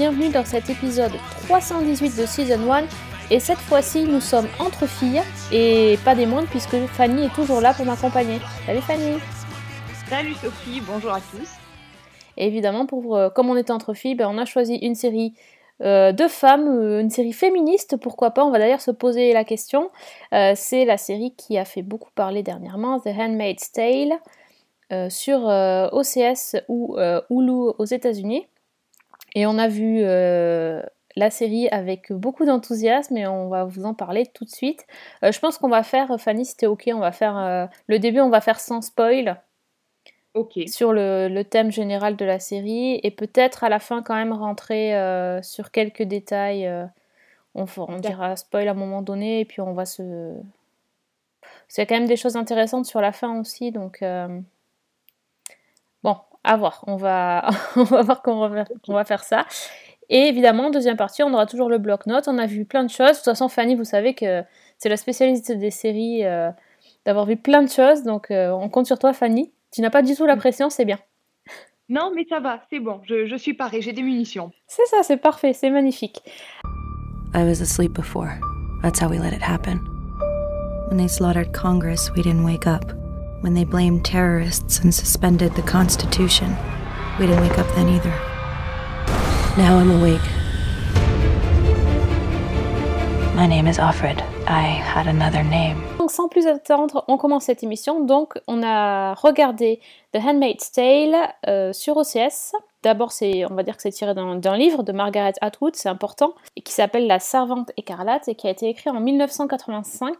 bienvenue 0.00 0.30
dans 0.30 0.46
cet 0.46 0.70
épisode 0.70 1.12
318 1.46 2.16
de 2.16 2.24
Season 2.24 2.72
1 2.72 2.84
et 3.30 3.38
cette 3.38 3.58
fois-ci 3.58 4.04
nous 4.04 4.22
sommes 4.22 4.48
entre 4.58 4.86
filles 4.86 5.20
et 5.52 5.98
pas 6.06 6.14
des 6.14 6.24
moindres 6.24 6.48
puisque 6.48 6.74
Fanny 6.86 7.26
est 7.26 7.34
toujours 7.34 7.60
là 7.60 7.74
pour 7.74 7.84
m'accompagner. 7.84 8.38
Salut 8.64 8.80
Fanny 8.80 9.18
Salut 10.08 10.32
Sophie, 10.36 10.80
bonjour 10.80 11.12
à 11.12 11.20
tous 11.20 11.50
évidemment, 12.38 12.86
pour, 12.86 13.14
euh, 13.14 13.28
comme 13.28 13.50
on 13.50 13.56
était 13.58 13.72
entre 13.72 13.92
filles, 13.92 14.14
ben, 14.14 14.26
on 14.30 14.38
a 14.38 14.46
choisi 14.46 14.76
une 14.76 14.94
série 14.94 15.34
euh, 15.82 16.12
de 16.12 16.28
femmes, 16.28 16.68
euh, 16.68 17.02
une 17.02 17.10
série 17.10 17.34
féministe, 17.34 17.98
pourquoi 17.98 18.30
pas, 18.30 18.42
on 18.42 18.50
va 18.50 18.58
d'ailleurs 18.58 18.80
se 18.80 18.92
poser 18.92 19.34
la 19.34 19.44
question. 19.44 19.90
c'est 20.32 20.86
la 20.86 20.96
série 20.96 21.34
qui 21.36 21.58
a 21.58 21.66
fait 21.66 21.82
beaucoup 21.82 22.10
parler 22.14 22.42
dernièrement, 22.42 23.00
The 23.00 23.08
Handmaid's 23.08 23.70
Tale, 23.70 24.14
sur 25.10 25.44
OCS 25.92 26.56
ou 26.68 26.96
Hulu 27.28 27.74
aux 27.76 27.84
États-Unis. 27.84 28.46
Et 29.34 29.46
on 29.46 29.58
a 29.58 29.68
vu 29.68 30.00
euh, 30.02 30.82
la 31.16 31.30
série 31.30 31.68
avec 31.68 32.12
beaucoup 32.12 32.44
d'enthousiasme 32.44 33.16
et 33.16 33.26
on 33.26 33.48
va 33.48 33.64
vous 33.64 33.84
en 33.84 33.94
parler 33.94 34.26
tout 34.26 34.44
de 34.44 34.50
suite. 34.50 34.86
Euh, 35.24 35.32
je 35.32 35.38
pense 35.38 35.58
qu'on 35.58 35.68
va 35.68 35.82
faire, 35.82 36.20
Fanny, 36.20 36.44
si 36.44 36.56
t'es 36.56 36.66
ok, 36.66 36.90
on 36.92 36.98
va 36.98 37.12
faire 37.12 37.36
euh, 37.36 37.66
le 37.86 37.98
début, 37.98 38.20
on 38.20 38.30
va 38.30 38.40
faire 38.40 38.60
sans 38.60 38.82
spoil. 38.82 39.40
Sur 40.68 40.92
le, 40.92 41.42
thème 41.42 41.72
général 41.72 42.14
de 42.14 42.24
la 42.24 42.38
série 42.38 43.00
et 43.02 43.10
peut-être 43.10 43.64
à 43.64 43.68
la 43.68 43.80
fin 43.80 44.00
quand 44.00 44.14
même 44.14 44.32
rentrer 44.32 44.92
sur 45.42 45.72
quelques 45.72 46.04
détails. 46.04 46.70
on, 47.56 47.66
on 47.76 47.96
dira 47.96 48.36
spoil 48.36 48.68
à 48.68 48.70
un 48.70 48.74
moment 48.74 49.02
donné 49.02 49.40
et 49.40 49.44
puis 49.44 49.60
on 49.60 49.72
va 49.72 49.84
se. 49.84 50.36
C'est 51.66 51.84
quand 51.84 51.96
même 51.96 52.06
des 52.06 52.16
choses 52.16 52.36
intéressantes 52.36 52.86
sur 52.86 53.00
la 53.00 53.10
fin 53.10 53.40
aussi, 53.40 53.72
donc 53.72 54.04
à 56.44 56.56
voir. 56.56 56.84
On 56.86 56.96
va, 56.96 57.48
on 57.76 57.84
va 57.84 58.02
voir 58.02 58.22
comment 58.22 58.50
on 58.88 58.94
va, 58.94 59.04
faire, 59.04 59.24
ça. 59.24 59.46
Et 60.08 60.28
évidemment, 60.28 60.70
deuxième 60.70 60.96
partie, 60.96 61.22
on 61.22 61.32
aura 61.32 61.46
toujours 61.46 61.68
le 61.68 61.78
bloc-notes. 61.78 62.28
On 62.28 62.38
a 62.38 62.46
vu 62.46 62.64
plein 62.64 62.84
de 62.84 62.90
choses. 62.90 63.10
De 63.10 63.16
toute 63.16 63.24
façon, 63.24 63.48
Fanny, 63.48 63.74
vous 63.74 63.84
savez 63.84 64.14
que 64.14 64.42
c'est 64.78 64.88
la 64.88 64.96
spécialiste 64.96 65.52
des 65.52 65.70
séries, 65.70 66.24
euh, 66.24 66.50
d'avoir 67.04 67.26
vu 67.26 67.36
plein 67.36 67.62
de 67.62 67.70
choses. 67.70 68.02
Donc, 68.02 68.30
euh, 68.30 68.50
on 68.50 68.68
compte 68.68 68.86
sur 68.86 68.98
toi, 68.98 69.12
Fanny. 69.12 69.52
Tu 69.72 69.82
n'as 69.82 69.90
pas 69.90 70.02
du 70.02 70.14
tout 70.14 70.26
la 70.26 70.36
pression, 70.36 70.70
c'est 70.70 70.84
bien. 70.84 70.98
Non, 71.88 72.12
mais 72.14 72.24
ça 72.28 72.40
va, 72.40 72.60
c'est 72.70 72.78
bon. 72.78 73.00
Je, 73.04 73.26
je 73.26 73.36
suis 73.36 73.54
parée, 73.54 73.82
j'ai 73.82 73.92
des 73.92 74.02
munitions. 74.02 74.52
C'est 74.66 74.86
ça, 74.86 75.02
c'est 75.02 75.16
parfait, 75.16 75.52
c'est 75.52 75.70
magnifique. 75.70 76.22
I 77.34 77.42
was 77.44 77.60
asleep 77.60 77.92
before. 77.92 78.30
That's 78.82 79.00
how 79.00 79.08
we 79.08 79.18
let 79.18 79.32
it 79.32 79.42
happen. 79.42 79.80
When 80.88 80.98
they 80.98 81.08
slaughtered 81.08 81.52
Congress, 81.52 82.10
we 82.14 82.22
didn't 82.22 82.44
wake 82.44 82.66
up. 82.66 82.99
When 83.40 83.54
they 83.54 83.64
blamed 83.64 84.04
terrorists 84.04 84.80
and 84.80 84.94
suspended 84.94 85.54
the 85.54 85.62
Constitution. 85.62 86.56
We 87.18 87.26
didn't 87.26 87.42
wake 87.42 87.58
up 87.58 87.66
then 87.74 87.88
either. 87.88 88.14
Now 89.56 89.78
I'm 89.78 89.90
awake. 89.90 90.20
My 93.34 93.46
name 93.46 93.66
is 93.66 93.78
Offred. 93.78 94.22
I 94.46 94.62
had 94.62 95.06
another 95.06 95.42
name. 95.42 95.82
Donc 95.98 96.10
sans 96.10 96.28
plus 96.28 96.46
attendre, 96.46 97.04
on 97.08 97.16
commence 97.16 97.44
cette 97.44 97.62
émission. 97.62 98.04
Donc 98.04 98.34
on 98.46 98.62
a 98.62 99.14
regardé 99.14 99.80
The 100.12 100.18
Handmaid's 100.18 100.72
Tale 100.72 101.16
euh, 101.46 101.72
sur 101.72 101.96
OCS. 101.96 102.52
D'abord, 102.82 103.12
c'est, 103.12 103.44
on 103.50 103.54
va 103.54 103.62
dire 103.62 103.76
que 103.76 103.82
c'est 103.82 103.90
tiré 103.90 104.14
d'un 104.14 104.56
livre 104.56 104.82
de 104.82 104.92
Margaret 104.92 105.34
Atwood, 105.42 105.76
c'est 105.76 105.88
important, 105.88 106.34
et 106.56 106.62
qui 106.62 106.72
s'appelle 106.72 107.06
La 107.06 107.18
Servante 107.18 107.70
écarlate 107.76 108.28
et 108.28 108.34
qui 108.34 108.46
a 108.46 108.50
été 108.50 108.68
écrit 108.68 108.88
en 108.88 109.00
1985. 109.00 110.16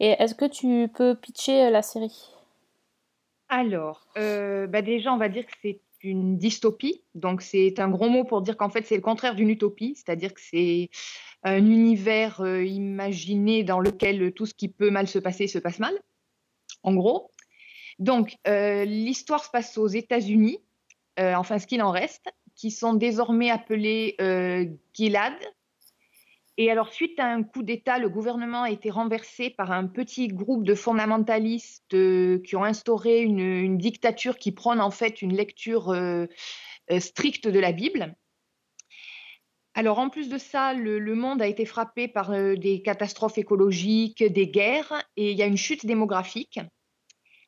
Et 0.00 0.10
est-ce 0.18 0.34
que 0.34 0.44
tu 0.44 0.88
peux 0.88 1.14
pitcher 1.16 1.66
euh, 1.66 1.70
la 1.70 1.82
série? 1.82 2.30
Alors, 3.48 4.06
euh, 4.16 4.66
bah 4.66 4.82
déjà, 4.82 5.12
on 5.12 5.16
va 5.16 5.28
dire 5.28 5.46
que 5.46 5.52
c'est 5.62 5.80
une 6.02 6.38
dystopie. 6.38 7.02
Donc, 7.14 7.42
c'est 7.42 7.80
un 7.80 7.88
gros 7.88 8.08
mot 8.08 8.24
pour 8.24 8.42
dire 8.42 8.56
qu'en 8.56 8.68
fait, 8.68 8.86
c'est 8.86 8.94
le 8.94 9.02
contraire 9.02 9.34
d'une 9.34 9.50
utopie. 9.50 9.94
C'est-à-dire 9.96 10.32
que 10.34 10.40
c'est 10.40 10.90
un 11.42 11.64
univers 11.64 12.40
euh, 12.40 12.64
imaginé 12.64 13.64
dans 13.64 13.80
lequel 13.80 14.32
tout 14.32 14.46
ce 14.46 14.54
qui 14.54 14.68
peut 14.68 14.90
mal 14.90 15.08
se 15.08 15.18
passer 15.18 15.48
se 15.48 15.58
passe 15.58 15.78
mal, 15.78 15.94
en 16.82 16.94
gros. 16.94 17.30
Donc, 17.98 18.36
l'histoire 18.46 19.44
se 19.44 19.50
passe 19.50 19.76
aux 19.76 19.88
États-Unis, 19.88 20.60
enfin 21.18 21.58
ce 21.58 21.66
qu'il 21.66 21.82
en 21.82 21.90
reste, 21.90 22.26
qui 22.54 22.70
sont 22.70 22.94
désormais 22.94 23.50
appelés 23.50 24.14
Gilad, 24.94 25.34
et 26.60 26.72
alors, 26.72 26.92
suite 26.92 27.20
à 27.20 27.26
un 27.26 27.44
coup 27.44 27.62
d'État, 27.62 28.00
le 28.00 28.08
gouvernement 28.08 28.64
a 28.64 28.70
été 28.70 28.90
renversé 28.90 29.48
par 29.48 29.70
un 29.70 29.86
petit 29.86 30.26
groupe 30.26 30.64
de 30.64 30.74
fondamentalistes 30.74 31.94
euh, 31.94 32.40
qui 32.40 32.56
ont 32.56 32.64
instauré 32.64 33.20
une, 33.20 33.78
dictature 33.78 34.38
qui 34.38 34.50
prône 34.50 34.80
en 34.80 34.90
fait 34.90 35.22
une 35.22 35.36
lecture 35.36 35.90
euh, 35.90 36.26
euh, 36.90 36.98
stricte 36.98 37.46
de 37.46 37.60
la 37.60 37.70
Bible. 37.70 38.16
Alors, 39.74 40.00
en 40.00 40.10
plus 40.10 40.28
de 40.28 40.36
ça, 40.36 40.74
le, 40.74 41.14
monde 41.14 41.40
a 41.40 41.46
été 41.46 41.64
frappé 41.64 42.08
par 42.08 42.32
des 42.32 42.82
catastrophes 42.82 43.38
écologiques, 43.38 44.24
des 44.24 44.48
guerres, 44.48 45.04
et 45.16 45.30
il 45.30 45.38
y 45.38 45.42
a 45.44 45.46
une 45.46 45.56
chute 45.56 45.86
démographique. 45.86 46.58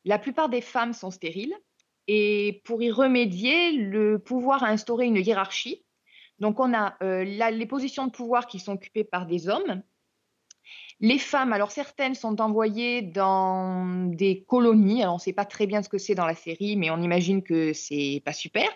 La 0.05 0.19
plupart 0.19 0.47
des 0.47 0.61
femmes 0.61 0.93
sont 0.93 1.11
stériles. 1.11 1.53
Et 2.07 2.61
pour 2.63 2.81
y 2.81 2.89
remédier, 2.89 3.73
le 3.73 4.19
pouvoir 4.19 4.63
a 4.63 4.69
instauré 4.69 5.07
une 5.07 5.17
hiérarchie 5.17 5.83
donc 6.41 6.59
on 6.59 6.73
a 6.73 6.95
euh, 7.03 7.23
les 7.23 7.65
positions 7.67 8.07
de 8.07 8.11
pouvoir 8.11 8.47
qui 8.47 8.59
sont 8.59 8.73
occupées 8.73 9.03
par 9.03 9.27
des 9.27 9.47
hommes. 9.47 9.83
Les 10.99 11.19
femmes, 11.19 11.53
alors 11.53 11.71
certaines 11.71 12.15
sont 12.15 12.41
envoyées 12.41 13.03
dans 13.03 14.07
des 14.07 14.43
colonies. 14.43 15.05
On 15.05 15.15
ne 15.15 15.19
sait 15.19 15.33
pas 15.33 15.45
très 15.45 15.67
bien 15.67 15.83
ce 15.83 15.89
que 15.89 15.99
c'est 15.99 16.15
dans 16.15 16.25
la 16.25 16.35
série, 16.35 16.77
mais 16.77 16.89
on 16.89 17.01
imagine 17.01 17.43
que 17.43 17.73
c'est 17.73 18.21
pas 18.25 18.33
super. 18.33 18.67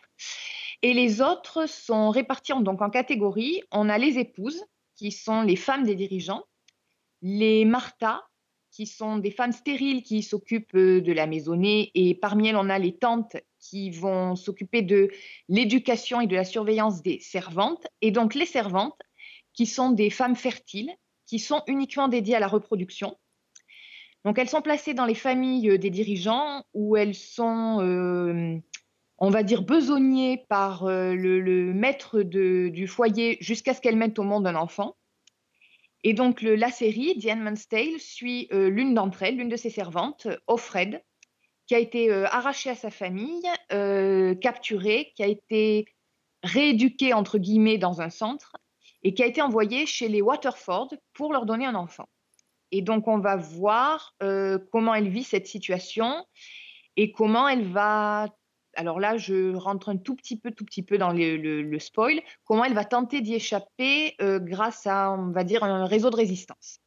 Et 0.84 0.94
les 0.94 1.22
autres 1.22 1.68
sont 1.68 2.12
réparties 2.12 2.54
en, 2.54 2.62
donc 2.62 2.82
en 2.84 2.92
catégories. 2.92 3.64
On 3.72 3.90
a 3.90 3.98
les 3.98 4.20
épouses, 4.20 4.64
qui 4.96 5.12
sont 5.12 5.42
les 5.42 5.56
femmes 5.56 5.84
des 5.84 5.96
dirigeants, 5.96 6.44
les 7.22 7.66
Martha, 7.66 8.24
qui 8.72 8.86
sont 8.86 9.18
des 9.18 9.32
femmes 9.32 9.54
stériles 9.54 10.04
qui 10.04 10.22
s'occupent 10.22 10.76
euh, 10.76 11.02
de 11.02 11.14
la 11.14 11.28
maisonnée, 11.28 11.92
et 11.96 12.14
parmi 12.14 12.50
elles, 12.50 12.58
on 12.58 12.70
a 12.70 12.78
les 12.78 12.96
tantes 12.96 13.38
qui 13.70 13.90
vont 13.90 14.36
s'occuper 14.36 14.82
de 14.82 15.10
l'éducation 15.50 16.22
et 16.22 16.28
de 16.28 16.36
la 16.36 16.44
surveillance 16.44 17.02
des 17.02 17.20
servantes, 17.20 17.88
et 18.02 18.12
donc 18.12 18.36
les 18.36 18.46
servantes, 18.46 19.00
qui 19.54 19.66
sont 19.66 19.92
des 19.92 20.10
femmes 20.10 20.36
fertiles, 20.36 20.92
qui 21.26 21.40
sont 21.40 21.64
uniquement 21.68 22.08
dédiées 22.08 22.36
à 22.36 22.40
la 22.40 22.48
reproduction. 22.48 23.18
Donc 24.24 24.38
elles 24.38 24.50
sont 24.50 24.62
placées 24.62 24.94
dans 24.94 25.06
les 25.06 25.16
familles 25.16 25.70
euh, 25.70 25.78
des 25.78 25.90
dirigeants 25.90 26.64
où 26.74 26.98
elles 26.98 27.16
sont, 27.16 27.80
euh, 27.82 28.58
on 29.18 29.30
va 29.30 29.44
dire, 29.44 29.64
besognées 29.64 30.46
par 30.50 30.86
euh, 30.86 31.14
le, 31.14 31.74
maître 31.74 32.22
du 32.22 32.88
foyer 32.88 33.38
jusqu'à 33.40 33.74
ce 33.74 33.82
qu'elles 33.82 33.96
mettent 33.96 34.20
au 34.20 34.24
monde 34.24 34.48
un 34.48 34.56
enfant. 34.56 34.96
Et 36.04 36.14
donc 36.14 36.44
la 36.44 36.70
série, 36.70 37.18
The 37.18 37.30
Handmaid's 37.32 37.68
Tale, 37.68 38.00
suit 38.00 38.48
l'une 38.52 38.94
d'entre 38.94 39.24
elles, 39.24 39.38
l'une 39.38 39.50
de 39.50 39.56
ses 39.56 39.72
servantes, 39.72 40.28
Offred, 40.46 41.02
qui 41.68 41.76
a 41.76 41.80
été 41.80 42.12
euh, 42.12 42.26
arraché 42.28 42.70
à 42.70 42.76
sa 42.76 42.92
famille, 42.92 43.44
euh, 43.72 44.36
capturé, 44.36 45.12
qui 45.16 45.24
a 45.24 45.28
été 45.28 45.86
rééduqué 46.44 47.14
entre 47.14 47.38
guillemets 47.38 47.78
dans 47.78 48.02
un 48.02 48.10
centre 48.10 48.56
et 49.04 49.14
qui 49.14 49.24
a 49.24 49.26
été 49.26 49.42
envoyé 49.42 49.86
chez 49.86 50.08
les 50.08 50.22
Waterford 50.22 50.90
pour 51.14 51.34
leur 51.34 51.46
donner 51.46 51.66
un 51.66 51.76
enfant. 51.76 52.08
Et 52.72 52.82
donc 52.82 53.08
on 53.08 53.20
va 53.20 53.36
voir 53.36 54.16
euh, 54.22 54.60
comment 54.72 54.94
elle 54.94 55.10
vit 55.10 55.24
cette 55.24 55.48
situation 55.48 56.26
et 56.98 57.12
comment 57.12 57.48
elle 57.48 57.68
va. 57.68 58.28
Alors 58.76 59.00
là, 59.00 59.16
je 59.16 59.56
rentre 59.56 59.90
un 59.90 59.98
tout 59.98 60.16
petit 60.16 60.38
peu, 60.38 60.52
tout 60.52 60.66
petit 60.66 60.84
peu 60.84 60.98
dans 60.98 61.14
le 61.14 61.80
spoil. 61.80 62.22
Comment 62.44 62.66
elle 62.66 62.74
va 62.74 62.84
tenter 62.84 63.22
d'y 63.22 63.36
échapper 63.36 64.16
grâce 64.20 64.86
à, 64.86 65.12
on 65.12 65.32
va 65.32 65.46
dire, 65.46 65.64
un 65.64 65.86
réseau 65.86 66.10
de 66.10 66.18
résistance. 66.18 66.82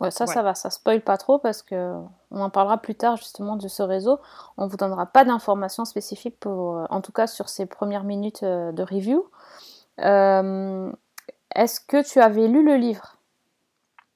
Ouais, 0.00 0.10
ça, 0.10 0.26
ça 0.26 0.42
va, 0.42 0.54
ça 0.54 0.70
spoil 0.70 1.00
pas 1.00 1.16
trop 1.16 1.38
parce 1.38 1.62
que 1.62 1.94
on 2.30 2.40
en 2.40 2.50
parlera 2.50 2.78
plus 2.78 2.94
tard 2.94 3.16
justement 3.16 3.56
de 3.56 3.68
ce 3.68 3.82
réseau. 3.82 4.18
On 4.56 4.66
vous 4.66 4.76
donnera 4.76 5.06
pas 5.06 5.24
d'informations 5.24 5.84
spécifiques 5.84 6.38
pour, 6.40 6.76
euh, 6.76 6.84
en 6.90 7.00
tout 7.00 7.12
cas 7.12 7.26
sur 7.26 7.48
ces 7.48 7.66
premières 7.66 8.04
minutes 8.04 8.42
euh, 8.42 8.72
de 8.72 8.82
review. 8.82 9.26
Euh, 10.00 10.90
est-ce 11.54 11.80
que 11.80 12.04
tu 12.06 12.20
avais 12.20 12.48
lu 12.48 12.64
le 12.64 12.76
livre? 12.76 13.18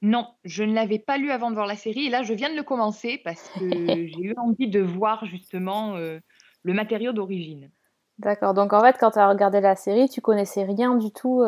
Non, 0.02 0.28
je 0.44 0.64
ne 0.64 0.74
l'avais 0.74 0.98
pas 0.98 1.18
lu 1.18 1.30
avant 1.30 1.50
de 1.50 1.54
voir 1.54 1.66
la 1.66 1.76
série 1.76 2.06
et 2.06 2.10
là 2.10 2.22
je 2.22 2.34
viens 2.34 2.50
de 2.50 2.56
le 2.56 2.62
commencer 2.62 3.20
parce 3.24 3.48
que 3.50 3.60
j'ai 3.68 4.20
eu 4.20 4.34
envie 4.36 4.68
de 4.68 4.80
voir 4.80 5.24
justement 5.26 5.96
le 5.96 6.72
matériau 6.72 7.12
d'origine. 7.12 7.70
D'accord, 8.18 8.54
donc 8.54 8.72
en 8.72 8.80
fait 8.80 8.96
quand 8.98 9.12
tu 9.12 9.18
as 9.18 9.28
regardé 9.28 9.60
la 9.60 9.76
série, 9.76 10.08
tu 10.08 10.20
connaissais 10.20 10.64
rien 10.64 10.94
du 10.94 11.10
tout 11.10 11.42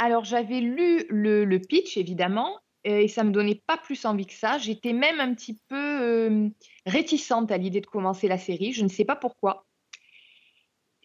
alors 0.00 0.24
j'avais 0.24 0.60
lu 0.60 1.04
le, 1.10 1.44
le, 1.44 1.58
pitch 1.58 1.96
évidemment 1.98 2.56
et 2.84 3.08
ça 3.08 3.24
me 3.24 3.30
donnait 3.30 3.62
pas 3.66 3.76
plus 3.76 4.04
envie 4.04 4.26
que 4.26 4.32
ça. 4.32 4.58
J'étais 4.58 4.92
même 4.92 5.20
un 5.20 5.34
petit 5.34 5.58
peu 5.68 6.50
réticente 6.86 7.50
à 7.50 7.58
l'idée 7.58 7.80
de 7.80 7.86
commencer 7.86 8.28
la 8.28 8.38
série. 8.38 8.72
Je 8.72 8.82
ne 8.82 8.88
sais 8.88 9.04
pas 9.04 9.16
pourquoi. 9.16 9.66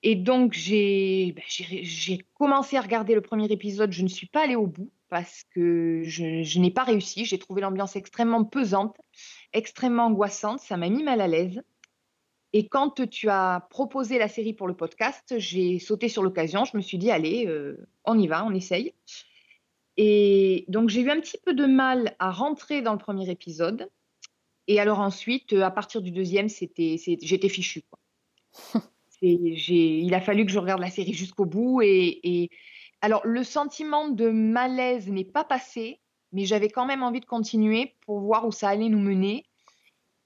Et 0.07 0.13
donc, 0.13 0.54
j'ai 0.54 1.33
ben, 1.33 2.18
commencé 2.36 2.77
à 2.77 2.81
regarder 2.81 3.16
le 3.16 3.22
premier 3.22 3.51
épisode. 3.51 3.92
Je 3.92 4.04
ne 4.04 4.07
suis 4.07 4.27
pas 4.27 4.44
allée 4.44 4.56
au 4.56 4.68
bout. 4.68 4.92
parce 5.10 5.44
que 5.50 6.04
je, 6.06 6.60
n'ai 6.60 6.69
pas 6.69 6.83
réussi. 6.83 7.25
J'ai 7.25 7.39
trouvé 7.39 7.62
l'ambiance 7.62 7.95
extrêmement 7.95 8.44
pesante, 8.44 8.95
extrêmement 9.51 10.06
angoissante. 10.06 10.60
Ça 10.60 10.78
m'a 10.78 10.89
mis 10.89 11.04
mal 11.04 11.21
à 11.21 11.28
l'aise. 11.28 11.63
Et 12.54 12.68
quand 12.68 13.07
tu 13.10 13.30
as 13.30 13.68
proposé 13.71 14.19
la 14.19 14.28
série 14.28 14.54
pour 14.54 14.68
le 14.68 14.75
podcast, 14.75 15.36
j'ai 15.39 15.80
sauté 15.80 16.07
sur 16.07 16.21
l'occasion. 16.21 16.66
Je 16.66 16.78
me 16.78 16.83
suis 16.83 17.00
dit, 17.00 17.10
allez, 17.10 17.48
euh, 17.48 17.88
on 18.04 18.18
y 18.19 18.28
va, 18.28 18.45
on 18.45 18.54
essaye. 18.54 18.94
Et 19.97 20.65
donc, 20.68 20.89
j'ai 20.89 21.01
eu 21.01 21.09
un 21.09 21.19
petit 21.19 21.38
peu 21.38 21.53
de 21.53 21.65
mal 21.65 22.15
à 22.19 22.31
rentrer 22.31 22.81
dans 22.81 22.94
le 22.94 23.00
premier 23.00 23.30
épisode. 23.30 23.89
Et 24.68 24.80
alors 24.80 25.00
ensuite, 25.00 25.53
à 25.53 25.71
partir 25.71 26.01
du 26.01 26.12
deuxième, 26.12 26.50
c'était, 26.50 26.97
j'étais 27.21 27.50
fichue. 27.50 27.83
il 29.21 30.13
a 30.13 30.21
fallu 30.21 30.45
que 30.45 30.51
je 30.51 30.59
regarde 30.59 30.81
la 30.81 30.89
série 30.89 31.13
jusqu'au 31.13 31.45
bout. 31.45 31.81
Et, 31.81 32.50
alors, 33.01 33.21
le 33.25 33.44
sentiment 33.44 34.09
de 34.09 34.30
malaise 34.30 35.09
n'est 35.09 35.25
pas 35.25 35.44
passé, 35.44 36.00
mais 36.31 36.45
j'avais 36.45 36.69
quand 36.69 36.86
même 36.86 37.03
envie 37.03 37.19
de 37.19 37.25
continuer 37.25 37.95
pour 38.06 38.19
voir 38.19 38.47
où 38.47 38.51
ça 38.51 38.69
allait 38.69 38.89
nous 38.89 39.00
mener. 39.00 39.45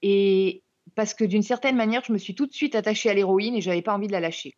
Et 0.02 0.62
parce 0.94 1.14
que 1.14 1.24
d'une 1.24 1.42
certaine 1.42 1.76
manière, 1.76 2.02
je 2.04 2.12
me 2.12 2.18
suis 2.18 2.34
tout 2.34 2.46
de 2.46 2.52
suite 2.52 2.74
attachée 2.74 3.10
à 3.10 3.14
l'héroïne 3.14 3.54
et 3.54 3.60
j'avais 3.60 3.82
pas 3.82 3.94
envie 3.94 4.06
de 4.06 4.12
la 4.12 4.20
lâcher. 4.20 4.54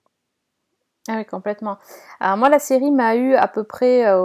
Ah 1.09 1.17
oui, 1.17 1.26
complètement. 1.26 1.79
Alors 2.20 2.37
moi, 2.37 2.49
la 2.49 2.61
série 2.61 2.93
m'a 2.93 3.17
eu 3.17 3.35
à 3.35 3.49
peu 3.49 3.64
près 3.64 4.06
euh, 4.06 4.20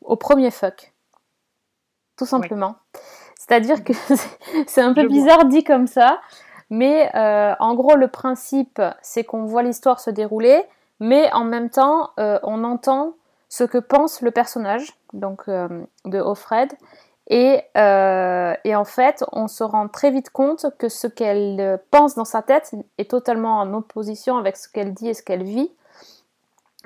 au, 0.00 0.16
premier 0.16 0.50
fuck. 0.50 0.92
Tout 2.16 2.26
simplement. 2.26 2.76
C'est-à-dire 3.38 3.84
que 3.84 3.92
c'est 4.66 4.80
un 4.80 4.94
peu 4.94 5.06
bizarre 5.06 5.44
dit 5.44 5.64
comme 5.64 5.86
ça, 5.86 6.20
mais 6.70 7.10
euh, 7.14 7.54
en 7.60 7.74
gros, 7.74 7.96
le 7.96 8.08
principe, 8.08 8.82
c'est 9.02 9.24
qu'on 9.24 9.44
voit 9.44 9.62
l'histoire 9.62 10.00
se 10.00 10.10
dérouler, 10.10 10.64
mais 11.00 11.32
en 11.32 11.44
même 11.44 11.70
temps, 11.70 12.10
euh, 12.18 12.38
on 12.42 12.64
entend 12.64 13.14
ce 13.48 13.64
que 13.64 13.78
pense 13.78 14.22
le 14.22 14.30
personnage, 14.30 14.94
donc 15.12 15.42
euh, 15.48 15.68
de 16.04 16.18
Offred. 16.18 16.72
Et, 17.28 17.60
et, 17.74 18.76
en 18.76 18.84
fait, 18.84 19.24
on 19.32 19.48
se 19.48 19.64
rend 19.64 19.88
très 19.88 20.12
vite 20.12 20.30
compte 20.30 20.66
que 20.78 20.88
ce 20.88 21.08
qu'elle 21.08 21.80
pense 21.90 22.14
dans 22.14 22.24
sa 22.24 22.40
tête 22.40 22.72
est 22.98 23.10
totalement 23.10 23.58
en 23.58 23.74
opposition 23.74 24.36
avec 24.36 24.56
ce 24.56 24.68
qu'elle 24.68 24.94
dit 24.94 25.08
et 25.08 25.14
ce 25.14 25.24
qu'elle 25.24 25.42
vit. 25.42 25.72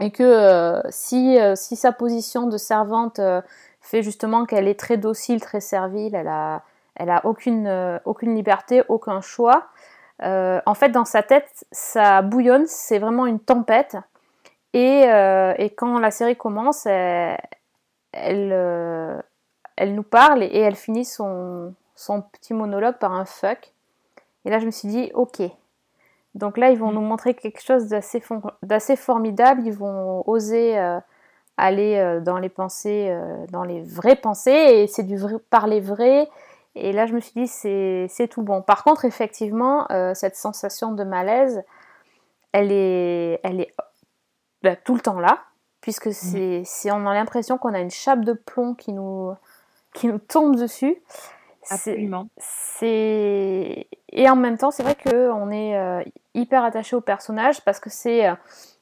Et 0.00 0.11
que 0.11 0.82
si, 0.88 1.38
si, 1.55 1.76
sa 1.76 1.93
position 1.93 2.47
de 2.47 2.56
servante 2.56 3.20
fait 3.81 4.02
justement 4.02 4.47
qu'elle 4.47 4.69
est 4.69 4.79
très 4.79 4.97
docile, 4.97 5.41
très 5.41 5.61
servile, 5.61 6.14
elle 6.14 6.29
a, 6.29 6.62
elle 7.00 7.11
a 7.11 7.25
aucune, 7.25 7.67
euh, 7.67 7.99
aucune 8.05 8.35
liberté, 8.35 8.82
aucun 8.88 9.20
choix. 9.20 9.69
Euh, 10.23 10.61
en 10.67 10.75
fait, 10.75 10.91
dans 10.91 11.06
sa 11.06 11.23
tête, 11.23 11.64
ça 11.73 12.20
bouillonne, 12.20 12.67
c'est 12.67 12.99
vraiment 12.99 13.26
une 13.26 13.41
tempête. 13.41 13.97
Et, 14.75 15.05
euh, 15.06 15.55
et, 15.56 15.70
quand 15.70 15.99
la 15.99 16.11
série 16.11 16.37
commence, 16.37 16.85
elle, 16.85 17.38
elle, 18.12 19.94
nous 19.94 20.03
parle 20.03 20.43
et 20.43 20.58
elle 20.58 20.76
finit 20.76 21.06
son, 21.06 21.75
son, 21.94 22.20
petit 22.20 22.53
monologue 22.53 22.99
par 22.99 23.12
un 23.12 23.25
fuck. 23.25 23.73
Et 24.44 24.50
là, 24.50 24.58
je 24.58 24.67
me 24.67 24.70
suis 24.70 24.88
dit, 24.88 25.11
ok. 25.14 25.41
Donc 26.35 26.56
là, 26.59 26.71
ils 26.71 26.79
vont 26.79 26.93
nous 26.93 27.00
montrer 27.00 27.35
quelque 27.35 27.62
chose 27.62 27.88
d'assez 27.88 28.97
formidable. 28.97 29.62
Ils 29.65 29.73
vont 29.73 30.23
oser 30.29 30.79
aller 31.56 32.21
dans 32.25 32.38
les 32.38 32.49
pensées, 32.49 33.17
dans 33.50 33.65
les 33.65 33.82
vraies 33.82 34.17
pensées. 34.17 34.50
Et 34.50 34.87
c'est 34.87 35.03
du 35.03 35.17
vrai, 35.17 35.35
parler 35.50 35.81
vrai. 35.81 36.29
Et 36.75 36.93
là, 36.93 37.06
je 37.06 37.15
me 37.15 37.21
suis 37.21 37.32
dit, 37.35 37.49
c'est 37.49 38.29
tout 38.29 38.43
bon. 38.43 38.62
Par 38.62 38.85
contre, 38.85 39.05
effectivement, 39.05 39.91
euh, 39.91 40.15
cette 40.15 40.37
sensation 40.37 40.93
de 40.93 41.03
malaise, 41.03 41.62
elle 42.53 42.71
est, 42.71 43.41
elle 43.43 43.61
est 43.61 43.75
bah, 44.62 44.77
tout 44.77 44.94
le 44.94 45.00
temps 45.00 45.19
là, 45.19 45.43
puisque 45.81 46.06
mmh. 46.06 46.65
c'est, 46.65 46.91
on 46.91 47.06
a 47.06 47.15
l'impression 47.15 47.59
qu'on 47.59 47.75
a 47.75 47.81
une 47.81 47.91
chape 47.91 48.25
de 48.25 48.35
plomb 48.35 48.75
qui 48.75 48.93
nous, 48.93 49.32
qui 49.94 50.06
nous 50.06 50.19
tombe 50.19 50.56
dessus. 50.56 51.03
Absolument. 51.68 52.28
C'est, 52.38 53.86
et 54.10 54.30
en 54.30 54.36
même 54.36 54.56
temps, 54.56 54.70
c'est 54.70 54.82
vrai 54.82 54.96
qu'on 54.96 55.50
est 55.50 55.76
euh, 55.76 56.02
hyper 56.34 56.64
attaché 56.64 56.96
au 56.96 57.00
personnage 57.00 57.62
parce 57.64 57.80
que 57.80 57.90
c'est, 57.90 58.28
euh, 58.28 58.34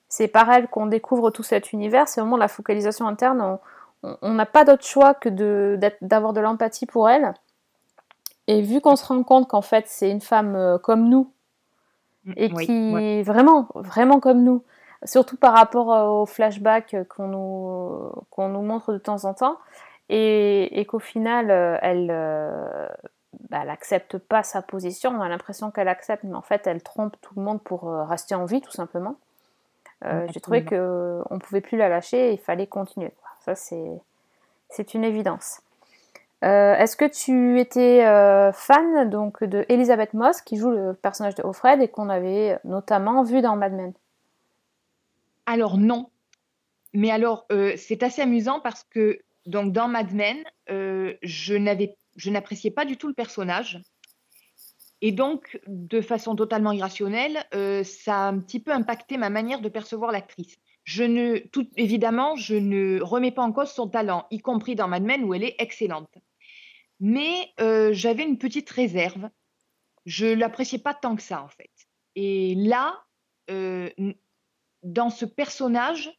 c'est 0.09 0.29
par 0.29 0.51
elle 0.51 0.69
qu'on 0.69 0.87
découvre 0.87 1.31
tout 1.31 1.43
cet 1.43 1.73
univers. 1.73 2.09
C'est 2.09 2.21
vraiment 2.21 2.37
la 2.37 2.49
focalisation 2.49 3.07
interne. 3.07 3.59
On 4.03 4.33
n'a 4.33 4.47
pas 4.47 4.65
d'autre 4.65 4.85
choix 4.85 5.15
que 5.15 5.29
d'avoir 6.01 6.33
de 6.33 6.41
l'empathie 6.41 6.87
pour 6.87 7.09
elle. 7.11 7.35
Et 8.47 8.63
vu 8.63 8.81
qu'on 8.81 8.97
se 8.97 9.05
rend 9.05 9.23
compte 9.25 9.49
qu'en 9.49 9.61
fait 9.61 9.85
c'est 9.89 10.11
une 10.11 10.23
femme 10.23 10.57
euh, 10.57 10.79
comme 10.79 11.09
nous, 11.09 11.33
mm, 12.25 12.33
et 12.37 12.51
qui 12.51 12.95
est 12.97 13.23
vraiment, 13.23 13.69
vraiment 13.75 14.21
comme 14.21 14.43
nous, 14.43 14.63
surtout 15.05 15.37
par 15.37 15.53
rapport 15.53 15.89
aux 15.89 16.27
flashbacks 16.27 16.97
qu'on 17.09 17.29
nous, 17.29 18.11
qu'on 18.31 18.49
nous 18.49 18.63
montre 18.63 18.93
de 18.93 18.99
temps 18.99 19.25
en 19.25 19.35
temps, 19.35 19.59
et, 20.09 20.85
qu'au 20.89 20.99
final 20.99 21.51
euh, 21.51 21.79
elle, 21.83 22.09
bah, 23.51 23.61
accepte 23.69 24.19
pas 24.19 24.43
sa 24.43 24.63
position, 24.63 25.11
on 25.11 25.21
a 25.21 25.29
l'impression 25.29 25.71
qu'elle 25.71 25.89
accepte, 25.89 26.25
mais 26.25 26.37
en 26.37 26.43
fait 26.43 26.67
elle 26.67 26.83
trompe 26.83 27.17
tout 27.21 27.35
le 27.37 27.43
monde 27.43 27.63
pour 27.63 27.93
rester 28.09 28.35
en 28.35 28.45
vie 28.45 28.61
tout 28.61 28.73
simplement. 28.73 29.17
J'ai 30.33 30.41
trouvé 30.41 30.65
qu'on 30.65 30.77
ne 30.77 31.39
pouvait 31.41 31.61
plus 31.61 31.77
la 31.77 31.89
lâcher, 31.89 32.31
et 32.31 32.33
il 32.33 32.39
fallait 32.39 32.69
continuer. 32.69 33.13
Ça 33.41 33.55
c'est 33.55 34.95
une 34.95 35.05
évidence. 35.05 35.61
Euh, 36.45 36.75
est-ce 36.77 36.97
que 36.97 37.05
tu 37.05 37.59
étais 37.59 38.05
euh, 38.07 38.53
fan 38.53 39.11
donc 39.11 39.43
de 39.43 39.65
Elizabeth 39.69 40.15
Moss 40.15 40.41
qui 40.41 40.57
joue 40.57 40.71
le 40.71 40.95
personnage 40.95 41.35
de 41.35 41.43
Offred 41.43 41.83
et 41.83 41.89
qu'on 41.89 42.09
avait 42.09 42.59
notamment 42.65 43.25
vu 43.25 43.43
dans 43.43 43.57
Mad 43.57 43.73
Men? 43.73 43.93
Alors 45.47 45.79
non, 45.79 46.11
mais 46.93 47.11
alors 47.11 47.45
euh, 47.51 47.73
c'est 47.77 48.05
assez 48.05 48.23
amusant 48.23 48.61
parce 48.61 48.85
que 48.85 49.19
donc 49.49 49.73
dans 49.73 49.89
Mad 49.89 50.13
Men, 50.13 50.45
je 50.69 51.55
n'avais, 51.55 51.97
je 52.17 52.31
n'appréciais 52.31 52.71
pas 52.71 52.85
du 52.85 52.97
tout 52.97 53.09
le 53.09 53.15
personnage 53.15 53.81
et 55.01 55.13
donc 55.13 55.61
de 55.67 56.01
façon 56.01 56.35
totalement 56.37 56.73
irrationnelle, 56.73 57.45
ça 57.85 58.27
a 58.27 58.29
un 58.29 58.39
petit 58.41 58.61
peu 58.61 58.73
impacté 58.73 59.17
ma 59.17 59.31
manière 59.31 59.61
de 59.61 59.69
percevoir 59.69 60.13
l'actrice. 60.13 60.57
Je 60.89 61.05
ne, 61.05 61.37
tout, 61.37 61.69
évidemment, 61.77 62.35
je 62.35 62.55
ne 62.55 62.99
remets 63.03 63.31
pas 63.31 63.43
en 63.43 63.53
cause 63.53 63.71
son 63.71 63.89
talent, 63.89 64.27
y 64.31 64.39
compris 64.39 64.75
dans 64.75 64.89
Mad 64.89 65.03
Men 65.03 65.23
où 65.25 65.35
elle 65.35 65.45
est 65.45 65.57
excellente. 65.59 66.17
Mais 66.99 67.53
euh, 67.61 67.93
j'avais 67.93 68.23
une 68.23 68.39
petite 68.39 68.71
réserve. 68.71 69.29
Je 70.07 70.25
l'appréciais 70.25 70.79
pas 70.79 70.95
tant 70.95 71.15
que 71.15 71.21
ça, 71.21 71.43
en 71.43 71.49
fait. 71.49 71.71
Et 72.15 72.55
là, 72.55 73.05
euh, 73.51 73.91
dans 74.83 75.11
ce 75.11 75.27
personnage, 75.27 76.11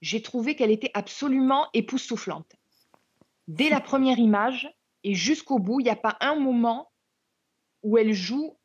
j'ai 0.00 0.22
trouvé 0.22 0.56
qu'elle 0.56 0.70
était 0.70 0.90
absolument 0.94 1.66
époustouflante. 1.74 2.56
Dès 3.48 3.68
la 3.68 3.80
première 3.80 4.18
image 4.18 4.72
et 5.04 5.14
jusqu'au 5.14 5.58
bout, 5.58 5.80
il 5.80 5.84
n'y 5.84 5.90
a 5.90 5.96
pas 5.96 6.16
un 6.20 6.36
moment 6.36 6.90
où 7.82 7.98
elle 7.98 8.12
joue 8.12 8.56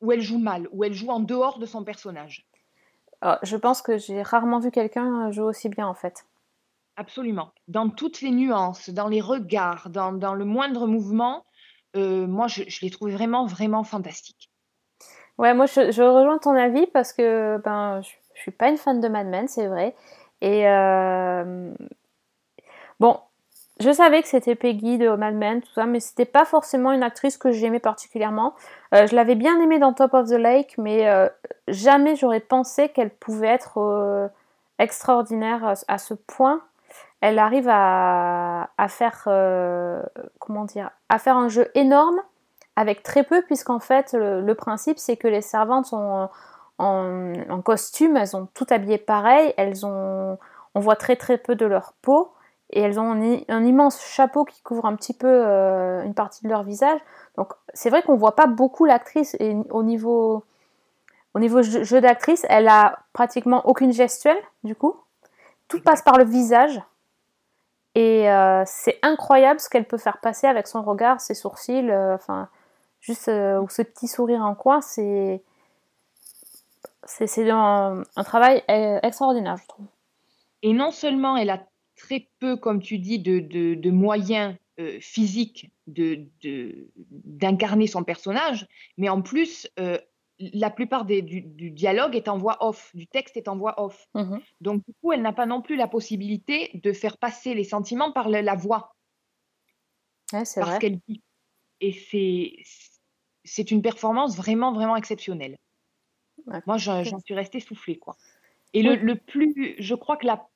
où 0.00 0.12
elle 0.12 0.20
joue 0.20 0.38
mal, 0.38 0.68
où 0.70 0.84
elle 0.84 0.92
joue 0.92 1.08
en 1.08 1.20
dehors 1.20 1.58
de 1.58 1.64
son 1.64 1.82
personnage. 1.82 2.46
je 3.42 3.56
pense 3.56 3.80
que 3.80 3.96
j'ai 3.96 4.20
rarement 4.22 4.58
vu 4.58 4.70
quelqu'un 4.70 5.30
jouer 5.32 5.44
aussi 5.44 5.68
bien 5.70 5.86
en 5.86 5.94
fait. 5.94 6.26
Absolument. 6.96 7.52
Dans 7.68 7.88
toutes 7.88 8.20
les 8.20 8.30
nuances, 8.30 8.90
dans 8.90 9.08
les 9.08 9.20
regards, 9.20 9.90
dans, 9.90 10.34
le 10.34 10.44
moindre 10.44 10.86
mouvement, 10.86 11.44
euh, 11.96 12.26
moi, 12.26 12.46
je, 12.46 12.62
l'ai 12.82 12.90
trouvé 12.90 13.12
vraiment, 13.12 13.46
vraiment 13.46 13.82
fantastique. 13.82 14.50
Ouais, 15.38 15.54
moi, 15.54 15.66
je, 15.66 16.02
rejoins 16.02 16.38
ton 16.38 16.54
avis 16.54 16.86
parce 16.88 17.12
que 17.12 17.60
ben, 17.64 18.00
je, 18.02 18.10
suis 18.44 18.52
pas 18.52 18.68
une 18.68 18.76
fan 18.76 19.00
de 19.00 19.08
Mad 19.08 19.26
Men, 19.26 19.48
c'est 19.48 19.66
vrai. 19.66 19.94
Et 20.40 20.68
euh, 20.68 21.72
bon, 23.00 23.18
je 23.80 23.90
savais 23.90 24.22
que 24.22 24.28
c'était 24.28 24.54
Peggy 24.54 24.98
de 24.98 25.08
Mad 25.10 25.34
Men, 25.34 25.62
tout 25.62 25.72
ça, 25.74 25.86
mais 25.86 26.00
c'était 26.00 26.24
pas 26.24 26.44
forcément 26.44 26.92
une 26.92 27.02
actrice 27.02 27.36
que 27.36 27.52
j'aimais 27.52 27.80
particulièrement. 27.80 28.54
Euh, 28.94 29.06
je 29.06 29.14
l'avais 29.16 29.34
bien 29.34 29.60
aimée 29.60 29.78
dans 29.78 29.92
Top 29.92 30.14
of 30.14 30.28
the 30.28 30.32
Lake, 30.32 30.74
mais 30.78 31.06
jamais 31.68 32.16
j'aurais 32.16 32.40
pensé 32.40 32.88
qu'elle 32.90 33.10
pouvait 33.10 33.48
être 33.48 34.30
extraordinaire 34.78 35.74
à 35.88 35.98
ce 35.98 36.14
point 36.14 36.62
elle 37.24 37.38
arrive 37.38 37.68
à, 37.70 38.68
faire 38.88 39.24
euh, 39.28 40.02
comment 40.40 40.64
dire 40.64 40.90
à 41.08 41.18
faire 41.18 41.38
un 41.38 41.48
jeu 41.48 41.70
énorme 41.74 42.20
avec 42.76 43.02
très 43.02 43.24
peu 43.24 43.40
puisqu'en 43.40 43.78
fait 43.78 44.12
le, 44.12 44.52
principe 44.52 44.98
c'est 44.98 45.16
que 45.16 45.26
les 45.26 45.40
servantes 45.40 45.86
sont 45.86 46.28
en, 46.78 47.60
costume, 47.62 48.16
elles 48.16 48.36
ont 48.36 48.46
tout 48.54 48.66
habillé 48.70 48.98
pareil, 48.98 49.54
elles 49.56 49.86
ont 49.86 50.38
on 50.74 50.80
voit 50.80 50.96
très 50.96 51.16
très 51.16 51.38
peu 51.38 51.54
de 51.54 51.66
leur 51.66 51.94
peau 52.02 52.32
et 52.70 52.80
elles 52.80 52.98
ont 52.98 53.12
un, 53.12 53.64
immense 53.64 54.04
chapeau 54.04 54.44
qui 54.44 54.60
couvre 54.62 54.86
un 54.86 54.96
petit 54.96 55.14
peu 55.14 55.28
euh, 55.28 56.02
une 56.02 56.14
partie 56.14 56.42
de 56.42 56.48
leur 56.48 56.64
visage. 56.64 56.98
Donc 57.36 57.52
c'est 57.74 57.90
vrai 57.90 58.02
qu'on 58.02 58.16
voit 58.16 58.34
pas 58.34 58.46
beaucoup 58.46 58.84
l'actrice 58.84 59.36
et 59.38 59.56
au 59.70 59.82
niveau 59.82 60.44
au 61.34 61.40
niveau 61.40 61.62
jeu 61.62 62.00
d'actrice, 62.00 62.46
elle 62.48 62.68
a 62.68 62.98
pratiquement 63.12 63.66
aucune 63.66 63.92
gestuelle 63.92 64.38
du 64.64 64.74
coup. 64.74 64.96
Tout 65.68 65.80
passe 65.80 66.02
par 66.02 66.18
le 66.18 66.24
visage. 66.24 66.80
Et 67.94 68.30
euh, 68.30 68.64
c'est 68.66 68.98
incroyable 69.02 69.60
ce 69.60 69.68
qu'elle 69.68 69.86
peut 69.86 69.98
faire 69.98 70.18
passer 70.18 70.46
avec 70.46 70.66
son 70.66 70.82
regard, 70.82 71.20
ses 71.20 71.34
sourcils, 71.34 71.90
euh, 71.90 72.14
enfin, 72.14 72.48
juste, 73.00 73.28
euh, 73.28 73.60
ou 73.60 73.68
ce 73.68 73.82
petit 73.82 74.08
sourire 74.08 74.44
en 74.44 74.54
coin, 74.54 74.80
c'est. 74.80 75.42
C'est 77.06 77.50
un, 77.50 78.02
un, 78.16 78.24
travail 78.24 78.62
extraordinaire, 78.68 79.56
je 79.56 79.66
trouve. 79.66 79.86
Et 80.62 80.72
non 80.72 80.90
seulement 80.90 81.36
elle 81.36 81.50
a 81.50 81.66
très 81.96 82.28
peu, 82.38 82.56
comme 82.56 82.80
tu 82.80 82.98
dis, 82.98 83.18
de, 83.18 83.38
de, 83.40 83.90
moyens 83.90 84.56
euh, 84.80 84.98
physiques 85.00 85.70
d'incarner 85.86 87.84
de, 87.84 87.90
son 87.90 88.04
personnage, 88.04 88.66
mais 88.96 89.08
en 89.08 89.22
plus, 89.22 89.68
euh, 89.78 89.98
la 90.38 90.70
plupart 90.70 91.04
des, 91.04 91.22
du, 91.22 91.70
dialogue 91.70 92.16
est 92.16 92.28
en 92.28 92.38
voix 92.38 92.56
off, 92.60 92.90
du 92.94 93.06
texte 93.06 93.36
est 93.36 93.48
en 93.48 93.56
voix 93.56 93.80
off. 93.82 94.08
Mmh 94.14 94.38
Donc, 94.60 94.84
du 94.86 94.94
coup, 95.00 95.12
elle 95.12 95.22
n'a 95.22 95.32
pas 95.32 95.46
non 95.46 95.62
plus 95.62 95.76
la 95.76 95.86
possibilité 95.86 96.70
de 96.74 96.92
faire 96.92 97.18
passer 97.18 97.54
les 97.54 97.64
sentiments 97.64 98.12
par 98.12 98.28
la, 98.28 98.54
voix. 98.54 98.96
c'est 100.44 100.60
parce 100.60 100.78
qu'elle 100.78 100.98
dit. 101.08 101.22
Et 101.80 101.92
c'est 103.44 103.70
une 103.70 103.82
performance 103.82 104.36
vraiment, 104.36 104.72
vraiment 104.72 104.96
exceptionnelle. 104.96 105.56
Moi, 106.66 106.76
j'en 106.78 107.18
suis 107.20 107.34
restée 107.34 107.60
soufflée, 107.60 107.96
quoi. 107.96 108.16
Et 108.72 108.82
le, 108.82 109.14
plus, 109.14 109.76
je 109.78 109.94
crois 109.94 110.16
que 110.16 110.26
la, 110.26 110.48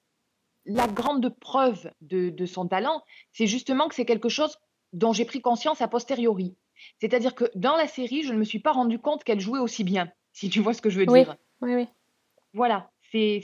la 0.66 0.86
grande 0.88 1.34
preuve 1.38 1.90
de, 2.00 2.30
de 2.30 2.46
son 2.46 2.66
talent, 2.66 3.02
c'est 3.32 3.46
justement 3.46 3.88
que 3.88 3.94
c'est 3.94 4.04
quelque 4.04 4.28
chose 4.28 4.58
dont 4.92 5.12
j'ai 5.12 5.24
pris 5.24 5.40
conscience 5.40 5.80
a 5.82 5.88
posteriori. 5.88 6.56
C'est-à-dire 7.00 7.34
que 7.34 7.44
dans 7.54 7.76
la 7.76 7.86
série, 7.86 8.22
je 8.22 8.32
ne 8.32 8.38
me 8.38 8.44
suis 8.44 8.58
pas 8.58 8.72
rendu 8.72 8.98
compte 8.98 9.24
qu'elle 9.24 9.40
jouait 9.40 9.58
aussi 9.60 9.84
bien, 9.84 10.10
si 10.32 10.48
tu 10.50 10.60
vois 10.60 10.74
ce 10.74 10.82
que 10.82 10.90
je 10.90 10.98
veux 10.98 11.06
dire. 11.06 11.36
Oui, 11.60 11.74
oui. 11.74 11.88
Voilà. 12.54 12.90
C'est, 13.12 13.42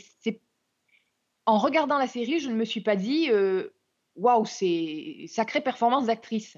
En 1.46 1.58
regardant 1.58 1.98
la 1.98 2.06
série, 2.06 2.38
je 2.38 2.48
ne 2.48 2.54
me 2.54 2.64
suis 2.64 2.80
pas 2.80 2.96
dit 2.96 3.30
euh, 3.30 3.70
waouh, 4.16 4.44
c'est 4.44 5.26
sacrée 5.28 5.60
performance 5.60 6.06
d'actrice. 6.06 6.56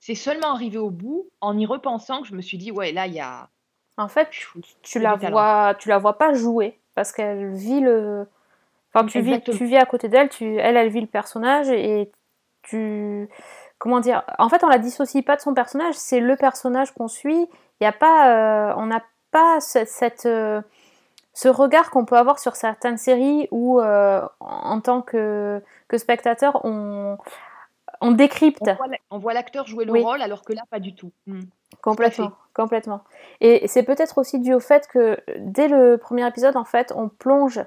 C'est 0.00 0.14
seulement 0.14 0.52
arrivé 0.52 0.78
au 0.78 0.90
bout, 0.90 1.30
en 1.40 1.58
y 1.58 1.66
repensant, 1.66 2.22
que 2.22 2.28
je 2.28 2.34
me 2.34 2.42
suis 2.42 2.58
dit 2.58 2.70
ouais, 2.70 2.92
là, 2.92 3.06
il 3.06 3.14
y 3.14 3.20
a. 3.20 3.50
En 3.98 4.08
fait, 4.08 4.30
tu 4.82 4.98
la 5.00 5.16
vois, 5.16 5.74
tu 5.78 5.88
la 5.88 5.98
vois 5.98 6.16
pas 6.16 6.32
jouer 6.32 6.78
parce 6.94 7.12
qu'elle 7.12 7.52
vit 7.52 7.80
le. 7.80 8.26
Enfin, 8.94 9.06
tu 9.06 9.20
vis, 9.20 9.40
tu 9.42 9.64
vis 9.64 9.76
à 9.76 9.84
côté 9.84 10.08
d'elle, 10.08 10.28
tu, 10.28 10.56
elle, 10.56 10.76
elle 10.76 10.88
vit 10.88 11.00
le 11.00 11.06
personnage 11.06 11.68
et 11.68 12.10
tu 12.62 13.28
comment 13.78 14.00
dire 14.00 14.22
En 14.38 14.48
fait, 14.48 14.62
on 14.62 14.68
la 14.68 14.78
dissocie 14.78 15.24
pas 15.24 15.36
de 15.36 15.40
son 15.40 15.52
personnage, 15.52 15.94
c'est 15.96 16.20
le 16.20 16.36
personnage 16.36 16.92
qu'on 16.92 17.08
suit. 17.08 17.48
Il 17.80 17.84
y 17.84 17.86
a 17.86 17.92
pas, 17.92 18.70
euh, 18.70 18.74
on 18.76 18.86
n'a 18.86 19.02
pas 19.30 19.58
cette, 19.60 20.26
euh, 20.26 20.62
ce 21.34 21.48
regard 21.48 21.90
qu'on 21.90 22.04
peut 22.04 22.16
avoir 22.16 22.38
sur 22.38 22.56
certaines 22.56 22.98
séries 22.98 23.48
où, 23.50 23.80
euh, 23.80 24.22
en 24.40 24.80
tant 24.80 25.02
que, 25.02 25.60
que 25.88 25.98
spectateur, 25.98 26.64
on, 26.64 27.18
on 28.00 28.12
décrypte. 28.12 28.70
On 29.10 29.18
voit 29.18 29.34
l'acteur 29.34 29.66
jouer 29.66 29.84
le 29.84 29.92
rôle, 29.92 30.22
alors 30.22 30.42
que 30.42 30.52
là, 30.52 30.62
pas 30.70 30.80
du 30.80 30.94
tout. 30.94 31.12
Hmm. 31.26 31.40
Complètement, 31.82 32.32
complètement. 32.54 33.02
Et 33.40 33.68
c'est 33.68 33.82
peut-être 33.82 34.18
aussi 34.18 34.38
dû 34.40 34.54
au 34.54 34.60
fait 34.60 34.88
que 34.88 35.18
dès 35.36 35.68
le 35.68 35.98
premier 35.98 36.26
épisode, 36.26 36.56
en 36.56 36.64
fait, 36.64 36.92
on 36.96 37.08
plonge 37.08 37.60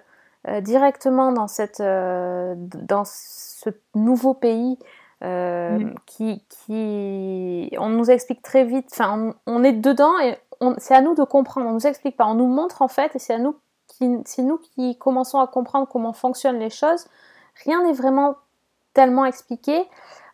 directement 0.61 1.31
dans 1.31 1.47
cette, 1.47 1.81
dans 1.81 3.03
ce 3.05 3.69
nouveau 3.93 4.33
pays 4.33 4.79
euh, 5.23 5.77
mm. 5.77 5.95
qui, 6.07 6.43
qui, 6.49 7.77
on 7.77 7.89
nous 7.89 8.09
explique 8.09 8.41
très 8.41 8.63
vite, 8.63 8.87
enfin, 8.91 9.35
on, 9.45 9.63
est 9.63 9.73
dedans 9.73 10.17
et 10.19 10.35
c'est 10.79 10.95
à 10.95 11.01
nous 11.01 11.13
de 11.13 11.23
comprendre. 11.23 11.67
On 11.67 11.73
nous 11.73 11.85
explique 11.85 12.17
pas, 12.17 12.25
on 12.25 12.33
nous 12.33 12.47
montre 12.47 12.81
en 12.81 12.87
fait, 12.87 13.15
et 13.15 13.19
c'est 13.19 13.35
à 13.35 13.37
nous 13.37 13.55
qui, 13.87 14.17
c'est 14.25 14.41
nous 14.41 14.57
qui 14.57 14.97
commençons 14.97 15.39
à 15.39 15.45
comprendre 15.45 15.87
comment 15.87 16.13
fonctionnent 16.13 16.57
les 16.57 16.71
choses. 16.71 17.05
Rien 17.65 17.83
n'est 17.83 17.93
vraiment 17.93 18.35
tellement 18.93 19.25
expliqué, 19.25 19.83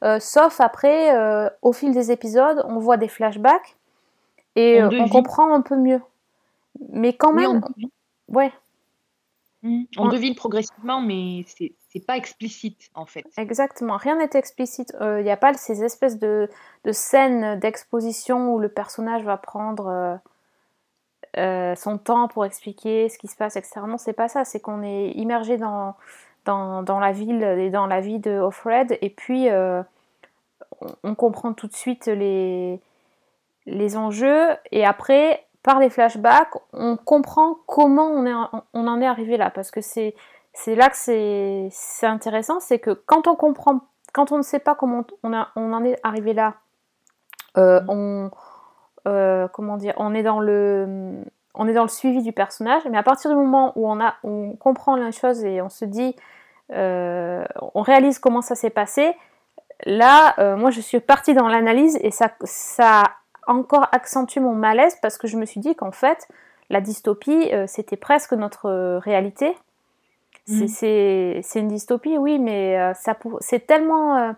euh, 0.03 0.19
sauf 0.19 0.61
après, 0.61 1.15
euh, 1.15 1.49
au 1.61 1.73
fil 1.73 1.93
des 1.93 2.11
épisodes, 2.11 2.63
on 2.67 2.79
voit 2.79 2.97
des 2.97 3.07
flashbacks 3.07 3.77
et 4.55 4.83
on, 4.83 5.07
comprend 5.09 5.53
un 5.53 5.61
peu 5.61 5.75
mieux. 5.75 6.01
Mais 6.89 7.13
quand 7.13 7.33
même, 7.33 7.61
ouais. 8.27 8.51
Mm. 9.63 9.83
On 9.97 10.07
devine 10.09 10.35
progressivement, 10.35 11.01
mais 11.01 11.45
c'est 11.47 12.05
pas 12.05 12.17
explicite 12.17 12.89
en 12.93 13.05
fait. 13.05 13.25
Exactement, 13.37 13.97
rien 13.97 14.17
n'est 14.17 14.29
explicite. 14.33 14.93
Il 14.99 15.03
euh, 15.03 15.23
n'y 15.23 15.31
a 15.31 15.37
pas 15.37 15.53
ces 15.53 15.83
espèces 15.83 16.19
de, 16.19 16.49
scènes 16.91 17.59
d'exposition 17.59 18.53
où 18.53 18.59
le 18.59 18.69
personnage 18.69 19.23
va 19.23 19.37
prendre 19.37 19.87
euh, 19.87 20.15
euh, 21.37 21.75
son 21.75 21.97
temps 21.97 22.27
pour 22.27 22.45
expliquer 22.45 23.09
ce 23.09 23.17
qui 23.17 23.27
se 23.27 23.35
passe, 23.35 23.55
etc. 23.55 23.81
Non, 23.87 23.97
c'est 23.97 24.13
pas 24.13 24.27
ça, 24.27 24.45
c'est 24.45 24.59
qu'on 24.59 24.83
est 24.83 25.11
immergé 25.11 25.57
dans, 25.57 25.95
dans, 26.47 26.99
la 26.99 27.11
ville 27.11 27.43
et 27.43 27.69
dans 27.69 27.85
la 27.85 28.01
vie 28.01 28.19
de 28.19 28.39
Offred. 28.39 28.97
Et 29.01 29.09
puis 29.09 29.47
on, 31.03 31.15
comprend 31.15 31.53
tout 31.53 31.67
de 31.67 31.75
suite 31.75 32.07
les, 32.07 32.79
les 33.65 33.97
enjeux. 33.97 34.49
Et 34.71 34.85
après 34.85 35.43
par 35.63 35.79
les 35.79 35.89
flashbacks, 35.89 36.53
on 36.71 36.95
comprend 36.95 37.57
comment 37.67 38.07
on, 38.07 38.25
est, 38.25 38.59
on 38.73 38.87
en 38.87 39.01
est 39.01 39.07
arrivé 39.07 39.35
là. 39.37 39.49
Parce 39.49 39.69
que 39.69 39.81
c'est 39.81 40.15
c'est 40.57 40.73
là 40.73 40.89
que 40.89 40.97
c'est 40.97 42.07
intéressant, 42.07 42.59
c'est 42.59 42.79
que 42.79 42.89
quand 42.89 43.27
on 43.27 43.35
comprend, 43.35 43.81
quand 44.11 44.31
on 44.31 44.37
ne 44.37 44.41
sait 44.41 44.59
pas 44.59 44.73
comment 44.73 45.05
on, 45.21 45.31
on 45.55 45.73
en 45.73 45.83
est 45.83 45.99
arrivé 46.01 46.33
là, 46.33 46.55
euh, 47.57 47.79
mm. 47.81 47.89
on, 47.89 48.31
euh, 49.07 49.47
comment 49.49 49.77
dire, 49.77 49.93
on 49.97 50.15
est 50.15 50.23
dans 50.23 50.39
le, 50.39 51.23
on 51.53 51.67
est 51.67 51.73
dans 51.73 51.83
le 51.83 51.89
suivi 51.89 52.23
du 52.23 52.31
personnage, 52.31 52.81
mais 52.89 52.97
à 52.97 53.03
partir 53.03 53.29
du 53.29 53.37
moment 53.37 53.71
où 53.75 53.87
on 53.87 53.99
a, 54.01 54.15
on 54.23 54.55
comprend 54.55 54.95
la 54.95 55.11
chose 55.11 55.43
et 55.45 55.61
on 55.61 55.69
se 55.69 55.85
dit, 55.85 56.15
euh, 56.15 56.21
on 56.69 57.81
réalise 57.81 58.19
comment 58.19 58.41
ça 58.41 58.55
s'est 58.55 58.69
passé, 58.69 59.15
là, 59.85 60.55
moi 60.55 60.71
je 60.71 60.81
suis 60.81 60.99
partie 60.99 61.33
dans 61.33 61.47
l'analyse 61.47 61.97
et 62.01 62.11
ça, 62.11 62.31
ça 62.43 63.03
a 63.03 63.17
encore 63.47 63.87
accentué 63.91 64.41
mon 64.41 64.53
malaise 64.53 64.97
parce 65.01 65.17
que 65.17 65.27
je 65.27 65.37
me 65.37 65.45
suis 65.45 65.59
dit 65.59 65.75
qu'en 65.75 65.91
fait, 65.91 66.27
la 66.69 66.81
dystopie, 66.81 67.51
c'était 67.67 67.97
presque 67.97 68.33
notre 68.33 68.97
réalité 68.97 69.55
Mm. 70.47 70.67
C'est 70.67 71.59
une 71.59 71.67
dystopie, 71.67 72.17
oui, 72.17 72.39
mais 72.39 72.79
euh, 72.79 72.93
c'est 73.41 73.67
tellement, 73.67 74.17
euh, 74.17 74.31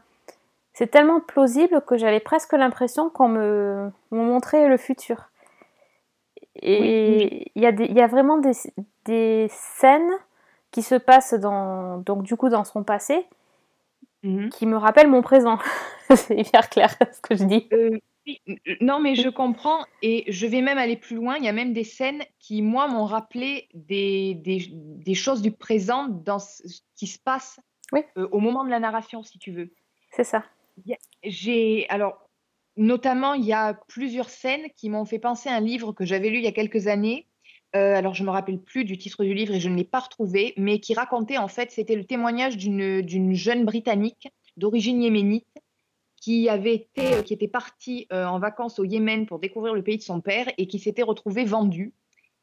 c'est 0.74 0.88
tellement 0.88 1.20
plausible 1.20 1.82
que 1.82 1.98
j'avais 1.98 2.20
presque 2.20 2.54
l'impression 2.54 3.10
qu'on 3.10 3.30
me, 3.30 3.92
montrait 4.12 4.68
le 4.68 4.78
futur. 4.78 5.30
Et 6.62 7.52
il 7.56 7.62
y, 7.62 7.68
a 7.68 7.72
y 7.72 8.02
a 8.02 8.08
vraiment 8.08 8.38
des, 8.38 8.52
des, 9.06 9.48
scènes 9.50 10.12
qui 10.72 10.82
se 10.82 10.96
passent 10.96 11.34
dans, 11.34 11.98
donc 11.98 12.24
du 12.24 12.36
coup 12.36 12.50
dans 12.50 12.64
son 12.64 12.84
passé 12.84 13.26
mm-hmm. 14.24 14.50
qui 14.50 14.66
me 14.66 14.78
rappellent 14.78 15.10
mon 15.10 15.22
présent. 15.22 15.60
c'est 16.16 16.38
hyper 16.38 16.70
clair 16.70 16.94
ce 17.14 17.22
que 17.22 17.36
je 17.36 17.44
dis. 17.44 17.68
Euh, 17.74 17.98
non, 18.82 19.00
mais 19.00 19.16
je 19.16 19.30
comprends 19.30 19.84
et 20.02 20.32
je 20.32 20.46
vais 20.46 20.62
même 20.62 20.78
aller 20.78 20.98
plus 20.98 21.16
loin. 21.16 21.38
Il 21.38 21.44
y 21.44 21.48
a 21.48 21.54
même 21.54 21.74
des 21.74 21.84
scènes 21.84 22.24
qui, 22.40 22.62
moi, 22.62 22.88
m'ont 22.88 23.06
rappelé 23.06 23.68
des, 23.74 24.36
des, 24.36 25.16
choses 25.16 25.42
du 25.42 25.52
présent 25.52 26.08
dans 26.08 26.40
ce 26.40 26.62
qui 26.96 27.08
se 27.08 27.18
passe 27.18 27.60
euh, 27.94 28.28
au 28.32 28.40
moment 28.40 28.64
de 28.64 28.70
la 28.70 28.80
narration, 28.80 29.24
si 29.24 29.40
tu 29.40 29.52
veux. 29.52 29.72
C'est 30.12 30.24
ça. 30.24 30.44
J'ai 31.24 31.88
alors 31.90 32.30
notamment 32.78 33.34
il 33.34 33.46
y 33.46 33.54
a 33.54 33.74
plusieurs 33.74 34.30
scènes 34.30 34.70
qui 34.76 34.90
m'ont 34.90 35.06
fait 35.06 35.20
penser 35.20 35.50
à 35.50 35.56
un 35.56 35.60
livre 35.60 35.92
que 35.92 36.06
j'avais 36.06 36.30
lu 36.30 36.38
il 36.38 36.44
y 36.44 36.48
a 36.48 36.54
quelques 36.54 36.88
années. 36.88 37.28
Euh, 37.76 37.96
alors 37.96 38.16
je 38.16 38.24
me 38.24 38.32
rappelle 38.32 38.60
plus 38.60 38.84
du 38.84 38.98
titre 38.98 39.24
du 39.24 39.34
livre 39.34 39.54
et 39.54 39.60
je 39.60 39.70
ne 39.70 39.76
l'ai 39.76 39.84
pas 39.84 40.00
retrouvé, 40.00 40.54
mais 40.58 40.80
qui 40.80 40.96
racontait 40.96 41.38
en 41.38 41.48
fait 41.48 41.72
c'était 41.72 41.96
le 41.96 42.04
témoignage 42.04 42.58
d'une 42.58 43.34
jeune 43.34 43.64
britannique 43.64 44.30
d'origine 44.58 45.02
yéménite 45.02 45.46
qui 46.20 46.50
avait 46.50 46.76
été, 46.76 47.14
euh, 47.14 47.22
qui 47.22 47.34
était 47.34 47.48
parti 47.48 48.08
euh, 48.12 48.26
en 48.26 48.40
vacances 48.40 48.80
au 48.80 48.84
Yémen 48.84 49.26
pour 49.26 49.40
découvrir 49.40 49.74
le 49.74 49.84
pays 49.84 49.98
de 49.98 50.04
son 50.04 50.22
père 50.22 50.48
et 50.58 50.68
qui 50.68 50.80
s'était 50.80 51.04
retrouvé 51.04 51.46
vendu 51.46 51.94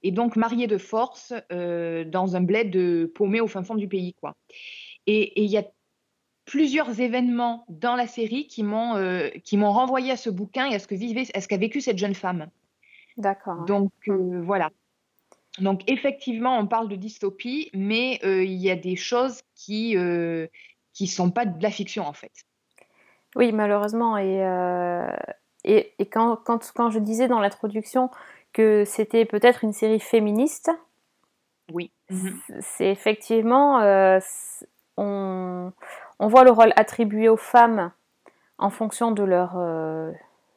et 0.03 0.13
donc 0.13 0.37
marié 0.37 0.67
de 0.67 0.79
force 0.79 1.35
euh, 1.53 2.05
dans 2.05 2.37
un 2.37 2.41
bled 2.41 3.13
paumé 3.13 3.41
au 3.41 3.47
fin 3.47 3.63
fond 3.63 3.75
du 3.75 3.89
pays, 3.89 4.15
quoi. 4.15 4.37
Et 5.07 5.43
il 5.43 5.51
y 5.51 5.59
a 5.59 5.65
plusieurs 6.45 7.01
événements 7.01 7.65
dans 7.69 7.97
la 7.97 8.07
série 8.07 8.47
qui 8.47 8.63
m'ont 8.63 8.95
qui 9.43 9.57
m'ont 9.57 9.73
renvoyé 9.73 10.13
à 10.13 10.17
ce 10.17 10.31
bouquin 10.31 10.67
et 10.67 10.75
à 10.75 10.79
ce 10.79 10.87
que 10.87 10.95
vivait, 10.95 11.25
à 11.35 11.41
ce 11.41 11.49
qu'a 11.49 11.57
vécu 11.57 11.81
cette 11.81 11.99
jeune 11.99 12.15
femme. 12.15 12.49
D'accord. 13.17 13.65
Donc 13.65 13.91
voilà. 14.07 14.71
Donc 15.59 15.83
effectivement, 15.87 16.59
on 16.59 16.67
parle 16.67 16.89
de 16.89 16.97
dystopie, 16.97 17.71
mais 17.73 18.21
il 18.23 18.55
y 18.55 18.71
a 18.71 18.77
des 18.77 18.97
choses 18.97 19.43
qui 19.55 19.97
qui 20.93 21.07
sont 21.07 21.31
pas 21.31 21.45
de 21.45 21.63
la 21.63 21.71
fiction 21.71 22.07
en 22.07 22.13
fait. 22.15 22.33
Oui, 23.37 23.53
malheureusement. 23.53 24.17
Et, 24.17 24.43
euh, 24.43 25.07
et, 25.65 25.93
quand, 26.07 26.37
quand, 26.37 26.73
quand, 26.75 26.91
je 26.91 26.99
disais 26.99 27.29
dans 27.29 27.39
l'introduction 27.39 28.11
que 28.55 28.85
c'était 28.87 29.27
peut-être 29.27 29.63
une 29.63 29.75
série 29.75 30.01
féministe, 30.01 30.71
oui. 31.73 31.93
C'est 32.61 32.89
effectivement, 32.91 33.81
euh, 33.81 34.21
on, 34.97 35.73
on, 36.21 36.29
voit 36.29 36.45
le 36.45 36.53
rôle 36.53 36.73
attribué 36.77 37.29
aux 37.29 37.37
femmes 37.37 37.91
en 38.59 38.71
fonction 38.71 39.11
de 39.11 39.25
leur 39.25 39.57
euh, 39.57 40.13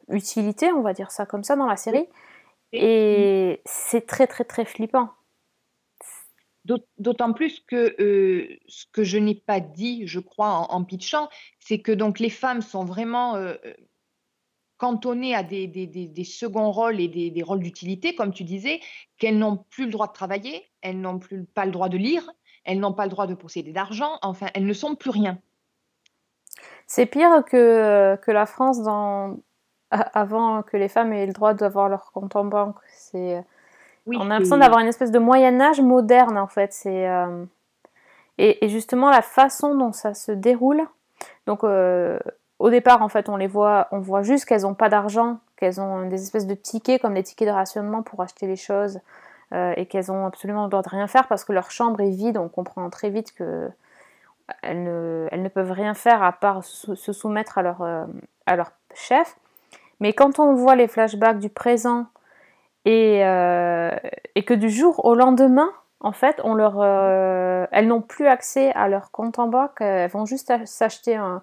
utilité, 0.09 0.71
on 0.71 0.81
va 0.81 0.93
dire 0.93 1.09
ça 1.09 1.25
comme 1.25 1.43
ça 1.43 1.55
dans 1.55 1.65
la 1.65 1.77
série. 1.77 2.07
Et 2.71 3.61
c'est 3.65 4.05
très 4.05 4.27
très 4.27 4.43
très 4.43 4.65
flippant. 4.65 5.09
D'autant 6.97 7.33
plus 7.33 7.61
que 7.61 7.95
euh, 7.99 8.59
ce 8.67 8.85
que 8.91 9.03
je 9.03 9.17
n'ai 9.17 9.33
pas 9.33 9.59
dit, 9.59 10.05
je 10.05 10.19
crois, 10.19 10.71
en, 10.71 10.83
pitchant, 10.83 11.29
c'est 11.59 11.79
que 11.79 11.91
donc 11.91 12.19
les 12.19 12.29
femmes 12.29 12.61
sont 12.61 12.85
vraiment 12.85 13.35
euh, 13.37 13.55
cantonnées 14.77 15.33
à 15.33 15.41
des, 15.41 15.67
des, 15.67 16.23
seconds 16.23 16.71
rôles 16.71 16.99
et 16.99 17.07
des, 17.07 17.43
rôles 17.43 17.61
d'utilité, 17.61 18.13
comme 18.13 18.33
tu 18.33 18.43
disais, 18.43 18.81
qu'elles 19.17 19.39
n'ont 19.39 19.57
plus 19.57 19.85
le 19.85 19.91
droit 19.91 20.07
de 20.07 20.13
travailler, 20.13 20.63
elles 20.81 20.99
n'ont 20.99 21.17
plus 21.17 21.45
pas 21.45 21.65
le 21.65 21.71
droit 21.71 21.89
de 21.89 21.97
lire, 21.97 22.29
elles 22.65 22.79
n'ont 22.79 22.93
pas 22.93 23.05
le 23.05 23.09
droit 23.11 23.25
de 23.25 23.33
posséder 23.33 23.71
d'argent, 23.71 24.19
enfin, 24.21 24.47
elles 24.53 24.65
ne 24.65 24.73
sont 24.73 24.95
plus 24.95 25.09
rien. 25.09 25.39
C'est 26.87 27.07
pire 27.07 27.43
que, 27.45 28.15
que 28.21 28.31
la 28.31 28.45
France 28.45 28.83
dans, 28.83 29.39
avant 29.91 30.61
que 30.61 30.77
les 30.77 30.87
femmes 30.87 31.13
aient 31.13 31.25
le 31.25 31.33
droit 31.33 31.53
d'avoir 31.53 31.89
leur 31.89 32.11
compte 32.11 32.35
en 32.35 32.45
banque. 32.45 32.77
C'est, 32.89 33.43
on 34.07 34.21
a 34.21 34.25
l'impression 34.25 34.57
d'avoir 34.57 34.79
une 34.79 34.87
espèce 34.87 35.11
de 35.11 35.19
Moyen 35.19 35.59
Âge 35.59 35.81
moderne 35.81 36.37
en 36.37 36.47
fait. 36.47 36.73
C'est, 36.73 37.07
euh, 37.07 37.45
et, 38.37 38.69
justement 38.69 39.09
la 39.09 39.21
façon 39.21 39.75
dont 39.75 39.91
ça 39.91 40.13
se 40.13 40.31
déroule. 40.31 40.81
Donc 41.47 41.63
euh, 41.63 42.19
au 42.59 42.69
départ 42.69 43.01
en 43.01 43.09
fait 43.09 43.29
on 43.29 43.35
les 43.35 43.47
voit, 43.47 43.87
on 43.91 43.99
voit 43.99 44.21
juste 44.21 44.45
qu'elles 44.45 44.61
n'ont 44.61 44.75
pas 44.75 44.89
d'argent, 44.89 45.39
qu'elles 45.57 45.81
ont 45.81 46.07
des 46.07 46.21
espèces 46.21 46.47
de 46.47 46.55
tickets 46.55 47.01
comme 47.01 47.15
des 47.15 47.23
tickets 47.23 47.47
de 47.47 47.53
rationnement 47.53 48.03
pour 48.03 48.21
acheter 48.21 48.47
les 48.47 48.55
choses 48.55 48.99
euh, 49.53 49.73
et 49.75 49.85
qu'elles 49.85 50.11
ont 50.11 50.25
absolument 50.25 50.63
le 50.63 50.69
droit 50.69 50.83
de 50.83 50.89
rien 50.89 51.07
faire 51.07 51.27
parce 51.27 51.43
que 51.43 51.53
leur 51.53 51.71
chambre 51.71 51.99
est 52.01 52.11
vide. 52.11 52.37
On 52.37 52.49
comprend 52.49 52.89
très 52.89 53.09
vite 53.09 53.33
que 53.33 53.69
elles 54.63 54.83
ne, 54.83 55.27
elles 55.31 55.43
ne 55.43 55.49
peuvent 55.49 55.71
rien 55.71 55.93
faire 55.93 56.23
à 56.23 56.31
part 56.31 56.63
se 56.63 57.13
soumettre 57.13 57.59
à 57.59 57.61
leur, 57.61 57.83
à 58.47 58.55
leur 58.55 58.71
chef. 58.95 59.35
Mais 59.99 60.13
quand 60.13 60.39
on 60.39 60.53
voit 60.53 60.75
les 60.75 60.87
flashbacks 60.87 61.39
du 61.39 61.49
présent 61.49 62.07
et, 62.85 63.25
euh, 63.25 63.91
et 64.35 64.43
que 64.43 64.53
du 64.53 64.69
jour 64.69 65.03
au 65.05 65.15
lendemain, 65.15 65.69
en 65.99 66.13
fait, 66.13 66.39
on 66.43 66.53
leur, 66.53 66.79
euh, 66.79 67.65
elles 67.71 67.87
n'ont 67.87 68.01
plus 68.01 68.27
accès 68.27 68.71
à 68.71 68.87
leur 68.87 69.11
compte 69.11 69.39
en 69.39 69.47
banque, 69.47 69.81
elles 69.81 70.09
vont 70.09 70.25
juste 70.25 70.53
s'acheter 70.65 71.15
un, 71.15 71.41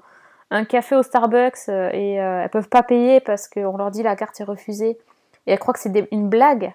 un, 0.51 0.65
café 0.65 0.97
au 0.97 1.03
Starbucks 1.03 1.69
euh, 1.69 1.91
et 1.93 2.15
elles 2.15 2.49
peuvent 2.49 2.71
pas 2.71 2.83
payer 2.83 3.21
parce 3.21 3.49
qu'on 3.49 3.77
leur 3.77 3.91
dit 3.91 4.03
la 4.03 4.17
carte 4.17 4.41
est 4.41 4.45
refusée. 4.45 4.99
Et 5.47 5.53
elles 5.53 5.59
croient 5.59 5.75
que 5.75 5.81
c'est 5.81 6.09
une 6.11 6.29
blague. 6.29 6.75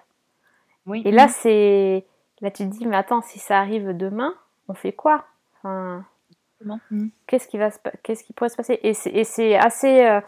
Oui. 0.86 1.02
Et 1.04 1.10
là, 1.10 1.28
c'est 1.28 2.06
là 2.40 2.50
tu 2.50 2.64
te 2.64 2.70
dis 2.70 2.86
mais 2.86 2.96
attends, 2.96 3.22
si 3.22 3.38
ça 3.38 3.58
arrive 3.58 3.96
demain, 3.96 4.34
on 4.68 4.74
fait 4.74 4.92
quoi? 4.92 5.24
Enfin, 5.58 6.04
Qu'est-ce 7.26 7.48
qui 7.48 7.58
va 7.58 7.70
qu'est-ce 8.02 8.22
qui 8.22 8.32
pourrait 8.32 8.48
se 8.48 8.56
passer? 8.56 8.78
Et 8.82 8.94
c'est 8.94 9.56
assez 9.56 10.20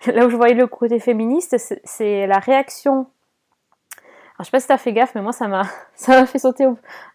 là 0.06 0.26
où 0.26 0.30
je 0.30 0.36
voyais 0.36 0.54
le 0.54 0.66
côté 0.66 0.98
féministe, 1.00 1.56
c'est 1.84 2.26
la 2.26 2.38
réaction. 2.38 3.06
Alors, 4.36 4.44
je 4.44 4.44
sais 4.44 4.50
pas 4.50 4.60
si 4.60 4.68
t'as 4.68 4.76
fait 4.76 4.92
gaffe, 4.92 5.14
mais 5.14 5.22
moi, 5.22 5.32
ça 5.32 5.48
m'a, 5.48 5.62
ça 5.94 6.20
m'a 6.20 6.26
fait 6.26 6.38
sauter 6.38 6.66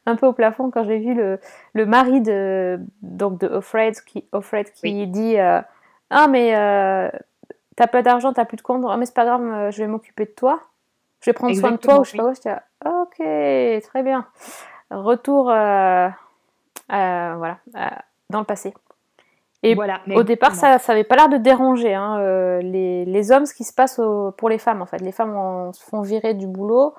un 0.06 0.16
peu 0.16 0.26
au 0.26 0.34
plafond 0.34 0.72
quand 0.72 0.84
j'ai 0.84 0.98
vu 0.98 1.14
le, 1.14 1.40
le 1.74 1.86
mari 1.86 2.22
de, 2.22 2.80
donc 3.04 3.40
de 3.40 3.48
Offred 3.48 3.96
qui, 4.06 4.26
Offred 4.32 4.72
qui 4.72 5.06
dit 5.08 5.38
euh, 5.38 5.62
Ah, 6.10 6.28
mais 6.28 6.56
euh, 6.56 7.10
t'as 7.76 7.88
pas 7.88 8.02
d'argent, 8.02 8.34
t'as 8.34 8.46
plus 8.46 8.58
de 8.58 8.64
compte, 8.64 8.84
ah, 8.90 8.98
mais 8.98 9.06
c'est 9.06 9.14
pas 9.14 9.26
grave, 9.26 9.44
euh, 9.44 9.72
je 9.72 9.78
vais 9.84 9.88
m'occuper 9.88 10.26
de 10.26 10.32
toi. 10.32 10.60
Je 11.20 11.30
vais 11.30 11.34
prendre 11.34 11.56
soin 11.56 11.74
de 11.74 11.78
toi, 11.78 12.00
ou 12.00 12.04
je 12.04 12.12
sais 12.12 12.18
pas 12.18 12.24
quoi. 12.24 12.34
J'étais 12.34 12.56
Ok, 12.84 13.84
très 13.84 14.02
bien. 14.02 14.26
Retour, 14.90 15.44
voilà, 15.44 16.00
dans 18.32 18.40
le 18.40 18.46
passé. 18.46 18.74
Et 19.63 19.75
voilà, 19.75 20.01
au 20.15 20.24
départ, 20.24 20.56
ça 20.56 20.80
n'avait 20.88 21.03
pas 21.03 21.15
l'air 21.15 21.30
de 21.30 21.38
déranger 21.38 21.94
hein, 21.94 22.18
euh, 22.20 22.62
les, 22.62 23.06
les, 23.06 23.32
hommes, 23.32 23.46
ce 23.46 23.53
qui 23.53 23.63
se 23.63 23.74
passe 23.74 24.01
pour 24.38 24.50
les 24.50 24.58
femmes 24.58 24.82
en 24.82 24.88
fait. 24.88 25.00
Les 25.01 25.12
femmes 25.12 25.72
se 25.74 25.84
font 25.84 26.01
virer 26.01 26.34
du 26.34 26.48
boulot, 26.48 26.96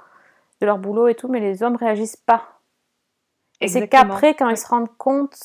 de 0.61 0.67
leur 0.67 0.79
boulot 0.79 1.09
et 1.09 1.17
tout, 1.17 1.27
mais 1.27 1.41
les 1.41 1.65
hommes 1.65 1.75
réagissent 1.75 2.17
pas. 2.17 2.61
Et 3.61 3.69
c'est 3.69 3.89
qu'après, 3.89 4.35
quand 4.35 4.49
ils 4.49 4.57
se 4.57 4.69
rendent 4.69 4.97
compte, 4.97 5.37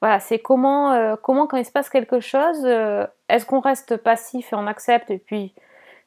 voilà, 0.00 0.18
c'est 0.20 0.40
comment, 0.40 0.92
euh, 0.92 1.14
comment 1.20 1.46
quand 1.46 1.56
il 1.56 1.64
se 1.64 1.72
passe 1.72 1.88
quelque 1.88 2.20
chose, 2.20 2.64
euh, 2.64 3.06
est-ce 3.28 3.46
qu'on 3.46 3.60
reste 3.60 3.96
passif 3.96 4.52
et 4.52 4.56
on 4.56 4.66
accepte 4.66 5.10
et 5.10 5.18
puis 5.18 5.54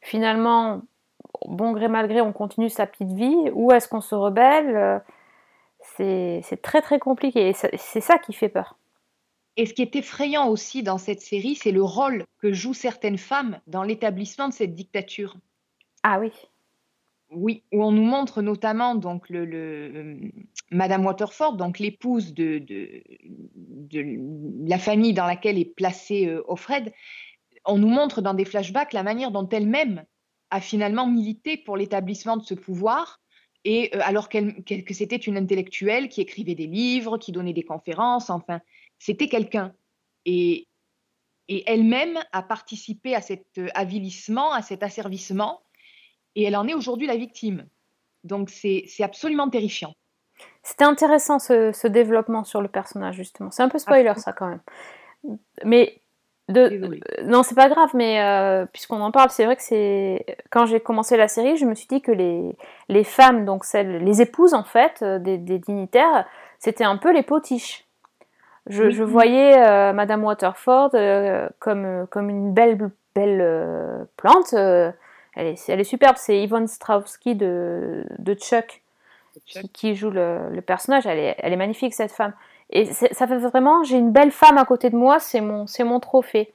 finalement, 0.02 0.82
bon 1.46 1.72
gré 1.72 1.88
mal 1.88 2.08
gré, 2.08 2.22
on 2.22 2.34
continue 2.34 2.70
sa 2.70 2.86
petite 2.86 3.12
vie, 3.12 3.50
ou 3.54 3.72
est-ce 3.72 3.88
qu'on 3.88 4.02
se 4.02 4.14
rebelle 4.14 5.02
C'est 5.96 6.62
très 6.62 6.82
très 6.82 7.00
compliqué 7.00 7.50
et 7.50 7.54
c'est 7.54 8.02
ça 8.02 8.18
qui 8.18 8.34
fait 8.34 8.50
peur. 8.50 8.76
Et 9.58 9.66
ce 9.66 9.74
qui 9.74 9.82
est 9.82 9.96
effrayant 9.96 10.48
aussi 10.48 10.84
dans 10.84 11.00
cette 11.00 11.22
série, 11.22 11.56
c'est 11.56 11.72
le 11.72 11.82
rôle 11.82 12.26
que 12.38 12.54
jouent 12.54 12.76
certaines 12.76 13.18
femmes 13.18 13.60
dans 13.66 13.82
l'établissement 13.82 14.48
de 14.48 14.54
cette 14.54 14.76
dictature. 14.76 15.36
Ah 16.04 16.20
oui. 16.20 16.32
Oui, 17.32 17.64
où 17.74 17.84
on 17.84 17.92
nous 17.92 18.06
montre 18.06 18.42
notamment 18.42 18.96
donc 18.96 19.30
le, 19.30 19.46
euh, 19.46 20.16
Madame 20.72 21.06
Waterford, 21.06 21.58
donc 21.58 21.80
l'épouse 21.80 22.34
de, 22.34 22.64
la 24.66 24.78
famille 24.78 25.14
dans 25.14 25.26
laquelle 25.26 25.58
est 25.58 25.76
placé 25.76 26.28
euh, 26.28 26.42
Offred. 26.48 26.94
On 27.66 27.78
nous 27.80 27.90
montre 27.90 28.22
dans 28.22 28.34
des 28.34 28.46
flashbacks 28.46 28.94
la 28.94 29.04
manière 29.04 29.32
dont 29.32 29.50
elle-même 29.50 30.06
a 30.52 30.62
finalement 30.62 31.06
milité 31.06 31.58
pour 31.58 31.76
l'établissement 31.76 32.38
de 32.38 32.44
ce 32.44 32.54
pouvoir, 32.54 33.20
et 33.66 33.94
euh, 33.94 34.00
alors 34.04 34.30
que 34.30 34.94
c'était 34.94 35.18
une 35.18 35.36
intellectuelle 35.36 36.08
qui 36.08 36.22
écrivait 36.22 36.56
des 36.56 36.68
livres, 36.68 37.18
qui 37.18 37.34
donnait 37.34 37.52
des 37.52 37.64
conférences, 37.64 38.30
enfin, 38.30 38.62
c'était 39.00 39.28
quelqu'un. 39.28 39.74
Et, 40.26 40.68
elle-même 41.66 42.20
a 42.34 42.44
participé 42.44 43.16
à 43.16 43.22
cet 43.22 43.58
euh, 43.58 43.70
avilissement, 43.74 44.52
à 44.52 44.62
cet 44.62 44.84
asservissement, 44.84 45.62
et 46.36 46.44
elle 46.44 46.58
en 46.58 46.68
est 46.68 46.74
aujourd'hui 46.74 47.08
la 47.08 47.16
victime. 47.16 47.66
Donc 48.26 48.50
c'est 48.50 48.86
absolument 49.00 49.50
terrifiant. 49.50 49.94
C'était 50.62 50.84
intéressant 50.84 51.40
ce, 51.40 51.88
développement 51.88 52.44
sur 52.44 52.62
le 52.62 52.68
personnage, 52.68 53.16
justement. 53.16 53.50
C'est 53.50 53.64
un 53.64 53.70
peu 53.70 53.80
spoiler, 53.80 54.14
ça, 54.18 54.34
quand 54.34 54.48
même. 54.48 55.38
Mais. 55.64 56.02
De, 56.50 56.62
euh, 56.62 57.24
non, 57.26 57.44
c'est 57.44 57.56
pas 57.56 57.68
grave, 57.68 57.90
mais 57.94 58.22
euh, 58.22 58.66
puisqu'on 58.66 59.02
en 59.02 59.12
parle, 59.12 59.30
c'est 59.30 59.44
vrai 59.44 59.58
que 59.58 59.62
c'est. 59.62 60.26
Quand 60.50 60.66
j'ai 60.66 60.80
commencé 60.80 61.18
la 61.18 61.28
série, 61.28 61.58
je 61.58 61.66
me 61.66 61.76
suis 61.76 61.88
dit 61.88 62.02
que 62.02 62.12
les, 62.12 62.56
les 62.88 63.04
femmes, 63.04 63.44
donc 63.44 63.66
celles, 63.66 64.04
les 64.04 64.22
épouses, 64.22 64.54
en 64.54 64.64
fait, 64.64 65.04
des, 65.04 65.38
des 65.38 65.60
dignitaires, 65.60 66.26
c'était 66.60 66.86
un 66.86 66.96
peu 66.98 67.14
les 67.14 67.24
potiches. 67.24 67.87
Je, 68.70 69.04
voyais 69.04 69.58
euh, 69.58 69.94
Madame 69.94 70.24
Waterford 70.24 70.92
euh, 70.94 71.48
comme, 71.60 71.86
euh, 71.86 72.06
comme 72.06 72.30
une 72.30 72.54
belle, 72.54 72.92
belle 73.16 74.08
plante. 74.18 74.54
elle, 74.54 74.94
est, 75.36 75.70
elle 75.70 75.80
est 75.80 75.86
superbe. 75.86 76.16
C'est 76.18 76.42
Yvonne 76.42 76.68
Strahovski 76.68 77.36
de, 77.36 78.06
de 78.20 78.34
Chuck, 78.34 78.82
Qui, 79.74 79.96
joue 79.96 80.10
le, 80.10 80.60
personnage. 80.62 81.06
Elle 81.06 81.20
est, 81.20 81.36
elle 81.40 81.54
est, 81.54 81.58
magnifique, 81.58 81.94
cette 81.94 82.12
femme. 82.12 82.34
Et 82.70 82.86
ça 82.86 83.28
fait 83.28 83.38
vraiment, 83.38 83.84
j'ai 83.84 83.98
une 83.98 84.12
belle 84.12 84.32
femme 84.32 84.58
à 84.58 84.66
côté 84.66 84.90
de 84.90 84.96
moi, 84.98 85.20
c'est 85.20 85.40
mon, 85.40 85.66
mon 85.86 86.00
trophée. 86.00 86.54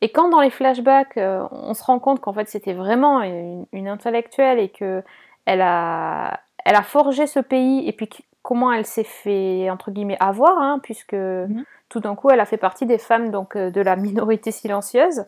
Et 0.00 0.10
quand 0.10 0.28
dans 0.28 0.40
les 0.40 0.50
flashbacks, 0.50 1.16
on 1.16 1.74
se 1.74 1.84
rend 1.84 2.00
compte 2.00 2.20
qu'en 2.20 2.32
fait 2.32 2.48
c'était 2.48 2.72
vraiment 2.72 3.22
une, 3.22 3.66
une, 3.72 3.86
intellectuelle 3.86 4.58
et 4.58 4.68
que 4.68 5.04
elle 5.44 5.60
a, 5.60 6.40
elle 6.64 6.74
a 6.74 6.82
forgé 6.82 7.28
ce 7.28 7.38
pays 7.38 7.86
et 7.88 7.92
puis 7.92 8.08
comment 8.42 8.72
elle 8.72 8.86
s'est 8.86 9.04
fait 9.04 9.70
entre 9.70 9.90
guillemets 9.90 10.16
avoir, 10.20 10.58
hein, 10.58 10.80
puisque 10.82 11.14
mhm. 11.14 11.64
tout 11.88 12.00
d'un 12.00 12.14
coup 12.14 12.30
elle 12.30 12.40
a 12.40 12.44
fait 12.44 12.56
partie 12.56 12.86
des 12.86 12.98
femmes 12.98 13.30
donc 13.30 13.56
euh, 13.56 13.70
de 13.70 13.80
la 13.80 13.96
minorité 13.96 14.50
silencieuse. 14.50 15.24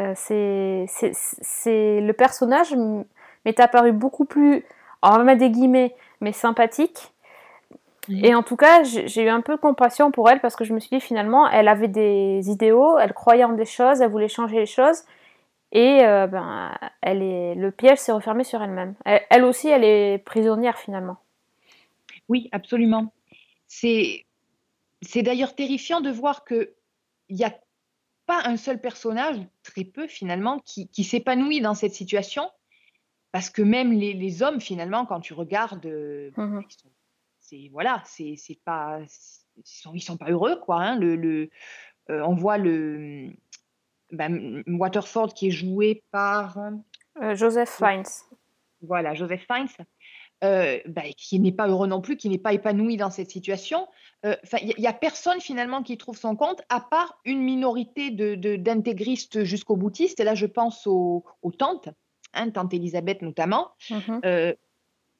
Euh, 0.00 0.12
c'est, 0.16 0.86
le 2.00 2.12
personnage 2.12 2.74
m'est 3.44 3.60
apparu 3.60 3.92
beaucoup 3.92 4.24
plus, 4.24 4.64
on 5.02 5.10
va 5.10 5.22
mettre 5.22 5.40
des 5.40 5.50
guillemets, 5.50 5.94
mais 6.20 6.32
sympathique. 6.32 7.10
Et 8.10 8.34
en 8.34 8.42
tout 8.42 8.56
cas, 8.56 8.82
j'ai 8.82 9.22
eu 9.22 9.30
un 9.30 9.40
peu 9.40 9.54
de 9.54 9.60
compassion 9.60 10.10
pour 10.10 10.28
elle 10.28 10.40
parce 10.40 10.56
que 10.56 10.64
je 10.64 10.74
me 10.74 10.80
suis 10.80 10.90
dit 10.90 11.00
finalement, 11.00 11.48
elle 11.48 11.68
avait 11.68 11.88
des 11.88 12.50
idéaux, 12.50 12.98
elle 12.98 13.14
croyait 13.14 13.44
en 13.44 13.52
des 13.52 13.64
choses, 13.64 14.02
elle 14.02 14.10
voulait 14.10 14.28
changer 14.28 14.56
les 14.56 14.66
choses. 14.66 15.04
Et 15.72 16.04
euh, 16.04 16.26
ben, 16.26 16.70
elle 17.00 17.22
est, 17.22 17.54
le 17.54 17.70
piège 17.70 17.98
s'est 17.98 18.12
refermé 18.12 18.44
sur 18.44 18.62
elle-même. 18.62 18.94
elle, 19.04 19.44
aussi, 19.44 19.68
elle 19.68 19.84
est 19.84 20.18
prisonnière 20.18 20.76
finalement. 20.76 21.16
Oui, 22.28 22.48
absolument. 22.52 23.12
C'est 23.66 24.24
d'ailleurs 25.16 25.54
terrifiant 25.54 26.00
de 26.00 26.10
voir 26.10 26.44
qu'il 26.44 26.68
n'y 27.30 27.44
a 27.44 27.54
pas 28.26 28.42
un 28.46 28.56
seul 28.56 28.80
personnage, 28.80 29.36
très 29.62 29.84
peu 29.84 30.06
finalement, 30.06 30.58
qui, 30.60 31.04
s'épanouit 31.04 31.60
dans 31.60 31.74
cette 31.74 31.94
situation. 31.94 32.50
Parce 33.32 33.50
que 33.50 33.62
même 33.62 33.92
les, 33.92 34.42
hommes, 34.42 34.60
finalement, 34.60 35.06
quand 35.06 35.20
tu 35.20 35.34
regardes, 35.34 35.86
euh, 35.86 36.30
mmh 36.36 36.60
c'est 37.40 37.68
voilà, 37.72 38.02
c'est 38.06 38.38
pas, 38.64 39.00
ils 39.56 39.62
sont, 39.64 39.98
sont 39.98 40.16
pas 40.16 40.30
heureux 40.30 40.58
quoi. 40.60 40.80
Hein. 40.80 40.98
Le, 40.98 41.50
euh, 42.10 42.20
on 42.22 42.34
voit 42.34 42.56
le 42.56 43.30
ben, 44.12 44.62
Waterford 44.66 45.34
qui 45.34 45.48
est 45.48 45.50
joué 45.50 46.02
par 46.10 46.58
euh, 47.20 47.34
Joseph 47.34 47.76
Fiennes. 47.76 48.04
Voilà, 48.82 49.14
Joseph 49.14 49.46
Fiennes. 49.46 49.68
Euh, 50.44 50.78
bah, 50.84 51.02
qui 51.16 51.40
n'est 51.40 51.52
pas 51.52 51.68
heureux 51.68 51.86
non 51.86 52.02
plus, 52.02 52.18
qui 52.18 52.28
n'est 52.28 52.38
pas 52.38 52.52
épanoui 52.52 52.98
dans 52.98 53.08
cette 53.08 53.30
situation. 53.30 53.88
Euh, 54.26 54.36
il 54.60 54.74
n'y 54.76 54.86
a 54.86 54.92
personne 54.92 55.40
finalement 55.40 55.82
qui 55.82 55.96
trouve 55.96 56.18
son 56.18 56.36
compte, 56.36 56.60
à 56.68 56.80
part 56.80 57.18
une 57.24 57.40
minorité 57.40 58.10
d'intégristes 58.10 59.38
de, 59.38 59.44
jusqu'au 59.44 59.76
boutistes. 59.76 60.20
Et 60.20 60.24
là, 60.24 60.34
je 60.34 60.44
pense 60.44 60.86
aux, 60.86 61.24
tantes, 61.56 61.88
hein, 62.34 62.50
tante 62.50 62.74
Elisabeth 62.74 63.22
notamment. 63.22 63.70
Mmh 63.88 64.20
euh, 64.26 64.54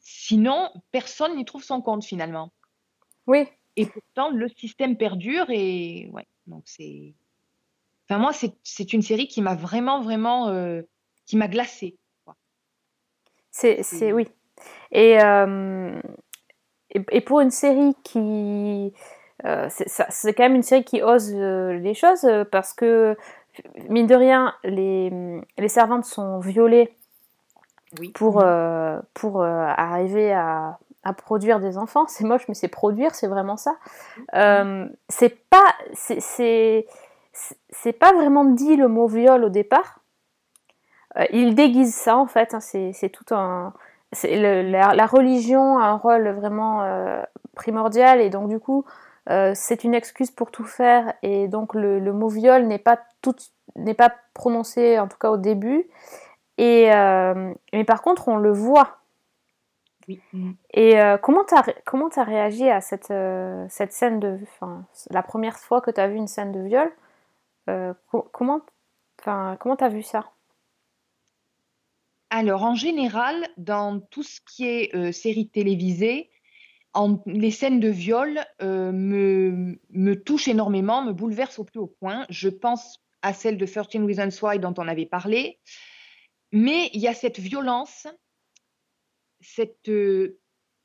sinon, 0.00 0.70
personne 0.92 1.36
n'y 1.36 1.46
trouve 1.46 1.64
son 1.64 1.80
compte 1.80 2.04
finalement. 2.04 2.52
Oui. 3.26 3.46
Et 3.76 3.86
pourtant, 3.86 4.28
le 4.28 4.48
système 4.48 4.98
perdure 4.98 5.46
et 5.48 6.10
ouais, 6.12 6.26
donc 6.46 6.64
c'est. 6.66 7.14
Enfin, 8.06 8.20
moi, 8.20 8.32
c'est 8.62 8.92
une 8.92 9.00
série 9.00 9.26
qui 9.26 9.40
m'a 9.40 9.54
vraiment, 9.54 10.02
vraiment, 10.02 10.54
qui 11.24 11.38
m'a 11.38 11.48
glacée. 11.48 11.96
C'est, 13.50 14.12
oui, 14.12 14.26
et, 14.92 15.22
euh, 15.22 16.00
et, 16.90 17.20
pour 17.20 17.40
une 17.40 17.50
série 17.50 17.94
qui. 18.02 18.92
Euh, 19.44 19.68
c'est 19.68 20.32
quand 20.32 20.44
même 20.44 20.54
une 20.54 20.62
série 20.62 20.84
qui 20.84 21.02
ose 21.02 21.34
les 21.34 21.94
choses 21.94 22.26
parce 22.50 22.72
que, 22.72 23.16
mine 23.88 24.06
de 24.06 24.14
rien, 24.14 24.54
les, 24.64 25.12
les 25.58 25.68
servantes 25.68 26.04
sont 26.04 26.38
violées 26.38 26.94
pour, 28.14 28.44
pour 29.12 29.42
arriver 29.42 30.32
à, 30.32 30.78
à, 31.02 31.12
produire 31.12 31.60
des 31.60 31.76
enfants. 31.76 32.06
C'est 32.06 32.24
moche, 32.24 32.46
mais 32.48 32.54
c'est 32.54 32.68
produire, 32.68 33.14
c'est 33.14 33.26
vraiment 33.26 33.56
ça. 33.56 33.76
C'est 35.08 35.48
pas. 35.50 35.74
C'est 35.92 36.86
c'est 37.70 37.92
pas 37.92 38.12
vraiment 38.12 38.44
dit 38.44 38.76
le 38.76 38.88
mot 38.88 39.06
viol 39.06 39.44
au 39.44 39.48
départ. 39.48 40.00
Euh, 41.16 41.24
il 41.32 41.54
déguise 41.54 41.94
ça 41.94 42.16
en 42.16 42.26
fait, 42.26 42.54
hein, 42.54 42.60
c'est 42.60 43.10
tout 43.10 43.34
un. 43.34 43.72
La, 44.22 45.06
religion 45.06 45.78
a 45.78 45.86
un 45.86 45.96
rôle 45.96 46.28
vraiment 46.28 46.82
euh, 46.82 47.22
primordial 47.54 48.20
et 48.20 48.30
donc 48.30 48.48
du 48.48 48.58
coup 48.58 48.84
euh, 49.30 49.52
c'est 49.54 49.84
une 49.84 49.94
excuse 49.94 50.30
pour 50.30 50.50
tout 50.50 50.64
faire 50.64 51.14
et 51.22 51.48
donc 51.48 51.74
le, 51.74 52.00
mot 52.12 52.28
viol 52.28 52.66
n'est 52.66 52.78
pas 52.78 53.00
n'est 53.76 53.94
pas 53.94 54.12
prononcé 54.34 54.98
en 54.98 55.08
tout 55.08 55.18
cas 55.18 55.30
au 55.30 55.36
début 55.36 55.86
et 56.58 56.90
mais 57.72 57.84
par 57.84 58.02
contre 58.02 58.28
on 58.28 58.36
le 58.36 58.52
voit. 58.52 58.98
Oui. 60.06 60.20
Et 60.74 60.96
comment 61.22 61.44
tu 61.44 61.54
as, 61.54 61.64
comment 61.86 62.08
as 62.14 62.24
réagi 62.24 62.68
à 62.68 62.82
cette, 62.82 63.12
cette 63.70 63.92
scène 63.92 64.20
de. 64.20 64.38
la 65.10 65.22
première 65.22 65.58
fois 65.58 65.80
que 65.80 65.90
tu 65.90 66.00
as 66.00 66.08
vu 66.08 66.16
une 66.16 66.28
scène 66.28 66.52
de 66.52 66.60
viol 66.60 66.92
euh, 67.70 67.94
comment 68.32 68.60
comment 69.58 69.76
tu 69.76 69.84
as 69.84 69.88
vu 69.88 70.02
ça? 70.02 70.30
Alors, 72.36 72.64
en 72.64 72.74
général, 72.74 73.48
dans 73.58 74.00
tout 74.00 74.24
ce 74.24 74.40
qui 74.40 74.66
est 74.66 74.92
euh, 74.96 75.12
série 75.12 75.48
télévisée, 75.48 76.32
en, 76.92 77.22
les 77.26 77.52
scènes 77.52 77.78
de 77.78 77.88
viol 77.88 78.44
euh, 78.60 78.90
me, 78.90 80.14
touchent 80.14 80.48
énormément, 80.48 81.04
me 81.04 81.12
bouleversent 81.12 81.60
au 81.60 81.64
plus 81.64 81.78
haut 81.78 81.94
point. 82.00 82.26
Je 82.30 82.48
pense 82.48 82.98
à 83.22 83.34
celle 83.34 83.56
de 83.56 83.64
13 83.64 84.04
Reasons 84.04 84.36
Why 84.44 84.58
dont 84.58 84.74
on 84.78 84.88
avait 84.88 85.06
parlé. 85.06 85.60
Mais 86.50 86.90
il 86.92 87.00
y 87.00 87.06
a 87.06 87.14
cette 87.14 87.38
violence, 87.38 88.08
cette, 89.38 89.92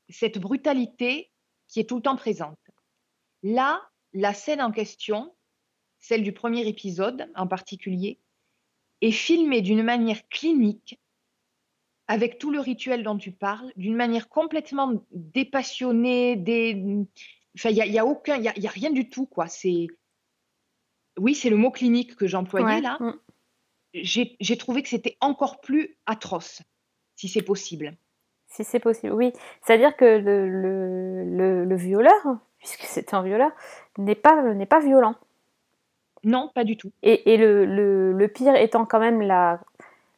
cette 0.08 0.38
brutalité 0.38 1.32
qui 1.66 1.80
est 1.80 1.88
tout 1.88 1.96
le 1.96 2.02
temps 2.02 2.16
présente. 2.16 2.60
Là, 3.42 3.82
la 4.12 4.34
scène 4.34 4.62
en 4.62 4.70
question, 4.70 5.34
celle 5.98 6.22
du 6.22 6.32
premier 6.32 6.68
épisode 6.68 7.28
en 7.34 7.48
particulier, 7.48 8.20
est 9.00 9.10
filmée 9.10 9.62
d'une 9.62 9.82
manière 9.82 10.28
clinique, 10.28 11.00
avec 12.10 12.38
tout 12.40 12.50
le 12.50 12.58
rituel 12.58 13.04
dont 13.04 13.16
tu 13.16 13.30
parles, 13.30 13.72
d'une 13.76 13.94
manière 13.94 14.28
complètement 14.28 15.00
dépassionnée, 15.12 16.34
des... 16.34 17.06
Enfin, 17.56 17.68
il 17.70 17.76
n'y 17.76 17.82
a, 17.82 17.86
y 17.86 17.98
a, 18.00 18.04
aucun, 18.04 18.36
il 18.36 18.42
y 18.42 18.66
a, 18.66 18.70
rien 18.70 18.90
du 18.90 19.08
tout, 19.08 19.26
quoi. 19.26 19.46
C'est, 19.46 19.86
oui, 21.20 21.36
c'est 21.36 21.50
le 21.50 21.56
mot 21.56 21.70
clinique 21.70 22.16
que 22.16 22.26
j'employais 22.26 22.80
là. 22.80 22.98
Mm. 22.98 23.14
J'ai 23.94 24.56
trouvé 24.58 24.82
que 24.82 24.88
c'était 24.88 25.16
encore 25.20 25.60
plus 25.60 25.96
atroce, 26.04 26.62
si 27.14 27.28
c'est 27.28 27.42
possible. 27.42 27.96
Si 28.48 28.64
c'est 28.64 28.80
possible, 28.80 29.12
oui. 29.12 29.32
C'est-à-dire 29.62 29.96
que 29.96 30.04
le, 30.04 30.48
le, 30.48 31.64
le, 31.64 31.76
violeur, 31.76 32.38
puisque 32.58 32.82
c'est 32.82 33.14
un 33.14 33.22
violeur, 33.22 33.52
n'est 33.98 34.16
pas, 34.16 34.52
n'est 34.52 34.66
pas 34.66 34.80
violent. 34.80 35.14
Non, 36.24 36.50
pas 36.56 36.64
du 36.64 36.76
tout. 36.76 36.90
Et, 37.04 37.36
le, 37.36 38.26
pire 38.34 38.56
étant 38.56 38.84
quand 38.84 38.98
même 38.98 39.22
la, 39.22 39.60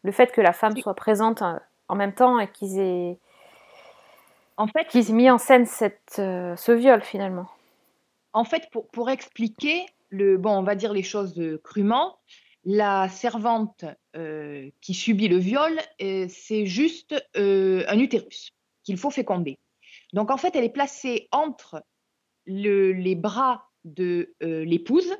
le 0.05 0.13
fait 0.13 0.33
que 0.33 0.41
la 0.41 0.55
femme 0.55 0.75
soit 0.79 0.95
présente 0.95 1.43
euh, 1.43 1.59
en 1.93 1.97
même 1.97 2.15
temps 2.15 2.39
et 2.39 2.51
qu'ils 2.51 2.79
aient, 2.79 3.19
en 4.57 4.67
fait, 4.67 4.89
qu'ils 4.89 5.11
aient 5.11 5.15
mis 5.15 5.31
en 5.31 5.39
scène 5.39 5.67
cette, 5.67 6.17
euh, 6.19 6.57
ce 6.57 6.73
viol 6.73 7.03
finalement. 7.03 7.49
En 8.33 8.45
fait, 8.45 8.69
pour, 8.73 8.89
pour, 8.89 9.11
expliquer, 9.11 9.85
le, 10.09 10.39
bon, 10.39 10.57
on 10.57 10.63
va 10.63 10.75
dire 10.75 10.93
les 10.93 11.03
choses 11.03 11.41
crûment, 11.63 12.17
la 12.65 13.09
servante 13.09 13.85
euh, 14.17 14.71
qui 14.81 14.95
subit 14.95 15.29
le 15.29 15.37
viol, 15.37 15.79
c'est 15.99 16.65
juste 16.65 17.15
un 17.35 17.99
utérus 17.99 18.53
qu'il 18.85 18.97
faut 18.97 19.11
féconder. 19.11 19.59
Donc 20.13 20.31
en 20.31 20.37
fait, 20.37 20.57
elle 20.57 20.65
est 20.65 20.73
placée 20.73 21.29
entre 21.31 21.85
le, 22.47 22.93
les 22.93 23.17
bras 23.17 23.69
de 23.85 24.35
l'épouse 24.41 25.15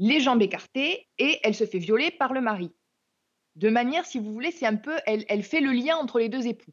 les 0.00 0.18
jambes 0.18 0.40
écartées, 0.40 1.06
et 1.18 1.38
elle 1.42 1.54
se 1.54 1.66
fait 1.66 1.78
violer 1.78 2.10
par 2.10 2.32
le 2.32 2.40
mari. 2.40 2.72
De 3.56 3.68
manière, 3.68 4.06
si 4.06 4.18
vous 4.18 4.32
voulez, 4.32 4.50
c'est 4.50 4.66
un 4.66 4.76
peu, 4.76 4.96
elle, 5.06 5.42
fait 5.42 5.60
le 5.60 5.72
lien 5.72 5.96
entre 5.96 6.18
les 6.18 6.28
deux 6.28 6.46
époux. 6.46 6.72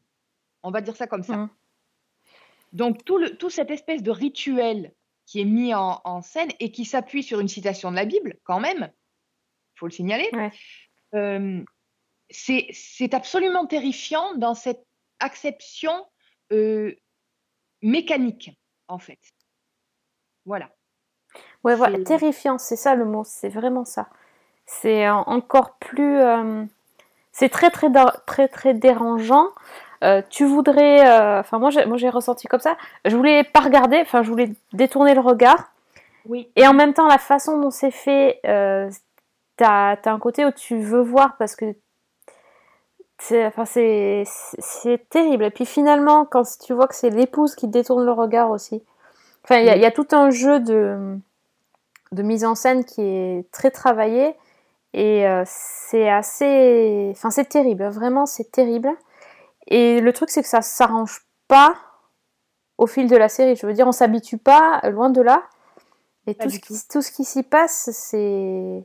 On 0.62 0.70
va 0.70 0.80
dire 0.80 0.96
ça 0.96 1.06
comme 1.06 1.22
ça. 1.22 1.36
Mmh. 1.36 1.50
Donc 2.72 3.04
tout, 3.04 3.18
le, 3.18 3.36
tout 3.36 3.50
cette 3.50 3.70
espèce 3.70 4.02
de 4.02 4.10
rituel 4.10 4.92
qui 5.26 5.40
est 5.40 5.44
mis 5.44 5.74
en, 5.74 6.22
scène 6.22 6.48
et 6.58 6.72
qui 6.72 6.86
s'appuie 6.86 7.22
sur 7.22 7.40
une 7.40 7.48
citation 7.48 7.90
de 7.90 7.96
la 7.96 8.06
Bible, 8.06 8.38
quand 8.44 8.60
même, 8.60 8.90
il 8.90 9.78
faut 9.78 9.86
le 9.86 9.92
signaler, 9.92 10.30
euh, 11.14 11.62
c'est 12.30 13.14
absolument 13.14 13.66
terrifiant 13.66 14.34
dans 14.36 14.54
cette 14.54 14.86
acception 15.20 16.06
euh, 16.52 16.94
mécanique, 17.82 18.58
en 18.88 18.98
fait. 18.98 19.18
Voilà. 20.46 20.74
Ouais, 21.62 21.74
voilà, 21.74 22.02
terrifiant, 22.04 22.56
c'est 22.56 22.76
ça 22.76 22.94
le 22.94 23.04
mot, 23.04 23.24
c'est 23.24 23.50
vraiment 23.50 23.84
ça. 23.84 24.08
C'est 24.70 25.08
encore 25.08 25.76
plus. 25.80 26.20
Euh, 26.20 26.62
c'est 27.32 27.48
très, 27.48 27.70
très, 27.70 27.88
très, 28.26 28.48
très 28.48 28.74
dérangeant. 28.74 29.48
Euh, 30.04 30.20
tu 30.28 30.44
voudrais. 30.44 31.08
Euh, 31.08 31.40
enfin, 31.40 31.58
moi, 31.58 31.70
j'ai 31.70 32.10
ressenti 32.10 32.46
comme 32.48 32.60
ça. 32.60 32.76
Je 33.06 33.16
voulais 33.16 33.44
pas 33.44 33.60
regarder, 33.60 33.98
enfin, 34.02 34.22
je 34.22 34.28
voulais 34.28 34.52
détourner 34.74 35.14
le 35.14 35.20
regard. 35.20 35.72
Oui. 36.26 36.50
Et 36.54 36.66
en 36.66 36.74
même 36.74 36.92
temps, 36.92 37.08
la 37.08 37.16
façon 37.16 37.58
dont 37.58 37.70
c'est 37.70 37.90
fait, 37.90 38.40
t'as 39.56 39.96
as 40.04 40.10
un 40.12 40.18
côté 40.18 40.44
où 40.44 40.52
tu 40.52 40.78
veux 40.78 41.00
voir 41.00 41.36
parce 41.38 41.56
que 41.56 41.74
c'est 43.16 43.46
enfin, 43.46 43.64
terrible. 45.08 45.44
Et 45.44 45.50
puis 45.50 45.64
finalement, 45.64 46.26
quand 46.26 46.42
tu 46.58 46.74
vois 46.74 46.88
que 46.88 46.94
c'est 46.94 47.08
l'épouse 47.08 47.54
qui 47.54 47.68
détourne 47.68 48.04
le 48.04 48.12
regard 48.12 48.50
aussi. 48.50 48.84
Enfin, 49.44 49.60
il 49.60 49.64
y, 49.64 49.80
y, 49.80 49.86
a 49.86 49.90
tout 49.90 50.08
un 50.12 50.28
jeu 50.28 50.60
de, 50.60 51.16
de 52.12 52.22
mise 52.22 52.44
en 52.44 52.54
scène 52.54 52.84
qui 52.84 53.00
est 53.00 53.50
très 53.50 53.70
travaillé 53.70 54.36
et 54.98 55.28
euh, 55.28 55.44
c'est 55.46 56.08
assez 56.08 57.08
enfin 57.12 57.30
c'est 57.30 57.48
terrible 57.48 57.86
vraiment 57.88 58.26
c'est 58.26 58.50
terrible. 58.50 58.90
Et 59.66 60.00
le 60.00 60.12
truc 60.12 60.30
c'est 60.30 60.42
que 60.42 60.48
ça 60.48 60.62
s'arrange 60.62 61.26
pas 61.46 61.74
au 62.78 62.86
fil 62.86 63.08
de 63.08 63.16
la 63.16 63.28
série. 63.28 63.56
Je 63.56 63.66
veux 63.66 63.72
dire 63.72 63.86
on 63.86 63.92
s'habitue 63.92 64.38
pas 64.38 64.80
loin 64.90 65.10
de 65.10 65.20
là. 65.20 65.42
Et 66.26 66.34
tout 66.34 66.50
ce, 66.50 66.58
qui, 66.58 66.74
tout. 66.90 67.00
ce, 67.00 67.10
qui, 67.10 67.24
s'y 67.24 67.42
passe 67.42 67.90
c'est 67.92 68.84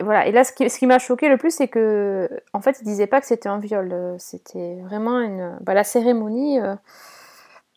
voilà. 0.00 0.26
Et 0.26 0.32
là 0.32 0.44
ce 0.44 0.52
qui, 0.52 0.68
ce 0.68 0.78
qui 0.78 0.86
m'a 0.86 0.98
choqué 0.98 1.28
le 1.28 1.38
plus 1.38 1.50
c'est 1.50 1.68
que 1.68 2.28
en 2.52 2.60
fait 2.60 2.78
ils 2.80 2.84
disaient 2.84 3.06
pas 3.06 3.20
que 3.20 3.26
c'était 3.26 3.48
un 3.48 3.58
viol. 3.58 4.16
C'était 4.18 4.80
vraiment 4.82 5.20
une 5.20 5.58
bah, 5.62 5.74
la 5.74 5.84
cérémonie 5.84 6.60
euh, 6.60 6.76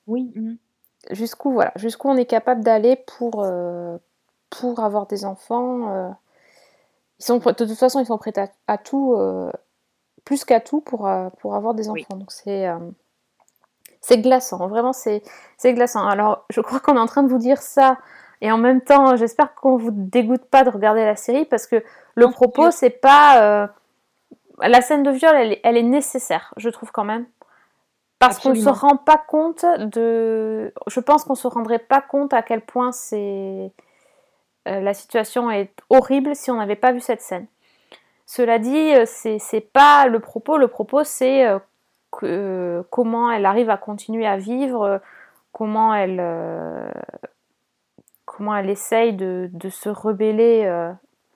oui 0.08 0.32
mmh 0.36 0.56
jusqu'où 1.10 1.52
voilà, 1.52 1.72
jusqu'où 1.76 2.10
on 2.10 2.18
est 2.18 2.26
capable 2.26 2.64
d'aller 2.64 2.96
pour, 2.96 3.44
euh, 3.44 3.98
pour 4.50 4.82
avoir 4.82 5.08
des 5.08 5.26
enfants. 5.26 5.90
Euh. 5.90 6.10
Ils 7.22 7.26
sont, 7.26 7.38
de 7.38 7.52
toute 7.52 7.78
façon, 7.78 8.00
ils 8.00 8.06
sont 8.06 8.18
prêts 8.18 8.34
à, 8.68 8.78
tout, 8.78 9.14
euh, 9.16 9.52
plus 10.26 10.44
qu'à 10.44 10.60
tout 10.60 10.82
pour, 10.82 11.10
pour 11.40 11.56
avoir 11.56 11.74
des 11.74 11.90
enfants. 11.90 12.18
Donc 12.18 12.32
c'est 12.32 12.68
c'est 14.04 14.18
glaçant, 14.18 14.68
vraiment 14.68 14.94
c'est 14.94 15.22
glaçant. 15.64 16.08
Alors 16.08 16.46
je 16.50 16.60
crois 16.60 16.80
qu'on 16.80 16.98
est 16.98 17.00
en 17.00 17.06
train 17.06 17.22
de 17.24 17.30
vous 17.30 17.38
dire 17.38 17.62
ça 17.62 17.98
et 18.42 18.52
en 18.52 18.58
même 18.58 18.82
temps 18.82 19.16
j'espère 19.16 19.54
qu'on 19.54 19.78
vous 19.78 19.92
dégoûte 19.92 20.46
pas 20.46 20.64
de 20.64 20.72
regarder 20.72 21.06
la 21.06 21.16
série 21.16 21.46
parce 21.46 21.68
que 21.68 21.84
le 22.16 22.32
propos 22.32 22.72
c'est 22.72 22.90
pas 22.90 23.70
la 24.60 24.82
scène 24.82 25.04
de 25.04 25.12
viol 25.12 25.36
elle, 25.36 25.60
elle 25.64 25.78
est 25.78 25.84
nécessaire 25.84 26.52
je 26.58 26.70
trouve 26.70 26.92
quand 26.92 27.04
même 27.04 27.28
parce 28.22 28.38
qu'on 28.38 28.50
ne 28.52 28.56
se 28.56 28.70
rend 28.70 28.98
pas 28.98 29.18
compte 29.18 29.66
de. 29.80 30.72
Je 30.86 31.00
pense 31.00 31.24
qu'on 31.24 31.34
se 31.34 31.48
rendrait 31.48 31.80
pas 31.80 32.02
compte 32.02 32.34
à 32.36 32.44
quel 32.44 32.62
point 32.62 32.92
c'est. 32.92 33.72
Euh, 34.68 34.80
la 34.80 34.94
situation 34.94 35.50
est 35.50 35.74
horrible 35.90 36.36
si 36.36 36.52
on 36.52 36.58
n'avait 36.58 36.76
pas 36.76 36.92
vu 36.92 37.00
cette 37.00 37.22
scène. 37.22 37.48
Cela 38.26 38.60
dit, 38.60 38.94
euh, 38.94 39.06
c'est 39.06 39.72
pas 39.74 40.08
le 40.08 40.20
propos. 40.20 40.58
Le 40.58 40.68
propos, 40.68 41.04
c'est 41.04 41.48
euh, 41.48 42.84
comment 42.90 43.32
elle 43.32 43.46
arrive 43.46 43.70
à 43.70 43.78
continuer 43.78 44.28
à 44.28 44.38
vivre, 44.38 45.02
comment 45.52 45.94
elle, 45.94 46.24
comment 48.26 48.56
elle 48.56 48.70
essaye 48.70 49.14
de, 49.14 49.50
se 49.70 49.90
rebeller 49.90 50.70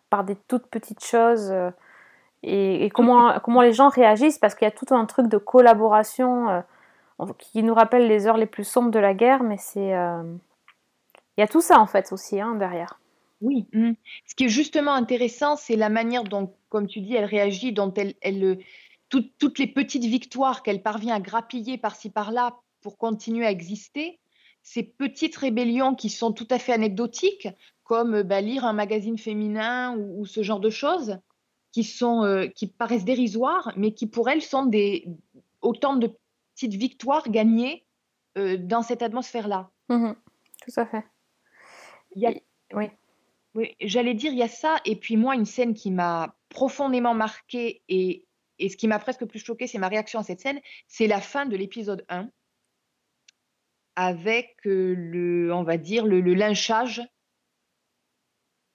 par 0.09 0.23
des 0.23 0.35
toutes 0.35 0.67
petites 0.67 1.03
choses 1.03 1.53
et, 2.43 2.89
comment, 2.93 3.61
les 3.61 3.73
gens 3.73 3.89
réagissent 3.89 4.37
parce 4.37 4.53
qu'il 4.53 4.65
y 4.65 4.67
a 4.67 4.71
tout 4.71 4.93
un 4.93 5.05
truc 5.05 5.27
de 5.27 5.37
collaboration 5.37 6.63
qui 7.39 7.63
nous 7.63 7.73
rappelle 7.73 8.07
les 8.07 8.27
heures 8.27 8.37
les 8.37 8.45
plus 8.45 8.65
sombres 8.65 8.91
de 8.91 8.99
la 8.99 9.13
guerre, 9.13 9.41
mais 9.43 9.57
c'est. 9.57 9.93
Il 11.37 11.41
y 11.41 11.43
a 11.43 11.47
tout 11.47 11.61
ça 11.61 11.79
en 11.79 11.87
fait 11.87 12.11
aussi 12.11 12.39
hein, 12.39 12.55
derrière. 12.55 12.99
Oui. 13.45 13.67
Mmh. 13.73 13.91
Ce 14.25 14.33
qui 14.33 14.45
est 14.45 14.49
justement 14.49 14.93
intéressant, 14.93 15.55
c'est 15.55 15.75
la 15.75 15.89
manière 15.89 16.23
dont, 16.23 16.55
comme 16.69 16.87
tu 16.87 16.99
dis, 16.99 17.13
elle 17.13 17.25
réagit, 17.25 17.71
dont 17.71 17.93
elle, 17.93 18.15
elle 18.21 18.57
toutes 19.09 19.59
les 19.59 19.67
petites 19.67 20.05
victoires 20.05 20.63
qu'elle 20.63 20.81
parvient 20.81 21.15
à 21.15 21.19
grappiller 21.19 21.77
par-ci 21.77 22.09
par-là 22.09 22.57
pour 22.81 22.97
continuer 22.97 23.45
à 23.45 23.51
exister. 23.51 24.19
Ces 24.63 24.81
petites 24.81 25.35
rébellions 25.35 25.93
qui 25.93 26.09
sont 26.09 26.31
tout 26.31 26.47
à 26.49 26.57
fait 26.57 26.73
anecdotiques, 26.73 27.47
comme 27.83 28.23
bah, 28.23 28.41
lire 28.41 28.65
un 28.65 28.73
magazine 28.73 29.19
féminin 29.19 29.95
ou, 29.95 30.25
ce 30.25 30.41
genre 30.41 30.59
de 30.59 30.71
choses, 30.71 31.19
qui, 31.71 31.83
sont, 31.83 32.23
euh, 32.23 32.47
qui 32.47 32.65
paraissent 32.65 33.05
dérisoires, 33.05 33.71
mais 33.77 33.93
qui 33.93 34.07
pour 34.07 34.27
elles 34.27 34.41
sont 34.41 34.65
des, 34.65 35.07
autant 35.61 35.95
de 35.95 36.11
petites 36.55 36.73
victoires 36.73 37.29
gagnées 37.29 37.85
euh, 38.39 38.57
dans 38.57 38.81
cette 38.81 39.03
atmosphère-là. 39.03 39.69
Mmh 39.89 40.13
tout 40.65 40.79
à 40.79 40.85
fait. 40.87 41.03
oui. 42.73 42.89
Oui 43.55 43.75
J'allais 43.81 44.13
dire, 44.13 44.31
il 44.31 44.37
y 44.37 44.43
a 44.43 44.47
ça, 44.47 44.77
et 44.85 44.95
puis 44.95 45.17
moi, 45.17 45.35
une 45.35 45.45
scène 45.45 45.73
qui 45.73 45.91
m'a 45.91 46.35
profondément 46.49 47.13
marquée, 47.13 47.81
et, 47.89 48.25
et 48.59 48.69
ce 48.69 48.77
qui 48.77 48.87
m'a 48.87 48.99
presque 48.99 49.25
plus 49.25 49.39
choquée, 49.39 49.67
c'est 49.67 49.79
ma 49.79 49.87
réaction 49.87 50.19
à 50.19 50.23
cette 50.23 50.41
scène, 50.41 50.59
c'est 50.87 51.07
la 51.07 51.21
fin 51.21 51.45
de 51.45 51.55
l'épisode 51.55 52.05
1, 52.09 52.29
avec 53.95 54.55
euh, 54.65 54.93
le, 54.95 55.53
on 55.53 55.63
va 55.63 55.77
dire, 55.77 56.05
le, 56.05 56.21
le 56.21 56.33
lynchage 56.33 57.01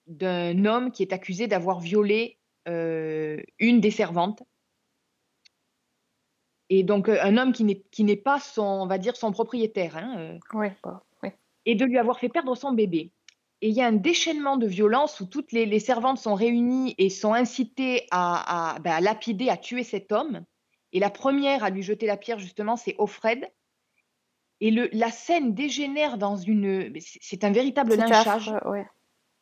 d'un 0.06 0.64
homme 0.64 0.90
qui 0.90 1.02
est 1.02 1.12
accusé 1.12 1.46
d'avoir 1.46 1.80
violé 1.80 2.38
euh, 2.68 3.40
une 3.58 3.80
des 3.80 3.90
servantes. 3.90 4.42
Et 6.68 6.82
donc 6.82 7.08
euh, 7.08 7.18
un 7.22 7.36
homme 7.36 7.52
qui 7.52 7.64
n'est 7.64 7.82
qui 7.90 8.04
n'est 8.04 8.16
pas 8.16 8.38
son, 8.38 8.62
on 8.62 8.86
va 8.86 8.98
dire, 8.98 9.16
son 9.16 9.32
propriétaire. 9.32 9.96
Hein, 9.96 10.14
euh. 10.18 10.38
bah, 10.82 11.02
Et 11.64 11.74
de 11.74 11.84
lui 11.84 11.98
avoir 11.98 12.18
fait 12.18 12.28
perdre 12.28 12.54
son 12.54 12.72
bébé. 12.72 13.12
Et 13.62 13.68
il 13.68 13.74
y 13.74 13.82
a 13.82 13.86
un 13.86 13.92
déchaînement 13.92 14.56
de 14.56 14.66
violence 14.66 15.20
où 15.20 15.26
toutes 15.26 15.52
les, 15.52 15.66
les 15.66 15.80
servantes 15.80 16.18
sont 16.18 16.34
réunies 16.34 16.94
et 16.96 17.10
sont 17.10 17.34
incitées 17.34 18.06
à, 18.10 18.74
à, 18.74 18.78
ben, 18.78 18.92
à, 18.92 19.00
lapider, 19.00 19.50
à 19.50 19.56
tuer 19.56 19.84
cet 19.84 20.12
homme. 20.12 20.44
Et 20.92 21.00
la 21.00 21.10
première 21.10 21.62
à 21.62 21.70
lui 21.70 21.82
jeter 21.82 22.06
la 22.06 22.16
pierre, 22.16 22.38
justement, 22.38 22.76
c'est 22.76 22.94
Offred. 22.98 23.50
Et 24.60 24.70
le, 24.70 24.88
la 24.92 25.10
scène 25.10 25.54
dégénère 25.54 26.18
dans 26.18 26.36
une. 26.36 26.92
C'est 27.00 27.44
un 27.44 27.52
véritable 27.52 27.94
lynchage. 27.94 28.50
ouais 28.66 28.86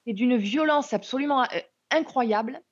c'est 0.09 0.15
d'une 0.15 0.39
violence 0.39 0.95
absolument 0.95 1.43
euh, 1.43 1.61
incroyable. 1.91 2.63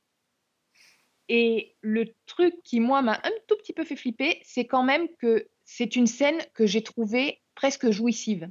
Et 1.28 1.76
le 1.82 2.06
truc 2.24 2.54
qui, 2.64 2.80
moi, 2.80 3.02
m'a 3.02 3.20
un 3.24 3.30
tout 3.46 3.56
petit 3.56 3.74
peu 3.74 3.84
fait 3.84 3.96
flipper, 3.96 4.40
c'est 4.42 4.64
quand 4.64 4.82
même 4.82 5.06
que 5.18 5.46
c'est 5.64 5.96
une 5.96 6.06
scène 6.06 6.38
que 6.54 6.64
j'ai 6.64 6.82
trouvée 6.82 7.42
presque 7.54 7.90
jouissive. 7.90 8.48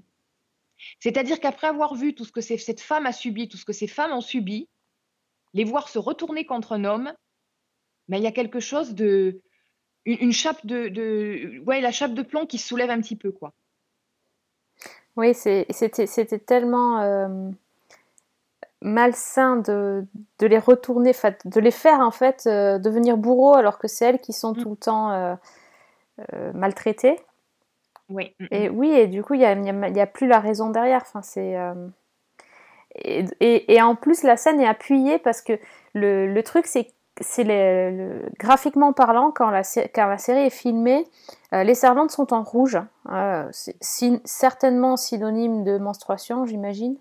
C'est-à-dire 0.99 1.39
qu'après 1.39 1.67
avoir 1.67 1.95
vu 1.95 2.15
tout 2.15 2.25
ce 2.25 2.31
que 2.31 2.41
cette 2.41 2.81
femme 2.81 3.05
a 3.05 3.11
subi, 3.11 3.47
tout 3.47 3.57
ce 3.57 3.65
que 3.65 3.73
ces 3.73 3.87
femmes 3.87 4.11
ont 4.11 4.21
subi, 4.21 4.67
les 5.53 5.63
voir 5.63 5.89
se 5.89 5.99
retourner 5.99 6.45
contre 6.45 6.73
un 6.73 6.83
homme, 6.83 7.13
mais 8.07 8.17
il 8.17 8.23
y 8.23 8.27
a 8.27 8.31
quelque 8.31 8.59
chose 8.59 8.93
de. 8.93 9.41
Une, 10.05 10.33
chape 10.33 10.63
de, 10.65 10.87
de, 10.89 11.63
Ouais, 11.65 11.81
la 11.81 11.91
chape 11.91 12.13
de 12.13 12.21
plomb 12.21 12.45
qui 12.45 12.59
se 12.59 12.67
soulève 12.67 12.91
un 12.91 13.01
petit 13.01 13.15
peu, 13.15 13.31
quoi. 13.31 13.53
Oui, 15.15 15.33
c'était 15.33 16.39
tellement. 16.39 17.01
Euh, 17.01 17.49
malsain 18.85 19.57
de, 19.57 20.05
de, 20.39 20.47
les 20.47 20.59
retourner, 20.59 21.11
de 21.45 21.59
les 21.59 21.71
faire 21.71 21.99
en 21.99 22.11
fait 22.11 22.43
euh, 22.45 22.77
devenir 22.77 23.17
bourreaux 23.17 23.55
alors 23.55 23.79
que 23.79 23.87
c'est 23.87 24.05
elles 24.05 24.19
qui 24.19 24.31
sont 24.31 24.51
mm. 24.51 24.57
tout 24.57 24.69
le 24.69 24.75
temps 24.75 25.11
euh, 25.11 25.35
euh, 26.33 26.53
maltraitées. 26.53 27.19
Oui. 28.09 28.35
Et 28.51 28.69
oui, 28.69 28.91
et 28.91 29.07
du 29.07 29.23
coup, 29.23 29.33
il 29.33 29.39
n'y 29.39 29.45
a, 29.45 30.01
a, 30.01 30.07
plus 30.07 30.27
la 30.27 30.39
raison 30.39 30.69
derrière. 30.69 31.01
Enfin, 31.01 31.21
c'est, 31.21 31.55
et, 32.95 33.73
et, 33.73 33.81
en 33.81 33.95
plus, 33.95 34.23
la 34.23 34.37
scène 34.37 34.61
est 34.61 34.67
appuyée 34.67 35.17
parce 35.19 35.41
que 35.41 35.53
le, 35.93 36.31
le 36.31 36.43
truc, 36.43 36.67
c'est 36.67 36.87
c'est 37.21 37.45
le, 37.45 38.23
graphiquement 38.37 38.91
parlant, 38.91 39.31
quand 39.31 39.49
la, 39.49 39.61
quand 39.63 40.07
la 40.07 40.17
série 40.17 40.47
est 40.47 40.49
filmée, 40.49 41.05
les 41.53 41.73
servantes 41.73 42.11
sont 42.11 42.33
en 42.33 42.43
rouge, 42.43 42.77
c'est 43.51 44.21
certainement 44.25 44.97
synonyme 44.97 45.63
de 45.63 45.77
menstruation, 45.77 46.45
j'imagine. 46.45 46.97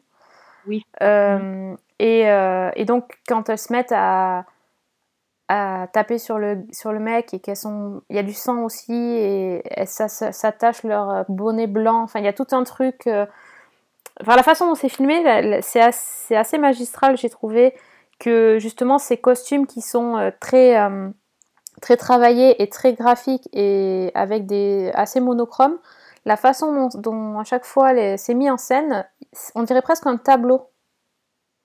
Oui. 0.66 0.84
Euh, 1.02 1.74
et, 1.98 2.28
euh, 2.30 2.70
et, 2.76 2.84
donc, 2.84 3.18
quand 3.28 3.48
elles 3.48 3.58
se 3.58 3.72
mettent 3.72 3.92
à, 3.92 4.44
à 5.48 5.88
taper 5.92 6.18
sur 6.18 6.38
le, 6.38 6.64
sur 6.72 6.92
le 6.92 7.00
mec 7.00 7.34
et 7.34 7.40
qu'elles 7.40 7.56
sont. 7.56 8.02
Il 8.10 8.16
y 8.16 8.18
a 8.18 8.22
du 8.22 8.32
sang 8.32 8.62
aussi 8.62 8.94
et, 8.94 9.62
ça, 9.86 10.08
s'attache 10.08 10.82
leur 10.84 11.24
bonnet 11.28 11.66
blanc. 11.66 12.02
Enfin, 12.02 12.20
il 12.20 12.24
y 12.24 12.28
a 12.28 12.32
tout 12.32 12.46
un 12.52 12.64
truc. 12.64 13.06
Euh, 13.06 13.26
enfin, 14.20 14.36
la 14.36 14.42
façon 14.42 14.66
dont 14.66 14.74
c'est 14.74 14.88
filmé, 14.88 15.60
c'est 15.62 15.80
assez, 15.80 16.34
assez, 16.36 16.58
magistral, 16.58 17.16
j'ai 17.16 17.30
trouvé. 17.30 17.74
Que 18.20 18.58
justement, 18.60 18.98
ces 18.98 19.16
costumes 19.16 19.66
qui 19.66 19.80
sont 19.82 20.32
très. 20.40 20.76
très 21.82 21.96
travaillés 21.96 22.62
et 22.62 22.68
très 22.68 22.94
graphiques 22.94 23.48
et 23.52 24.12
avec 24.14 24.46
des 24.46 24.90
assez 24.94 25.20
monochromes, 25.20 25.78
la 26.24 26.36
façon 26.36 26.88
dont, 26.94 27.38
à 27.38 27.44
chaque 27.44 27.64
fois 27.64 27.92
c'est 28.16 28.34
mis 28.34 28.50
en 28.50 28.56
scène, 28.56 29.04
on 29.54 29.62
dirait 29.62 29.82
presque 29.82 30.06
un 30.06 30.16
tableau. 30.16 30.68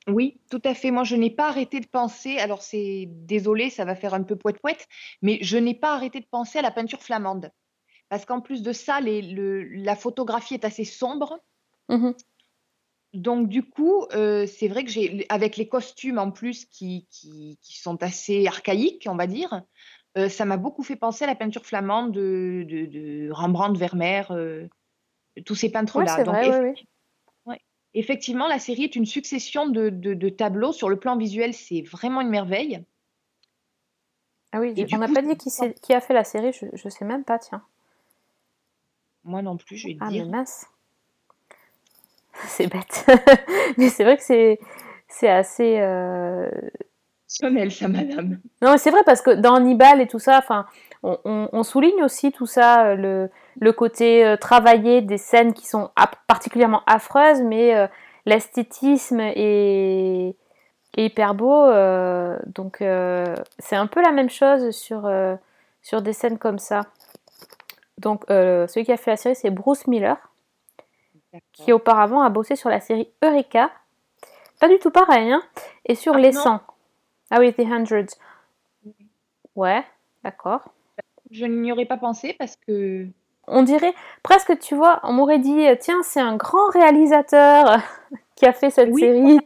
Oui, 0.10 0.39
tout 0.50 0.62
à 0.63 0.74
fait. 0.74 0.91
Moi, 0.91 1.04
je 1.04 1.15
n'ai 1.15 1.30
pas 1.30 1.48
arrêté 1.50 1.80
de 1.80 1.88
penser, 1.88 2.38
alors 2.38 2.62
c'est 2.62 3.06
désolé, 3.08 3.69
ça 3.69 3.86
va 3.86 3.95
faire 3.95 4.13
un 4.13 4.24
peu 4.24 4.36
poète-poète, 4.36 4.88
mais 5.22 5.39
je 5.41 5.58
n'ai 5.58 5.74
pas 5.74 5.93
arrêté 5.93 6.19
de 6.19 6.26
penser 6.26 6.60
à 6.60 6.62
la 6.62 6.72
peinture 6.72 7.02
flamande. 7.02 7.52
Parce 8.10 8.26
qu'en 8.26 8.41
plus 8.41 8.63
de 8.63 8.74
ça, 8.74 9.00
la 9.02 9.95
photographie 9.95 10.56
est 10.56 10.65
assez 10.65 10.84
sombre. 10.84 11.39
Mmh 11.89 12.12
Donc, 13.13 13.50
du 13.50 13.63
coup, 13.63 14.06
euh, 14.13 14.48
c'est 14.48 14.67
vrai 14.67 14.84
que 14.84 14.91
j'ai, 14.91 15.26
avec 15.30 15.58
les 15.58 15.67
costumes 15.67 16.17
en 16.17 16.32
plus 16.32 16.65
qui, 16.65 17.08
qui, 17.12 17.58
sont 17.62 18.02
assez 18.02 18.48
archaïques, 18.48 19.08
on 19.10 19.15
va 19.15 19.28
dire, 19.28 19.63
euh, 20.17 20.28
ça 20.28 20.45
m'a 20.45 20.58
beaucoup 20.58 20.84
fait 20.84 20.95
penser 20.95 21.24
à 21.26 21.28
la 21.28 21.36
peinture 21.36 21.65
flamande 21.65 22.12
de, 22.12 22.65
de, 22.67 23.30
Rembrandt, 23.32 23.78
Vermeer, 23.78 24.32
euh, 24.32 24.67
tous 25.45 25.56
ces 25.56 25.72
peintres-là. 25.72 26.15
Effectivement, 27.93 28.47
la 28.47 28.60
série 28.60 28.84
est 28.84 28.95
une 28.95 29.06
succession 29.06 29.67
de, 29.67 30.30
tableaux. 30.30 30.71
Sur 30.71 30.89
le 30.89 30.97
plan 30.97 31.17
visuel, 31.17 31.54
c'est 31.54 31.82
vraiment 31.82 32.21
une 32.21 32.30
merveille. 32.30 32.84
Ah 34.52 34.60
oui, 34.60 34.73
on 34.93 34.97
n'a 34.97 35.08
pas 35.08 35.21
dit 35.21 35.38
qui, 35.38 35.52
qui, 35.82 35.93
a 35.93 36.02
fait 36.02 36.13
la 36.13 36.23
série, 36.23 36.52
je 36.52 36.65
ne 36.65 36.89
sais 36.89 37.06
même 37.06 37.23
pas, 37.23 37.38
tiens. 37.38 37.62
Moi 39.23 39.41
non 39.43 39.58
plus, 39.58 39.78
je 39.78 39.88
vais 39.88 39.97
ah, 39.99 40.10
dire. 40.10 40.25
Mais 40.25 40.32
mince. 40.32 40.65
C'est 42.47 42.67
bête. 42.67 43.06
mais 43.78 43.89
c'est 43.89 44.04
vrai 44.04 44.17
que 44.17 44.23
c'est 44.23 45.30
assez. 45.30 45.80
Euh, 45.80 46.49
ça, 47.28 47.49
madame. 47.49 48.39
Non, 48.62 48.78
c'est 48.78 48.91
vrai 48.91 49.02
parce 49.06 49.21
que 49.21 49.32
dans 49.32 49.56
Hannibal 49.56 49.99
et 50.02 50.08
tout 50.08 50.19
ça, 50.19 50.39
enfin, 50.39 50.65
on, 51.04 51.64
souligne 51.64 52.04
aussi 52.04 52.32
tout 52.32 52.46
ça, 52.46 52.88
euh, 52.88 52.96
le, 52.96 53.30
le 53.60 53.72
côté 53.72 54.26
euh, 54.26 54.36
travaillé 54.36 55.02
des 55.02 55.18
scènes 55.18 55.54
qui 55.54 55.66
sont 55.66 55.92
particulièrement 56.28 56.84
affreuses, 56.88 57.42
mais 57.42 57.76
euh, 57.76 57.88
l'esthétisme 58.26 59.20
est, 59.22 60.36
hyper 60.98 61.34
beau. 61.34 61.68
donc, 62.48 62.78
c'est 62.80 63.76
un 63.76 63.88
peu 63.88 64.02
la 64.02 64.12
même 64.12 64.30
chose 64.30 64.72
sur, 64.72 65.10
sur 65.82 66.02
des 66.02 66.12
scènes 66.12 66.38
comme 66.38 66.60
ça. 66.60 66.82
Donc, 68.00 68.26
celui 68.28 68.84
qui 68.84 68.92
a 68.92 68.98
fait 68.98 69.12
la 69.12 69.18
série, 69.18 69.36
c'est 69.36 69.50
Bruce 69.50 69.88
Miller, 69.88 70.18
qui 71.54 71.72
auparavant 71.72 72.22
a 72.22 72.30
bossé 72.30 72.58
sur 72.58 72.70
la 72.70 72.82
série 72.82 73.08
Eureka. 73.24 73.72
Pas 74.60 74.68
du 74.68 74.78
tout 74.80 74.92
pareil, 74.92 75.32
hein, 75.32 75.42
et 75.86 75.96
sur 75.96 76.16
ah, 76.16 76.20
Les 76.20 76.34
100. 76.34 76.60
Ah 77.32 77.40
oui, 77.40 77.54
The 77.54 77.60
Hundreds. 77.60 78.18
Ouais, 79.56 79.86
d'accord. 80.24 80.64
Je 81.32 81.46
n'y 81.46 81.72
aurais 81.72 81.86
pas 81.86 81.98
pensé 81.98 82.36
parce 82.38 82.56
que. 82.56 83.08
On 83.48 83.63
dirait 83.63 83.94
presque, 84.22 84.60
tu 84.60 84.76
vois, 84.76 85.00
on 85.04 85.13
m'aurait 85.13 85.39
dit, 85.39 85.65
tiens, 85.80 86.02
c'est 86.04 86.20
un 86.20 86.36
grand 86.36 86.70
réalisateur 86.70 87.80
qui 88.36 88.46
a 88.46 88.54
fait 88.54 88.70
cette 88.70 88.96
série. 88.96 89.39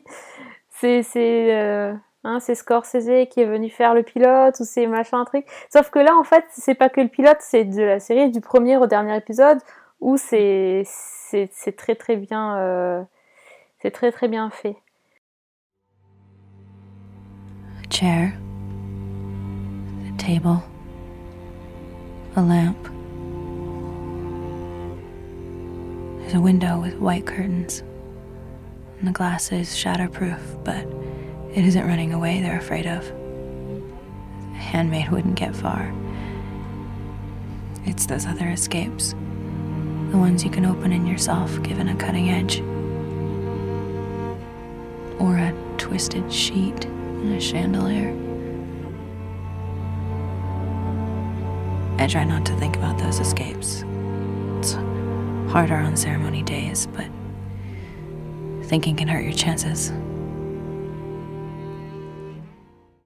C'est 0.69 1.03
c'est 1.03 1.55
euh, 1.55 1.93
hein, 2.25 2.39
Scorsese 2.39 3.27
qui 3.29 3.39
est 3.39 3.45
venu 3.45 3.69
faire 3.69 3.93
le 3.93 4.03
pilote 4.03 4.59
ou 4.59 4.65
c'est 4.65 4.87
machin 4.87 5.23
truc. 5.23 5.45
Sauf 5.71 5.89
que 5.89 5.99
là, 5.99 6.15
en 6.17 6.23
fait, 6.23 6.43
c'est 6.51 6.75
pas 6.75 6.89
que 6.89 6.99
le 6.99 7.07
pilote, 7.07 7.37
c'est 7.39 7.63
de 7.63 7.81
la 7.81 7.99
série 7.99 8.29
du 8.29 8.41
premier 8.41 8.75
au 8.77 8.87
dernier 8.87 9.15
épisode 9.15 9.59
où 10.01 10.17
c'est 10.17 10.83
c'est 10.85 11.75
très 11.77 11.95
très 11.95 12.17
bien 12.17 12.57
euh, 12.57 13.01
c'est 13.79 13.91
très 13.91 14.11
très 14.11 14.27
bien 14.27 14.49
fait. 14.49 14.75
chair, 17.93 18.31
a 20.07 20.17
table, 20.17 20.57
a 22.35 22.41
lamp. 22.41 22.81
There's 26.19 26.33
a 26.33 26.41
window 26.41 26.79
with 26.79 26.95
white 26.95 27.27
curtains. 27.27 27.83
And 28.99 29.07
the 29.07 29.11
glass 29.11 29.51
is 29.51 29.69
shatterproof, 29.69 30.63
but 30.63 30.87
it 31.55 31.63
isn't 31.63 31.85
running 31.85 32.11
away 32.11 32.41
they're 32.41 32.57
afraid 32.57 32.87
of. 32.87 33.07
A 34.53 34.57
handmaid 34.57 35.11
wouldn't 35.11 35.35
get 35.35 35.55
far. 35.55 35.93
It's 37.85 38.07
those 38.07 38.25
other 38.25 38.49
escapes. 38.49 39.11
The 40.09 40.17
ones 40.17 40.43
you 40.43 40.49
can 40.49 40.65
open 40.65 40.91
in 40.91 41.05
yourself 41.05 41.61
given 41.61 41.87
a 41.89 41.95
cutting 41.95 42.31
edge. 42.31 42.61
Or 45.19 45.37
a 45.37 45.53
twisted 45.77 46.33
sheet 46.33 46.85
and 46.85 47.35
a 47.35 47.39
chandelier. 47.39 48.32
I 51.99 52.07
try 52.07 52.23
not 52.25 52.45
to 52.45 52.53
think 52.55 52.75
about 52.75 52.97
those 52.97 53.19
escapes. 53.19 53.83
It's 54.59 54.73
harder 55.47 55.75
on 55.75 55.95
ceremony 55.95 56.43
days, 56.43 56.87
but 56.87 57.05
thinking 58.63 58.95
can 58.95 59.07
hurt 59.07 59.23
your 59.23 59.33
chances. 59.33 59.93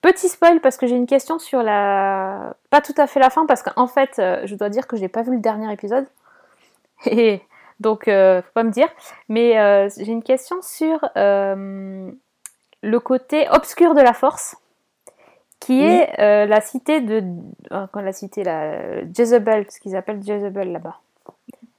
Petit 0.01 0.29
spoil 0.29 0.61
parce 0.61 0.77
que 0.77 0.87
j'ai 0.87 0.95
une 0.95 1.05
question 1.05 1.37
sur 1.37 1.63
la. 1.63 2.55
Pas 2.69 2.81
tout 2.81 2.93
à 2.97 3.07
fait 3.07 3.19
la 3.19 3.29
fin, 3.29 3.45
parce 3.45 3.61
qu'en 3.61 3.87
fait, 3.87 4.19
euh, 4.19 4.41
je 4.45 4.55
dois 4.55 4.69
dire 4.69 4.87
que 4.87 4.95
j'ai 4.95 5.09
pas 5.09 5.21
vu 5.21 5.31
le 5.31 5.39
dernier 5.39 5.71
épisode. 5.73 6.05
Et 7.05 7.41
donc, 7.79 8.07
euh, 8.07 8.41
faut 8.41 8.51
pas 8.53 8.63
me 8.63 8.71
dire. 8.71 8.87
Mais 9.27 9.59
euh, 9.59 9.89
j'ai 9.97 10.11
une 10.11 10.23
question 10.23 10.61
sur 10.61 11.09
le 11.15 12.99
côté 12.99 13.49
obscur 13.49 13.95
de 13.95 14.01
la 14.01 14.13
force, 14.13 14.55
qui 15.67 15.73
Oui. 15.81 15.85
est 15.85 16.19
euh, 16.21 16.45
la 16.45 16.61
cité 16.61 17.01
de. 17.01 17.21
euh, 17.73 17.87
quand 17.91 17.99
la 17.99 18.13
cité, 18.13 18.45
la 18.45 19.03
Jezebel, 19.13 19.69
ce 19.69 19.81
qu'ils 19.81 19.97
appellent 19.97 20.23
Jezebel 20.23 20.71
là-bas. 20.71 21.01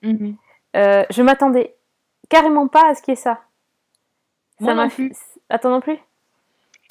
Mhm. 0.03 0.37
Euh, 0.77 1.05
je 1.09 1.23
m'attendais 1.23 1.75
carrément 2.29 2.69
pas 2.69 2.91
à 2.91 2.95
ce 2.95 3.01
qu'il 3.01 3.13
y 3.13 3.17
ait 3.17 3.17
ça. 3.17 3.41
Moi 4.61 4.71
ça 4.73 4.75
m'a 4.75 4.83
non 4.85 4.91
plus. 4.91 5.13
Attends 5.49 5.71
non 5.71 5.81
plus? 5.81 5.97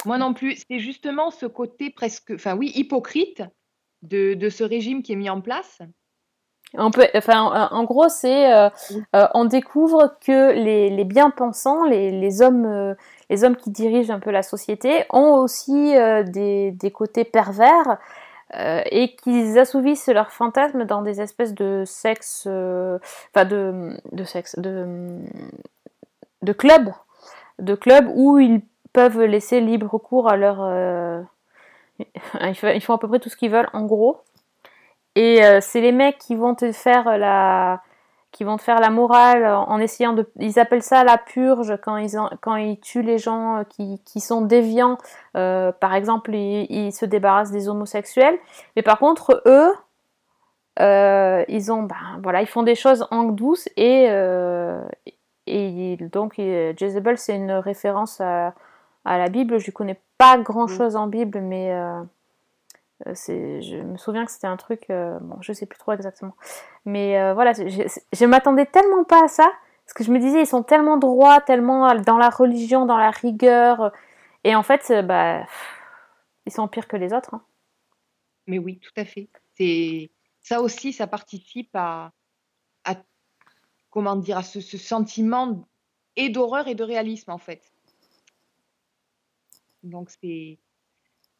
Moi 0.06 0.18
non 0.18 0.34
plus. 0.34 0.56
C'est 0.68 0.80
justement 0.80 1.30
ce 1.30 1.46
côté 1.46 1.90
presque, 1.90 2.32
enfin 2.34 2.56
oui, 2.56 2.72
hypocrite 2.74 3.44
de, 4.02 4.34
de 4.34 4.48
ce 4.48 4.64
régime 4.64 5.02
qui 5.04 5.12
est 5.12 5.16
mis 5.16 5.30
en 5.30 5.40
place. 5.40 5.80
On 6.74 6.90
enfin, 7.14 7.40
en, 7.40 7.76
en 7.78 7.84
gros, 7.84 8.08
c'est, 8.08 8.52
euh, 8.52 8.68
euh, 9.16 9.26
on 9.32 9.46
découvre 9.46 10.14
que 10.20 10.52
les, 10.52 11.04
bien-pensants, 11.04 11.84
les, 11.84 12.42
hommes, 12.42 12.66
euh, 12.66 12.94
les 13.30 13.42
hommes 13.42 13.56
qui 13.56 13.70
dirigent 13.70 14.12
un 14.12 14.20
peu 14.20 14.30
la 14.30 14.42
société, 14.42 15.04
ont 15.10 15.34
aussi 15.34 15.96
euh, 15.96 16.22
des, 16.22 16.90
côtés 16.92 17.24
pervers 17.24 17.98
euh, 18.54 18.82
et 18.90 19.16
qu'ils 19.16 19.58
assouvissent 19.58 20.08
leurs 20.08 20.30
fantasmes 20.30 20.84
dans 20.84 21.00
des 21.00 21.22
espèces 21.22 21.54
de 21.54 21.84
sexe, 21.86 22.44
euh, 22.46 22.98
enfin 23.34 23.46
de, 23.46 24.24
sexe, 24.24 24.58
de, 24.58 25.22
clubs, 26.52 26.92
de 27.60 27.74
clubs 27.74 28.10
où 28.14 28.38
ils 28.38 28.60
peuvent 28.92 29.22
laisser 29.22 29.60
libre 29.60 29.96
cours 29.96 30.28
à 30.28 30.36
leur, 30.36 30.58
euh, 30.60 31.22
ils 32.40 32.82
font 32.82 32.94
à 32.94 32.98
peu 32.98 33.08
près 33.08 33.20
tout 33.20 33.30
ce 33.30 33.36
qu'ils 33.36 33.50
veulent, 33.50 33.70
en 33.72 33.84
gros. 33.84 34.22
Et 35.14 35.44
euh, 35.44 35.58
c'est 35.60 35.80
les 35.80 35.92
mecs 35.92 36.18
qui 36.18 36.36
vont 36.36 36.54
te 36.54 36.72
faire 36.72 37.18
la 37.18 37.82
qui 38.30 38.44
vont 38.44 38.58
te 38.58 38.62
faire 38.62 38.78
la 38.78 38.90
morale 38.90 39.46
en 39.46 39.78
essayant 39.80 40.12
de 40.12 40.30
ils 40.38 40.58
appellent 40.58 40.82
ça 40.82 41.02
la 41.02 41.16
purge 41.16 41.76
quand 41.82 41.96
ils 41.96 42.16
quand 42.42 42.56
ils 42.56 42.78
tuent 42.78 43.02
les 43.02 43.18
gens 43.18 43.56
euh, 43.58 43.62
qui, 43.64 44.02
qui 44.04 44.20
sont 44.20 44.42
déviants. 44.42 44.98
Euh, 45.36 45.72
par 45.72 45.94
exemple 45.94 46.34
ils, 46.34 46.66
ils 46.70 46.92
se 46.92 47.06
débarrassent 47.06 47.50
des 47.50 47.68
homosexuels. 47.68 48.38
Mais 48.76 48.82
par 48.82 48.98
contre 48.98 49.42
eux 49.46 49.72
euh, 50.80 51.44
ils 51.48 51.72
ont 51.72 51.82
ben, 51.82 51.96
voilà 52.22 52.42
ils 52.42 52.46
font 52.46 52.62
des 52.62 52.74
choses 52.74 53.06
en 53.10 53.24
douce 53.24 53.68
et 53.76 54.06
euh, 54.10 54.84
et 55.46 55.96
donc 56.12 56.38
euh, 56.38 56.74
Jezebel 56.76 57.16
c'est 57.18 57.34
une 57.34 57.52
référence 57.52 58.20
à, 58.20 58.54
à 59.04 59.18
la 59.18 59.28
Bible. 59.30 59.58
Je 59.58 59.70
connais 59.70 59.98
pas 60.18 60.36
grand 60.38 60.66
chose 60.66 60.96
en 60.96 61.06
Bible 61.06 61.40
mais 61.40 61.72
euh, 61.72 62.02
euh, 62.02 62.04
je 63.06 63.82
me 63.82 63.96
souviens 63.96 64.24
que 64.24 64.30
c'était 64.32 64.46
un 64.46 64.56
truc, 64.56 64.86
euh, 64.90 65.18
bon, 65.20 65.38
je 65.40 65.52
sais 65.52 65.66
plus 65.66 65.78
trop 65.78 65.92
exactement. 65.92 66.34
Mais 66.84 67.18
euh, 67.20 67.34
voilà, 67.34 67.52
je, 67.52 67.68
je- 67.68 68.24
m'attendais 68.26 68.66
tellement 68.66 69.04
pas 69.04 69.24
à 69.24 69.28
ça, 69.28 69.50
parce 69.84 69.94
que 69.94 70.04
je 70.04 70.12
me 70.12 70.18
disais, 70.18 70.42
ils 70.42 70.46
sont 70.46 70.62
tellement 70.62 70.96
droits, 70.98 71.40
tellement 71.40 71.94
dans 71.96 72.18
la 72.18 72.30
religion, 72.30 72.86
dans 72.86 72.98
la 72.98 73.10
rigueur, 73.10 73.92
et 74.44 74.54
en 74.56 74.62
fait, 74.62 74.90
euh, 74.90 75.02
bah, 75.02 75.44
ils 76.46 76.52
sont 76.52 76.66
pires 76.68 76.88
que 76.88 76.96
les 76.96 77.12
autres. 77.12 77.34
hein. 77.34 77.42
Mais 78.46 78.58
oui, 78.58 78.78
tout 78.78 78.92
à 78.96 79.04
fait. 79.04 79.28
C'est 79.54 80.10
ça 80.40 80.60
aussi, 80.60 80.92
ça 80.92 81.06
participe 81.06 81.70
à, 81.74 82.12
à 82.84 82.96
comment 83.90 84.16
dire, 84.16 84.38
à 84.38 84.44
ce, 84.44 84.60
ce 84.60 84.78
sentiment 84.78 85.68
et 86.16 86.30
d'horreur 86.30 86.68
et 86.68 86.74
de 86.76 86.84
réalisme 86.84 87.30
en 87.32 87.38
fait. 87.38 87.62
Donc 89.82 90.10
c'est, 90.10 90.58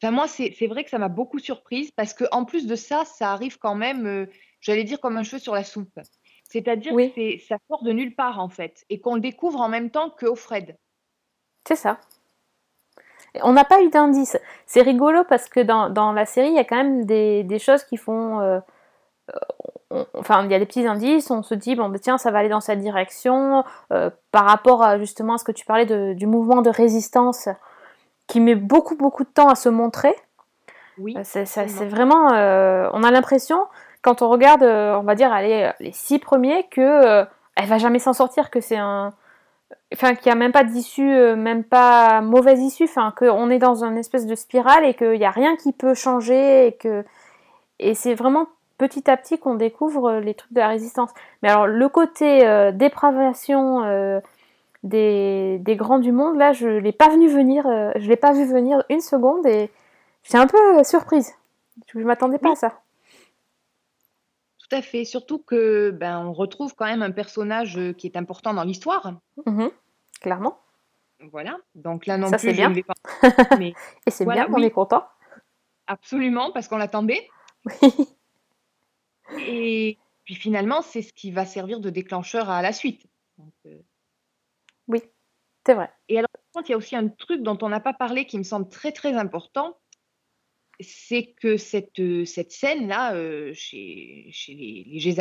enfin 0.03 0.13
moi 0.13 0.27
c'est 0.29 0.67
vrai 0.67 0.85
que 0.85 0.91
ça 0.91 0.99
m'a 0.99 1.09
beaucoup 1.09 1.39
surprise 1.39 1.91
parce 1.93 2.15
que 2.15 2.25
en 2.33 2.45
plus 2.45 2.67
de 2.67 2.77
ça, 2.77 3.05
ça 3.05 3.33
arrive 3.33 3.59
quand 3.59 3.75
même, 3.75 4.07
euh, 4.07 4.27
j'allais 4.61 4.85
dire 4.85 5.01
comme 5.01 5.17
un 5.17 5.23
cheveu 5.23 5.39
sur 5.41 5.55
la 5.55 5.65
soupe. 5.65 5.99
C'est-à-dire 6.51 6.93
Oui. 6.95 7.13
que 7.13 7.39
ça 7.45 7.57
sort 7.69 7.83
de 7.83 7.93
nulle 7.93 8.15
part 8.15 8.41
en 8.41 8.49
fait 8.49 8.85
et 8.89 9.01
qu'on 9.01 9.15
le 9.17 9.21
découvre 9.21 9.61
en 9.61 9.69
même 9.69 9.91
temps 9.91 10.11
que. 10.11 10.27
C'est 11.67 11.77
ça. 11.77 11.99
On 13.43 13.53
n'a 13.53 13.65
pas 13.65 13.83
eu 13.83 13.91
d'indice. 13.91 14.39
C'est 14.67 14.81
rigolo 14.83 15.23
parce 15.29 15.49
que 15.49 15.61
dans, 15.61 15.91
dans 15.91 16.13
la 16.13 16.25
série, 16.25 16.49
il 16.49 16.55
y 16.55 16.59
a 16.59 16.65
quand 16.65 16.77
même 16.77 17.05
des, 17.05 17.45
des 17.45 17.59
choses 17.59 17.85
qui 17.85 17.97
font. 17.99 18.41
euh, 18.41 18.59
euh, 19.35 19.39
on- 19.91 20.07
enfin, 20.15 20.45
il 20.45 20.51
y 20.51 20.55
a 20.55 20.59
des 20.59 20.67
petits 20.67 20.87
indices. 20.87 21.31
On 21.31 21.43
se 21.43 21.55
dit, 21.55 21.77
bon, 21.77 21.89
bah, 21.91 21.99
tiens, 21.99 22.19
ça 22.19 22.31
va 22.31 22.39
aller 22.41 22.49
dans 22.49 22.61
cette 22.63 22.81
direction. 22.81 23.65
euh, 23.93 24.11
par 24.33 24.47
rapport 24.47 24.83
à 24.83 24.99
justement 24.99 25.35
à 25.35 25.39
ce 25.39 25.45
que 25.45 25.53
tu 25.53 25.67
parlais 25.67 25.87
de- 25.87 26.15
du 26.15 26.27
mouvement 26.27 26.63
de 26.63 26.71
résistance 26.71 27.49
qui 28.29 28.41
met 28.41 28.55
beaucoup, 28.55 28.95
beaucoup 28.97 29.25
de 29.25 29.29
temps 29.29 29.49
à 29.49 29.57
se 29.57 29.69
montrer. 29.69 30.15
Oui. 30.99 31.17
Euh, 31.17 31.23
C'est 31.25 31.87
vraiment. 31.87 32.33
euh, 32.33 32.89
on 32.93 33.03
a 33.03 33.11
l'impression, 33.11 33.67
quand 34.03 34.23
on 34.23 34.29
regarde, 34.29 34.63
euh, 34.63 34.97
on 34.97 35.03
va 35.03 35.15
dire, 35.17 35.33
allez, 35.33 35.71
les 35.81 35.93
six 35.93 36.19
premiers, 36.21 36.67
que 36.71 36.81
euh, 36.81 37.25
elle 37.57 37.67
va 37.67 37.79
jamais 37.79 37.99
s'en 37.99 38.13
sortir, 38.13 38.51
que 38.51 38.61
c'est 38.61 38.77
un. 38.77 39.15
Enfin, 39.93 40.15
qu'il 40.15 40.31
n'y 40.31 40.33
a 40.33 40.39
même 40.39 40.53
pas 40.53 40.65
d'issue, 40.65 41.35
même 41.35 41.65
pas 41.65 42.21
mauvaise 42.21 42.61
issue, 42.61 42.85
enfin, 42.85 43.13
qu'on 43.17 43.49
est 43.49 43.59
dans 43.59 43.85
une 43.85 43.97
espèce 43.97 44.27
de 44.27 44.35
spirale 44.35 44.85
et 44.85 44.93
qu'il 44.95 45.19
n'y 45.19 45.25
a 45.25 45.31
rien 45.31 45.57
qui 45.57 45.73
peut 45.73 45.95
changer 45.95 46.67
et 46.67 46.73
que. 46.73 47.05
Et 47.79 47.95
c'est 47.95 48.15
vraiment 48.15 48.47
petit 48.77 49.11
à 49.11 49.17
petit 49.17 49.39
qu'on 49.39 49.55
découvre 49.55 50.15
les 50.21 50.35
trucs 50.35 50.53
de 50.53 50.61
la 50.61 50.69
résistance. 50.69 51.11
Mais 51.43 51.49
alors, 51.49 51.67
le 51.67 51.89
côté 51.89 52.47
euh, 52.47 52.71
dépravation 52.71 54.21
des, 54.89 55.59
des 55.61 55.77
grands 55.77 55.99
du 55.99 56.13
monde, 56.13 56.37
là, 56.37 56.53
je 56.53 56.67
l'ai 56.69 56.93
pas 56.93 57.09
venu 57.09 57.29
venir, 57.29 57.67
euh, 57.67 57.91
je 57.97 58.09
l'ai 58.09 58.17
pas 58.17 58.33
vu 58.33 58.45
venir 58.47 58.83
une 58.91 59.01
seconde 59.01 59.47
et 59.47 59.71
j'étais 60.23 60.39
un 60.39 60.47
peu 60.47 60.79
euh, 60.79 60.85
surprise. 60.85 61.35
Je 61.93 61.99
m'attendais 62.01 62.39
pas 62.39 62.49
Oui. 62.49 62.53
à 62.53 62.57
ça. 62.57 62.81
Tout 64.59 64.77
à 64.77 64.83
fait. 64.83 65.05
Surtout 65.05 65.39
que 65.39 65.91
ben 65.91 66.27
on 66.27 66.33
retrouve 66.33 66.75
quand 66.75 66.85
même 66.87 67.03
un 67.03 67.11
personnage 67.13 67.79
euh, 67.79 67.93
qui 67.93 68.07
est 68.07 68.17
important 68.17 68.53
dans 68.53 68.65
l'histoire. 68.65 69.13
Mhm, 69.47 69.71
Clairement. 70.21 70.59
Voilà. 71.33 71.57
Donc 71.75 72.07
là 72.07 72.19
non 72.19 72.29
Ça, 72.29 72.37
plus, 72.39 72.51
je 72.51 72.55
bien. 72.57 72.69
ne 72.71 72.75
vais 72.75 72.83
pas. 72.85 72.95
Mais 73.59 73.73
Et 74.07 74.11
c'est 74.11 74.25
Voilà, 74.25 74.45
bien 74.45 74.53
qu'on 74.53 74.61
oui. 74.61 74.67
est 74.67 74.71
content. 74.71 75.05
absolument, 75.87 76.51
parce 76.53 76.69
qu'on 76.69 76.77
l'attendait. 76.77 77.29
Oui. 77.65 78.09
Et 79.47 79.99
puis 80.25 80.35
finalement, 80.35 80.83
c'est 80.83 81.03
ce 81.03 81.13
qui 81.13 81.31
va 81.31 81.45
servir 81.47 81.81
de 81.81 81.91
déclencheur 81.91 82.51
à 82.51 82.63
la 82.63 82.73
suite. 82.73 83.07
Donc, 83.39 83.53
euh, 83.67 83.79
C'est 85.69 85.75
vrai. 85.75 85.91
Et 86.09 86.17
alors, 86.19 86.31
il 86.67 86.71
y 86.71 86.73
a 86.73 86.79
aussi 86.79 86.97
un 86.97 87.09
truc 87.09 87.43
dont 87.43 87.59
on 87.61 87.69
n'a 87.69 87.79
pas 87.81 87.93
parlé 87.93 88.25
qui 88.25 88.39
me 88.39 88.43
semble 88.43 88.71
très 88.71 88.91
très 88.91 89.13
important. 89.13 89.79
C'est 90.81 91.35
que 91.35 91.59
cette, 91.59 91.99
euh, 92.01 92.25
cette 92.25 92.53
scène-là, 92.53 93.13
euh, 93.15 93.53
chez, 93.53 94.29
chez 94.33 94.55
les, 94.55 94.85
les 94.87 95.21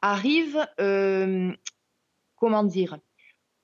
arrive, 0.00 0.64
euh, 0.78 1.50
comment 2.36 2.62
dire, 2.62 2.98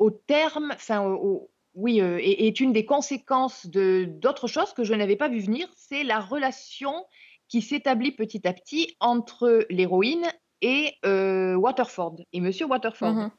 au 0.01 0.11
terme, 0.11 0.73
enfin, 0.75 1.07
au- 1.07 1.49
oui, 1.75 2.01
euh, 2.01 2.19
et 2.21 2.49
est 2.49 2.59
une 2.59 2.73
des 2.73 2.85
conséquences 2.87 3.67
de 3.69 4.05
d'autres 4.09 4.49
choses 4.49 4.73
que 4.73 4.83
je 4.83 4.95
n'avais 4.95 5.15
pas 5.15 5.29
vu 5.29 5.39
venir, 5.39 5.69
c'est 5.77 6.03
la 6.03 6.19
relation 6.19 7.07
qui 7.47 7.63
s'établit 7.63 8.11
petit 8.11 8.49
à 8.49 8.53
petit 8.53 8.97
entre 8.99 9.65
l'héroïne 9.71 10.27
et 10.61 10.95
euh, 11.05 11.55
Waterford, 11.55 12.17
et 12.33 12.41
Monsieur 12.41 12.67
Waterford. 12.67 13.15
Mhm. 13.15 13.31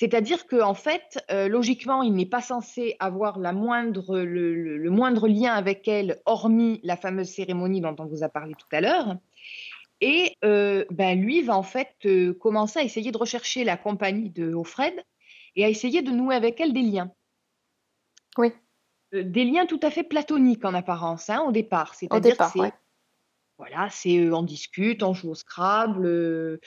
C'est-à-dire 0.00 0.46
qu'en 0.46 0.74
fait, 0.74 1.18
euh, 1.32 1.48
logiquement, 1.48 2.04
il 2.04 2.14
n'est 2.14 2.24
pas 2.24 2.40
censé 2.40 2.94
avoir 3.00 3.40
la 3.40 3.52
moindre, 3.52 4.20
le, 4.20 4.54
le- 4.54 4.76
le 4.78 4.90
moindre 4.90 5.26
lien 5.26 5.52
avec 5.54 5.88
elle, 5.88 6.22
hormis 6.24 6.78
la 6.84 6.96
fameuse 6.96 7.30
cérémonie 7.30 7.80
dont 7.80 7.96
on 7.98 8.06
vous 8.06 8.22
a 8.22 8.28
parlé 8.28 8.54
tout 8.54 8.68
à 8.70 8.80
l'heure. 8.80 9.16
Et 10.00 10.36
euh, 10.44 10.84
ben, 10.92 11.20
lui 11.20 11.42
va 11.42 11.56
en 11.56 11.64
fait 11.64 11.90
euh, 12.04 12.32
commencer 12.32 12.78
à 12.78 12.84
essayer 12.84 13.10
de 13.10 13.18
rechercher 13.18 13.64
la 13.64 13.76
compagnie 13.76 14.30
de 14.30 14.54
Offred 14.54 14.94
et 15.56 15.64
à 15.64 15.68
essayer 15.68 16.00
de 16.02 16.12
nouer 16.12 16.36
avec 16.36 16.60
elle 16.60 16.72
des 16.72 16.82
liens. 16.82 17.10
Oui. 18.36 18.52
Des 19.10 19.44
liens 19.44 19.66
tout 19.66 19.80
à 19.82 19.90
fait 19.90 20.04
platoniques 20.04 20.64
en 20.64 20.74
apparence, 20.74 21.28
hein, 21.28 21.42
au 21.44 21.50
départ. 21.50 21.90
Au 21.90 21.94
C'est-à-dire 21.96 22.32
départ, 22.34 22.52
que 22.52 22.58
c'est 22.60 22.64
ouais. 22.66 22.72
voilà, 23.58 23.88
c'est 23.90 24.30
on 24.30 24.44
discute, 24.44 25.02
on 25.02 25.12
joue 25.12 25.30
au 25.30 25.34
Scrabble, 25.34 26.60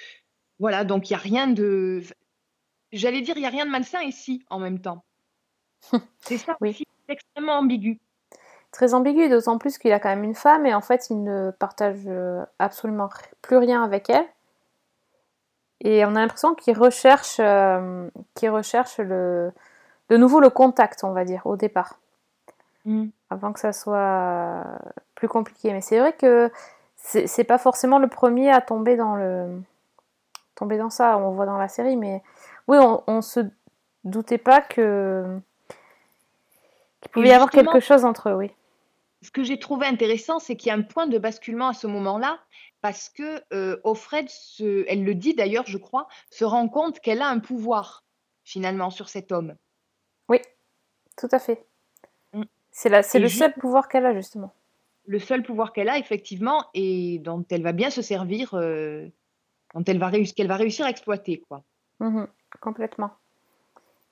voilà, 0.59 0.83
donc 0.83 1.09
il 1.09 1.13
y 1.13 1.15
a 1.15 1.19
rien 1.19 1.47
de, 1.47 2.03
j'allais 2.91 3.21
dire, 3.21 3.37
il 3.37 3.43
y 3.43 3.45
a 3.45 3.49
rien 3.49 3.65
de 3.65 3.71
malsain 3.71 4.01
ici 4.01 4.43
en 4.49 4.59
même 4.59 4.79
temps. 4.79 5.03
C'est 6.21 6.37
ça 6.37 6.57
Oui. 6.61 6.69
aussi, 6.71 6.87
c'est 7.07 7.13
extrêmement 7.13 7.57
ambigu. 7.59 7.99
Très 8.71 8.93
ambigu, 8.93 9.27
d'autant 9.29 9.57
plus 9.57 9.77
qu'il 9.77 9.91
a 9.91 9.99
quand 9.99 10.09
même 10.09 10.23
une 10.23 10.35
femme 10.35 10.65
et 10.65 10.73
en 10.73 10.81
fait 10.81 11.09
il 11.09 11.23
ne 11.23 11.51
partage 11.51 12.03
euh, 12.07 12.45
absolument 12.59 13.09
plus 13.41 13.57
rien 13.57 13.83
avec 13.83 14.09
elle. 14.09 14.25
Et 15.81 16.05
on 16.05 16.15
a 16.15 16.21
l'impression 16.21 16.53
qu'il 16.53 16.77
recherche, 16.77 17.37
euh, 17.39 18.07
qu'il 18.35 18.49
recherche 18.51 18.99
le, 18.99 19.51
de 20.09 20.17
nouveau 20.17 20.39
le 20.39 20.49
contact, 20.51 21.03
on 21.03 21.11
va 21.11 21.25
dire, 21.25 21.41
au 21.45 21.57
départ. 21.57 21.97
avant 23.29 23.51
que 23.53 23.59
ça 23.59 23.73
soit 23.73 24.63
plus 25.15 25.27
compliqué. 25.27 25.71
Mais 25.73 25.81
c'est 25.81 25.99
vrai 25.99 26.13
que 26.13 26.51
c'est 26.97 27.43
pas 27.43 27.57
forcément 27.57 27.97
le 27.99 28.07
premier 28.07 28.51
à 28.51 28.61
tomber 28.61 28.95
dans 28.95 29.15
le 29.15 29.61
tomber 30.55 30.77
dans 30.77 30.89
ça, 30.91 31.17
on 31.17 31.31
voit 31.31 31.45
dans 31.47 31.57
la 31.57 31.67
série, 31.67 31.95
mais 31.97 32.21
oui, 32.67 32.77
on, 32.79 33.03
on 33.07 33.21
se 33.21 33.41
doutait 34.03 34.37
pas 34.37 34.61
que 34.61 35.39
qu'il 37.01 37.11
pouvait 37.11 37.29
y 37.29 37.33
avoir 37.33 37.49
quelque 37.49 37.79
chose 37.79 38.05
entre 38.05 38.29
eux, 38.29 38.35
oui. 38.35 38.51
Ce 39.23 39.31
que 39.31 39.43
j'ai 39.43 39.59
trouvé 39.59 39.85
intéressant, 39.85 40.39
c'est 40.39 40.55
qu'il 40.55 40.69
y 40.69 40.71
a 40.71 40.75
un 40.75 40.81
point 40.81 41.07
de 41.07 41.17
basculement 41.17 41.67
à 41.67 41.73
ce 41.73 41.87
moment-là, 41.87 42.39
parce 42.81 43.09
que 43.09 43.43
euh, 43.53 43.79
Offred, 43.83 44.27
elle 44.59 45.03
le 45.03 45.13
dit 45.13 45.35
d'ailleurs, 45.35 45.65
je 45.67 45.77
crois, 45.77 46.07
se 46.31 46.43
rend 46.43 46.67
compte 46.67 46.99
qu'elle 46.99 47.21
a 47.21 47.27
un 47.27 47.39
pouvoir 47.39 48.03
finalement 48.43 48.89
sur 48.89 49.09
cet 49.09 49.31
homme. 49.31 49.55
Oui, 50.27 50.39
tout 51.17 51.29
à 51.31 51.39
fait. 51.39 51.65
Mm. 52.33 52.43
C'est 52.71 53.03
c'est 53.03 53.19
le 53.19 53.29
seul 53.29 53.53
pouvoir 53.53 53.87
qu'elle 53.87 54.05
a 54.05 54.13
justement. 54.13 54.53
Le 55.05 55.19
seul 55.19 55.43
pouvoir 55.43 55.73
qu'elle 55.73 55.89
a 55.89 55.97
effectivement 55.97 56.65
et 56.73 57.19
dont 57.19 57.45
elle 57.49 57.63
va 57.63 57.73
bien 57.73 57.89
se 57.89 58.01
servir, 58.01 58.53
euh, 58.53 59.07
dont 59.75 59.83
elle 59.85 59.99
va 59.99 60.07
réussir, 60.07 60.35
qu'elle 60.35 60.47
va 60.47 60.55
réussir 60.55 60.85
à 60.85 60.89
exploiter 60.89 61.43
quoi. 61.47 61.63
Mhm, 61.99 62.27
complètement. 62.59 63.11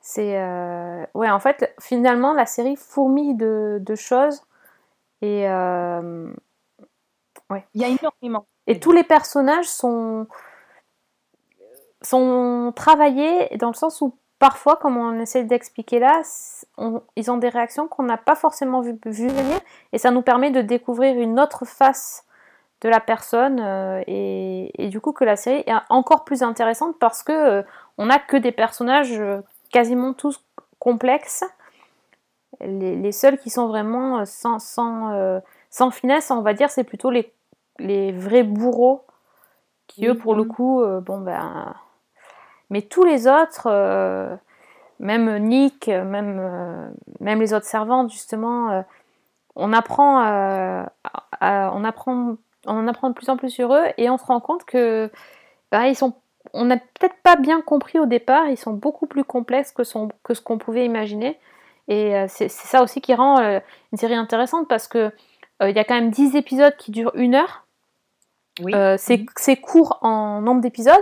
C'est 0.02 0.40
euh, 0.40 1.06
ouais, 1.14 1.30
en 1.30 1.40
fait, 1.40 1.74
finalement, 1.80 2.34
la 2.34 2.46
série 2.46 2.76
fourmille 2.76 3.36
de, 3.36 3.80
de 3.82 3.96
choses 3.96 4.42
et 5.22 5.50
euh, 5.50 6.32
ouais. 7.50 7.66
Il 7.74 7.82
y 7.82 7.86
a 7.86 7.90
énormément. 7.90 8.46
Et 8.68 8.80
tous 8.80 8.92
les 8.92 9.04
personnages 9.04 9.68
sont 9.68 10.28
sont 12.02 12.72
travaillés 12.76 13.58
dans 13.58 13.68
le 13.68 13.74
sens 13.74 14.00
où 14.00 14.16
parfois, 14.40 14.78
comme 14.78 14.96
on 14.96 15.20
essaie 15.20 15.44
d'expliquer 15.44 16.00
là, 16.00 16.22
ils 17.18 17.30
ont 17.30 17.38
des 17.38 17.50
réactions 17.50 17.88
qu'on 17.90 18.04
n'a 18.04 18.18
pas 18.18 18.36
forcément 18.36 18.80
vu, 18.82 18.98
vu, 19.06 19.28
venir 19.28 19.60
et 19.92 19.98
ça 19.98 20.12
nous 20.12 20.22
permet 20.22 20.50
de 20.50 20.62
découvrir 20.62 21.20
une 21.20 21.40
autre 21.40 21.66
face 21.66 22.26
de 22.82 22.88
la 22.88 23.02
personne 23.02 23.60
euh, 23.60 24.02
et, 24.08 24.72
et, 24.82 24.88
du 24.88 25.02
coup 25.02 25.12
que 25.12 25.26
la 25.26 25.36
série 25.36 25.64
est 25.68 25.74
encore 25.90 26.24
plus 26.24 26.44
intéressante 26.44 26.98
parce 26.98 27.24
que 27.24 27.34
euh, 27.34 27.64
on 28.00 28.06
n'a 28.06 28.18
que 28.18 28.38
des 28.38 28.54
personnages 28.54 29.22
quasiment 29.72 30.14
tous 30.14 30.42
complexes. 30.80 31.44
Les, 32.62 33.12
seuls 33.12 33.38
qui 33.38 33.50
sont 33.50 33.68
vraiment 33.68 34.20
euh, 34.20 34.26
sans, 34.26 34.58
sans, 34.60 35.12
euh, 35.12 35.40
sans 35.70 35.92
finesse, 35.92 36.32
on 36.32 36.42
va 36.42 36.54
dire, 36.54 36.70
c'est 36.70 36.84
plutôt 36.84 37.12
les, 37.12 37.32
les, 37.78 38.12
vrais 38.12 38.44
bourreaux 38.44 39.06
qui, 39.88 40.08
eux, 40.08 40.16
pour 40.16 40.34
le 40.34 40.46
coup, 40.46 40.82
euh, 40.82 41.00
bon 41.02 41.20
ben. 41.20 41.76
Mais 42.70 42.84
tous 42.84 43.04
les 43.04 43.28
autres, 43.28 43.68
même 45.00 45.38
Nick, 45.40 45.88
même, 45.88 46.94
même 47.20 47.42
les 47.42 47.54
autres 47.54 47.66
servantes, 47.66 48.12
justement, 48.12 48.86
on 49.56 49.74
apprend, 49.74 50.86
on 51.42 51.84
apprend, 51.84 52.36
on 52.68 52.78
en 52.78 52.88
apprend 52.88 53.10
de 53.10 53.16
plus 53.16 53.30
en 53.30 53.38
plus 53.38 53.50
sur 53.50 53.74
eux 53.74 53.86
et 53.98 54.08
on 54.12 54.20
se 54.20 54.26
rend 54.26 54.40
compte 54.40 54.66
que 54.66 55.10
ben, 55.72 55.86
ils 55.86 55.96
sont 55.96 56.14
on 56.54 56.66
n'a 56.66 56.78
peut-être 56.78 57.16
pas 57.24 57.36
bien 57.36 57.62
compris 57.62 58.00
au 58.00 58.06
départ, 58.06 58.48
ils 58.48 58.58
sont 58.58 58.74
beaucoup 58.74 59.08
plus 59.08 59.24
complexes 59.24 59.72
que, 59.72 59.84
ce 59.84 60.42
qu'on 60.42 60.58
pouvait 60.58 60.86
imaginer. 60.86 61.40
Et 61.88 62.16
euh, 62.16 62.26
c'est 62.28 62.50
ça 62.50 62.84
aussi 62.84 63.02
qui 63.02 63.14
rend 63.14 63.40
euh, 63.40 63.60
une 63.92 63.98
série 63.98 64.16
intéressante 64.16 64.68
parce 64.68 64.88
que 64.88 65.12
euh, 65.62 65.70
il 65.70 65.76
y 65.76 65.80
a 65.80 65.84
quand 65.84 65.96
même 65.96 66.12
10 66.12 66.36
épisodes 66.36 66.76
qui 66.78 66.92
durent 66.92 67.12
une 67.16 67.36
heure. 67.36 67.66
Oui. 68.62 68.74
c'est 68.98 69.56
court 69.56 70.00
en 70.02 70.42
nombre 70.42 70.60
d'épisodes. 70.60 70.94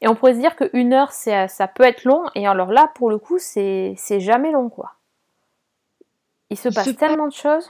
Et 0.00 0.06
on 0.06 0.14
pourrait 0.14 0.34
se 0.34 0.38
dire 0.38 0.54
qu'une 0.54 0.92
heure, 0.92 1.10
ça 1.12 1.68
peut 1.74 1.82
être 1.82 2.04
long. 2.04 2.24
Et 2.36 2.46
alors 2.46 2.70
là, 2.70 2.90
pour 2.94 3.10
le 3.10 3.18
coup, 3.18 3.38
c'est 3.38 3.96
jamais 4.20 4.52
long, 4.52 4.70
quoi. 4.70 4.94
Il 6.50 6.56
se 6.56 6.68
passe 6.68 6.96
tellement 6.96 7.26
de 7.26 7.32
choses. 7.32 7.68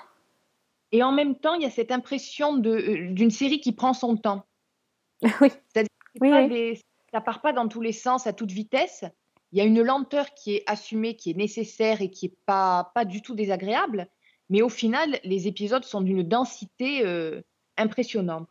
Et 0.93 1.03
en 1.03 1.12
même 1.12 1.37
temps, 1.37 1.55
il 1.55 1.62
y 1.62 1.66
a 1.66 1.71
cette 1.71 1.91
impression 1.91 2.57
d'une 2.57 3.31
série 3.31 3.61
qui 3.61 3.73
prend 3.73 3.95
son 3.95 4.16
temps. 4.16 4.45
oui. 5.41 5.51
C'est-à-dire 5.73 5.89
oui, 6.21 6.81
ça 7.13 7.21
part 7.21 7.41
pas 7.41 7.53
dans 7.53 7.69
tous 7.69 7.81
les 7.81 7.93
sens 7.93 8.27
à 8.27 8.33
toute 8.33 8.51
vitesse. 8.51 9.05
Il 9.53 9.59
y 9.59 9.61
a 9.61 9.65
une 9.65 9.83
lenteur 9.83 10.33
qui 10.35 10.55
est 10.55 10.65
assumée, 10.67 11.17
qui 11.17 11.31
est 11.31 11.37
nécessaire 11.37 12.03
et 12.03 12.11
qui 12.11 12.27
est 12.27 12.37
pas 12.47 12.93
pas 12.95 13.05
du 13.05 13.21
tout 13.23 13.35
désagréable. 13.35 14.09
Mais 14.49 14.63
au 14.63 14.69
final, 14.69 15.19
les 15.25 15.47
épisodes 15.47 15.85
sont 15.85 16.01
d'une 16.01 16.23
densité 16.23 17.05
euh, 17.05 17.41
impressionnante. 17.77 18.49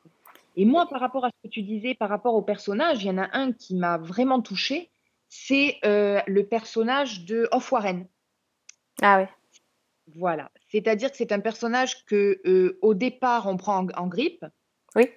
Et 0.55 0.66
moi, 0.66 0.88
par 0.88 0.99
rapport 0.99 1.26
à 1.26 1.30
ce 1.30 1.47
que 1.47 1.51
tu 1.51 1.62
disais, 1.62 1.93
par 1.93 2.10
rapport 2.10 2.36
au 2.36 2.41
personnage, 2.41 3.03
il 3.03 3.07
y 3.07 3.12
en 3.12 3.18
a 3.18 3.30
un 3.38 3.53
qui 3.53 3.76
m'a 3.76 3.97
vraiment 3.97 4.41
touché, 4.41 4.89
c'est 5.30 5.78
euh, 5.86 6.22
le 6.28 6.45
personnage 6.45 7.26
de 7.26 7.47
Off 7.51 7.72
Warren. 7.72 8.07
Ah 9.01 9.22
oui. 9.22 9.28
Voilà. 10.16 10.51
C'est-à-dire 10.70 11.12
que 11.12 11.18
c'est 11.18 11.32
un 11.32 11.39
personnage 11.39 12.05
que 12.05 12.41
euh, 12.45 12.78
au 12.82 12.93
départ 12.93 13.47
on 13.47 13.57
prend 13.57 13.86
en, 13.86 13.88
en 13.95 14.07
grippe. 14.07 14.45
Oui. 14.95 15.10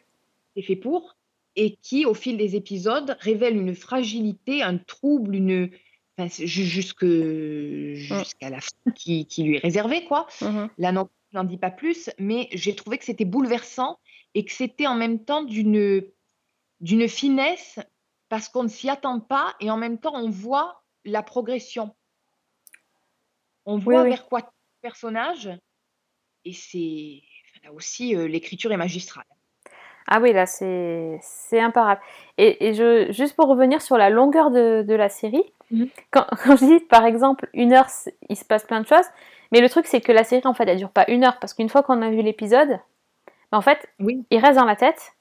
C'est 0.54 0.62
fait 0.62 0.76
pour 0.76 1.16
et 1.56 1.76
qui, 1.76 2.06
au 2.06 2.14
fil 2.14 2.36
des 2.36 2.56
épisodes, 2.56 3.16
révèle 3.20 3.56
une 3.56 3.74
fragilité, 3.74 4.62
un 4.62 4.78
trouble, 4.78 5.34
une 5.34 5.70
enfin, 6.16 6.28
jusque 6.44 7.04
mmh. 7.04 7.94
jusqu'à 7.94 8.50
la 8.50 8.60
fin 8.60 8.90
qui, 8.94 9.26
qui, 9.26 9.44
lui 9.44 9.56
est 9.56 9.60
réservée, 9.60 10.04
quoi. 10.04 10.26
Mmh 10.40 10.66
Là, 10.78 10.92
non, 10.92 11.08
je 11.32 11.38
n'en 11.38 11.44
dis 11.44 11.58
pas 11.58 11.70
plus, 11.70 12.10
mais 12.18 12.48
j'ai 12.52 12.74
trouvé 12.74 12.98
que 12.98 13.04
c'était 13.04 13.24
bouleversant 13.24 13.98
et 14.34 14.44
que 14.44 14.52
c'était 14.52 14.86
en 14.86 14.94
même 14.94 15.24
temps 15.24 15.42
d'une 15.42 16.02
d'une 16.80 17.08
finesse 17.08 17.78
parce 18.28 18.48
qu'on 18.48 18.64
ne 18.64 18.68
s'y 18.68 18.90
attend 18.90 19.20
pas 19.20 19.54
et 19.60 19.70
en 19.70 19.76
même 19.76 19.98
temps 19.98 20.14
on 20.14 20.30
voit 20.30 20.82
la 21.04 21.22
progression. 21.22 21.94
On 23.64 23.78
voit 23.78 24.02
vers 24.04 24.26
quoi 24.26 24.40
le 24.40 24.46
personnage 24.80 25.48
et 26.44 26.52
c'est 26.52 27.22
là 27.62 27.72
aussi 27.72 28.16
euh, 28.16 28.26
l'écriture 28.26 28.72
est 28.72 28.76
magistrale. 28.76 29.24
Ah 30.14 30.20
oui, 30.20 30.34
là, 30.34 30.44
c'est 30.44 31.58
imparable. 31.58 31.98
Et, 32.36 32.68
et, 32.68 32.74
je, 32.74 33.10
juste 33.12 33.34
pour 33.34 33.46
revenir 33.48 33.80
sur 33.80 33.96
la 33.96 34.10
longueur 34.10 34.50
de, 34.50 34.82
de 34.86 34.94
la 34.94 35.08
série, 35.08 35.42
mhm. 35.70 35.88
quand, 36.10 36.26
quand, 36.44 36.56
je 36.56 36.66
dis, 36.66 36.80
par 36.80 37.06
exemple, 37.06 37.48
une 37.54 37.72
heure, 37.72 37.86
il 38.28 38.36
se 38.36 38.44
passe 38.44 38.64
plein 38.64 38.82
de 38.82 38.86
choses, 38.86 39.06
mais 39.52 39.62
le 39.62 39.70
truc, 39.70 39.86
c'est 39.86 40.02
que 40.02 40.12
la 40.12 40.22
série, 40.22 40.46
en 40.46 40.52
fait, 40.52 40.68
elle 40.68 40.76
dure 40.76 40.90
pas 40.90 41.06
une 41.08 41.24
heure, 41.24 41.38
parce 41.40 41.54
qu'une 41.54 41.70
fois 41.70 41.82
qu'on 41.82 42.02
a 42.02 42.10
vu 42.10 42.20
l'épisode, 42.20 42.78
ben, 43.50 43.58
en 43.58 43.62
fait, 43.62 43.88
oui. 44.00 44.22
il 44.30 44.38
reste 44.38 44.58
dans 44.58 44.66
la 44.66 44.76
tête. 44.76 45.14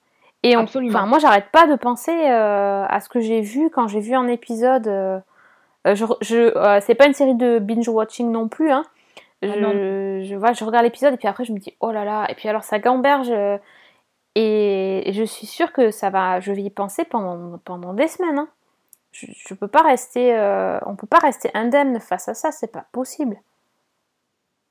Et 0.44 0.58
on, 0.58 0.64
enfin, 0.64 1.06
moi, 1.06 1.20
j'arrête 1.20 1.52
pas 1.54 1.68
de 1.68 1.76
penser 1.78 2.12
euh, 2.12 2.86
à 2.86 3.00
ce 3.00 3.08
que 3.08 3.22
j'ai 3.22 3.40
vu 3.40 3.70
quand 3.70 3.88
j'ai 3.88 4.02
vu 4.02 4.14
un 4.14 4.28
épisode. 4.28 4.90
Euh, 4.90 5.20
euh 5.88 5.96
je, 5.96 6.04
je 6.20 6.36
euh, 6.58 6.82
c'est 6.82 6.96
pas 6.96 7.08
une 7.08 7.14
série 7.14 7.36
de 7.36 7.60
binge 7.60 7.88
watching 7.88 8.30
non 8.30 8.50
plus. 8.50 8.72
Hein. 8.72 8.84
Ah 9.42 9.48
je, 9.48 10.26
je, 10.26 10.36
vois, 10.36 10.52
je 10.52 10.66
regarde 10.66 10.84
l'épisode 10.84 11.14
et 11.14 11.18
puis 11.18 11.28
après 11.28 11.46
je 11.46 11.52
me 11.52 11.58
dis 11.58 11.74
oh 11.80 11.92
là 11.92 12.06
là 12.06 12.28
et 12.30 12.36
puis 12.36 12.48
alors 12.48 12.64
ça 12.64 12.78
gamberge 12.78 13.34
et 14.36 15.12
je 15.14 15.24
suis 15.24 15.48
sûre 15.48 15.74
que 15.74 15.92
ça 15.92 16.10
va, 16.10 16.40
je 16.40 16.52
vais 16.52 16.64
y 16.64 16.70
penser 16.70 17.04
pendant, 17.04 17.58
pendant 17.60 17.94
des 17.94 18.08
semaines. 18.08 18.40
Hein. 18.40 18.50
Je, 19.12 19.54
peux 19.54 19.68
pas 19.68 19.82
rester, 19.82 20.34
euh, 20.34 20.80
on 20.86 20.96
peut 20.96 21.08
pas 21.08 21.20
rester 21.20 21.50
indemne 21.54 22.00
face 22.00 22.30
à 22.30 22.34
ça, 22.34 22.52
c'est 22.52 22.72
pas 22.72 22.88
possible. 22.94 23.38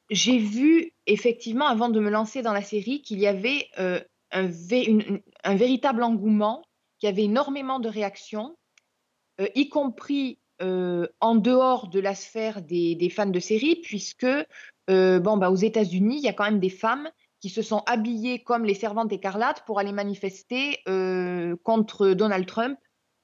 J'ai 0.08 0.38
vu 0.38 0.92
effectivement, 1.06 1.66
avant 1.66 1.90
de 1.90 2.00
me 2.00 2.10
lancer 2.10 2.42
dans 2.42 2.54
la 2.54 2.62
série, 2.62 3.02
qu'il 3.02 3.20
y 3.20 3.26
avait 3.26 3.68
euh, 3.78 4.00
un, 4.32 4.46
véritable 5.54 6.02
engouement, 6.02 6.64
qu'il 6.98 7.08
y 7.08 7.12
avait 7.12 7.24
énormément 7.24 7.80
de 7.80 7.88
réactions, 7.88 8.56
euh, 9.40 9.48
y 9.54 9.68
compris 9.68 10.38
en 10.62 11.36
dehors 11.36 11.88
de 11.88 12.00
la 12.00 12.14
sphère 12.14 12.60
des, 12.60 12.94
des, 12.94 13.08
fans 13.08 13.24
de 13.24 13.40
série, 13.40 13.76
puisque 13.76 14.26
bon, 14.88 15.36
bah, 15.38 15.50
aux 15.50 15.56
États-Unis, 15.56 16.18
il 16.18 16.22
y 16.22 16.28
a 16.28 16.34
quand 16.34 16.44
même 16.44 16.60
des 16.60 16.68
femmes 16.68 17.08
qui 17.40 17.48
se 17.48 17.62
sont 17.62 17.82
habillées 17.86 18.42
comme 18.42 18.64
les 18.64 18.74
servantes 18.74 19.12
écarlates 19.12 19.64
pour 19.66 19.78
aller 19.78 19.92
manifester 19.92 20.78
euh, 20.88 21.56
contre 21.62 22.10
Donald 22.10 22.46
Trump 22.46 22.78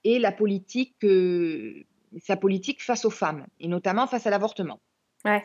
et 0.05 0.19
la 0.19 0.33
politique, 0.33 0.97
euh, 1.05 1.85
sa 2.19 2.37
politique 2.37 2.83
face 2.83 3.05
aux 3.05 3.11
femmes, 3.11 3.47
et 3.61 3.69
notamment 3.69 4.07
face 4.07 4.27
à 4.27 4.31
l'avortement. 4.31 4.81
Ouais. 5.25 5.43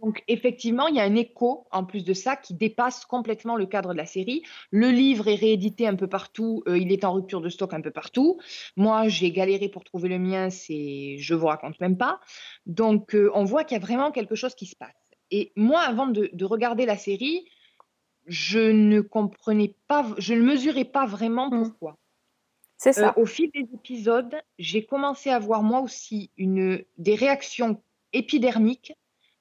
Donc 0.00 0.22
effectivement, 0.26 0.86
il 0.86 0.96
y 0.96 1.00
a 1.00 1.04
un 1.04 1.14
écho 1.14 1.66
en 1.70 1.84
plus 1.84 2.04
de 2.04 2.14
ça 2.14 2.34
qui 2.34 2.54
dépasse 2.54 3.04
complètement 3.04 3.56
le 3.56 3.66
cadre 3.66 3.92
de 3.92 3.98
la 3.98 4.06
série. 4.06 4.42
Le 4.70 4.90
livre 4.90 5.28
est 5.28 5.34
réédité 5.34 5.86
un 5.86 5.96
peu 5.96 6.06
partout, 6.06 6.62
euh, 6.66 6.78
il 6.78 6.92
est 6.92 7.04
en 7.04 7.12
rupture 7.12 7.42
de 7.42 7.50
stock 7.50 7.74
un 7.74 7.82
peu 7.82 7.90
partout. 7.90 8.38
Moi, 8.76 9.08
j'ai 9.08 9.30
galéré 9.30 9.68
pour 9.68 9.84
trouver 9.84 10.08
le 10.08 10.18
mien, 10.18 10.48
c'est 10.50 11.18
je 11.18 11.34
vous 11.34 11.46
raconte 11.46 11.78
même 11.80 11.98
pas. 11.98 12.20
Donc 12.64 13.14
euh, 13.14 13.30
on 13.34 13.44
voit 13.44 13.64
qu'il 13.64 13.76
y 13.76 13.80
a 13.80 13.84
vraiment 13.84 14.10
quelque 14.10 14.34
chose 14.34 14.54
qui 14.54 14.66
se 14.66 14.76
passe. 14.76 14.96
Et 15.30 15.52
moi, 15.56 15.80
avant 15.80 16.06
de, 16.06 16.30
de 16.32 16.44
regarder 16.46 16.86
la 16.86 16.96
série, 16.96 17.44
je 18.28 18.58
ne 18.58 19.00
comprenais 19.00 19.74
pas, 19.88 20.06
je 20.18 20.34
ne 20.34 20.42
mesurais 20.42 20.84
pas 20.84 21.06
vraiment 21.06 21.50
mmh. 21.50 21.62
pourquoi. 21.62 21.98
C'est 22.76 22.92
ça. 22.92 23.08
Euh, 23.08 23.22
au 23.22 23.26
fil 23.26 23.50
des 23.50 23.68
épisodes, 23.74 24.40
j'ai 24.58 24.86
commencé 24.86 25.30
à 25.30 25.38
voir 25.38 25.62
moi 25.62 25.80
aussi 25.80 26.30
une, 26.36 26.84
des 26.96 27.16
réactions 27.16 27.82
épidermiques. 28.12 28.92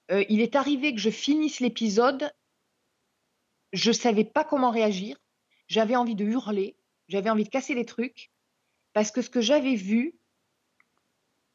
Euh, 0.10 0.24
il 0.30 0.42
est 0.42 0.56
arrivé 0.56 0.96
que 0.96 1.00
je 1.00 1.10
finisse 1.10 1.60
l'épisode, 1.60 2.32
je 3.74 3.90
ne 3.90 3.94
savais 3.94 4.24
pas 4.24 4.44
comment 4.44 4.72
réagir, 4.72 5.22
j'avais 5.68 5.96
envie 5.96 6.16
de 6.16 6.26
hurler, 6.26 6.76
j'avais 7.10 7.30
envie 7.30 7.44
de 7.44 7.50
casser 7.50 7.76
des 7.76 7.86
trucs, 7.86 8.32
parce 8.94 9.12
que 9.12 9.22
ce 9.22 9.30
que 9.30 9.42
j'avais 9.42 9.76
vu 9.76 10.16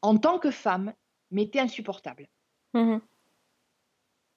en 0.01 0.17
tant 0.17 0.37
que 0.37 0.51
femme 0.51 0.93
m'était 1.31 1.59
insupportable. 1.59 2.27
Mmh 2.73 2.99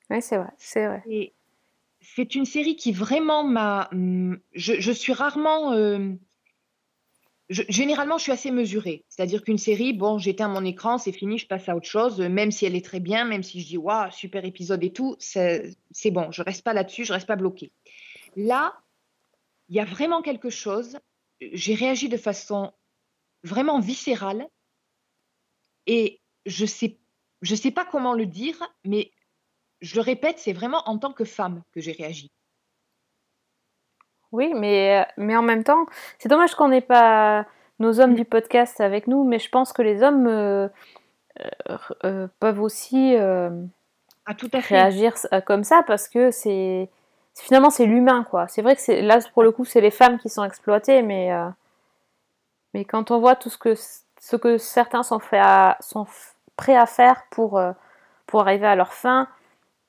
oui, 0.08 0.22
c'est 0.22 0.36
vrai, 0.36 0.52
c'est 0.56 0.86
vrai. 0.86 1.02
Et, 1.08 1.34
c'est 2.00 2.34
une 2.34 2.44
série 2.44 2.76
qui 2.76 2.92
vraiment 2.92 3.44
m'a. 3.44 3.88
Hum, 3.92 4.38
je, 4.52 4.92
suis 4.92 5.12
rarement. 5.12 5.72
Euh, 5.72 6.14
généralement, 7.48 8.18
je 8.18 8.24
suis 8.24 8.32
assez 8.32 8.50
mesurée. 8.50 9.04
C'est-à-dire 9.08 9.42
qu'une 9.42 9.58
série, 9.58 9.92
bon, 9.92 10.18
j'éteins 10.18 10.48
mon 10.48 10.64
écran, 10.64 10.98
c'est 10.98 11.12
fini, 11.12 11.38
je 11.38 11.46
passe 11.46 11.68
à 11.68 11.76
autre 11.76 11.86
chose, 11.86 12.20
même 12.20 12.50
si 12.50 12.66
elle 12.66 12.74
est 12.74 12.84
très 12.84 13.00
bien, 13.00 13.24
même 13.24 13.42
si 13.42 13.60
je 13.60 13.66
dis, 13.66 13.76
waouh, 13.76 14.10
super 14.10 14.44
épisode 14.44 14.82
et 14.82 14.92
tout, 14.92 15.16
c'est 15.20 15.76
bon, 16.06 16.30
je 16.32 16.42
reste 16.42 16.64
pas 16.64 16.72
là-dessus, 16.72 17.04
je 17.04 17.12
reste 17.12 17.26
pas 17.26 17.36
bloquée. 17.36 17.72
Là, 18.34 18.74
il 19.68 19.76
y 19.76 19.80
a 19.80 19.84
vraiment 19.84 20.22
quelque 20.22 20.50
chose. 20.50 20.98
J'ai 21.40 21.74
réagi 21.74 22.08
de 22.08 22.16
façon 22.16 22.72
vraiment 23.42 23.78
viscérale 23.78 24.46
et 25.86 26.20
je 26.46 26.66
sais, 26.66 26.98
je 27.42 27.54
sais 27.54 27.70
pas 27.70 27.84
comment 27.84 28.14
le 28.14 28.26
dire, 28.26 28.56
mais 28.84 29.12
je 29.80 29.94
le 29.96 30.00
répète, 30.00 30.38
c'est 30.38 30.52
vraiment 30.52 30.82
en 30.86 30.98
tant 30.98 31.12
que 31.12 31.24
femme 31.24 31.62
que 31.72 31.80
j'ai 31.80 31.92
réagi. 31.92 32.30
Oui, 34.32 34.52
mais, 34.54 35.00
euh, 35.00 35.12
mais 35.16 35.36
en 35.36 35.42
même 35.42 35.64
temps, 35.64 35.86
c'est 36.18 36.28
dommage 36.28 36.54
qu'on 36.54 36.68
n'ait 36.68 36.80
pas 36.80 37.46
nos 37.78 38.00
hommes 38.00 38.14
du 38.14 38.24
podcast 38.24 38.80
avec 38.80 39.06
nous, 39.06 39.24
mais 39.24 39.38
je 39.38 39.48
pense 39.48 39.72
que 39.72 39.82
les 39.82 40.02
hommes 40.02 40.26
euh, 40.26 40.68
euh, 42.04 42.26
peuvent 42.40 42.60
aussi 42.60 43.16
ah, 43.16 44.34
tout 44.36 44.50
à 44.52 44.58
réagir 44.58 45.14
comme 45.46 45.62
ça 45.62 45.82
parce 45.86 46.08
que 46.08 46.30
c'est 46.30 46.88
finalement 47.34 47.70
c'est 47.70 47.86
l'humain 47.86 48.24
quoi. 48.28 48.48
C'est 48.48 48.62
vrai 48.62 48.74
que 48.74 48.82
c'est 48.82 49.02
là 49.02 49.18
pour 49.34 49.42
le 49.42 49.52
coup 49.52 49.64
c'est 49.64 49.82
les 49.82 49.90
femmes 49.90 50.18
qui 50.18 50.28
sont 50.30 50.44
exploitées, 50.44 51.02
mais 51.02 51.30
mais 52.74 52.84
quand 52.84 53.10
on 53.10 53.20
voit 53.20 53.36
tout 53.36 53.50
ce 53.50 53.58
que 53.58 53.74
ce 53.74 54.36
que 54.36 54.58
certains 54.58 55.02
sont, 55.02 55.18
fait 55.18 55.42
sont 55.80 56.06
prêts 56.56 56.76
à 56.76 56.86
faire 56.86 57.24
pour 57.30 57.60
pour 58.26 58.40
arriver 58.40 58.66
à 58.66 58.74
leur 58.74 58.94
fin, 58.94 59.28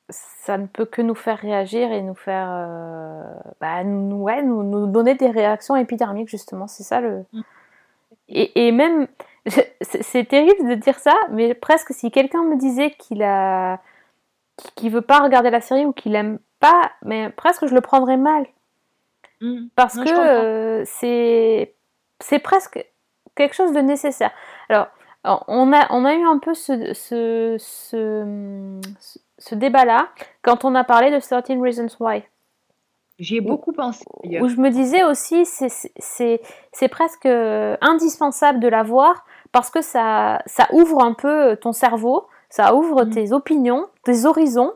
ça 0.10 0.58
ne 0.58 0.68
peut 0.68 0.86
que 0.86 1.02
nous 1.02 1.16
faire 1.16 1.38
réagir 1.38 1.92
et 1.92 2.02
nous 2.02 2.16
faire 2.16 2.48
euh, 2.50 3.24
bah, 3.60 3.84
nous, 3.84 4.18
ouais, 4.18 4.42
nous, 4.42 4.64
nous, 4.64 4.88
donner 4.88 5.16
des 5.16 5.30
réactions 5.30 5.76
épidermiques 5.76 6.30
justement 6.30 6.68
c'est 6.68 6.84
ça 6.84 7.02
le 7.02 7.26
mm. 7.34 7.42
et, 8.30 8.68
et 8.68 8.72
même 8.72 9.08
c'est 9.82 10.28
terrible 10.28 10.70
de 10.70 10.76
dire 10.76 10.98
ça 11.00 11.16
mais 11.32 11.54
presque 11.54 11.94
si 11.94 12.12
quelqu'un 12.12 12.44
me 12.44 12.58
disait 12.58 12.92
qu'il 12.92 13.24
a 13.24 13.80
qu'il 14.76 14.92
veut 14.92 15.02
pas 15.02 15.20
regarder 15.20 15.50
la 15.50 15.62
série 15.62 15.86
ou 15.86 15.92
qu'il 15.92 16.16
aime 16.16 16.40
pas 16.60 16.92
mais 17.04 17.30
presque 17.30 17.68
je 17.68 17.76
le 17.76 17.82
prendrais 17.82 18.18
mal 18.18 18.48
mm. 19.42 19.68
parce 19.76 19.96
que 19.96 20.20
euh, 20.20 20.84
c'est 20.86 21.76
c'est 22.20 22.40
presque 22.40 22.84
quelque 23.36 23.56
chose 23.56 23.74
de 23.74 23.82
nécessaire 23.82 24.32
alors 24.70 24.88
on 25.48 25.74
a, 25.74 25.88
on 25.92 26.06
a 26.06 26.14
eu 26.14 26.24
un 26.24 26.40
peu 26.40 26.54
ce, 26.54 26.94
ce, 26.94 27.58
ce, 27.60 29.20
ce 29.38 29.56
débat-là 29.56 30.10
quand 30.42 30.66
on 30.66 30.76
a 30.76 30.84
parlé 30.84 31.12
de 31.12 31.20
13 31.20 31.60
Reasons 31.62 31.96
Why. 32.00 32.24
J'y 33.20 33.38
ai 33.38 33.42
beaucoup 33.42 33.72
pensé. 33.72 34.06
Où 34.24 34.48
je 34.48 34.58
me 34.58 34.70
disais 34.70 35.04
aussi, 35.04 35.46
c'est 35.46 36.88
presque 36.90 37.26
indispensable 37.26 38.60
de 38.60 38.68
la 38.68 38.84
voir 38.84 39.26
parce 39.52 39.72
que 39.72 39.82
ça, 39.82 40.42
ça 40.46 40.68
ouvre 40.72 41.04
un 41.04 41.14
peu 41.14 41.58
ton 41.58 41.72
cerveau, 41.72 42.28
ça 42.50 42.76
ouvre 42.76 43.06
mm. 43.06 43.10
tes 43.10 43.34
opinions, 43.34 43.88
tes 44.04 44.26
horizons, 44.26 44.74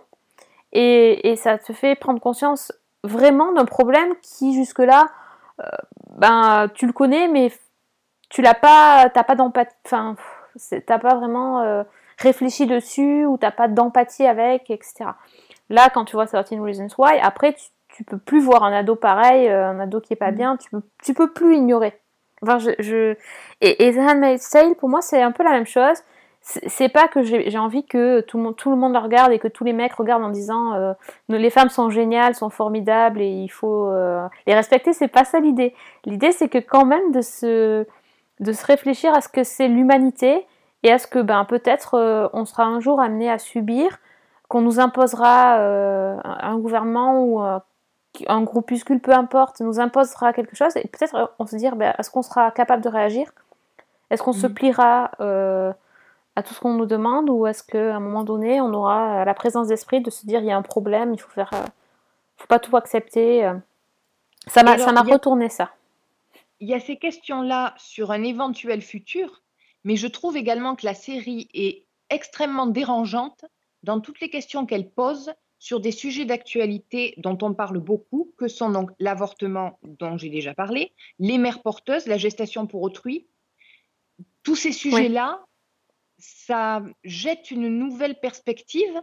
et, 0.74 1.30
et, 1.30 1.36
ça 1.36 1.58
te 1.58 1.74
fait 1.74 1.96
prendre 1.96 2.20
conscience 2.20 2.72
vraiment 3.04 3.52
d'un 3.52 3.66
problème 3.66 4.14
qui 4.22 4.54
jusque-là, 4.54 5.08
euh, 5.60 5.66
ben, 6.18 6.70
tu 6.74 6.88
le 6.88 6.94
connais, 6.94 7.28
mais 7.28 7.52
tu 8.30 8.42
l'as 8.42 8.54
pas, 8.54 9.10
t'as 9.14 9.24
pas 9.24 9.36
d'empathie, 9.36 9.76
enfin, 9.86 10.16
t'as 10.86 11.00
pas 11.00 11.16
vraiment... 11.16 11.62
Euh, 11.62 11.84
réfléchis 12.22 12.68
dessus 12.68 13.26
ou 13.26 13.38
t'as 13.38 13.52
pas 13.52 13.68
d'empathie 13.68 14.26
avec, 14.26 14.70
etc. 14.70 15.12
Là, 15.70 15.90
quand 15.90 16.06
tu 16.06 16.16
vois 16.16 16.26
13 16.26 16.60
Reasons 16.60 16.88
Why, 16.98 17.20
après, 17.22 17.56
tu, 17.90 18.04
peux 18.04 18.18
plus 18.18 18.42
voir 18.42 18.64
un 18.64 18.74
ado 18.74 18.96
pareil, 18.96 19.48
euh, 19.48 19.70
un 19.70 19.80
ado 19.80 20.02
qui 20.02 20.14
est 20.14 20.18
pas 20.18 20.32
mm. 20.32 20.36
bien, 20.36 20.58
tu 20.58 20.70
peux, 20.70 20.82
tu 21.04 21.14
peux 21.14 21.32
plus 21.32 21.56
ignorer. 21.56 22.00
Enfin, 22.42 22.58
je, 22.58 22.72
je... 22.80 23.16
Et, 23.62 23.88
et 23.88 23.94
The 23.94 24.00
Handmaid's 24.00 24.50
Tale, 24.50 24.76
pour 24.76 24.90
moi, 24.90 25.02
c'est 25.02 25.22
un 25.22 25.32
peu 25.32 25.44
la 25.44 25.52
même 25.52 25.66
chose. 25.66 25.98
C'est 26.44 26.90
pas 26.90 27.08
que 27.08 27.22
j'ai 27.22 27.58
envie 27.60 27.86
que 27.86 28.22
tout 28.22 28.38
le, 28.38 28.44
monde, 28.44 28.56
tout 28.56 28.72
le 28.72 28.76
monde 28.76 28.94
le 28.94 29.00
regarde 29.00 29.32
et 29.32 29.38
que 29.38 29.48
tous 29.48 29.64
les 29.64 29.74
mecs 29.74 29.94
regardent 29.94 30.24
en 30.24 30.30
disant 30.30 30.74
euh, 30.74 30.94
les 31.30 31.52
femmes 31.52 31.70
sont 31.70 31.92
géniales, 31.92 32.34
sont 32.34 32.50
formidables 32.50 33.22
et 33.22 33.30
il 33.30 33.48
faut 33.48 33.86
euh, 33.86 34.28
les 34.48 34.56
respecter. 34.56 34.92
C'est 34.92 35.08
pas 35.08 35.24
ça 35.24 35.40
l'idée. 35.40 35.76
L'idée, 36.04 36.32
c'est 36.32 36.50
que 36.50 36.58
quand 36.58 36.84
même 36.84 37.12
de 37.12 37.22
se, 37.22 37.86
de 38.40 38.54
se 38.54 38.66
réfléchir 38.66 39.14
à 39.14 39.22
ce 39.22 39.30
que 39.30 39.44
c'est 39.44 39.68
l'humanité 39.68 40.48
et 40.84 40.90
est-ce 40.90 41.08
que 41.08 41.20
ben, 41.20 41.46
peut-être 41.46 41.96
euh, 41.96 42.28
on 42.34 42.46
sera 42.46 42.64
un 42.64 42.80
jour 42.80 43.00
amené 43.00 43.30
à 43.30 43.38
subir, 43.38 44.00
qu'on 44.48 44.62
nous 44.62 44.80
imposera 44.80 45.60
euh, 45.60 46.18
un 46.24 46.58
gouvernement 46.58 47.24
ou 47.24 47.44
euh, 47.44 47.60
un 48.28 48.42
groupuscule, 48.42 49.00
peu 49.00 49.14
importe, 49.14 49.62
nous 49.62 49.80
imposera 49.80 50.34
quelque 50.34 50.56
chose 50.56 50.76
et 50.76 50.88
peut-être 50.88 51.34
on 51.40 51.46
se 51.46 51.56
dire 51.56 51.76
ben, 51.76 51.94
est-ce 51.98 52.10
qu'on 52.10 52.24
sera 52.24 52.52
capable 52.52 52.84
de 52.84 52.90
réagir? 52.90 53.32
Est-ce 54.10 54.24
qu'on 54.24 54.34
se 54.34 54.48
mhm. 54.48 54.54
pliera 54.54 55.12
à 56.36 56.44
tout 56.44 56.54
ce 56.54 56.60
qu'on 56.60 56.74
nous 56.74 56.86
demande 56.86 57.30
ou 57.30 57.46
est-ce 57.46 57.64
qu'à 57.64 57.96
un 57.96 58.00
moment 58.00 58.24
donné 58.24 58.60
on 58.60 58.74
aura 58.74 59.24
la 59.24 59.34
présence 59.34 59.68
d'esprit 59.68 60.02
de 60.02 60.10
se 60.10 60.26
dire 60.26 60.42
il 60.42 60.48
y 60.48 60.52
a 60.52 60.58
un 60.58 60.62
problème, 60.62 61.14
il 61.14 61.20
faut 61.20 61.30
faire, 61.30 61.52
faut 62.38 62.48
pas 62.48 62.60
tout 62.60 62.76
accepter. 62.76 63.50
Ça 64.48 64.64
m'a 64.64 64.76
retourné 65.04 65.48
ça. 65.48 65.70
Il 66.60 66.68
y 66.68 66.74
a 66.74 66.80
ces 66.80 66.98
questions-là 66.98 67.74
sur 67.78 68.12
un 68.12 68.24
éventuel 68.24 68.82
futur 68.82 69.41
mais 69.84 69.96
je 69.96 70.08
trouve 70.08 70.38
également 70.38 70.76
que 70.76 70.86
la 70.86 70.94
série 70.94 71.48
est 71.54 71.86
extrêmement 72.10 72.68
dérangeante 72.68 73.46
dans 73.84 74.00
toutes 74.00 74.20
les 74.20 74.30
questions 74.30 74.66
qu'elle 74.66 74.90
pose 74.90 75.34
sur 75.58 75.80
des 75.80 75.92
sujets 75.92 76.26
d'actualité 76.26 77.14
dont 77.18 77.38
on 77.42 77.54
parle 77.54 77.80
beaucoup, 77.80 78.34
que 78.38 78.48
sont 78.48 78.72
donc 78.72 78.92
l'avortement 79.00 79.80
dont 79.84 80.18
j'ai 80.18 80.30
déjà 80.30 80.54
parlé, 80.54 80.92
les 81.20 81.38
mères 81.38 81.62
porteuses, 81.62 82.08
la 82.08 82.18
gestation 82.18 82.66
pour 82.66 82.82
autrui. 82.82 83.28
Tous 84.44 84.56
ces 84.56 84.72
sujets-là, 84.72 85.46
ça 86.18 86.84
jette 87.04 87.52
une 87.52 87.68
nouvelle 87.68 88.20
perspective. 88.20 89.02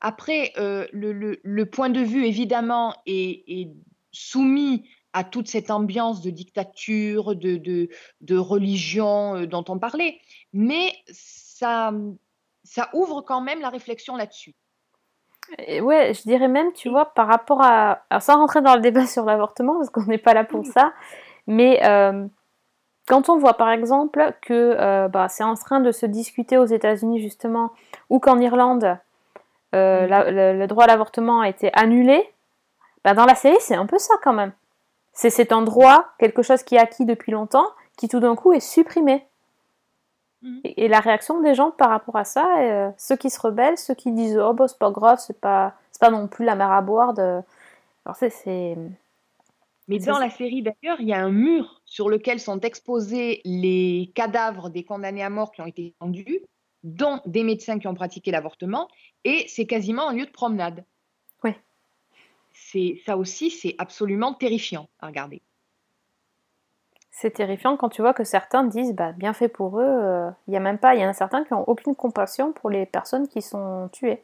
Après, 0.00 0.52
euh, 0.56 0.86
le, 0.92 1.64
point 1.64 1.90
de 1.90 2.00
vue, 2.00 2.24
évidemment, 2.24 2.94
est 3.06 3.70
soumis 4.10 4.88
à 5.18 5.24
toute 5.24 5.48
cette 5.48 5.72
ambiance 5.72 6.22
de 6.22 6.30
dictature, 6.30 7.34
de, 7.34 7.56
de, 7.56 7.88
de 8.20 8.36
religion 8.36 9.34
euh, 9.34 9.46
dont 9.48 9.64
on 9.68 9.76
parlait. 9.76 10.20
Mais 10.52 10.92
ça, 11.10 11.92
ça 12.62 12.88
ouvre 12.92 13.22
quand 13.22 13.40
même 13.40 13.60
la 13.60 13.68
réflexion 13.68 14.16
là-dessus. 14.16 14.54
Ouais, 15.82 16.14
je 16.14 16.22
dirais 16.22 16.46
même, 16.46 16.72
tu 16.72 16.88
vois, 16.88 17.06
par 17.06 17.26
rapport 17.26 17.62
à. 17.62 18.04
Alors, 18.10 18.22
sans 18.22 18.36
rentrer 18.36 18.62
dans 18.62 18.76
le 18.76 18.80
débat 18.80 19.06
sur 19.06 19.24
l'avortement, 19.24 19.74
parce 19.78 19.90
qu'on 19.90 20.04
n'est 20.04 20.18
pas 20.18 20.34
là 20.34 20.44
pour 20.44 20.64
ça, 20.64 20.92
mais 21.48 21.84
euh, 21.84 22.24
quand 23.08 23.28
on 23.28 23.38
voit 23.38 23.54
par 23.54 23.70
exemple 23.70 24.34
que 24.42 24.76
euh, 24.78 25.08
bah, 25.08 25.28
c'est 25.28 25.42
en 25.42 25.54
train 25.54 25.80
de 25.80 25.90
se 25.90 26.06
discuter 26.06 26.58
aux 26.58 26.66
États-Unis, 26.66 27.20
justement, 27.20 27.72
ou 28.08 28.20
qu'en 28.20 28.38
Irlande, 28.38 28.98
le, 29.72 30.66
droit 30.66 30.84
à 30.84 30.86
l'avortement 30.86 31.40
a 31.40 31.48
été 31.48 31.72
annulé, 31.72 32.22
bah, 33.02 33.14
dans 33.14 33.24
la 33.24 33.34
série, 33.34 33.56
c'est 33.58 33.74
un 33.74 33.86
peu 33.86 33.98
ça 33.98 34.14
quand 34.22 34.34
même. 34.34 34.52
C'est 35.18 35.30
cet 35.30 35.50
endroit, 35.50 36.12
quelque 36.20 36.42
chose 36.42 36.62
qui 36.62 36.76
est 36.76 36.78
acquis 36.78 37.04
depuis 37.04 37.32
longtemps, 37.32 37.66
qui 37.96 38.06
tout 38.06 38.20
d'un 38.20 38.36
coup 38.36 38.52
est 38.52 38.60
supprimé. 38.60 39.26
Mhm. 40.42 40.60
Et, 40.62 40.86
la 40.86 41.00
réaction 41.00 41.40
des 41.40 41.56
gens 41.56 41.72
par 41.72 41.90
rapport 41.90 42.14
à 42.14 42.22
ça, 42.22 42.46
euh, 42.60 42.92
ceux 42.96 43.16
qui 43.16 43.28
se 43.28 43.40
rebellent, 43.40 43.78
ceux 43.78 43.96
qui 43.96 44.12
disent 44.12 44.38
oh 44.38 44.52
bah, 44.52 44.68
c'est 44.68 44.78
pas 44.78 44.92
grave, 44.92 45.18
c'est 45.18 45.40
pas, 45.40 45.74
pas 45.98 46.10
non 46.10 46.28
plus 46.28 46.44
la 46.44 46.54
mer 46.54 46.70
à 46.70 46.82
boire. 46.82 47.14
De... 47.14 47.40
Alors 48.06 48.14
c'est. 48.14 48.76
Mais 49.88 49.98
dans 49.98 50.20
la 50.20 50.30
série 50.30 50.62
d'ailleurs, 50.62 51.00
il 51.00 51.08
y 51.08 51.12
a 51.12 51.18
un 51.18 51.32
mur 51.32 51.82
sur 51.84 52.08
lequel 52.08 52.38
sont 52.38 52.60
exposés 52.60 53.40
les 53.44 54.12
cadavres 54.14 54.70
des 54.70 54.84
condamnés 54.84 55.24
à 55.24 55.30
mort 55.30 55.50
qui 55.50 55.62
ont 55.62 55.66
été 55.66 55.94
vendus, 55.98 56.42
dont 56.84 57.20
des 57.26 57.42
médecins 57.42 57.80
qui 57.80 57.88
ont 57.88 57.94
pratiqué 57.94 58.30
l'avortement, 58.30 58.86
et 59.24 59.46
c'est 59.48 59.66
quasiment 59.66 60.10
un 60.10 60.12
lieu 60.12 60.26
de 60.26 60.30
promenade 60.30 60.84
c'est 62.70 63.00
ça 63.06 63.16
aussi, 63.16 63.50
c'est 63.50 63.74
absolument 63.78 64.34
terrifiant 64.34 64.88
à 65.00 65.06
regarder. 65.06 65.40
C'est 67.10 67.32
terrifiant 67.32 67.76
quand 67.76 67.88
tu 67.88 68.02
vois 68.02 68.14
que 68.14 68.24
certains 68.24 68.64
disent 68.64 68.94
bah, 68.94 69.12
bien 69.12 69.32
fait 69.32 69.48
pour 69.48 69.80
eux. 69.80 69.84
Euh, 69.84 70.30
il 70.46 70.54
y 70.54 70.56
a 70.56 70.60
même 70.60 70.78
pas, 70.78 70.94
il 70.94 71.00
y 71.00 71.04
en 71.04 71.08
a 71.08 71.14
certains 71.14 71.44
qui 71.44 71.52
n'ont 71.52 71.64
aucune 71.64 71.96
compassion 71.96 72.52
pour 72.52 72.70
les 72.70 72.86
personnes 72.86 73.26
qui 73.26 73.42
sont 73.42 73.88
tuées. 73.92 74.22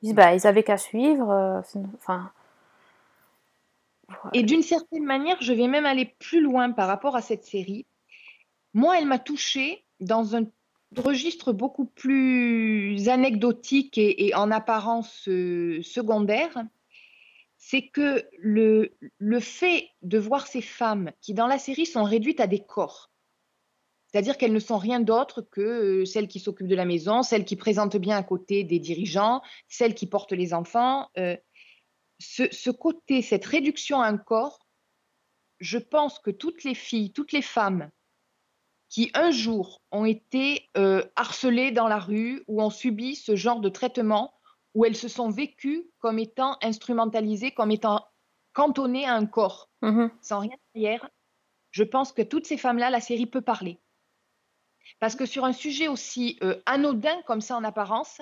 Ils 0.00 0.06
disent 0.06 0.14
bah 0.14 0.34
ils 0.34 0.46
avaient 0.46 0.62
qu'à 0.62 0.78
suivre. 0.78 1.30
Euh, 1.30 1.60
enfin. 1.96 2.30
Et 4.32 4.42
d'une 4.42 4.62
certaine 4.62 5.04
manière, 5.04 5.36
je 5.40 5.52
vais 5.52 5.68
même 5.68 5.86
aller 5.86 6.14
plus 6.18 6.40
loin 6.40 6.70
par 6.70 6.86
rapport 6.86 7.16
à 7.16 7.22
cette 7.22 7.44
série. 7.44 7.86
Moi, 8.74 8.98
elle 8.98 9.06
m'a 9.06 9.18
touchée 9.18 9.84
dans 10.00 10.36
un 10.36 10.44
registre 10.96 11.52
beaucoup 11.52 11.86
plus 11.86 13.08
anecdotique 13.08 13.98
et, 13.98 14.34
en 14.34 14.50
apparence 14.50 15.28
euh, 15.28 15.82
secondaire 15.82 16.64
c'est 17.64 17.86
que 17.86 18.28
le, 18.38 18.96
le 19.18 19.38
fait 19.38 19.88
de 20.02 20.18
voir 20.18 20.48
ces 20.48 20.60
femmes 20.60 21.12
qui, 21.20 21.32
dans 21.32 21.46
la 21.46 21.60
série, 21.60 21.86
sont 21.86 22.02
réduites 22.02 22.40
à 22.40 22.48
des 22.48 22.58
corps, 22.58 23.12
c'est-à-dire 24.08 24.36
qu'elles 24.36 24.52
ne 24.52 24.58
sont 24.58 24.78
rien 24.78 24.98
d'autre 24.98 25.42
que 25.42 25.60
euh, 25.60 26.04
celles 26.04 26.26
qui 26.26 26.40
s'occupent 26.40 26.66
de 26.66 26.74
la 26.74 26.84
maison, 26.84 27.22
celles 27.22 27.44
qui 27.44 27.54
présentent 27.54 27.96
bien 27.96 28.16
à 28.16 28.24
côté 28.24 28.64
des 28.64 28.80
dirigeants, 28.80 29.42
celles 29.68 29.94
qui 29.94 30.08
portent 30.08 30.32
les 30.32 30.52
enfants. 30.52 31.08
Euh, 31.18 31.36
ce, 32.18 32.70
côté, 32.70 33.22
cette 33.22 33.46
réduction 33.46 34.00
à 34.00 34.08
un 34.08 34.18
corps, 34.18 34.66
je 35.60 35.78
pense 35.78 36.18
que 36.18 36.32
toutes 36.32 36.64
les 36.64 36.74
filles, 36.74 37.12
toutes 37.12 37.30
les 37.30 37.42
femmes 37.42 37.90
qui 38.88 39.12
un 39.14 39.30
jour 39.30 39.80
ont 39.92 40.04
été 40.04 40.68
euh, 40.76 41.04
harcelées 41.14 41.70
dans 41.70 41.88
la 41.88 42.00
rue 42.00 42.42
ou 42.48 42.60
ont 42.60 42.70
subi 42.70 43.14
ce 43.14 43.36
genre 43.36 43.60
de 43.60 43.68
traitement, 43.68 44.34
où 44.74 44.84
elles 44.84 44.96
se 44.96 45.08
sont 45.08 45.30
vécues 45.30 45.84
comme 45.98 46.18
étant 46.18 46.56
instrumentalisées, 46.62 47.50
comme 47.52 47.70
étant 47.70 48.06
cantonnées 48.52 49.06
à 49.06 49.14
un 49.14 49.26
corps, 49.26 49.68
Mhm. 49.82 50.10
sans 50.20 50.40
rien 50.40 50.56
derrière, 50.74 51.08
je 51.70 51.82
pense 51.84 52.12
que 52.12 52.22
toutes 52.22 52.46
ces 52.46 52.56
femmes-là, 52.58 52.90
la 52.90 53.00
série 53.00 53.26
peut 53.26 53.40
parler. 53.40 53.78
Parce 55.00 55.16
que 55.16 55.26
sur 55.26 55.44
un 55.44 55.52
sujet 55.52 55.88
aussi 55.88 56.38
euh, 56.42 56.60
anodin 56.66 57.20
comme 57.26 57.40
ça 57.40 57.56
en 57.56 57.64
apparence, 57.64 58.20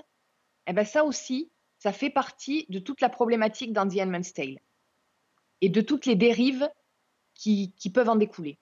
eh 0.66 0.72
ben 0.72 0.84
ça 0.84 1.04
aussi, 1.04 1.50
ça 1.78 1.92
fait 1.92 2.10
partie 2.10 2.66
de 2.68 2.78
toute 2.78 3.00
la 3.00 3.08
problématique 3.08 3.72
dans 3.72 3.88
The 3.88 3.98
Handmaid's 4.00 4.32
Tale 4.32 4.58
et 5.60 5.68
de 5.68 5.80
toutes 5.80 6.06
les 6.06 6.14
dérives 6.16 6.68
qui, 7.34 7.72
qui 7.76 7.90
peuvent 7.90 8.08
en 8.08 8.16
découler. 8.16 8.58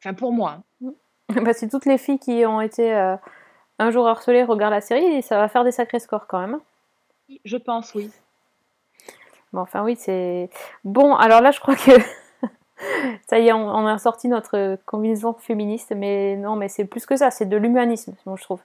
Enfin, 0.00 0.14
pour 0.14 0.32
moi. 0.32 0.62
hein. 0.84 0.94
Bah, 1.42 1.52
si 1.52 1.68
toutes 1.68 1.86
les 1.86 1.98
filles 1.98 2.18
qui 2.18 2.44
ont 2.46 2.60
été 2.60 2.94
euh, 2.94 3.16
un 3.78 3.90
jour 3.90 4.06
harcelées 4.06 4.44
regardent 4.44 4.74
la 4.74 4.80
série, 4.80 5.22
ça 5.22 5.36
va 5.38 5.48
faire 5.48 5.64
des 5.64 5.72
sacrés 5.72 6.00
scores 6.00 6.26
quand 6.26 6.40
même. 6.40 6.60
Je 7.44 7.56
pense, 7.56 7.94
oui. 7.94 8.10
Bon, 9.52 9.60
enfin 9.60 9.84
oui, 9.84 9.96
c'est... 9.96 10.50
Bon, 10.84 11.14
alors 11.14 11.40
là, 11.40 11.50
je 11.50 11.60
crois 11.60 11.76
que... 11.76 11.92
ça 13.28 13.38
y 13.38 13.48
est, 13.48 13.52
on, 13.52 13.68
on 13.68 13.86
a 13.86 13.98
sorti 13.98 14.28
notre 14.28 14.78
combinaison 14.86 15.34
féministe, 15.34 15.92
mais 15.96 16.36
non, 16.36 16.56
mais 16.56 16.68
c'est 16.68 16.84
plus 16.84 17.06
que 17.06 17.16
ça, 17.16 17.30
c'est 17.30 17.46
de 17.46 17.56
l'humanisme, 17.56 18.14
moi, 18.26 18.36
je 18.38 18.42
trouve. 18.44 18.60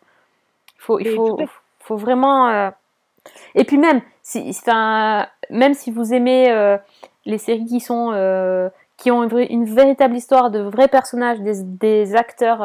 Il 0.78 0.82
faut, 0.82 1.00
il 1.00 1.08
faut, 1.16 1.40
faut 1.80 1.98
vraiment... 1.98 2.48
euh, 2.50 2.72
Et 3.56 3.64
puis 3.66 3.78
même, 3.78 4.02
si, 4.24 4.56
même 5.50 5.74
si 5.74 5.92
vous 5.92 6.14
aimez 6.14 6.52
euh, 6.52 6.78
les 7.26 7.38
séries 7.38 7.66
qui 7.66 7.80
sont... 7.80 8.12
euh, 8.14 8.70
qui 8.98 9.12
ont 9.12 9.24
une, 9.24 9.30
vraie- 9.30 9.48
une 9.48 9.64
véritable 9.66 10.16
histoire 10.16 10.52
de 10.52 10.60
vrais 10.60 10.90
personnages, 10.90 11.40
des, 11.40 11.64
des 11.64 12.16
acteurs 12.18 12.62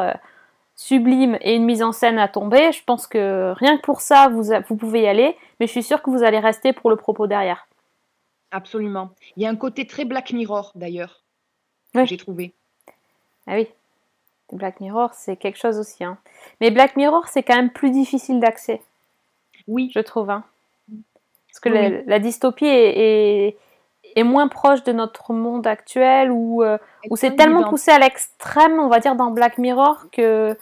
sublimes 0.75 1.37
et 1.41 1.55
une 1.55 1.63
mise 1.65 1.81
en 1.83 1.91
scène 1.91 2.19
à 2.19 2.27
tomber, 2.27 2.71
je 2.71 2.83
pense 2.83 3.07
que 3.07 3.53
rien 3.57 3.77
que 3.77 3.81
pour 3.81 4.01
ça, 4.01 4.27
vous, 4.29 4.51
vous 4.67 4.75
pouvez 4.75 5.01
y 5.03 5.07
aller, 5.07 5.37
mais 5.59 5.67
je 5.67 5.71
suis 5.71 5.83
sûre 5.83 6.01
que 6.01 6.09
vous 6.09 6.23
allez 6.23 6.39
rester 6.39 6.73
pour 6.73 6.89
le 6.89 6.95
propos 6.95 7.27
derrière. 7.27 7.67
Absolument. 8.51 9.09
Il 9.37 9.43
y 9.43 9.45
a 9.45 9.49
un 9.49 9.55
côté 9.55 9.87
très 9.87 10.05
Black 10.05 10.31
Mirror, 10.31 10.71
d'ailleurs, 10.75 11.21
que 11.93 12.05
j'ai 12.05 12.17
trouvé. 12.17 12.53
Ah 13.47 13.55
oui, 13.55 13.67
Black 14.51 14.79
Mirror, 14.81 15.13
c'est 15.13 15.35
quelque 15.37 15.57
chose 15.57 15.77
aussi. 15.79 16.03
hein. 16.03 16.17
Mais 16.61 16.71
Black 16.71 16.95
Mirror, 16.95 17.27
c'est 17.27 17.43
quand 17.43 17.55
même 17.55 17.71
plus 17.71 17.91
difficile 17.91 18.39
d'accès, 18.39 18.81
Oui, 19.67 19.91
je 19.93 19.99
trouve. 19.99 20.29
hein. 20.29 20.43
Parce 21.49 21.59
que 21.61 21.69
Oui, 21.69 21.75
la, 21.75 21.89
oui. 21.89 22.03
la 22.05 22.19
dystopie 22.19 22.65
est, 22.65 23.47
est- 23.47 23.57
est 24.15 24.23
moins 24.23 24.47
proche 24.47 24.83
de 24.83 24.91
notre 24.91 25.33
monde 25.33 25.67
actuel, 25.67 26.31
où, 26.31 26.63
euh, 26.63 26.77
où 27.09 27.15
c'est 27.15 27.35
tellement 27.35 27.57
évident. 27.59 27.69
poussé 27.69 27.91
à 27.91 27.99
l'extrême, 27.99 28.79
on 28.79 28.87
va 28.87 28.99
dire, 28.99 29.15
dans 29.15 29.31
Black 29.31 29.57
Mirror, 29.57 30.05
que 30.11 30.57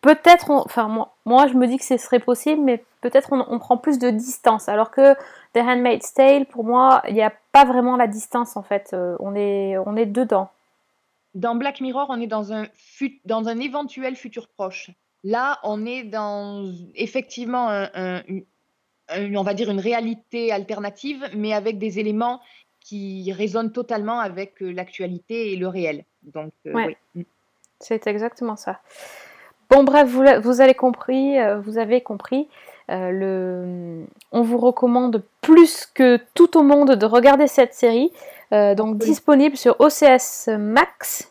peut-être, 0.00 0.50
enfin 0.50 0.88
moi, 0.88 1.14
moi 1.24 1.46
je 1.46 1.54
me 1.54 1.66
dis 1.66 1.78
que 1.78 1.84
ce 1.84 1.96
serait 1.96 2.18
possible, 2.20 2.62
mais 2.62 2.84
peut-être 3.00 3.32
on, 3.32 3.44
on 3.48 3.58
prend 3.58 3.76
plus 3.76 3.98
de 3.98 4.10
distance. 4.10 4.68
Alors 4.68 4.90
que 4.90 5.14
The 5.52 5.58
Handmaid's 5.58 6.12
Tale, 6.14 6.46
pour 6.46 6.64
moi, 6.64 7.02
il 7.08 7.14
n'y 7.14 7.22
a 7.22 7.32
pas 7.52 7.64
vraiment 7.64 7.96
la 7.96 8.06
distance 8.06 8.56
en 8.56 8.62
fait. 8.62 8.90
Euh, 8.92 9.16
on, 9.20 9.34
est, 9.34 9.76
on 9.78 9.96
est 9.96 10.06
dedans. 10.06 10.48
Dans 11.34 11.54
Black 11.54 11.80
Mirror, 11.80 12.06
on 12.08 12.20
est 12.20 12.26
dans 12.26 12.52
un, 12.52 12.66
fut- 12.74 13.20
dans 13.24 13.48
un 13.48 13.58
éventuel 13.60 14.16
futur 14.16 14.48
proche. 14.48 14.90
Là, 15.22 15.58
on 15.62 15.84
est 15.86 16.02
dans 16.02 16.64
effectivement 16.94 17.68
un- 17.68 18.22
on 19.16 19.42
va 19.42 19.54
dire 19.54 19.70
une 19.70 19.80
réalité 19.80 20.52
alternative, 20.52 21.24
mais 21.34 21.52
avec 21.52 21.78
des 21.78 21.98
éléments 21.98 22.40
qui 22.80 23.32
résonnent 23.32 23.72
totalement 23.72 24.20
avec 24.20 24.62
euh, 24.62 24.70
l'actualité 24.72 25.52
et 25.52 25.56
le 25.56 25.68
réel. 25.68 26.04
Donc, 26.22 26.52
euh, 26.66 26.72
Ouais. 26.72 26.96
oui. 27.14 27.26
C'est 27.78 28.06
exactement 28.06 28.56
ça. 28.56 28.80
Bon, 29.70 29.84
bref, 29.84 30.08
vous, 30.08 30.24
vous 30.42 30.60
avez 30.60 30.74
compris, 30.74 31.38
euh, 31.38 31.60
vous 31.60 31.78
avez 31.78 32.00
compris. 32.00 32.48
euh, 32.90 33.10
le... 33.10 34.04
On 34.32 34.42
vous 34.42 34.58
recommande 34.58 35.22
plus 35.40 35.86
que 35.94 36.18
tout 36.34 36.56
au 36.58 36.62
monde 36.62 36.90
de 36.96 37.06
regarder 37.06 37.46
cette 37.46 37.72
série. 37.74 38.10
euh, 38.52 38.74
donc 38.74 38.96
Oui. 39.00 39.06
disponible 39.06 39.56
sur 39.56 39.76
OCS 39.80 40.48
Max 40.58 41.30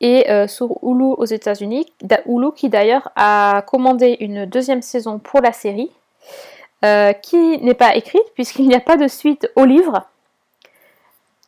et 0.00 0.28
euh, 0.30 0.46
sur 0.48 0.78
Hulu 0.82 1.04
aux 1.16 1.24
États-Unis. 1.24 1.86
Hulu 2.26 2.52
qui 2.54 2.68
d'ailleurs 2.68 3.10
a 3.16 3.62
commandé 3.66 4.16
une 4.20 4.44
deuxième 4.46 4.82
saison 4.82 5.18
pour 5.20 5.40
la 5.40 5.52
série, 5.52 5.90
euh, 6.84 7.12
qui 7.12 7.58
n'est 7.58 7.74
pas 7.74 7.94
écrite 7.96 8.32
puisqu'il 8.34 8.68
n'y 8.68 8.74
a 8.74 8.80
pas 8.80 8.96
de 8.96 9.08
suite 9.08 9.50
au 9.56 9.64
livre. 9.64 10.04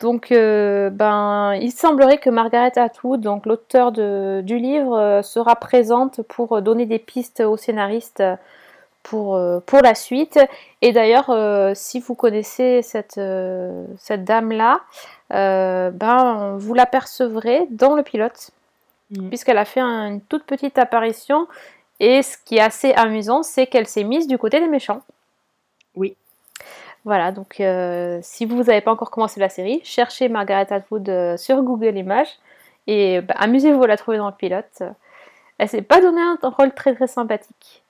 Donc, 0.00 0.32
euh, 0.32 0.88
ben, 0.90 1.54
il 1.60 1.70
semblerait 1.72 2.18
que 2.18 2.30
Margaret 2.30 2.78
Atwood, 2.78 3.20
donc 3.20 3.44
l'auteur 3.44 3.92
du 3.92 4.58
livre, 4.58 4.96
euh, 4.98 5.22
sera 5.22 5.56
présente 5.56 6.22
pour 6.22 6.62
donner 6.62 6.86
des 6.86 6.98
pistes 6.98 7.40
aux 7.40 7.58
scénaristes 7.58 8.22
pour, 9.02 9.38
pour 9.66 9.80
la 9.82 9.94
suite. 9.94 10.38
Et 10.82 10.92
d'ailleurs, 10.92 11.30
si 11.74 12.00
vous 12.00 12.14
connaissez 12.14 12.82
cette, 12.82 13.20
cette 13.98 14.24
dame-là, 14.24 14.80
ben, 15.30 16.56
vous 16.58 16.74
l'apercevrez 16.74 17.66
dans 17.70 17.94
le 17.94 18.02
pilote, 18.02 18.50
Mhm. 19.10 19.28
puisqu'elle 19.28 19.58
a 19.58 19.64
fait 19.64 19.80
un- 19.80 20.06
une 20.06 20.20
toute 20.20 20.44
petite 20.44 20.78
apparition. 20.78 21.48
Et 22.00 22.22
ce 22.22 22.36
qui 22.44 22.56
est 22.56 22.60
assez 22.60 22.92
amusant, 22.94 23.42
c'est 23.42 23.66
qu'elle 23.66 23.86
s'est 23.86 24.04
mise 24.04 24.26
du 24.26 24.38
côté 24.38 24.58
des 24.58 24.68
méchants. 24.68 25.02
Oui. 25.94 26.16
Voilà, 27.04 27.30
donc 27.30 27.60
euh, 27.60 28.18
si 28.22 28.44
vous 28.46 28.62
n'avez 28.62 28.80
pas 28.80 28.92
encore 28.92 29.10
commencé 29.10 29.38
la 29.40 29.48
série, 29.48 29.80
cherchez 29.84 30.28
Margaret 30.28 30.70
Atwood 30.72 31.08
euh, 31.08 31.36
sur 31.36 31.62
Google 31.62 31.96
Images 31.96 32.38
et 32.86 33.20
bah, 33.20 33.34
amusez-vous 33.38 33.84
à 33.84 33.86
la 33.86 33.96
trouver 33.96 34.18
dans 34.18 34.28
le 34.28 34.34
pilote. 34.34 34.82
Elle 35.58 35.68
s'est 35.68 35.82
pas 35.82 36.00
donné 36.00 36.20
un 36.20 36.38
rôle 36.42 36.74
très 36.74 36.94
très 36.94 37.06
sympathique. 37.06 37.82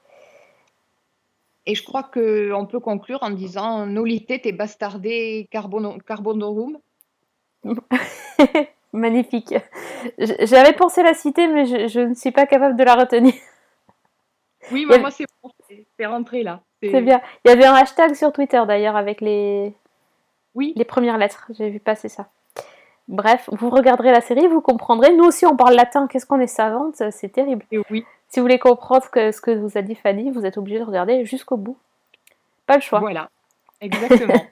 Et 1.66 1.74
je 1.74 1.84
crois 1.84 2.02
qu'on 2.02 2.66
peut 2.66 2.80
conclure 2.80 3.22
en 3.22 3.30
disant 3.30 3.86
Nolite 3.86 4.44
et 4.44 4.52
bastardé 4.52 5.48
carbono- 5.52 6.00
carbonorum. 6.02 6.78
Magnifique. 8.92 9.54
J'avais 10.18 10.72
pensé 10.72 11.02
la 11.02 11.14
citer, 11.14 11.46
mais 11.46 11.66
je, 11.66 11.86
je 11.86 12.00
ne 12.00 12.14
suis 12.14 12.32
pas 12.32 12.46
capable 12.46 12.76
de 12.76 12.82
la 12.82 12.96
retenir. 12.96 13.34
Oui, 14.72 14.86
Il 14.88 14.94
y 14.96 14.98
moi, 15.00 15.10
c'est 15.10 15.26
bon, 15.42 15.50
c'est- 15.68 16.06
rentré 16.06 16.42
là. 16.42 16.60
C'est 16.82 17.00
bien. 17.02 17.20
Il 17.44 17.48
y 17.50 17.52
avait 17.52 17.66
un 17.66 17.74
hashtag 17.74 18.14
sur 18.14 18.32
Twitter 18.32 18.62
d'ailleurs 18.66 18.96
avec 18.96 19.20
les, 19.20 19.74
Oui, 20.54 20.72
les 20.76 20.84
premières 20.84 21.18
lettres. 21.18 21.46
J'ai 21.58 21.68
vu 21.70 21.78
passer 21.80 22.08
ça. 22.08 22.28
Bref, 23.08 23.48
vous 23.52 23.70
regarderez 23.70 24.12
la 24.12 24.20
série, 24.20 24.46
vous 24.46 24.60
comprendrez. 24.60 25.12
Nous 25.14 25.24
aussi, 25.24 25.44
on 25.44 25.56
parle 25.56 25.74
latin. 25.74 26.06
Qu'est-ce 26.06 26.26
qu'on 26.26 26.40
est 26.40 26.46
savante? 26.46 27.02
C'est 27.10 27.28
terrible. 27.32 27.64
et 27.72 27.80
oui. 27.90 28.04
Si 28.28 28.38
vous 28.38 28.44
voulez 28.44 28.58
comprendre 28.60 29.02
ce 29.04 29.10
que, 29.10 29.32
ce 29.32 29.40
que 29.40 29.50
vous 29.50 29.76
a 29.76 29.82
dit 29.82 29.96
Fanny, 29.96 30.30
vous 30.30 30.46
êtes 30.46 30.56
obligé 30.56 30.78
de 30.78 30.84
regarder 30.84 31.24
jusqu'au 31.24 31.56
bout. 31.56 31.76
Pas 32.66 32.76
le 32.76 32.80
choix. 32.80 33.00
Voilà, 33.00 33.28
exactement. 33.80 34.34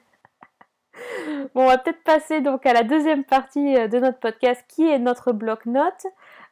Bon, 1.55 1.63
on 1.63 1.67
va 1.67 1.79
peut-être 1.79 2.03
passer 2.03 2.41
donc 2.41 2.67
à 2.67 2.73
la 2.73 2.83
deuxième 2.83 3.23
partie 3.25 3.77
euh, 3.77 3.87
de 3.89 3.99
notre 3.99 4.19
podcast 4.19 4.65
qui 4.69 4.89
est 4.89 4.99
notre 4.99 5.33
bloc-notes. 5.33 6.07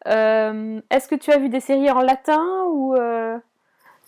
Euh, 0.07 0.81
Est-ce 0.91 1.09
que 1.09 1.17
tu 1.17 1.33
as 1.33 1.39
vu 1.39 1.49
des 1.49 1.61
séries 1.61 1.91
en 1.91 2.01
latin 2.01 2.45
ou 2.69 2.95
euh, 2.95 3.37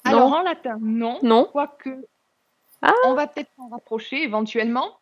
Alors 0.08 0.32
en 0.32 0.42
latin, 0.42 0.78
non. 0.80 1.18
Non. 1.22 1.48
Quoique, 1.52 1.90
Ah. 2.82 2.92
on 3.06 3.14
va 3.14 3.26
peut-être 3.26 3.50
s'en 3.56 3.68
rapprocher 3.68 4.22
éventuellement. 4.22 4.98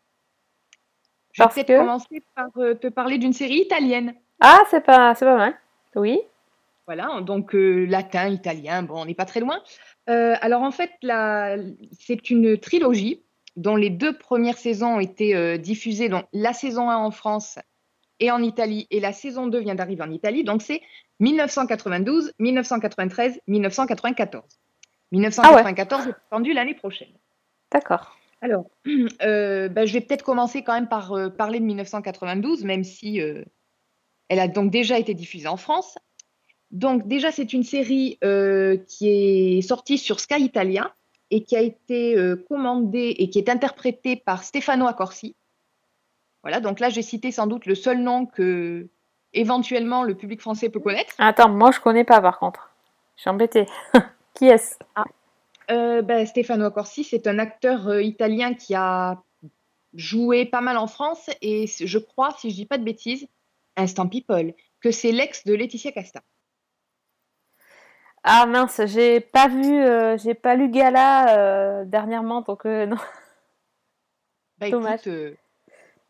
Je 1.33 1.43
vais 1.43 1.45
Parce 1.45 1.55
peut-être 1.55 1.69
que 1.69 1.79
commencer 1.79 2.23
par 2.35 2.49
euh, 2.57 2.75
te 2.75 2.87
parler 2.89 3.19
d'une 3.19 3.33
série 3.35 3.59
italienne. 3.61 4.15
Ah, 4.41 4.61
c'est 4.71 4.85
pas, 4.85 5.15
c'est 5.15 5.25
pas 5.27 5.37
mal. 5.37 5.55
Oui. 5.95 6.19
Voilà, 6.87 7.21
donc 7.21 7.55
euh, 7.55 7.85
latin, 7.87 8.29
italien, 8.29 8.83
bon, 8.83 9.01
on 9.03 9.05
n'est 9.07 9.15
pas 9.15 9.25
très 9.25 9.41
loin. 9.41 9.61
Euh, 10.09 10.35
alors 10.41 10.63
en 10.63 10.71
fait, 10.71 10.93
la- 11.03 11.57
c'est 11.99 12.31
une 12.31 12.57
trilogie 12.59 13.23
dont 13.57 13.75
les 13.77 13.91
deux 13.91 14.17
premières 14.17 14.59
saisons 14.59 14.97
ont 14.97 15.01
été 15.01 15.59
diffusées, 15.59 16.09
donc 16.09 16.27
la 16.33 16.53
saison 16.53 16.91
1 16.91 16.97
en 16.97 17.11
France 17.11 17.59
et 18.21 18.31
en 18.31 18.43
Italie, 18.43 18.87
et 18.91 19.01
la 19.01 19.13
saison 19.13 19.47
2 19.47 19.59
vient 19.59 19.75
d'arriver 19.75 20.03
en 20.03 20.11
Italie, 20.11 20.45
donc 20.45 20.61
c'est 20.63 20.81
1992, 21.21 22.33
1993, 22.39 23.41
1994. 23.47 24.45
1994 25.13 26.09
est 26.09 26.11
attendu 26.11 26.53
l'année 26.53 26.75
prochaine. 26.75 27.13
D'accord. 27.73 28.17
Alors, 28.43 28.67
euh, 29.23 29.69
bah, 29.69 29.87
je 29.87 29.93
vais 29.93 30.01
peut-être 30.01 30.23
commencer 30.23 30.63
quand 30.63 30.75
même 30.75 30.89
par 30.89 31.13
euh, 31.13 31.29
parler 31.31 31.59
de 31.59 31.65
1992, 31.65 32.65
même 32.65 32.85
si 32.85 33.21
euh, 33.21 33.45
elle 34.29 34.41
a 34.41 34.49
donc 34.49 34.71
déjà 34.71 34.99
été 34.99 35.15
diffusée 35.15 35.49
en 35.49 35.57
France. 35.57 35.97
Donc 36.71 37.07
déjà, 37.07 37.31
c'est 37.31 37.53
une 37.53 37.63
série 37.63 38.19
qui 38.89 39.09
est 39.09 39.63
sortie 39.63 39.99
sur 39.99 40.19
Sky 40.19 40.43
Italia 40.43 40.93
et 41.31 41.45
qui 41.45 41.57
a 41.57 41.61
été 41.61 42.17
commandée 42.49 43.15
et 43.19 43.31
qui 43.31 43.39
est 43.39 43.49
interprétée 43.49 44.17
par 44.17 44.43
Stefano 44.43 44.89
Accorsi. 44.89 45.37
Voilà, 46.43 46.59
donc 46.61 46.81
là, 46.81 46.89
j'ai 46.89 47.03
cité 47.03 47.31
sans 47.31 47.47
doute 47.47 47.67
le 47.67 47.77
seul 47.77 47.99
nom 47.99 48.27
que 48.27 48.89
éventuellement 49.33 50.03
le 50.03 50.17
public 50.17 50.41
français 50.41 50.69
peut 50.69 50.81
connaître. 50.81 51.15
Attends, 51.19 51.51
moi 51.51 51.71
je 51.71 51.79
connais 51.79 52.05
pas 52.05 52.21
par 52.21 52.41
contre. 52.41 52.71
Je 53.15 53.23
suis 53.23 53.31
embêtée. 53.31 53.67
qui 54.37 54.47
est-ce? 54.47 54.77
Euh, 55.71 56.03
ben, 56.03 56.25
Stefano 56.27 56.67
Accorsi, 56.67 57.03
c'est 57.03 57.27
un 57.27 57.41
acteur 57.41 57.89
euh, 57.89 58.03
italien 58.03 58.55
qui 58.55 58.75
a 58.75 59.21
joué 59.95 60.45
pas 60.45 60.61
mal 60.61 60.77
en 60.77 60.87
France 60.87 61.31
et 61.41 61.67
je 61.67 61.99
crois, 61.99 62.31
si 62.39 62.51
je 62.51 62.55
dis 62.55 62.67
pas 62.67 62.79
de 62.79 62.85
bêtises, 62.85 63.27
Instant 63.77 64.09
People, 64.09 64.55
que 64.81 64.91
c'est 64.91 65.11
l'ex 65.11 65.45
de 65.45 65.55
Laetitia 65.55 65.91
Casta. 65.91 66.23
Ah 68.23 68.47
mince, 68.47 68.81
j'ai 68.87 69.21
pas 69.21 69.49
vu, 69.49 69.83
euh, 69.83 70.17
j'ai 70.19 70.35
pas 70.35 70.55
lu 70.55 70.69
Gala 70.69 71.85
dernièrement, 71.85 72.43
donc 72.43 72.65
non. 72.65 72.97
Bah, 74.59 74.71
Dommage. 74.71 75.01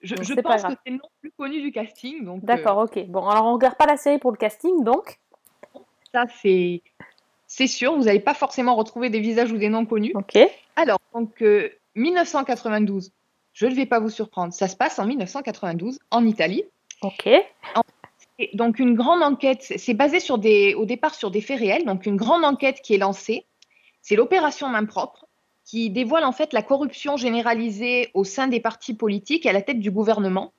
je, 0.01 0.41
pense 0.41 0.63
que 0.63 0.75
c'est 0.85 0.93
non 0.93 1.09
plus 1.21 1.33
connu 1.33 1.61
du 1.61 1.73
casting. 1.73 2.41
D'accord, 2.43 2.79
ok. 2.79 3.07
Bon, 3.07 3.27
alors 3.29 3.47
on 3.47 3.55
regarde 3.55 3.77
pas 3.77 3.87
la 3.87 3.97
série 3.97 4.19
pour 4.19 4.33
le 4.33 4.39
casting, 4.39 4.83
donc? 4.83 5.19
Ça 6.13 6.25
c'est 6.41 6.83
c'est 7.57 7.69
sûr, 7.69 7.97
vous 7.97 8.05
n'allez 8.05 8.21
pas 8.21 8.35
forcément 8.35 8.77
retrouver 8.77 9.09
des 9.09 9.19
visages 9.19 9.51
ou 9.51 9.57
des 9.57 9.71
noms 9.71 9.87
connus. 9.87 10.13
Ok. 10.15 10.37
Alors 10.77 10.99
donc 11.15 11.43
1992, 11.95 13.13
je 13.55 13.67
ne 13.67 13.75
vais 13.75 13.87
pas 13.87 13.99
vous 13.99 14.11
surprendre, 14.11 14.53
ça 14.53 14.69
se 14.69 14.77
passe 14.77 14.99
en 14.99 15.07
1992 15.07 15.99
en 16.11 16.27
Italie. 16.27 16.65
Ok. 17.01 17.27
donc 18.53 18.79
une 18.79 18.95
grande 18.95 19.23
enquête, 19.23 19.63
c'est 19.63 19.95
basé 19.95 20.21
sur 20.21 20.37
des, 20.37 20.75
au 20.75 20.85
départ 20.85 21.15
sur 21.15 21.31
des 21.31 21.41
faits 21.41 21.59
réels, 21.59 21.87
donc 21.87 22.05
une 22.05 22.17
grande 22.17 22.45
enquête 22.45 22.83
qui 22.83 22.93
est 22.93 22.99
lancée, 22.99 23.47
c'est 24.03 24.17
l'opération 24.17 24.69
main 24.69 24.85
propre, 24.85 25.25
qui 25.65 25.89
dévoile 25.89 26.25
en 26.25 26.33
fait 26.33 26.53
la 26.53 26.61
corruption 26.61 27.17
généralisée 27.17 28.11
au 28.13 28.25
sein 28.25 28.49
des 28.49 28.61
partis 28.61 28.93
politiques 28.93 29.47
et 29.47 29.49
à 29.49 29.55
la 29.55 29.63
tête 29.63 29.81
du 29.81 29.91
gouvernement 29.91 30.53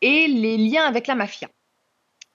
et 0.00 0.28
les 0.28 0.56
liens 0.56 0.84
avec 0.84 1.08
la 1.08 1.16
mafia. 1.16 1.48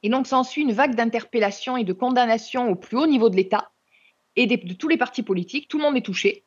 Et 0.03 0.09
donc 0.09 0.27
s'ensuit 0.27 0.63
une 0.63 0.73
vague 0.73 0.95
d'interpellations 0.95 1.77
et 1.77 1.85
de 1.85 1.93
condamnations 1.93 2.69
au 2.69 2.75
plus 2.75 2.97
haut 2.97 3.07
niveau 3.07 3.29
de 3.29 3.37
l'État 3.37 3.71
et 4.37 4.45
de 4.45 4.73
tous 4.73 4.87
les 4.87 4.97
partis 4.97 5.23
politiques, 5.23 5.67
tout 5.67 5.77
le 5.77 5.83
monde 5.83 5.97
est 5.97 6.05
touché. 6.05 6.43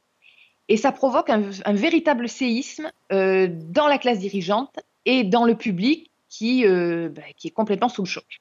Et 0.69 0.77
ça 0.77 0.93
provoque 0.93 1.29
un, 1.31 1.73
véritable 1.73 2.29
séisme 2.29 2.91
euh, 3.13 3.49
dans 3.51 3.89
la 3.89 3.99
classe 3.99 4.21
dirigeante 4.21 4.79
et 5.05 5.25
dans 5.25 5.45
le 5.45 5.57
public 5.57 6.13
qui, 6.29 6.65
euh, 6.65 7.09
bah, 7.09 7.23
qui 7.37 7.49
est 7.49 7.51
complètement 7.51 7.89
sous 7.89 8.03
le 8.03 8.09
choc. 8.09 8.41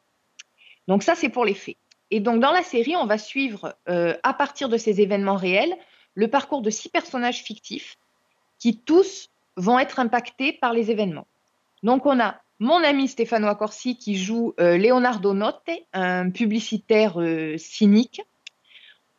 Donc 0.88 1.02
ça, 1.02 1.16
c'est 1.16 1.30
pour 1.30 1.44
les 1.44 1.56
faits. 1.56 1.78
Et 2.12 2.20
donc 2.20 2.40
dans 2.40 2.52
la 2.52 2.62
série, 2.62 2.96
on 2.96 3.08
va 3.08 3.18
suivre, 3.18 3.76
euh, 3.90 4.16
à 4.22 4.36
partir 4.36 4.70
de 4.70 4.78
ces 4.78 5.02
événements 5.02 5.36
réels, 5.36 5.76
le 6.14 6.28
parcours 6.28 6.62
de 6.62 6.70
six 6.70 6.90
personnages 6.90 7.42
fictifs 7.42 7.98
qui 8.60 8.78
tous 8.78 9.30
vont 9.56 9.80
être 9.80 10.00
impactés 10.00 10.54
par 10.54 10.74
les 10.74 10.92
événements. 10.92 11.28
Donc 11.82 12.06
on 12.06 12.20
a 12.20 12.40
mon 12.60 12.84
ami 12.84 13.08
Stefano 13.08 13.48
Accorsi 13.48 13.98
qui 13.98 14.18
joue 14.18 14.54
Leonardo 14.58 15.34
Notte, 15.34 15.70
un 15.94 16.30
publicitaire 16.30 17.18
cynique. 17.58 18.22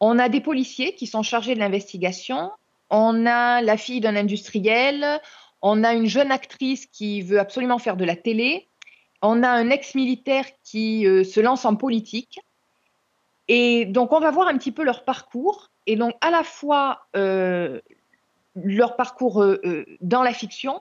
On 0.00 0.18
a 0.18 0.28
des 0.28 0.40
policiers 0.40 0.94
qui 0.94 1.06
sont 1.06 1.22
chargés 1.22 1.54
de 1.54 1.60
l'investigation. 1.60 2.50
On 2.88 3.26
a 3.26 3.60
la 3.60 3.76
fille 3.76 4.00
d'un 4.00 4.16
industriel. 4.16 5.20
On 5.62 5.84
a 5.84 5.92
une 5.92 6.06
jeune 6.06 6.32
actrice 6.32 6.86
qui 6.86 7.20
veut 7.20 7.38
absolument 7.38 7.78
faire 7.78 7.96
de 7.96 8.04
la 8.04 8.16
télé. 8.16 8.66
On 9.22 9.42
a 9.42 9.50
un 9.50 9.68
ex-militaire 9.68 10.46
qui 10.64 11.06
euh, 11.06 11.24
se 11.24 11.40
lance 11.40 11.66
en 11.66 11.76
politique. 11.76 12.40
Et 13.48 13.84
donc, 13.84 14.12
on 14.12 14.20
va 14.20 14.30
voir 14.30 14.48
un 14.48 14.56
petit 14.56 14.72
peu 14.72 14.82
leur 14.82 15.04
parcours. 15.04 15.70
Et 15.86 15.96
donc, 15.96 16.14
à 16.22 16.30
la 16.30 16.44
fois 16.44 17.06
euh, 17.14 17.80
leur 18.54 18.96
parcours 18.96 19.42
euh, 19.42 19.84
dans 20.00 20.22
la 20.22 20.32
fiction. 20.32 20.80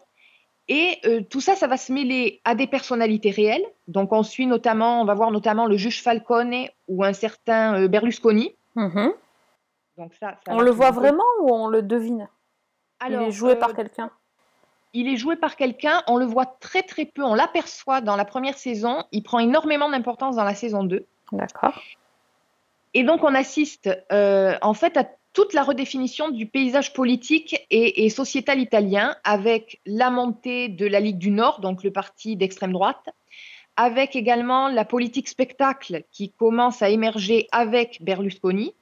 Et 0.72 1.02
tout 1.32 1.42
ça, 1.42 1.56
ça 1.56 1.66
va 1.66 1.78
se 1.78 1.92
mêler 1.92 2.42
à 2.46 2.54
des 2.54 2.68
personnalités 2.68 3.32
réelles. 3.32 3.66
Donc, 3.88 4.14
on 4.14 4.22
suit 4.22 4.46
notamment, 4.46 5.02
on 5.02 5.06
va 5.06 5.16
voir 5.16 5.32
notamment 5.32 5.66
le 5.66 5.78
juge 5.78 6.04
Falcone 6.04 6.68
ou 6.88 7.04
un 7.04 7.14
certain 7.14 7.88
Berlusconi. 7.88 8.54
Donc 9.98 10.14
ça, 10.20 10.40
on 10.48 10.62
le 10.62 10.72
voit 10.72 10.92
vraiment 10.92 11.24
ou 11.42 11.54
on 11.54 11.68
le 11.68 11.82
devine? 11.82 12.28
Alors, 13.00 13.24
Il 13.24 13.28
est 13.28 13.32
joué 13.32 13.56
par 13.56 13.74
quelqu'un. 13.74 14.10
il 14.94 15.08
est 15.08 15.18
joué 15.18 15.36
par 15.36 15.56
quelqu'un, 15.56 16.02
on 16.08 16.18
le 16.18 16.26
voit 16.26 16.46
très 16.46 16.84
très 16.84 17.06
peu, 17.06 17.24
on 17.24 17.36
l'aperçoit 17.36 18.02
dans 18.02 18.16
la 18.16 18.26
première 18.26 18.58
saison, 18.58 19.04
il 19.12 19.24
prend 19.24 19.40
énormément 19.40 19.90
d'importance 19.90 20.36
dans 20.36 20.44
la 20.44 20.56
saison 20.56 20.84
2. 20.84 21.06
D'accord. 21.34 21.82
Et 22.94 23.04
donc 23.04 23.24
on 23.24 23.36
assiste 23.36 23.90
euh, 24.12 24.58
en 24.62 24.74
fait 24.74 24.98
à 24.98 25.06
toute 25.34 25.54
la 25.54 25.64
redéfinition 25.64 26.30
du 26.30 26.48
paysage 26.48 26.94
politique 26.94 27.66
et, 27.70 28.10
sociétal 28.10 28.60
italien 28.60 29.16
avec 29.24 29.80
la 29.86 30.10
montée 30.10 30.70
de 30.70 30.88
la 30.88 31.00
Ligue 31.00 31.20
du 31.20 31.32
Nord, 31.32 31.62
donc 31.62 31.84
le 31.84 31.92
parti 31.92 32.36
d'extrême 32.36 32.74
droite, 32.74 33.10
avec 33.80 34.18
également 34.18 34.68
la 34.68 34.84
politique 34.84 35.30
spectacle 35.30 36.04
qui 36.12 36.32
commence 36.32 36.82
à 36.82 36.90
émerger 36.90 37.48
avec 37.54 38.00
Berlusconi. 38.02 38.74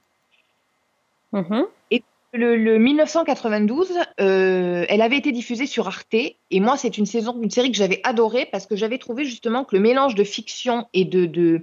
Mm-hmm. 1.33 1.65
Et 1.91 2.03
le, 2.33 2.79
1992, 2.79 3.91
euh, 4.19 4.85
elle 4.89 5.01
avait 5.03 5.17
été 5.17 5.31
diffusée 5.31 5.67
sur 5.67 5.87
Arte 5.87 6.15
et 6.15 6.59
moi 6.59 6.77
c'est 6.77 6.97
une 6.97 7.05
saison, 7.05 7.39
une 7.39 7.51
série 7.51 7.71
que 7.71 7.77
j'avais 7.77 8.01
adorée 8.03 8.47
parce 8.51 8.65
que 8.65 8.75
j'avais 8.75 8.97
trouvé 8.97 9.23
justement 9.23 9.65
que 9.65 9.75
le 9.75 9.83
mélange 9.83 10.15
de 10.15 10.23
fiction 10.23 10.87
et 10.93 11.05
de 11.05 11.61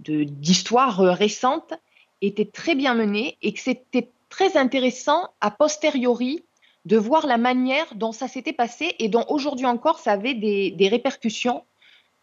d'histoire 0.00 1.00
euh, 1.00 1.12
récente 1.12 1.74
était 2.22 2.44
très 2.44 2.74
bien 2.74 2.94
mené 2.94 3.38
et 3.40 3.52
que 3.52 3.60
c'était 3.60 4.10
très 4.30 4.56
intéressant 4.56 5.28
a 5.40 5.52
posteriori 5.52 6.42
de 6.86 6.96
voir 6.96 7.28
la 7.28 7.38
manière 7.38 7.94
dont 7.94 8.10
ça 8.10 8.26
s'était 8.26 8.52
passé 8.52 8.96
et 8.98 9.08
dont 9.08 9.24
aujourd'hui 9.28 9.66
encore 9.66 10.00
ça 10.00 10.10
avait 10.10 10.34
des, 10.34 10.88
répercussions 10.88 11.62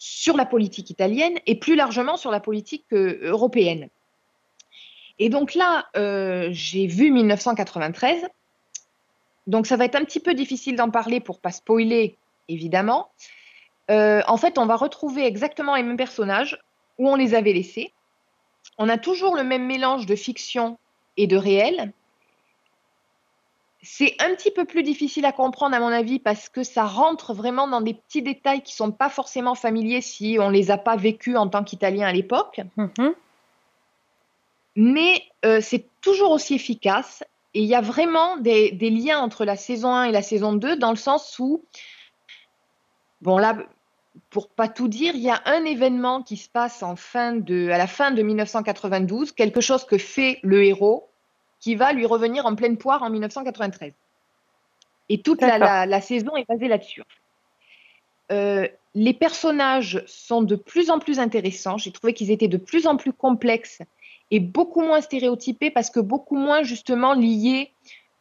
sur 0.04 0.36
la 0.36 0.47
politique 0.47 0.89
italienne 0.89 1.38
et 1.45 1.54
plus 1.54 1.76
largement 1.76 2.18
sur 2.18 2.32
la 2.32 2.39
politique 2.39 2.86
euh, 2.91 3.20
européenne. 3.22 3.88
Et 5.20 5.30
donc 5.30 5.54
là, 5.54 5.89
euh, 5.95 6.49
j'ai 6.52 6.88
vu 6.88 7.12
1993. 7.12 8.28
Donc 9.45 9.68
ça 9.68 9.78
va 9.78 9.86
être 9.86 9.93
un 9.93 10.04
petit 10.04 10.20
peu 10.20 10.34
difficile 10.34 10.76
d'en 10.76 10.89
parler 10.89 11.20
pour 11.20 11.39
pas 11.39 11.52
spoiler, 11.52 12.18
évidemment. 12.49 13.12
Euh, 13.91 14.24
en 14.26 14.38
fait, 14.38 14.58
on 14.58 14.66
va 14.66 14.76
retrouver 14.76 15.24
exactement 15.28 15.76
les 15.76 15.84
mêmes 15.84 15.97
personnages 15.97 16.58
où 16.97 17.08
on 17.08 17.16
les 17.16 17.36
avait 17.36 17.54
laissés. 17.54 17.93
On 18.80 18.89
a 18.89 18.97
toujours 18.97 19.36
le 19.36 19.43
même 19.43 19.68
mélange 19.68 20.08
de 20.08 20.16
fiction 20.16 20.80
et 21.16 21.28
de 21.28 21.38
réel. 21.38 21.93
C'est 23.84 24.15
un 24.19 24.36
petit 24.36 24.51
peu 24.51 24.65
plus 24.65 24.84
difficile 24.84 25.25
à 25.25 25.32
comprendre 25.32 25.75
à 25.75 25.79
mon 25.79 25.88
avis 25.88 26.19
parce 26.19 26.49
que 26.49 26.63
ça 26.63 26.86
rentre 26.86 27.34
vraiment 27.34 27.67
dans 27.67 27.82
des 27.82 27.95
petits 27.95 28.21
détails 28.21 28.61
qui 28.61 28.75
sont 28.75 28.91
pas 28.91 29.09
forcément 29.09 29.55
familiers 29.55 30.01
si 30.01 30.38
on 30.39 30.49
les 30.49 30.69
a 30.69 30.77
pas 30.77 30.95
vécus 30.95 31.36
en 31.36 31.47
tant 31.47 31.63
qu'Italien 31.63 32.07
à 32.07 32.13
l'époque. 32.13 32.61
Mm-hmm 32.77 33.13
mais 34.75 35.23
euh, 35.45 35.59
c'est 35.61 35.86
toujours 36.01 36.32
aussi 36.32 36.55
efficace. 36.55 37.23
Et 37.53 37.61
il 37.61 37.67
y 37.67 37.75
a 37.75 37.82
vraiment 37.82 38.38
des, 38.38 38.71
liens 38.71 39.19
entre 39.19 39.43
la 39.43 39.57
saison 39.57 39.93
1 39.93 40.05
et 40.05 40.11
la 40.11 40.21
saison 40.21 40.53
2, 40.53 40.77
dans 40.77 40.91
le 40.91 40.97
sens 40.97 41.38
où, 41.39 41.65
bon 43.21 43.38
là, 43.38 43.57
pour 44.29 44.49
pas 44.49 44.69
tout 44.69 44.88
dire, 44.88 45.15
il 45.15 45.21
y 45.21 45.29
a 45.29 45.41
un 45.45 45.65
événement 45.65 46.23
qui 46.23 46.38
se 46.38 46.47
passe 46.47 46.82
en 46.82 46.95
fin 46.95 47.34
de, 47.34 47.69
à 47.69 47.77
la 47.77 47.88
fin 47.88 48.11
de 48.11 48.21
1992, 48.21 49.34
quelque 49.34 49.59
chose 49.59 49.84
que 49.84 49.97
fait 49.97 50.39
le 50.43 50.63
héros, 50.63 51.09
qui 51.62 51.76
va 51.76 51.93
lui 51.93 52.05
revenir 52.05 52.45
en 52.45 52.55
pleine 52.55 52.78
poire 52.78 53.03
en 53.03 53.09
1993. 53.09 53.93
Et 55.07 55.22
toute 55.22 55.41
la, 55.41 56.01
saison 56.01 56.36
est 56.36 56.47
basée 56.47 56.68
là-dessus. 56.68 57.03
Euh, 58.32 58.68
les 58.95 59.14
personnages 59.14 60.03
sont 60.07 60.41
de 60.41 60.55
plus 60.55 60.89
en 60.89 60.99
plus 60.99 61.20
intéressants. 61.20 61.78
J'ai 61.78 61.91
trouvé 61.91 62.14
qu'ils 62.14 62.32
étaient 62.32 62.47
de 62.47 62.57
plus 62.57 62.88
en 62.88 62.97
plus 62.97 63.14
complexes 63.14 63.82
est 64.32 64.39
beaucoup 64.39 64.82
moins 64.82 65.01
stéréotypé 65.01 65.70
parce 65.70 65.89
que 65.89 65.99
beaucoup 65.99 66.38
moins 66.38 66.64
justement 66.64 67.14
lié 67.14 67.72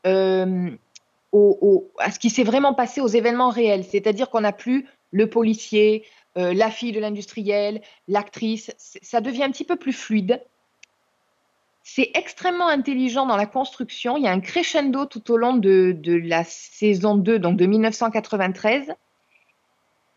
euh, 0.06 0.70
à 1.98 2.10
ce 2.10 2.18
qui 2.18 2.30
s'est 2.30 2.42
vraiment 2.42 2.74
passé 2.74 3.00
aux 3.00 3.06
événements 3.06 3.50
réels. 3.50 3.84
C'est-à-dire 3.84 4.28
qu'on 4.28 4.40
n'a 4.40 4.52
plus 4.52 4.86
le 5.12 5.30
policier, 5.30 6.04
euh, 6.36 6.52
la 6.52 6.70
fille 6.70 6.92
de 6.92 7.00
l'industriel, 7.00 7.80
l'actrice. 8.08 8.72
Ça 8.76 9.20
devient 9.20 9.44
un 9.44 9.50
petit 9.50 9.64
peu 9.64 9.76
plus 9.76 9.92
fluide. 9.92 10.42
C'est 11.82 12.10
extrêmement 12.14 12.68
intelligent 12.68 13.26
dans 13.26 13.36
la 13.36 13.46
construction. 13.46 14.16
Il 14.16 14.24
y 14.24 14.28
a 14.28 14.32
un 14.32 14.40
crescendo 14.40 15.06
tout 15.06 15.30
au 15.30 15.36
long 15.36 15.56
de, 15.56 15.98
la 16.24 16.44
saison 16.44 17.16
2, 17.16 17.38
donc 17.38 17.56
de 17.56 17.66
1993. 17.66 18.94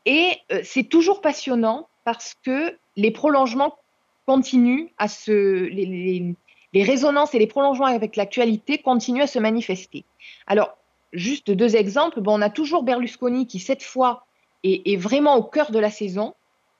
Et 0.05 0.37
euh, 0.51 0.61
c'est 0.63 0.83
toujours 0.83 1.21
passionnant 1.21 1.87
parce 2.03 2.35
que 2.43 2.77
les 2.97 3.11
prolongements 3.11 3.77
continue 4.25 4.89
à 4.97 5.07
se. 5.07 5.31
Les, 5.31 6.35
résonances 6.75 7.35
et 7.35 7.39
les 7.39 7.47
prolongements 7.47 7.85
avec 7.85 8.15
l'actualité 8.15 8.79
continuent 8.79 9.21
à 9.21 9.27
se 9.27 9.39
manifester. 9.39 10.05
Alors, 10.47 10.75
juste 11.13 11.51
deux 11.51 11.75
exemples. 11.75 12.19
Bon, 12.19 12.39
on 12.39 12.41
a 12.41 12.49
toujours 12.49 12.83
Berlusconi 12.83 13.45
qui, 13.47 13.59
cette 13.59 13.83
fois, 13.83 14.25
est, 14.63 14.97
vraiment 14.97 15.35
au 15.35 15.43
cœur 15.43 15.71
de 15.71 15.79
la 15.79 15.91
saison, 15.91 16.33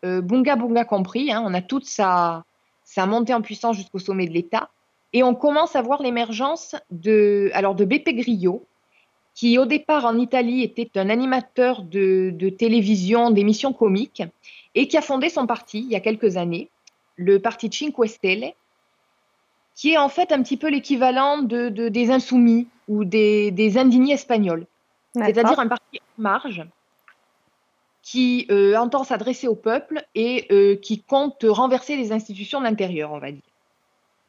euh, 0.03 0.21
Bunga 0.21 0.55
Bunga 0.55 0.83
compris. 0.83 1.31
Hein. 1.31 1.43
on 1.45 1.53
a 1.53 1.61
toute 1.61 1.85
sa, 1.85 2.43
sa 2.83 3.05
montée 3.05 3.33
en 3.33 3.41
puissance 3.41 3.77
jusqu'au 3.77 3.99
sommet 3.99 4.27
de 4.27 4.33
l'État. 4.33 4.69
Et 5.13 5.23
on 5.23 5.35
commence 5.35 5.75
à 5.75 5.81
voir 5.81 6.01
l'émergence 6.01 6.75
de, 6.91 7.51
alors 7.53 7.75
de 7.75 7.85
Beppe 7.85 8.09
Grillo, 8.09 8.65
qui 9.35 9.57
au 9.57 9.65
départ 9.65 10.05
en 10.05 10.17
Italie 10.17 10.63
était 10.63 10.89
un 10.95 11.09
animateur 11.09 11.83
de, 11.83 12.31
de 12.33 12.49
télévision, 12.49 13.31
d'émissions 13.31 13.73
comiques, 13.73 14.23
et 14.75 14.87
qui 14.87 14.97
a 14.97 15.01
fondé 15.01 15.29
son 15.29 15.47
parti 15.47 15.79
il 15.79 15.91
y 15.91 15.95
a 15.95 15.99
quelques 15.99 16.37
années 16.37 16.69
le 17.15 17.39
parti 17.39 17.69
Cinque 17.71 18.07
Stelle, 18.07 18.53
qui 19.75 19.93
est 19.93 19.97
en 19.97 20.09
fait 20.09 20.31
un 20.31 20.41
petit 20.41 20.57
peu 20.57 20.69
l'équivalent 20.69 21.39
de, 21.39 21.69
des 21.69 22.11
insoumis 22.11 22.67
ou 22.87 23.05
des, 23.05 23.77
indignés 23.77 24.13
espagnols. 24.13 24.65
c'est-à-dire 25.15 25.59
un 25.59 25.67
parti 25.67 25.99
en 26.17 26.21
marge 26.21 26.63
qui 28.03 28.45
euh, 28.51 28.75
entend 28.75 29.05
s'adresser 29.05 29.47
au 29.47 29.55
peuple 29.55 30.05
et 30.13 30.45
euh, 30.51 30.75
qui 30.75 31.01
compte 31.01 31.45
renverser 31.47 31.95
les 31.95 32.11
institutions 32.11 32.59
de 32.59 32.65
l'intérieur, 32.65 33.13
on 33.13 33.17
va 33.17 33.31
dire. 33.31 33.41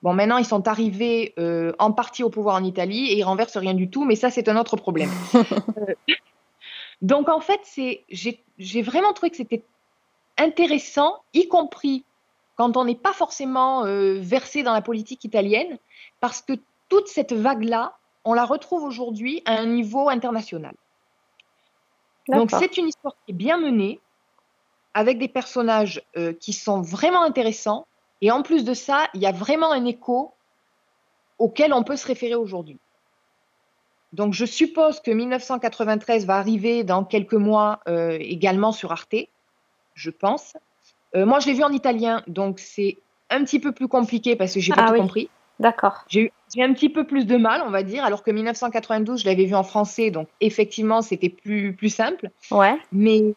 Bon, 0.03 0.15
maintenant, 0.15 0.39
ils 0.39 0.45
sont 0.45 0.69
arrivés 0.69 1.35
euh, 1.39 1.73
en 1.79 1.91
partie 1.91 2.23
au 2.23 2.31
pouvoir 2.31 2.57
en 2.57 2.65
Italie 2.65 3.09
et 3.09 3.19
ils 3.19 3.25
renversent 3.25 3.57
rien 3.57 3.75
du 3.75 3.91
tout, 3.91 4.05
mais 4.05 4.15
ça, 4.15 4.31
c'est 4.31 4.49
un 4.49 4.57
autre 4.57 4.77
problème. 4.77 5.11
donc, 7.03 7.29
en 7.29 7.41
fait, 7.41 7.61
j'ai 8.09 8.83
vraiment 8.83 9.13
trouvé 9.13 9.31
que 9.31 9.37
c'était 9.37 9.65
intéressant, 10.39 11.17
y 11.33 11.49
compris 11.49 12.05
quand 12.57 12.77
on 12.77 12.85
n'est 12.85 12.95
pas 12.95 13.13
forcément 13.13 13.83
versé 14.21 14.63
dans 14.63 14.75
la 14.75 14.83
politique 14.83 15.25
italienne, 15.25 15.79
parce 16.21 16.43
que 16.43 16.53
toute 16.89 17.09
cette 17.09 17.33
vague-là, 17.33 17.97
on 18.25 18.35
la 18.35 18.45
retrouve 18.45 18.85
aujourd'hui 18.85 19.43
à 19.47 19.55
un 19.55 19.67
niveau 19.67 20.09
international. 20.09 20.75
Donc 22.29 22.51
c'est 22.51 22.77
une 22.77 22.89
histoire 22.89 23.15
qui 23.25 23.33
est 23.33 23.37
bien 23.37 23.59
menée, 23.59 24.01
avec 24.95 25.19
des 25.19 25.29
personnages 25.29 26.03
euh, 26.17 26.33
qui 26.33 26.53
sont 26.53 26.81
vraiment 26.81 27.23
intéressants, 27.23 27.87
et 28.21 28.31
en 28.31 28.43
plus 28.43 28.65
de 28.65 28.75
ça, 28.75 29.09
il 29.15 29.21
y 29.21 29.27
a 29.27 29.33
vraiment 29.33 29.73
un 29.73 29.85
écho 29.85 30.33
auquel 31.39 31.73
on 31.73 31.83
peut 31.83 31.97
se 31.97 32.07
référer 32.07 32.37
aujourd'hui. 32.37 32.79
Donc 34.13 34.33
je 34.33 34.45
suppose 34.45 35.01
que 35.01 35.11
1993 35.11 36.25
va 36.25 36.37
arriver 36.37 36.85
dans 36.85 37.05
quelques 37.05 37.35
mois 37.35 37.81
euh, 37.89 38.17
également 38.21 38.71
sur 38.71 38.93
Arte, 38.93 39.17
je 39.95 40.11
pense. 40.11 40.57
Euh, 41.17 41.27
moi 41.27 41.41
je 41.41 41.49
l'ai 41.49 41.55
vu 41.55 41.65
en 41.65 41.73
italien, 41.73 42.23
donc 42.29 42.61
c'est 42.61 42.99
un 43.31 43.43
petit 43.45 43.59
peu 43.59 43.73
plus 43.73 43.89
compliqué 43.89 44.37
parce 44.37 44.55
que 44.55 44.61
j'ai 44.61 44.73
pas 44.73 44.85
ah 44.87 44.93
tout 44.93 45.01
compris. 45.01 45.29
D'accord. 45.59 46.05
J'ai 46.09 46.33
un 46.63 46.73
petit 46.73 46.89
peu 46.89 47.05
plus 47.05 47.27
de 47.27 47.37
mal, 47.37 47.63
on 47.67 47.71
va 47.71 47.83
dire, 47.83 48.05
alors 48.05 48.23
que 48.23 48.31
1992, 48.31 49.23
je 49.23 49.27
l'avais 49.27 49.45
vu 49.45 49.55
en 49.55 49.63
français, 49.63 50.11
donc 50.11 50.29
effectivement, 50.41 51.03
c'était 51.03 51.29
plus, 51.29 51.75
plus 51.75 51.89
simple. 51.89 52.31
Ouais. 52.51 52.79
Mais 52.93 53.35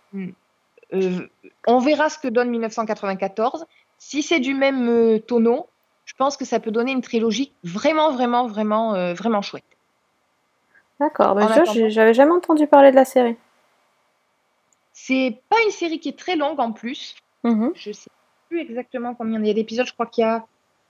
euh, 0.94 1.28
on 1.66 1.80
verra 1.80 2.10
ce 2.10 2.20
que 2.20 2.28
donne 2.28 2.50
1994. 2.50 3.66
Si 3.98 4.22
c'est 4.22 4.40
du 4.40 4.54
même 4.54 4.88
euh, 4.88 5.20
tonneau, 5.20 5.68
je 6.06 6.14
pense 6.14 6.38
que 6.38 6.46
ça 6.46 6.60
peut 6.60 6.72
donner 6.72 6.92
une 6.92 7.02
trilogie 7.02 7.52
vraiment, 7.64 8.12
vraiment, 8.12 8.48
vraiment, 8.48 8.94
euh, 8.96 9.14
vraiment 9.14 9.42
chouette. 9.42 9.64
D'accord. 11.00 11.36
Bah, 11.36 11.64
j'avais 11.90 12.14
jamais 12.14 12.32
entendu 12.32 12.68
parler 12.68 12.92
de 12.92 12.96
la 12.96 13.06
série. 13.06 13.36
C'est 14.94 15.40
pas 15.50 15.58
une 15.66 15.72
série 15.72 16.00
qui 16.00 16.10
est 16.10 16.18
très 16.18 16.36
longue 16.36 16.60
en 16.60 16.72
plus. 16.72 17.16
Mm-hmm. 17.44 17.72
Je 17.76 17.92
sais 17.92 18.10
plus 18.50 18.62
exactement 18.62 19.14
combien 19.14 19.40
il 19.40 19.48
y 19.48 19.52
a 19.52 19.54
d'épisodes. 19.54 19.86
Je 19.86 19.94
crois 19.94 20.08
qu'il 20.08 20.24
y 20.24 20.26
a 20.26 20.46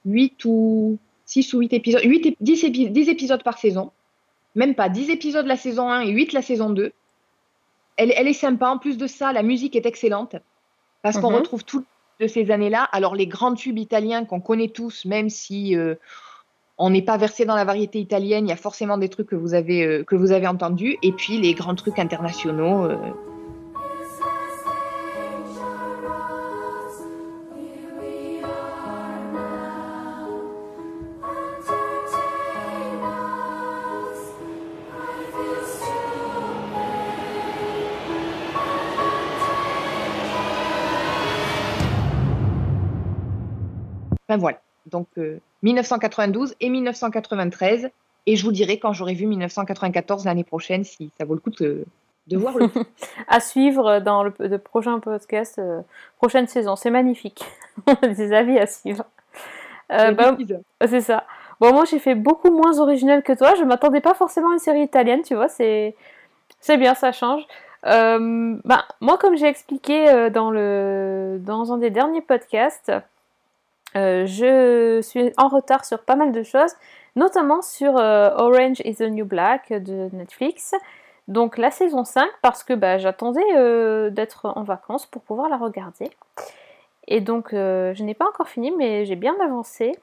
8 0.05 0.45
ou 0.45 0.97
6 1.27 1.53
ou 1.53 1.59
8 1.59 1.73
épisodes, 1.73 2.01
8, 2.03 2.37
10, 2.39 2.65
10, 2.91 3.09
épisodes 3.09 3.43
par 3.43 3.59
saison. 3.59 3.91
Même 4.55 4.73
pas 4.73 4.89
10 4.89 5.11
épisodes 5.11 5.45
la 5.45 5.57
saison 5.57 5.89
1 5.89 6.01
et 6.01 6.09
8 6.09 6.33
la 6.33 6.41
saison 6.41 6.71
2. 6.71 6.91
Elle, 7.97 8.13
elle 8.15 8.27
est 8.27 8.33
sympa. 8.33 8.69
En 8.69 8.77
plus 8.77 8.97
de 8.97 9.07
ça, 9.07 9.33
la 9.33 9.43
musique 9.43 9.75
est 9.75 9.85
excellente. 9.85 10.37
Parce 11.03 11.19
qu'on 11.19 11.29
mhm. 11.29 11.37
retrouve 11.37 11.63
tout 11.63 11.83
de 12.19 12.27
ces 12.27 12.49
années-là. 12.49 12.83
Alors, 12.91 13.13
les 13.13 13.27
grands 13.27 13.53
tubes 13.53 13.77
italiens 13.77 14.25
qu'on 14.25 14.39
connaît 14.39 14.69
tous, 14.69 15.05
même 15.05 15.29
si 15.29 15.75
euh, 15.75 15.95
on 16.77 16.89
n'est 16.89 17.01
pas 17.01 17.17
versé 17.17 17.45
dans 17.45 17.55
la 17.55 17.65
variété 17.65 17.99
italienne, 17.99 18.47
il 18.47 18.49
y 18.49 18.53
a 18.53 18.57
forcément 18.57 18.97
des 18.97 19.09
trucs 19.09 19.27
que 19.27 19.35
vous 19.35 19.53
avez, 19.53 19.85
euh, 19.85 20.03
que 20.03 20.15
vous 20.15 20.31
avez 20.31 20.47
entendus. 20.47 20.97
Et 21.03 21.11
puis, 21.11 21.39
les 21.39 21.53
grands 21.53 21.75
trucs 21.75 21.99
internationaux. 21.99 22.85
Euh, 22.85 22.97
Voilà. 44.37 44.59
Donc 44.87 45.07
1992 45.63 46.51
euh, 46.51 46.55
et 46.59 46.69
1993. 46.69 47.89
Et 48.25 48.35
je 48.35 48.43
vous 48.43 48.51
dirai 48.51 48.79
quand 48.79 48.93
j'aurai 48.93 49.13
vu 49.13 49.25
1994 49.25 50.25
l'année 50.25 50.43
prochaine 50.43 50.83
si 50.83 51.11
ça 51.17 51.25
vaut 51.25 51.33
le 51.33 51.39
coup 51.39 51.49
de, 51.49 51.85
voir 52.33 52.57
le 52.57 52.67
à 53.27 53.39
suivre 53.39 53.99
dans 53.99 54.23
le, 54.23 54.57
prochain 54.57 54.99
podcast, 54.99 55.59
euh, 55.59 55.81
prochaine 56.17 56.47
saison. 56.47 56.75
C'est 56.75 56.91
magnifique. 56.91 57.43
Des 58.01 58.33
avis 58.33 58.59
à 58.59 58.67
suivre. 58.67 59.05
Euh, 59.91 60.11
bah, 60.11 60.35
c'est 60.85 61.01
ça. 61.01 61.23
Bon, 61.61 61.73
moi 61.73 61.85
j'ai 61.85 61.99
fait 61.99 62.15
beaucoup 62.15 62.51
moins 62.51 62.79
original 62.79 63.23
que 63.23 63.31
toi. 63.33 63.55
Je 63.55 63.63
m'attendais 63.63 64.01
pas 64.01 64.13
forcément 64.13 64.49
à 64.49 64.53
une 64.53 64.59
série 64.59 64.81
italienne, 64.83 65.21
tu 65.23 65.33
vois. 65.35 65.47
C'est 65.47 65.95
bien, 66.67 66.95
ça 66.95 67.13
change. 67.13 67.43
bah, 67.83 68.85
moi, 68.99 69.17
comme 69.17 69.37
j'ai 69.37 69.47
expliqué 69.47 70.29
dans, 70.31 70.51
le, 70.51 71.39
dans 71.39 71.71
un 71.71 71.77
des 71.77 71.89
derniers 71.89 72.21
podcasts, 72.21 72.91
euh, 73.97 74.25
je 74.25 75.01
suis 75.01 75.33
en 75.37 75.47
retard 75.47 75.85
sur 75.85 75.99
pas 75.99 76.15
mal 76.15 76.31
de 76.31 76.43
choses, 76.43 76.73
notamment 77.15 77.61
sur 77.61 77.97
euh, 77.97 78.29
Orange 78.37 78.81
is 78.85 78.95
the 78.95 79.09
New 79.09 79.25
Black 79.25 79.71
de 79.71 80.09
Netflix. 80.13 80.75
Donc 81.27 81.57
la 81.57 81.71
saison 81.71 82.05
5 82.05 82.29
parce 82.41 82.63
que 82.63 82.73
bah, 82.73 82.97
j'attendais 82.97 83.41
euh, 83.55 84.09
d'être 84.09 84.45
en 84.45 84.63
vacances 84.63 85.05
pour 85.05 85.21
pouvoir 85.21 85.49
la 85.49 85.57
regarder. 85.57 86.09
Et 87.07 87.21
donc 87.21 87.49
je 87.51 88.03
n'ai 88.03 88.13
pas 88.13 88.27
encore 88.27 88.49
fini 88.49 88.71
mais 88.71 89.05
j'ai 89.05 89.15
bien 89.15 89.35
avancé. 89.41 89.93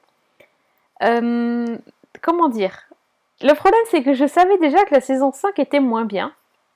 comment 0.99 2.49
dire? 2.49 2.89
Le 3.41 3.53
problème 3.53 3.81
c'est 3.89 4.03
que 4.03 4.13
je 4.13 4.25
savais 4.25 4.57
déjà 4.57 4.83
que 4.85 4.93
la 4.93 5.01
saison 5.01 5.31
5 5.31 5.57
était 5.59 5.79
moins 5.79 6.05
bien. 6.05 6.33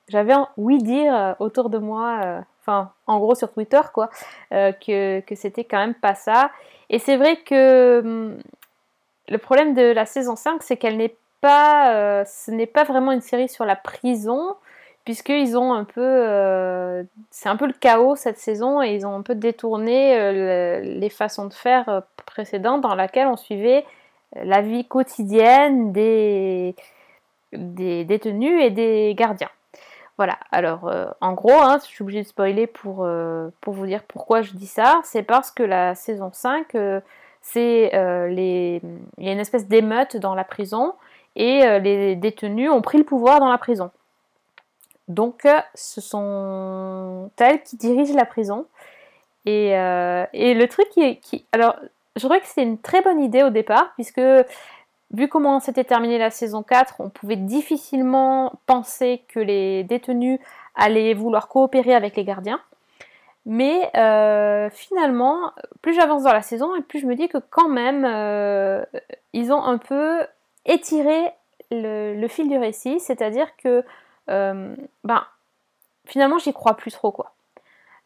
J'avais 0.08 0.32
un 0.32 0.48
oui 0.56 0.78
dire 0.78 1.36
autour 1.38 1.70
de 1.70 1.78
moi, 1.78 2.44
enfin 2.60 2.92
en 3.06 3.18
gros 3.18 3.34
sur 3.34 3.52
Twitter 3.52 3.80
quoi, 3.92 4.10
que, 4.50 5.20
que 5.20 5.34
c'était 5.34 5.64
quand 5.64 5.78
même 5.78 5.94
pas 5.94 6.14
ça. 6.14 6.50
Et 6.90 6.98
c'est 6.98 7.16
vrai 7.16 7.36
que 7.36 8.00
hum, 8.00 8.38
le 9.30 9.38
problème 9.38 9.74
de 9.74 9.82
la 9.82 10.06
saison 10.06 10.36
5, 10.36 10.62
c'est 10.62 10.76
qu'elle 10.76 10.96
n'est 10.96 11.16
pas, 11.40 11.94
euh, 11.94 12.24
ce 12.26 12.50
n'est 12.50 12.66
pas 12.66 12.84
vraiment 12.84 13.12
une 13.12 13.20
série 13.20 13.48
sur 13.48 13.64
la 13.64 13.76
prison, 13.76 14.56
puisqu'ils 15.04 15.56
ont 15.56 15.72
un 15.72 15.84
peu, 15.84 16.02
euh, 16.04 17.04
c'est 17.30 17.48
un 17.48 17.56
peu 17.56 17.66
le 17.66 17.72
chaos 17.72 18.16
cette 18.16 18.38
saison 18.38 18.82
et 18.82 18.94
ils 18.94 19.06
ont 19.06 19.14
un 19.14 19.22
peu 19.22 19.34
détourné 19.36 20.18
euh, 20.18 20.80
les 20.80 21.08
façons 21.08 21.46
de 21.46 21.54
faire 21.54 22.02
précédentes 22.26 22.82
dans 22.82 22.94
laquelle 22.94 23.28
on 23.28 23.36
suivait 23.36 23.86
la 24.34 24.60
vie 24.60 24.86
quotidienne 24.86 25.92
des, 25.92 26.74
des 27.52 28.04
détenus 28.04 28.62
et 28.62 28.70
des 28.70 29.14
gardiens. 29.16 29.50
Voilà, 30.20 30.36
alors 30.52 30.86
euh, 30.86 31.06
en 31.22 31.32
gros, 31.32 31.54
hein, 31.54 31.78
je 31.82 31.86
suis 31.86 32.02
obligée 32.02 32.20
de 32.20 32.26
spoiler 32.26 32.66
pour, 32.66 33.04
euh, 33.04 33.48
pour 33.62 33.72
vous 33.72 33.86
dire 33.86 34.02
pourquoi 34.02 34.42
je 34.42 34.52
dis 34.52 34.66
ça. 34.66 35.00
C'est 35.02 35.22
parce 35.22 35.50
que 35.50 35.62
la 35.62 35.94
saison 35.94 36.30
5, 36.30 36.74
euh, 36.74 37.00
il 37.54 38.82
y 39.16 39.28
a 39.28 39.32
une 39.32 39.38
espèce 39.38 39.66
d'émeute 39.66 40.18
dans 40.18 40.34
la 40.34 40.44
prison 40.44 40.92
et 41.36 41.62
les 41.80 42.16
détenus 42.16 42.70
ont 42.70 42.82
pris 42.82 42.98
le 42.98 43.04
pouvoir 43.04 43.40
dans 43.40 43.48
la 43.48 43.56
prison. 43.56 43.92
Donc 45.08 45.48
ce 45.74 46.02
sont 46.02 47.30
elles 47.38 47.62
qui 47.62 47.78
dirigent 47.78 48.14
la 48.14 48.26
prison. 48.26 48.66
Et, 49.46 49.70
le 49.72 50.66
truc 50.66 50.90
qui. 50.90 51.18
Qui... 51.20 51.46
Alors, 51.52 51.76
je 52.16 52.26
dirais 52.26 52.40
que 52.40 52.46
c'est 52.46 52.62
une 52.62 52.76
très 52.76 53.00
bonne 53.00 53.22
idée 53.22 53.42
au 53.42 53.48
départ, 53.48 53.92
puisque 53.94 54.20
Vu 55.12 55.26
comment 55.26 55.58
s'était 55.58 55.84
terminée 55.84 56.18
la 56.18 56.30
saison 56.30 56.62
4, 56.62 56.96
on 57.00 57.08
pouvait 57.08 57.36
difficilement 57.36 58.52
penser 58.66 59.24
que 59.28 59.40
les 59.40 59.82
détenus 59.82 60.38
allaient 60.76 61.14
vouloir 61.14 61.48
coopérer 61.48 61.94
avec 61.94 62.16
les 62.16 62.24
gardiens. 62.24 62.60
Mais 63.46 63.90
euh, 63.96 64.70
finalement, 64.70 65.52
plus 65.82 65.94
j'avance 65.94 66.22
dans 66.22 66.32
la 66.32 66.42
saison 66.42 66.76
et 66.76 66.82
plus 66.82 67.00
je 67.00 67.06
me 67.06 67.16
dis 67.16 67.28
que 67.28 67.38
quand 67.38 67.68
même, 67.68 68.04
euh, 68.04 68.84
ils 69.32 69.52
ont 69.52 69.62
un 69.62 69.78
peu 69.78 70.20
étiré 70.66 71.32
le, 71.72 72.28
fil 72.28 72.48
du 72.48 72.58
récit, 72.58 73.00
c'est-à-dire 73.00 73.56
que 73.56 73.84
euh, 74.28 74.76
ben, 75.02 75.24
finalement, 76.04 76.38
j'y 76.38 76.52
crois 76.52 76.76
plus 76.76 76.92
trop 76.92 77.10
quoi. 77.10 77.32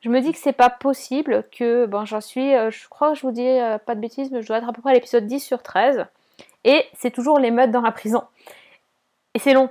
Je 0.01 0.09
me 0.09 0.21
dis 0.21 0.33
que 0.33 0.39
c'est 0.39 0.53
pas 0.53 0.71
possible 0.71 1.45
que, 1.51 1.87
bon, 1.87 2.05
j'en 2.05 2.21
suis, 2.21 2.51
je 2.53 2.89
crois 2.91 3.11
que 3.13 3.15
je 3.19 3.23
vous 3.23 3.33
dis 3.33 3.59
pas 3.87 3.95
de 3.95 4.01
bêtises, 4.01 4.31
mais 4.31 4.43
je 4.43 4.47
dois 4.47 4.59
être 4.59 4.69
à 4.69 4.73
peu 4.73 4.83
près 4.83 4.91
à 4.91 4.95
l'épisode 4.95 5.27
10 5.27 5.41
sur 5.41 5.63
13. 5.63 6.07
Et 6.65 6.85
c'est 6.95 7.11
toujours 7.11 7.39
l'émeute 7.39 7.71
dans 7.71 7.83
la 7.83 7.93
prison. 7.93 8.25
Et 9.35 9.39
c'est 9.39 9.53
long. 9.53 9.69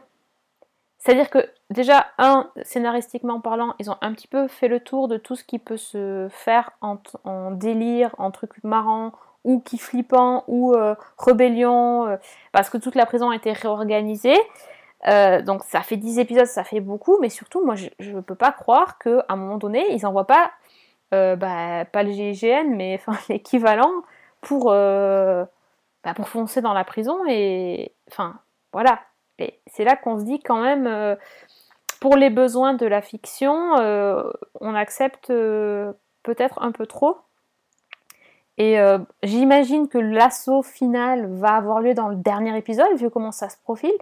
C'est-à-dire 1.03 1.29
que 1.29 1.49
déjà, 1.69 2.07
un, 2.17 2.49
scénaristiquement 2.61 3.41
parlant, 3.41 3.75
ils 3.77 3.91
ont 3.91 3.97
un 3.99 4.13
petit 4.13 4.27
peu 4.27 4.47
fait 4.47 4.69
le 4.69 4.79
tour 4.79 5.09
de 5.09 5.17
tout 5.17 5.35
ce 5.35 5.43
qui 5.43 5.59
peut 5.59 5.75
se 5.75 6.27
faire 6.31 6.71
en, 6.79 7.51
délire, 7.51 8.15
en 8.17 8.31
trucs 8.31 8.63
marrants, 8.63 9.11
ou 9.43 9.59
qui 9.59 9.77
flippant, 9.77 10.45
ou 10.47 10.73
euh, 10.73 10.95
rébellion, 11.17 12.07
euh, 12.07 12.15
parce 12.53 12.69
que 12.69 12.77
toute 12.77 12.95
la 12.95 13.05
prison 13.05 13.31
a 13.31 13.35
été 13.35 13.51
réorganisée. 13.51 14.37
Euh, 15.09 15.41
donc 15.41 15.63
ça 15.65 15.81
fait 15.81 15.97
10 15.97 16.19
épisodes, 16.19 16.45
ça 16.45 16.63
fait 16.63 16.79
beaucoup, 16.79 17.17
mais 17.19 17.27
surtout, 17.27 17.65
moi, 17.65 17.75
je 17.75 18.11
ne 18.11 18.21
peux 18.21 18.35
pas 18.35 18.53
croire 18.53 18.97
qu'à 18.97 19.25
un 19.27 19.35
moment 19.35 19.57
donné, 19.57 19.85
ils 19.91 20.03
n'envoient 20.03 20.27
pas, 20.27 20.51
bah, 21.11 21.83
pas 21.91 22.03
le 22.03 22.11
GIGN, 22.11 22.69
mais 22.69 23.01
l'équivalent 23.29 24.03
pour 24.39 24.73
bah, 26.03 26.13
pour 26.13 26.27
foncer 26.29 26.61
dans 26.61 26.73
la 26.73 26.83
prison 26.83 27.19
et 27.27 27.93
enfin 28.09 28.35
voilà. 28.71 28.99
Et 29.39 29.59
c'est 29.67 29.83
là 29.83 29.95
qu'on 29.95 30.19
se 30.19 30.23
dit 30.25 30.39
quand 30.39 30.61
même, 30.61 30.87
euh, 30.87 31.15
pour 31.99 32.15
les 32.15 32.29
besoins 32.29 32.73
de 32.73 32.85
la 32.85 33.01
fiction, 33.01 33.53
on 34.59 34.75
accepte 34.75 35.27
peut-être 35.27 36.61
un 36.61 36.71
peu 36.71 36.85
trop. 36.85 37.17
Et 38.57 38.77
j'imagine 39.23 39.87
que 39.87 39.97
l'assaut 39.97 40.63
final 40.63 41.27
va 41.27 41.55
avoir 41.55 41.79
lieu 41.79 41.93
dans 41.93 42.09
le 42.09 42.17
dernier 42.17 42.57
épisode, 42.57 42.93
vu 42.97 43.09
comment 43.09 43.31
ça 43.31 43.47
se 43.47 43.55
profile. 43.57 43.93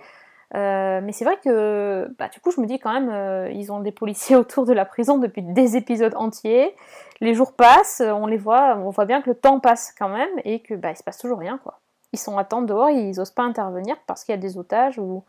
Euh, 0.54 1.00
mais 1.02 1.14
c'est 1.14 1.24
vrai 1.24 1.38
que 1.44 2.14
bah, 2.18 2.28
du 2.28 2.40
coup, 2.42 2.52
je 2.52 2.60
me 2.60 2.66
dis 2.66 2.78
quand 2.80 2.92
même, 2.92 3.10
euh, 3.10 3.50
ils 3.52 3.72
ont 3.72 3.80
des 3.80 3.92
policiers 3.92 4.36
autour 4.38 4.66
de 4.66 4.74
la 4.74 4.86
prison 4.86 5.18
depuis 5.18 5.42
des 5.42 5.78
épisodes 5.78 6.14
entiers. 6.16 6.76
Les 7.22 7.34
jours 7.34 7.54
passent, 7.54 8.02
on 8.06 8.26
les 8.26 8.38
voit, 8.38 8.76
on 8.78 8.90
voit 8.90 9.06
bien 9.06 9.22
que 9.22 9.30
le 9.30 9.36
temps 9.36 9.60
passe 9.60 9.94
quand 9.98 10.10
même 10.10 10.30
et 10.44 10.62
que 10.62 10.74
bah, 10.74 10.92
il 10.92 10.98
se 10.98 11.04
passe 11.04 11.18
toujours 11.18 11.40
rien 11.40 11.60
quoi. 11.64 11.80
Ils 12.14 12.20
sont 12.20 12.38
à 12.38 12.44
temps 12.44 12.62
dehors, 12.62 12.90
ils 12.90 13.20
osent 13.20 13.32
pas 13.32 13.44
intervenir 13.44 13.98
parce 14.08 14.24
qu'il 14.24 14.34
y 14.34 14.38
a 14.38 14.42
des 14.42 14.58
otages 14.58 15.00
ou. 15.00 15.24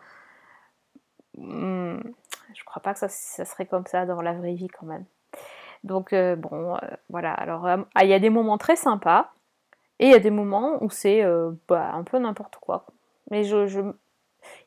Hmm, 1.36 2.00
je 2.54 2.64
crois 2.64 2.82
pas 2.82 2.92
que 2.92 2.98
ça, 2.98 3.08
serait 3.08 3.66
comme 3.66 3.86
ça 3.86 4.04
dans 4.04 4.20
la 4.20 4.32
vraie 4.32 4.54
vie 4.54 4.68
quand 4.68 4.86
même. 4.86 5.04
Donc 5.84 6.12
euh, 6.12 6.36
bon, 6.36 6.76
voilà. 7.08 7.32
Alors 7.32 7.66
ah, 7.66 8.04
il 8.04 8.08
y 8.08 8.14
a 8.14 8.18
des 8.18 8.30
moments 8.30 8.58
très 8.58 8.76
sympas 8.76 9.32
et 9.98 10.06
il 10.06 10.12
y 10.12 10.14
a 10.14 10.20
des 10.20 10.30
moments 10.30 10.82
où 10.82 10.90
c'est 10.90 11.24
bah, 11.68 11.92
un 11.94 12.02
peu 12.02 12.18
n'importe 12.18 12.56
quoi. 12.56 12.86
Mais 13.30 13.44
je, 13.44 13.66
je, 13.66 13.80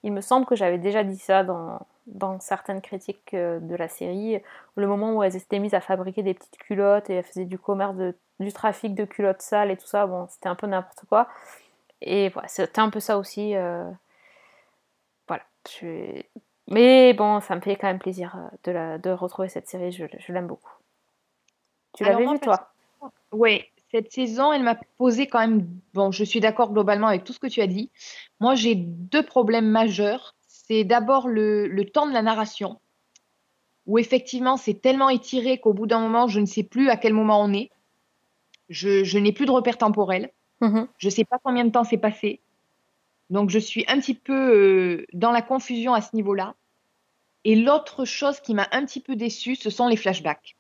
il 0.03 0.13
me 0.13 0.22
semble 0.22 0.45
que 0.45 0.55
j'avais 0.55 0.78
déjà 0.78 1.03
dit 1.03 1.18
ça 1.18 1.43
dans, 1.43 1.80
dans 2.07 2.39
certaines 2.39 2.82
critiques 2.82 3.34
euh, 3.34 3.59
de 3.59 3.76
la 3.76 3.88
série, 3.88 4.41
le 4.76 4.88
moment 4.88 5.13
où 5.13 5.24
elles 5.24 5.36
étaient 5.36 5.59
mises 5.59 5.74
à 5.74 5.82
fabriquer 5.82 6.24
des 6.24 6.34
petites 6.34 6.57
culottes 6.57 7.09
et 7.09 7.16
elles 7.16 7.24
faisaient 7.24 7.45
du 7.45 7.57
commerce, 7.57 7.95
de, 7.95 8.16
du 8.39 8.53
trafic 8.53 8.95
de 8.95 9.05
culottes 9.05 9.41
sales 9.41 9.72
et 9.72 9.78
tout 9.78 9.88
ça, 9.88 10.05
bon, 10.05 10.28
c'était 10.30 10.49
un 10.49 10.55
peu 10.55 10.68
n'importe 10.68 11.05
quoi. 11.09 11.28
Et 12.01 12.29
voilà, 12.29 12.47
c'était 12.47 12.79
un 12.79 12.89
peu 12.89 12.99
ça 12.99 13.17
aussi. 13.17 13.55
Euh, 13.55 13.89
voilà. 15.27 15.43
Mais 16.67 17.13
bon, 17.13 17.39
ça 17.41 17.55
me 17.55 17.61
fait 17.61 17.75
quand 17.75 17.87
même 17.87 17.99
plaisir 17.99 18.35
euh, 18.35 18.57
de, 18.65 18.71
la, 18.71 18.97
de 18.97 19.09
retrouver 19.09 19.49
cette 19.49 19.67
série, 19.67 19.91
je, 19.91 20.05
je 20.17 20.33
l'aime 20.33 20.47
beaucoup. 20.47 20.73
Tu 21.93 22.03
l'avais 22.03 22.27
vu, 22.27 22.39
toi? 22.39 22.71
Oui, 23.31 23.63
cette 23.91 24.11
saison, 24.11 24.51
elle 24.51 24.63
m'a 24.63 24.75
posé 24.97 25.27
quand 25.27 25.39
même. 25.39 25.67
Bon, 25.93 26.11
je 26.11 26.23
suis 26.23 26.41
d'accord 26.41 26.73
globalement 26.73 27.07
avec 27.07 27.23
tout 27.23 27.33
ce 27.33 27.39
que 27.39 27.47
tu 27.47 27.61
as 27.61 27.67
dit. 27.67 27.89
Moi, 28.39 28.55
j'ai 28.55 28.75
deux 28.75 29.23
problèmes 29.23 29.69
majeurs. 29.69 30.35
C'est 30.47 30.83
d'abord 30.83 31.27
le, 31.27 31.83
temps 31.93 32.07
de 32.07 32.13
la 32.13 32.21
narration, 32.21 32.79
où 33.85 33.97
effectivement, 33.97 34.57
c'est 34.57 34.81
tellement 34.81 35.09
étiré 35.09 35.59
qu'au 35.59 35.73
bout 35.73 35.87
d'un 35.87 35.99
moment, 35.99 36.27
je 36.27 36.39
ne 36.39 36.45
sais 36.45 36.63
plus 36.63 36.89
à 36.89 36.97
quel 36.97 37.13
moment 37.13 37.41
on 37.41 37.53
est. 37.53 37.69
Je, 38.67 39.17
n'ai 39.17 39.31
plus 39.31 39.45
de 39.45 39.51
repère 39.51 39.77
temporel. 39.77 40.31
Mm-hmm. 40.61 40.87
Je 40.97 41.07
ne 41.07 41.11
sais 41.11 41.25
pas 41.25 41.37
combien 41.43 41.65
de 41.65 41.71
temps 41.71 41.83
s'est 41.83 41.97
passé. 41.97 42.39
Donc, 43.29 43.49
je 43.49 43.59
suis 43.59 43.85
un 43.87 43.99
petit 43.99 44.13
peu 44.13 44.33
euh, 44.33 45.05
dans 45.13 45.31
la 45.31 45.41
confusion 45.41 45.93
à 45.93 46.01
ce 46.01 46.15
niveau-là. 46.15 46.55
Et 47.43 47.55
l'autre 47.55 48.05
chose 48.05 48.39
qui 48.39 48.53
m'a 48.53 48.67
un 48.71 48.85
petit 48.85 48.99
peu 48.99 49.15
déçue, 49.15 49.55
ce 49.55 49.69
sont 49.69 49.87
les 49.87 49.97
flashbacks. 49.97 50.55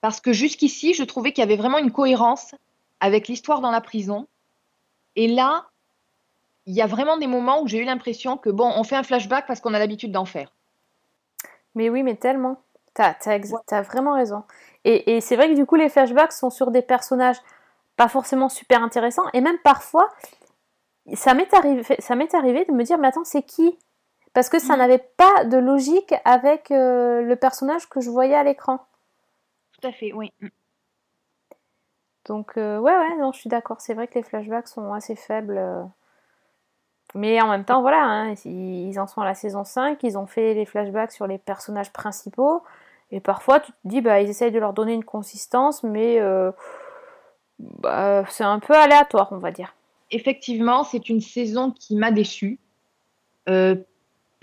Parce 0.00 0.20
que 0.20 0.32
jusqu'ici, 0.32 0.94
je 0.94 1.04
trouvais 1.04 1.32
qu'il 1.32 1.42
y 1.42 1.44
avait 1.44 1.56
vraiment 1.56 1.78
une 1.78 1.92
cohérence 1.92 2.54
avec 3.00 3.28
l'histoire 3.28 3.60
dans 3.60 3.70
la 3.70 3.80
prison. 3.80 4.26
Et 5.16 5.28
là, 5.28 5.66
il 6.66 6.74
y 6.74 6.82
a 6.82 6.86
vraiment 6.86 7.16
des 7.16 7.26
moments 7.26 7.62
où 7.62 7.68
j'ai 7.68 7.78
eu 7.78 7.84
l'impression 7.84 8.36
que, 8.36 8.50
bon, 8.50 8.70
on 8.76 8.84
fait 8.84 8.96
un 8.96 9.02
flashback 9.02 9.46
parce 9.46 9.60
qu'on 9.60 9.74
a 9.74 9.78
l'habitude 9.78 10.12
d'en 10.12 10.24
faire. 10.24 10.52
Mais 11.74 11.88
oui, 11.90 12.02
mais 12.02 12.16
tellement. 12.16 12.60
T'as 12.94 13.14
as, 13.24 13.82
vraiment 13.82 14.14
raison. 14.14 14.44
Et, 14.84 15.20
c'est 15.20 15.36
vrai 15.36 15.48
que 15.48 15.54
du 15.54 15.64
coup, 15.64 15.76
les 15.76 15.88
flashbacks 15.88 16.32
sont 16.32 16.50
sur 16.50 16.70
des 16.70 16.82
personnages 16.82 17.38
pas 18.02 18.08
forcément 18.08 18.48
super 18.48 18.82
intéressants. 18.82 19.28
Et 19.32 19.40
même 19.40 19.58
parfois, 19.62 20.08
ça 21.14 21.34
m'est 21.34 21.54
arrivé, 21.54 21.84
arrivé 22.32 22.64
de 22.64 22.72
me 22.72 22.82
dire, 22.82 22.98
mais 22.98 23.06
attends, 23.08 23.24
c'est 23.24 23.42
qui? 23.42 23.78
Parce 24.32 24.48
que 24.48 24.58
ça 24.58 24.74
mm. 24.74 24.78
n'avait 24.78 25.06
pas 25.16 25.44
de 25.44 25.56
logique 25.56 26.14
avec 26.24 26.72
euh, 26.72 27.22
le 27.22 27.36
personnage 27.36 27.88
que 27.88 28.00
je 28.00 28.10
voyais 28.10 28.34
à 28.34 28.42
l'écran 28.42 28.80
tout 29.82 29.88
à 29.88 29.92
fait, 29.92 30.12
oui. 30.12 30.32
Donc, 32.26 32.56
euh, 32.56 32.78
ouais, 32.78 32.96
ouais, 32.96 33.16
non, 33.18 33.32
je 33.32 33.40
suis 33.40 33.50
d'accord. 33.50 33.80
C'est 33.80 33.94
vrai 33.94 34.06
que 34.06 34.14
les 34.14 34.22
flashbacks 34.22 34.68
sont 34.68 34.92
assez 34.92 35.16
faibles. 35.16 35.58
Euh. 35.58 35.82
Mais 37.14 37.40
en 37.42 37.48
même 37.48 37.64
temps, 37.64 37.82
voilà, 37.82 38.04
hein, 38.04 38.34
ils 38.44 38.98
en 39.00 39.06
sont 39.08 39.20
à 39.20 39.24
la 39.24 39.34
saison 39.34 39.64
5, 39.64 40.02
ils 40.04 40.16
ont 40.16 40.26
fait 40.26 40.54
les 40.54 40.66
flashbacks 40.66 41.10
sur 41.10 41.26
les 41.26 41.38
personnages 41.38 41.92
principaux. 41.92 42.62
Et 43.10 43.20
parfois, 43.20 43.60
tu 43.60 43.72
te 43.72 43.78
dis, 43.84 44.00
bah, 44.00 44.20
ils 44.20 44.30
essayent 44.30 44.52
de 44.52 44.60
leur 44.60 44.72
donner 44.72 44.94
une 44.94 45.04
consistance, 45.04 45.82
mais 45.82 46.20
euh, 46.20 46.52
bah, 47.80 48.24
c'est 48.28 48.44
un 48.44 48.58
peu 48.58 48.74
aléatoire, 48.74 49.28
on 49.32 49.38
va 49.38 49.50
dire. 49.50 49.74
Effectivement, 50.10 50.84
c'est 50.84 51.08
une 51.08 51.20
saison 51.20 51.70
qui 51.70 51.96
m'a 51.96 52.10
déçue 52.10 52.58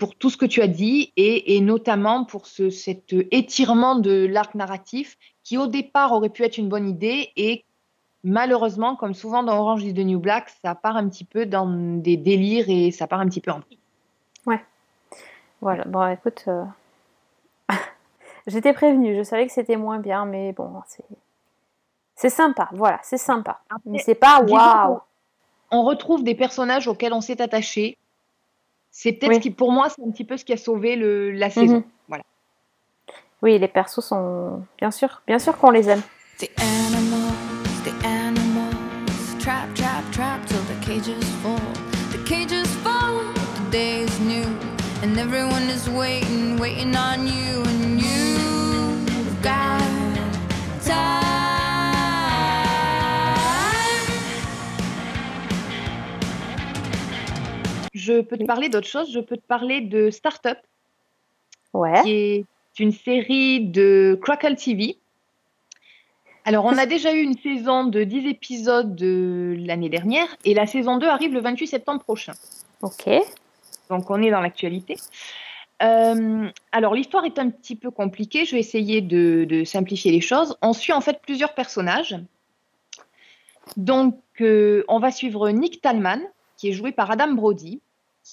pour 0.00 0.16
tout 0.16 0.30
ce 0.30 0.36
que 0.36 0.46
tu 0.46 0.62
as 0.62 0.66
dit 0.66 1.12
et, 1.16 1.60
notamment 1.60 2.24
pour 2.24 2.46
ce, 2.46 2.70
cet 2.70 3.14
étirement 3.30 3.96
de 3.96 4.26
l'arc 4.26 4.54
narratif 4.54 5.16
qui 5.44 5.58
au 5.58 5.66
départ 5.66 6.12
aurait 6.12 6.30
pu 6.30 6.42
être 6.42 6.58
une 6.58 6.68
bonne 6.68 6.88
idée 6.88 7.30
et 7.36 7.64
malheureusement, 8.24 8.96
comme 8.96 9.14
souvent 9.14 9.42
dans 9.42 9.58
Orange 9.58 9.84
is 9.84 9.94
the 9.94 9.98
New 9.98 10.18
Black, 10.18 10.50
ça 10.64 10.74
part 10.74 10.96
un 10.96 11.08
petit 11.08 11.24
peu 11.24 11.46
dans 11.46 11.66
des 11.98 12.16
délires 12.16 12.64
et 12.68 12.90
ça 12.90 13.06
part 13.06 13.20
un 13.20 13.26
petit 13.26 13.40
peu 13.40 13.50
en 13.50 13.60
prix. 13.60 13.78
Ouais. 14.46 14.60
Voilà, 15.60 15.84
bon 15.84 16.06
écoute, 16.08 16.44
euh, 16.48 16.64
j'étais 18.46 18.72
prévenue, 18.72 19.16
je 19.16 19.22
savais 19.22 19.46
que 19.46 19.52
c'était 19.52 19.76
moins 19.76 19.98
bien, 19.98 20.24
mais 20.24 20.52
bon, 20.52 20.72
c'est... 20.86 21.04
C'est 22.20 22.28
sympa, 22.28 22.68
voilà, 22.72 23.00
c'est 23.02 23.16
sympa. 23.16 23.60
mais 23.86 23.98
c'est 23.98 24.14
pas 24.14 24.42
waouh. 24.42 25.00
On 25.70 25.84
retrouve 25.84 26.22
des 26.22 26.34
personnages 26.34 26.86
auxquels 26.86 27.14
on 27.14 27.22
s'est 27.22 27.40
attaché, 27.40 27.96
c'est 28.90 29.12
peut-être 29.12 29.36
ce 29.36 29.40
qui, 29.40 29.50
pour 29.50 29.72
moi, 29.72 29.88
c'est 29.88 30.02
un 30.02 30.10
petit 30.10 30.24
peu 30.24 30.36
ce 30.36 30.44
qui 30.44 30.52
a 30.52 30.58
sauvé 30.58 30.96
le, 30.96 31.30
la 31.30 31.48
saison. 31.48 31.76
Mhm. 31.76 31.84
Voilà. 32.08 32.24
Oui, 33.40 33.58
les 33.58 33.68
persos 33.68 34.04
sont 34.04 34.62
bien 34.76 34.90
sûr, 34.90 35.22
bien 35.26 35.38
sûr 35.38 35.56
qu'on 35.56 35.70
les 35.70 35.88
aime. 35.88 36.02
The 36.38 36.50
animals, 36.60 37.32
the 37.86 38.04
animals, 38.04 39.38
trap, 39.38 39.72
trap, 39.74 40.04
trap 40.12 40.44
till 40.44 40.60
the 40.68 40.76
cages 40.84 41.24
fall. 41.42 41.56
The 42.12 42.22
cages 42.28 42.68
fall, 42.84 43.22
the 43.32 43.70
day 43.70 44.02
is 44.02 44.20
new, 44.20 44.44
and 45.02 45.16
everyone 45.16 45.70
is 45.70 45.88
waiting, 45.88 46.58
waiting 46.58 46.94
on 46.94 47.26
you, 47.26 47.62
and 47.62 47.98
you've 47.98 49.42
got 49.42 49.79
Je 58.10 58.20
peux 58.22 58.36
te 58.36 58.44
parler 58.44 58.68
d'autre 58.68 58.86
chose. 58.86 59.12
Je 59.12 59.20
peux 59.20 59.36
te 59.36 59.46
parler 59.46 59.80
de 59.80 60.10
Startup, 60.10 60.58
ouais. 61.74 62.02
qui 62.02 62.12
est 62.12 62.44
une 62.78 62.92
série 62.92 63.60
de 63.60 64.18
Crackle 64.20 64.56
TV. 64.56 64.96
Alors, 66.44 66.64
on 66.64 66.76
a 66.78 66.86
déjà 66.86 67.12
eu 67.12 67.20
une 67.20 67.36
saison 67.36 67.84
de 67.84 68.02
10 68.02 68.26
épisodes 68.26 68.96
de 68.96 69.54
l'année 69.58 69.90
dernière 69.90 70.26
et 70.44 70.54
la 70.54 70.66
saison 70.66 70.96
2 70.96 71.06
arrive 71.06 71.32
le 71.32 71.40
28 71.40 71.66
septembre 71.66 72.02
prochain. 72.02 72.32
Ok. 72.82 73.08
Donc, 73.90 74.10
on 74.10 74.22
est 74.22 74.30
dans 74.30 74.40
l'actualité. 74.40 74.96
Euh, 75.82 76.48
alors, 76.72 76.94
l'histoire 76.94 77.24
est 77.24 77.38
un 77.38 77.50
petit 77.50 77.76
peu 77.76 77.90
compliquée. 77.90 78.44
Je 78.44 78.52
vais 78.52 78.60
essayer 78.60 79.00
de, 79.00 79.62
simplifier 79.64 80.10
les 80.12 80.20
choses. 80.20 80.56
On 80.62 80.72
suit 80.72 80.92
en 80.92 81.00
fait 81.00 81.20
plusieurs 81.22 81.54
personnages. 81.54 82.16
Donc, 83.76 84.18
euh, 84.40 84.82
on 84.88 84.98
va 84.98 85.10
suivre 85.12 85.50
Nick 85.50 85.80
Talman, 85.82 86.20
qui 86.56 86.68
est 86.70 86.72
joué 86.72 86.92
par 86.92 87.10
Adam 87.10 87.32
Brody 87.32 87.80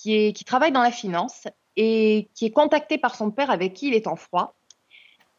qui, 0.02 0.43
travaille 0.45 0.72
dans 0.72 0.82
la 0.82 0.91
finance 0.91 1.48
et 1.76 2.30
qui 2.34 2.45
est 2.45 2.52
contacté 2.52 2.98
par 2.98 3.16
son 3.16 3.32
père 3.32 3.50
avec 3.50 3.74
qui 3.74 3.88
il 3.88 3.93
est 3.93 4.08
en 4.08 4.16
froid. 4.16 4.56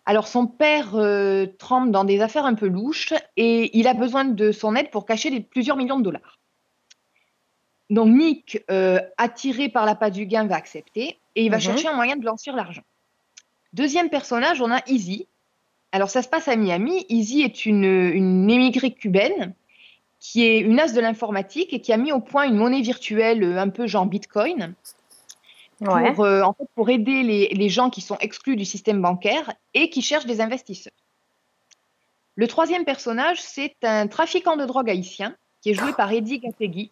Alors 0.06 0.26
son 0.26 0.46
père 0.46 0.94
euh, 0.94 1.46
trempe 1.58 1.90
dans 1.90 2.04
des 2.04 2.20
affaires 2.20 2.46
un 2.46 2.54
peu 2.54 2.66
louches 2.66 3.12
et 3.36 3.76
il 3.78 3.86
a 3.86 3.94
besoin 3.94 4.24
de 4.24 4.52
son 4.52 4.74
aide 4.74 4.90
pour 4.90 5.04
cacher 5.04 5.40
plusieurs 5.40 5.76
millions 5.76 5.98
de 5.98 6.04
dollars. 6.04 6.38
Donc 7.90 8.08
Nick, 8.08 8.62
euh, 8.70 9.00
attiré 9.16 9.68
par 9.68 9.84
la 9.84 9.92
l'appât 9.92 10.10
du 10.10 10.26
gain, 10.26 10.46
va 10.46 10.56
accepter 10.56 11.18
et 11.34 11.44
il 11.44 11.50
va 11.50 11.56
mhm. 11.56 11.62
chercher 11.62 11.88
un 11.88 11.94
moyen 11.94 12.16
de 12.16 12.22
blanchir 12.22 12.56
l'argent. 12.56 12.82
Deuxième 13.72 14.08
personnage, 14.08 14.62
on 14.62 14.70
a 14.70 14.80
Izzy. 14.86 15.26
Alors 15.92 16.10
ça 16.10 16.22
se 16.22 16.28
passe 16.28 16.48
à 16.48 16.56
Miami. 16.56 17.04
Izzy 17.08 17.42
est 17.42 17.66
une, 17.66 17.84
une 17.84 18.50
émigrée 18.50 18.92
cubaine 18.92 19.54
qui 20.20 20.44
est 20.44 20.58
une 20.58 20.80
as 20.80 20.92
de 20.92 21.00
l'informatique 21.00 21.72
et 21.72 21.80
qui 21.80 21.92
a 21.92 21.96
mis 21.96 22.12
au 22.12 22.20
point 22.20 22.44
une 22.44 22.56
monnaie 22.56 22.80
virtuelle 22.80 23.42
euh, 23.42 23.60
un 23.60 23.68
peu 23.68 23.86
genre 23.86 24.06
Bitcoin. 24.06 24.74
Pour, 25.78 26.24
euh, 26.24 26.42
en 26.42 26.54
fait, 26.54 26.66
pour 26.74 26.90
aider 26.90 27.22
les, 27.22 27.48
les, 27.50 27.68
gens 27.68 27.88
qui 27.88 28.00
sont 28.00 28.16
exclus 28.18 28.56
du 28.56 28.64
système 28.64 29.00
bancaire 29.00 29.52
et 29.74 29.90
qui 29.90 30.02
cherchent 30.02 30.26
des 30.26 30.40
investisseurs. 30.40 30.92
Le 32.34 32.48
troisième 32.48 32.84
personnage, 32.84 33.40
c'est 33.40 33.76
un 33.84 34.08
trafiquant 34.08 34.56
de 34.56 34.64
drogue 34.64 34.90
haïtien 34.90 35.36
qui 35.60 35.70
est 35.70 35.74
joué 35.74 35.92
par 35.92 36.12
Eddie 36.12 36.40
Gategui. 36.40 36.90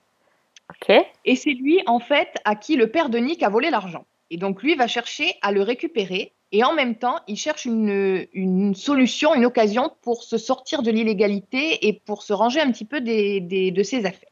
Et 1.25 1.37
c'est 1.37 1.53
lui, 1.53 1.81
en 1.87 1.99
fait, 1.99 2.37
à 2.45 2.55
qui 2.55 2.77
le 2.77 2.91
père 2.91 3.09
de 3.09 3.19
Nick 3.19 3.43
a 3.43 3.49
volé 3.49 3.71
l'argent. 3.71 4.07
Et 4.31 4.37
donc, 4.37 4.63
lui 4.63 4.75
va 4.75 4.87
chercher 4.87 5.35
à 5.43 5.53
le 5.53 5.63
récupérer 5.63 6.33
et 6.53 6.65
en 6.65 6.75
même 6.75 6.97
temps, 6.97 7.19
il 7.27 7.37
cherche 7.37 7.65
une, 7.65 8.75
solution, 8.75 9.35
une 9.35 9.45
occasion 9.45 9.91
pour 10.03 10.23
se 10.23 10.39
sortir 10.39 10.83
de 10.83 10.91
l'illégalité 10.91 11.87
et 11.87 11.93
pour 11.93 12.23
se 12.23 12.33
ranger 12.33 12.61
un 12.61 12.71
petit 12.71 12.85
peu 12.85 13.01
de 13.01 13.83
ses 13.83 14.07
affaires. 14.07 14.31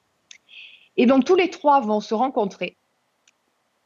Et 0.96 1.06
donc 1.06 1.24
tous 1.24 1.34
les 1.34 1.50
trois 1.50 1.80
vont 1.80 2.00
se 2.00 2.14
rencontrer. 2.14 2.76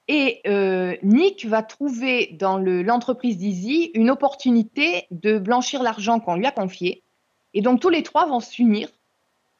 Et 0.08 0.40
euh, 0.46 0.96
Nick 1.02 1.44
va 1.44 1.62
trouver 1.62 2.30
dans 2.38 2.58
l'entreprise 2.58 3.36
d'Easy 3.36 3.90
une 3.94 4.10
opportunité 4.10 5.06
de 5.10 5.38
blanchir 5.38 5.82
l'argent 5.82 6.18
qu'on 6.18 6.36
lui 6.36 6.46
a 6.46 6.50
confié. 6.50 7.02
Et 7.52 7.60
donc 7.60 7.80
tous 7.80 7.90
les 7.90 8.02
trois 8.02 8.26
vont 8.26 8.40
s'unir 8.40 8.88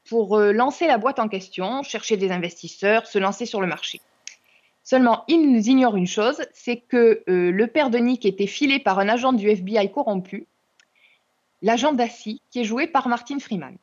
pour 0.08 0.38
euh, 0.38 0.52
lancer 0.52 0.86
la 0.86 0.96
boîte 0.96 1.18
en 1.18 1.28
question, 1.28 1.82
chercher 1.82 2.16
des 2.16 2.30
investisseurs, 2.30 3.06
se 3.06 3.18
lancer 3.18 3.44
sur 3.44 3.60
le 3.60 3.66
marché. 3.66 4.00
Seulement, 4.88 5.24
ils 5.28 5.68
ignorent 5.68 5.98
une 5.98 6.06
chose, 6.06 6.40
c'est 6.54 6.78
que 6.78 7.22
euh, 7.28 7.52
le 7.52 7.66
père 7.66 7.90
de 7.90 7.98
Nick 7.98 8.24
était 8.24 8.46
filé 8.46 8.78
par 8.78 8.98
un 8.98 9.10
agent 9.10 9.34
du 9.34 9.46
FBI 9.50 9.92
corrompu, 9.92 10.46
l'agent 11.60 11.92
Dassy, 11.92 12.40
qui 12.50 12.60
est 12.60 12.64
joué 12.64 12.86
par 12.86 13.06
Martin 13.06 13.38
Freeman. 13.38 13.76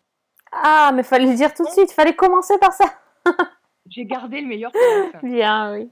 Ah, 0.51 0.91
mais 0.95 1.03
fallait 1.03 1.27
le 1.27 1.35
dire 1.35 1.53
tout 1.53 1.63
de 1.63 1.69
suite, 1.69 1.91
fallait 1.91 2.15
commencer 2.15 2.57
par 2.57 2.73
ça. 2.73 2.85
J'ai 3.87 4.05
gardé 4.05 4.41
le 4.41 4.47
meilleur 4.47 4.71
pour 4.71 4.81
la 4.81 5.11
fin. 5.11 5.27
Bien, 5.27 5.73
oui. 5.73 5.81
Et 5.81 5.89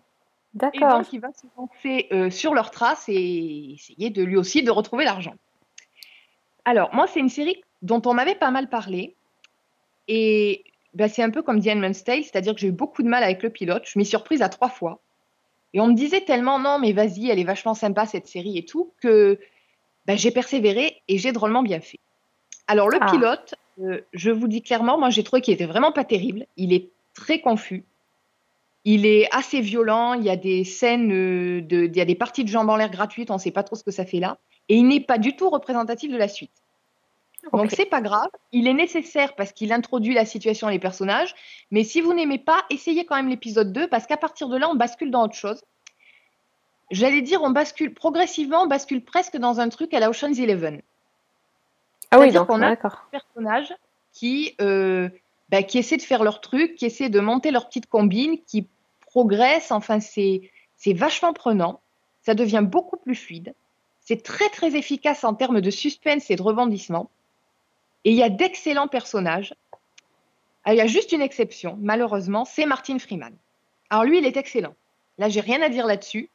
D'accord. 0.55 0.97
donc, 0.97 1.13
il 1.13 1.19
va 1.19 1.31
se 1.31 1.45
lancer 1.59 2.07
euh, 2.11 2.31
sur 2.31 2.55
leurs 2.55 2.71
traces 2.71 3.05
et 3.07 3.73
essayer 3.75 4.09
de 4.09 4.23
lui 4.23 4.35
aussi 4.35 4.63
de 4.63 4.71
retrouver 4.71 5.05
l'argent. 5.05 5.35
Alors, 6.65 6.89
moi, 6.91 7.05
c'est 7.05 7.19
une 7.19 7.29
série 7.29 7.61
dont 7.83 8.01
on 8.07 8.15
m'avait 8.15 8.33
pas 8.33 8.49
mal 8.49 8.67
parlé. 8.67 9.15
Et 10.07 10.63
ben, 10.95 11.07
c'est 11.07 11.21
un 11.21 11.29
peu 11.29 11.43
comme 11.43 11.61
The 11.61 11.67
Handmaid's 11.67 12.03
Tale, 12.03 12.23
c'est-à-dire 12.23 12.55
que 12.55 12.59
j'ai 12.59 12.69
eu 12.69 12.71
beaucoup 12.71 13.03
de 13.03 13.07
mal 13.07 13.21
avec 13.21 13.43
le 13.43 13.51
pilote. 13.51 13.83
Je 13.85 13.99
m'y 13.99 14.05
suis 14.05 14.09
surprise 14.09 14.41
à 14.41 14.49
trois 14.49 14.69
fois. 14.69 15.02
Et 15.73 15.79
on 15.79 15.87
me 15.87 15.93
disait 15.93 16.21
tellement, 16.21 16.59
non, 16.59 16.79
mais 16.79 16.93
vas-y, 16.93 17.29
elle 17.29 17.39
est 17.39 17.43
vachement 17.43 17.73
sympa, 17.73 18.05
cette 18.05 18.27
série 18.27 18.57
et 18.57 18.65
tout, 18.65 18.91
que 19.01 19.39
ben, 20.05 20.17
j'ai 20.17 20.31
persévéré 20.31 21.01
et 21.07 21.17
j'ai 21.17 21.31
drôlement 21.31 21.63
bien 21.63 21.79
fait. 21.79 21.99
Alors, 22.67 22.89
le 22.89 22.99
Ah. 23.01 23.11
pilote, 23.11 23.55
euh, 23.81 24.01
je 24.13 24.29
vous 24.31 24.47
dis 24.47 24.61
clairement, 24.61 24.97
moi, 24.97 25.09
j'ai 25.09 25.23
trouvé 25.23 25.41
qu'il 25.41 25.53
était 25.53 25.65
vraiment 25.65 25.91
pas 25.91 26.03
terrible. 26.03 26.45
Il 26.57 26.73
est 26.73 26.89
très 27.13 27.41
confus. 27.41 27.83
Il 28.85 29.05
est 29.05 29.27
assez 29.31 29.61
violent. 29.61 30.13
Il 30.13 30.23
y 30.23 30.29
a 30.29 30.35
des 30.35 30.63
scènes, 30.63 31.11
euh, 31.11 31.61
de, 31.61 31.85
il 31.85 31.95
y 31.95 32.01
a 32.01 32.05
des 32.05 32.15
parties 32.15 32.43
de 32.43 32.49
jambes 32.49 32.69
en 32.69 32.75
l'air 32.75 32.89
gratuites. 32.89 33.31
On 33.31 33.35
ne 33.35 33.39
sait 33.39 33.51
pas 33.51 33.63
trop 33.63 33.75
ce 33.75 33.83
que 33.83 33.91
ça 33.91 34.05
fait 34.05 34.19
là. 34.19 34.37
Et 34.69 34.75
il 34.75 34.87
n'est 34.87 34.99
pas 34.99 35.17
du 35.17 35.35
tout 35.35 35.49
représentatif 35.49 36.11
de 36.11 36.17
la 36.17 36.27
suite. 36.27 36.62
Donc 37.51 37.71
c'est 37.71 37.85
pas 37.85 38.01
grave. 38.01 38.29
Il 38.51 38.67
est 38.67 38.73
nécessaire 38.73 39.35
parce 39.35 39.51
qu'il 39.51 39.73
introduit 39.73 40.13
la 40.13 40.25
situation 40.25 40.69
et 40.69 40.73
les 40.73 40.79
personnages. 40.79 41.35
Mais 41.71 41.83
si 41.83 42.01
vous 42.01 42.13
n'aimez 42.13 42.39
pas, 42.39 42.63
essayez 42.69 43.05
quand 43.05 43.15
même 43.15 43.27
l'épisode 43.29 43.73
2 43.73 43.87
parce 43.87 44.07
qu'à 44.07 44.17
partir 44.17 44.47
de 44.49 44.57
là, 44.57 44.69
on 44.69 44.75
bascule 44.75 45.11
dans 45.11 45.23
autre 45.23 45.35
chose. 45.35 45.61
J'allais 46.91 47.21
dire, 47.21 47.41
on 47.43 47.49
bascule 47.49 47.93
progressivement, 47.93 48.63
on 48.63 48.67
bascule 48.67 49.03
presque 49.03 49.37
dans 49.37 49.59
un 49.59 49.69
truc 49.69 49.93
à 49.93 49.99
la 49.99 50.09
Ocean's 50.09 50.39
Eleven 50.39 50.81
Ah 52.11 52.19
oui, 52.19 52.31
donc, 52.31 52.47
qu'on 52.47 52.61
a- 52.61 52.69
d'accord. 52.69 53.07
personnages 53.11 53.73
qui, 54.13 54.55
euh, 54.61 55.09
bah, 55.49 55.63
qui 55.63 55.79
essaient 55.79 55.97
de 55.97 56.01
faire 56.03 56.23
leur 56.23 56.39
truc, 56.39 56.75
qui 56.75 56.85
essaient 56.85 57.09
de 57.09 57.19
monter 57.19 57.51
leur 57.51 57.67
petite 57.67 57.87
combine, 57.87 58.37
qui 58.45 58.67
progressent. 59.01 59.71
Enfin, 59.71 59.99
c'est 59.99 60.49
vachement 60.93 61.33
prenant. 61.33 61.81
Ça 62.21 62.35
devient 62.35 62.63
beaucoup 62.63 62.97
plus 62.97 63.15
fluide. 63.15 63.53
C'est 63.99 64.21
très, 64.21 64.49
très 64.49 64.75
efficace 64.75 65.23
en 65.23 65.33
termes 65.33 65.61
de 65.61 65.71
suspense 65.71 66.29
et 66.29 66.35
de 66.35 66.41
rebondissement. 66.41 67.09
Et 68.05 68.11
il 68.11 68.17
y 68.17 68.23
a 68.23 68.29
d'excellents 68.29 68.87
personnages. 68.87 69.53
Ah, 70.65 70.73
Il 70.73 70.77
y 70.77 70.81
a 70.81 70.87
juste 70.87 71.11
une 71.11 71.21
exception, 71.21 71.77
malheureusement, 71.81 72.45
c'est 72.45 72.65
Martin 72.65 72.99
Freeman. 72.99 73.33
Alors 73.89 74.05
lui, 74.05 74.17
il 74.17 74.25
est 74.25 74.37
excellent. 74.37 74.75
Là, 75.17 75.29
j'ai 75.29 75.41
rien 75.41 75.61
à 75.61 75.69
dire 75.69 75.85
là-dessus. 75.85 76.29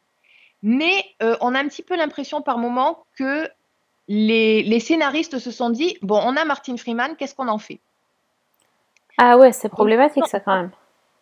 Mais 0.62 1.04
euh, 1.22 1.36
on 1.40 1.54
a 1.54 1.60
un 1.60 1.68
petit 1.68 1.82
peu 1.82 1.96
l'impression 1.96 2.42
par 2.42 2.58
moment 2.58 3.04
que 3.16 3.48
les, 4.08 4.62
les 4.62 4.80
scénaristes 4.80 5.38
se 5.38 5.50
sont 5.50 5.70
dit 5.70 5.98
bon, 6.02 6.20
on 6.22 6.36
a 6.36 6.44
Martin 6.44 6.76
Freeman, 6.76 7.16
qu'est-ce 7.16 7.34
qu'on 7.34 7.48
en 7.48 7.58
fait? 7.58 7.80
Ah 9.18 9.36
ouais, 9.36 9.52
c'est 9.52 9.68
problématique 9.68 10.26
ça 10.26 10.40
quand 10.40 10.56
même. 10.56 10.70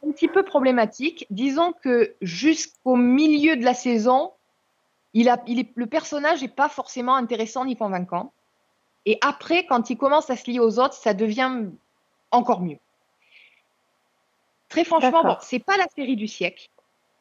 Un 0.07 0.12
petit 0.12 0.28
peu 0.28 0.42
problématique. 0.42 1.26
Disons 1.30 1.72
que 1.72 2.14
jusqu'au 2.20 2.97
milieu 2.97 3.57
de 3.57 3.64
la 3.64 3.74
saison, 3.74 4.32
il 5.14 5.28
a, 5.28 5.42
il 5.47 5.59
est, 5.61 5.70
le 5.74 5.86
personnage 5.86 6.42
n'est 6.42 6.49
pas 6.49 6.68
forcément 6.68 7.16
intéressant 7.16 7.64
ni 7.64 7.76
convaincant. 7.76 8.32
Et 9.07 9.18
après, 9.20 9.64
quand 9.66 9.88
il 9.88 9.96
commence 9.96 10.30
à 10.30 10.36
se 10.36 10.50
lier 10.50 10.59
aux 10.59 10.78
autres, 10.78 10.94
ça 10.94 11.14
devient 11.14 11.66
encore 12.32 12.61
mieux. 12.61 12.78
Très 14.68 14.84
franchement, 14.84 15.22
bon, 15.22 15.36
c'est 15.40 15.61
pas 15.61 15.76
la 15.76 15.86
série 15.94 16.16
du 16.16 16.26
siècle, 16.26 16.68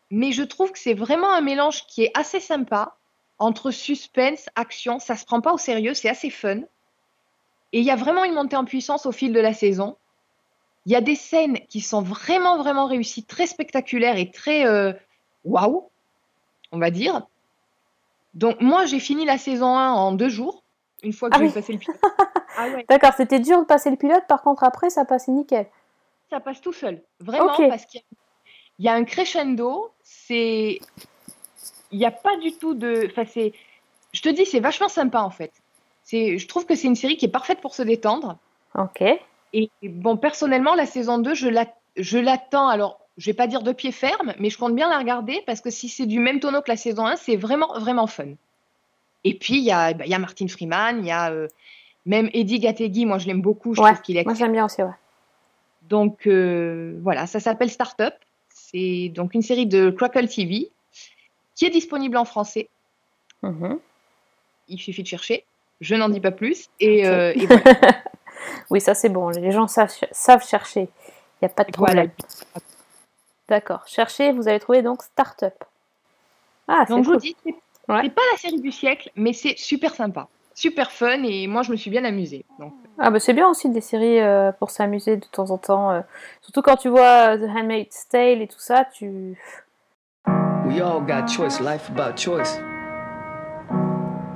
mais 0.10 0.32
je 0.32 0.42
trouve 0.42 0.72
que 0.72 0.80
c'est 0.80 0.96
vraiment 0.96 1.32
un 1.32 1.42
mélange 1.42 1.86
qui 1.86 2.04
est 2.04 2.12
assez 2.16 2.40
sympa 2.40 2.98
entre 3.38 3.70
suspense, 3.70 4.48
action. 4.56 5.00
Ça 5.00 5.16
se 5.16 5.26
prend 5.26 5.42
pas 5.42 5.54
au 5.54 5.60
sérieux, 5.60 5.94
c'est 5.94 6.10
assez 6.10 6.32
fun. 6.32 6.62
Et 7.72 7.80
il 7.80 7.84
y 7.84 7.92
a 7.92 7.96
vraiment 7.96 8.24
une 8.24 8.34
montée 8.34 8.56
en 8.56 8.66
puissance 8.66 9.06
au 9.06 9.12
fil 9.12 9.32
de 9.32 9.40
la 9.40 9.54
saison. 9.54 9.96
Il 10.88 10.92
y 10.92 10.96
a 10.96 11.02
des 11.02 11.16
scènes 11.16 11.60
qui 11.68 11.82
sont 11.82 12.02
vraiment, 12.02 12.58
vraiment 12.58 12.88
réussies, 12.88 13.24
très 13.24 13.48
spectaculaires 13.48 14.18
et 14.18 14.32
très 14.32 14.66
euh, 14.66 14.94
waouh, 15.44 15.90
on 16.72 16.80
va 16.80 16.90
dire. 16.90 17.28
Donc, 18.34 18.60
moi, 18.60 18.86
j'ai 18.86 19.00
fini 19.00 19.26
la 19.26 19.38
saison 19.38 19.78
1 19.78 19.94
en 19.94 20.12
deux 20.12 20.30
jours, 20.30 20.64
une 21.04 21.14
fois 21.14 21.30
que 21.30 21.36
Ah 21.36 21.40
j'ai 21.40 21.48
oui. 21.48 21.54
passé 21.54 21.74
le 21.74 21.80
pilote. 21.80 21.98
ah 22.58 22.68
ouais, 22.70 22.86
D'accord, 22.90 23.14
c'était 23.16 23.40
dur 23.40 23.60
de 23.60 23.66
passer 23.66 23.90
le 23.90 23.98
pilote, 23.98 24.24
par 24.28 24.42
contre 24.42 24.64
après 24.64 24.90
ça 24.90 25.06
passait 25.06 25.32
nickel. 25.32 25.68
ça 26.30 26.40
passe 26.40 26.62
tout 26.62 26.74
seul. 26.74 27.02
Vraiment, 27.20 27.46
Ok. 27.56 27.68
parce 27.70 27.86
qu'il 27.86 28.00
y 28.00 28.04
a- 28.04 28.18
il 28.80 28.86
y 28.86 28.90
a 28.90 28.94
un 28.94 29.04
crescendo. 29.06 29.92
C'est. 30.04 30.80
Il 31.92 31.98
n'y 32.00 32.06
a 32.06 32.12
pas 32.12 32.36
du 32.38 32.52
tout 32.58 32.74
de. 32.74 33.08
Enfin, 33.10 33.24
c'est. 33.26 33.54
Je 34.12 34.22
te 34.22 34.30
dis, 34.30 34.46
c'est 34.46 34.60
vachement 34.60 34.90
sympa, 34.90 35.22
en 35.22 35.30
fait. 35.30 35.52
Je 36.12 36.46
trouve 36.48 36.66
que 36.66 36.76
c'est 36.76 36.88
une 36.88 36.96
série 36.96 37.16
qui 37.18 37.26
est 37.26 37.30
parfaite 37.30 37.62
pour 37.62 37.74
se 37.74 37.82
détendre. 37.84 38.38
Ok. 38.78 39.02
Et 39.54 39.70
bon, 39.84 40.18
personnellement, 40.18 40.76
la 40.76 40.86
saison 40.86 41.18
2, 41.20 41.34
je 41.36 41.48
la- 41.48 41.74
je 41.96 42.18
l'attends. 42.18 42.68
Alors, 42.68 43.00
je 43.18 43.28
vais 43.28 43.34
pas 43.34 43.48
dire 43.48 43.62
de 43.62 43.72
pied 43.72 43.94
ferme, 43.94 44.34
mais 44.40 44.50
je 44.50 44.58
compte 44.58 44.76
bien 44.76 44.90
la 44.90 44.98
regarder 44.98 45.42
parce 45.46 45.62
que 45.62 45.70
si 45.70 45.88
c'est 45.88 46.06
du 46.06 46.20
même 46.20 46.42
tonneau 46.42 46.62
que 46.62 46.70
la 46.70 46.76
saison 46.78 47.06
1, 47.06 47.16
c'est 47.16 47.38
vraiment, 47.38 47.80
vraiment 47.80 48.08
fun. 48.08 48.34
Et 49.26 49.34
puis, 49.38 49.56
il 49.58 49.64
y 49.64 49.72
a, 49.72 49.94
bah, 49.94 50.06
il 50.06 50.12
y 50.12 50.14
a 50.14 50.20
Martin 50.20 50.48
Freeman, 50.48 51.00
il 51.00 51.08
y 51.08 51.12
a 51.12 51.32
euh, 51.32 51.48
même 52.06 52.30
Eddie 52.34 52.60
Gategui, 52.60 53.06
moi 53.06 53.18
je 53.18 53.28
l'aime 53.28 53.42
beaucoup, 53.42 53.74
je 53.74 53.82
Ouais, 53.82 53.92
trouve 53.92 54.02
qu'il 54.04 54.16
est 54.18 54.24
Moi 54.24 54.36
j'aime 54.36 54.52
bien 54.54 54.66
aussi, 54.66 54.82
ouais. 54.84 54.90
Donc, 55.84 56.26
euh, 56.28 56.98
voilà, 57.02 57.28
ça 57.28 57.40
s'appelle 57.40 57.70
Startup. 57.70 58.14
C'est 58.50 59.10
donc 59.14 59.34
une 59.34 59.42
série 59.42 59.66
de 59.68 59.90
Crackle 59.90 60.28
TV 60.28 60.72
qui 61.56 61.66
est 61.66 61.70
disponible 61.70 62.18
en 62.18 62.26
français. 62.26 62.70
Mhm. 63.44 63.80
Il 64.68 64.80
suffit 64.80 65.04
de 65.04 65.08
chercher. 65.08 65.44
Je 65.82 65.94
n'en 65.96 66.10
dis 66.10 66.20
pas 66.22 66.32
plus. 66.32 66.70
Et, 66.80 67.08
euh, 67.08 67.34
et 67.36 67.46
voilà. 67.46 67.64
Oui, 68.70 68.80
ça 68.80 68.94
c'est 68.94 69.10
bon, 69.10 69.30
les 69.30 69.52
gens 69.52 69.68
savent, 69.68 69.92
savent 70.12 70.46
chercher. 70.48 70.82
Il 70.82 71.44
n'y 71.44 71.46
a 71.48 71.50
pas 71.50 71.64
de 71.64 71.72
Voilà. 71.78 72.04
problème. 72.08 72.12
D'accord. 73.50 73.84
Cherchez, 73.88 74.32
vous 74.32 74.48
avez 74.48 74.60
trouvé 74.60 74.82
donc 74.82 75.02
Startup. 75.04 75.54
Ah, 76.68 76.86
Donc, 76.90 77.06
je 77.06 77.10
vous 77.10 77.18
dis, 77.18 77.36
Ouais. 77.90 78.00
c'est 78.04 78.10
pas 78.14 78.22
la 78.32 78.38
série 78.38 78.62
du 78.62 78.72
siècle, 78.72 79.12
mais 79.16 79.34
c'est 79.34 79.58
super 79.58 79.94
sympa. 79.94 80.28
Super 80.54 80.92
fun 80.92 81.24
et 81.24 81.48
moi 81.48 81.64
je 81.64 81.72
me 81.72 81.76
suis 81.76 81.90
bien 81.90 82.06
amusée. 82.06 82.46
Donc, 82.60 82.74
Ah 82.98 83.10
bah 83.12 83.20
c'est 83.20 83.34
bien 83.34 83.48
aussi 83.48 83.70
des 83.70 83.82
séries 83.82 84.22
euh, 84.22 84.52
pour 84.54 84.72
s'amuser 84.72 85.18
de 85.18 85.26
temps 85.26 85.52
en 85.52 85.58
temps. 85.58 85.92
euh, 85.92 86.02
surtout 86.42 86.62
quand 86.62 86.78
tu 86.78 86.88
vois 86.90 87.36
euh, 87.36 87.38
The 87.38 87.50
Handmaid's 87.50 88.08
Tale 88.08 88.42
et 88.42 88.48
tout 88.48 88.60
ça, 88.60 88.86
tu... 88.86 89.38
We 90.66 90.82
all 90.82 91.02
got 91.02 91.28
choice. 91.28 91.60
Life 91.60 91.90
about 91.90 92.18
choice. 92.18 92.60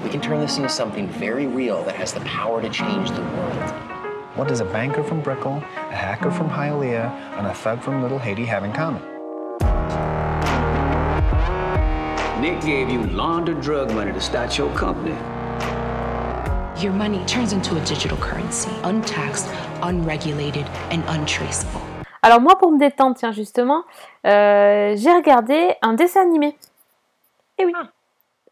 We 0.04 0.10
can 0.12 0.22
turn 0.22 0.40
this 0.42 0.58
into 0.58 0.70
something 0.70 1.08
very 1.08 1.48
real 1.48 1.84
that 1.86 1.96
has 1.96 2.14
the 2.14 2.22
power 2.22 2.62
to 2.62 2.70
change 2.70 3.12
the 3.12 3.22
world. 3.22 3.74
What 4.36 4.48
does 4.48 4.62
a 4.62 4.66
banker 4.66 5.04
from 5.04 5.22
Brickell, 5.22 5.62
a 5.92 5.96
hacker 5.96 6.32
from 6.32 6.50
Hialeah, 6.50 7.10
and 7.38 7.48
a 7.48 7.54
thug 7.54 7.82
from 7.82 8.02
Little 8.02 8.20
Haiti 8.20 8.46
have 8.46 8.64
in 8.64 8.72
common? 8.74 9.02
Nick 12.40 12.62
gave 12.62 12.90
you 12.90 13.04
laundered 13.08 13.60
drug 13.60 13.94
money 13.94 14.14
to 14.14 14.22
start 14.22 14.58
your 14.58 14.74
company. 14.74 15.14
Your 16.82 16.94
money 16.94 17.20
turns 17.26 17.52
into 17.52 17.76
a 17.76 17.82
digital 17.82 18.18
currency, 18.18 18.70
untaxed, 18.86 19.46
unregulated, 19.84 20.66
and 20.90 21.04
untraceable. 21.10 21.82
Alors 22.22 22.40
moi 22.40 22.58
pour 22.58 22.72
me 22.72 22.80
détendre, 22.80 23.18
tiens 23.18 23.34
justement, 23.34 23.84
euh, 24.26 24.96
j'ai 24.96 25.12
regardé 25.12 25.76
un 25.82 25.96
dessin 25.96 26.22
animé. 26.22 26.56
Et 27.58 27.66
oui. 27.66 27.74
Ah. 27.76 27.90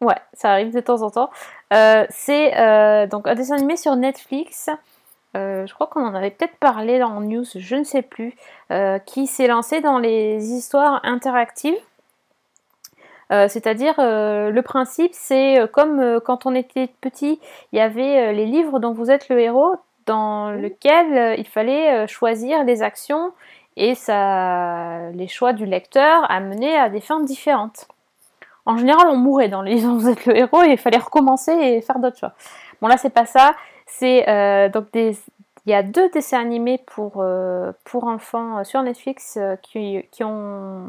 Ouais, 0.01 0.18
ça 0.34 0.51
arrive 0.51 0.73
de 0.73 0.81
temps 0.81 1.01
en 1.01 1.09
temps. 1.09 1.30
Euh, 1.72 2.05
c'est 2.09 2.57
euh, 2.57 3.07
donc 3.07 3.26
un 3.26 3.35
dessin 3.35 3.55
animé 3.55 3.77
sur 3.77 3.95
Netflix. 3.95 4.69
Euh, 5.38 5.65
je 5.65 5.73
crois 5.73 5.88
qu'on 5.88 6.05
en 6.05 6.14
avait 6.14 6.31
peut-être 6.31 6.57
parlé 6.57 6.99
dans 6.99 7.22
news, 7.22 7.45
je 7.55 7.76
ne 7.77 7.85
sais 7.85 8.01
plus, 8.01 8.35
euh, 8.72 8.99
qui 8.99 9.27
s'est 9.27 9.47
lancé 9.47 9.80
dans 9.80 9.97
les 9.97 10.51
histoires 10.51 10.99
interactives. 11.03 11.77
Euh, 13.32 13.48
C'est-à-dire, 13.48 13.95
euh, 13.99 14.49
le 14.52 14.62
principe, 14.62 15.12
c'est 15.14 15.60
euh, 15.60 15.68
comme 15.68 15.99
euh, 15.99 16.20
quand 16.20 16.45
on 16.45 16.56
était 16.56 16.90
petit, 17.02 17.40
il 17.72 17.78
y 17.78 17.82
avait 17.82 18.34
les 18.34 18.45
livres 18.45 18.80
dont 18.80 18.94
vous 18.94 19.12
êtes 19.12 19.30
le 19.30 19.40
héros, 19.40 19.76
dans 20.06 20.52
lequel 20.52 21.38
il 21.38 21.45
fallait 21.45 22.08
choisir 22.08 22.64
les 22.64 22.82
actions 22.82 23.34
et 23.76 23.94
ça, 23.94 25.10
les 25.12 25.28
choix 25.28 25.52
du 25.52 25.66
lecteur 25.66 26.26
amenaient 26.32 26.78
à 26.78 26.88
des 26.88 27.02
fins 27.02 27.20
différentes. 27.20 27.88
En 28.66 28.78
général, 28.78 29.08
on 29.10 29.18
mourait 29.18 29.49
dans 29.49 29.62
les 29.62 29.76
livres 29.76 29.90
dont 29.90 29.98
vous 29.98 30.10
êtes 30.10 30.26
le 30.26 30.38
héros 30.38 30.64
et 30.64 30.72
il 30.72 30.78
fallait 30.78 30.98
recommencer 30.98 31.52
et 31.52 31.82
faire 31.82 31.99
d'autres 31.99 32.18
choix. 32.18 32.32
Bon, 32.82 32.88
là, 32.88 32.98
c'est 32.98 33.10
pas 33.14 33.26
ça. 33.26 33.54
C'est 33.86 34.24
donc 34.70 34.91
des. 34.94 35.18
Il 35.68 35.72
y 35.72 35.74
a 35.74 35.84
deux 35.84 36.08
dessins 36.12 36.40
animés 36.40 36.82
pour, 36.86 37.16
euh, 37.18 37.74
pour 37.84 38.06
enfants 38.06 38.64
sur 38.64 38.82
Netflix 38.84 39.36
euh, 39.36 39.58
qui, 39.58 40.02
qui, 40.12 40.24
ont, 40.24 40.86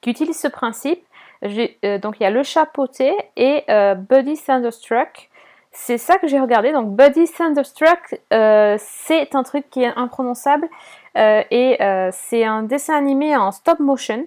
qui 0.00 0.10
utilisent 0.10 0.38
ce 0.38 0.46
principe. 0.46 1.04
Euh, 1.44 1.98
donc 1.98 2.16
il 2.18 2.22
y 2.22 2.26
a 2.26 2.30
Le 2.30 2.42
Chapeauté 2.42 3.14
et 3.36 3.64
euh, 3.68 3.94
Buddy 3.94 4.36
Thunderstruck. 4.38 5.30
C'est 5.72 5.98
ça 5.98 6.18
que 6.18 6.26
j'ai 6.26 6.38
regardé. 6.38 6.72
Donc 6.72 6.90
Buddy 6.90 7.26
Thunderstruck, 7.30 8.20
euh, 8.32 8.76
c'est 8.78 9.34
un 9.34 9.42
truc 9.42 9.68
qui 9.70 9.82
est 9.82 9.92
imprononçable 9.96 10.68
et 11.16 11.78
c'est 12.10 12.44
un 12.44 12.64
dessin 12.64 12.96
animé 12.96 13.36
en 13.36 13.52
stop 13.52 13.78
motion 13.78 14.26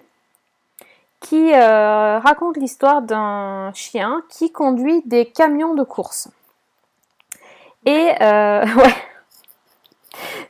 qui 1.20 1.52
raconte 1.52 2.56
l'histoire 2.56 3.02
d'un 3.02 3.72
chien 3.74 4.22
qui 4.30 4.52
conduit 4.52 5.02
des 5.04 5.26
camions 5.26 5.74
de 5.74 5.82
course. 5.82 6.30
Et 7.84 8.08
ouais, 8.20 8.94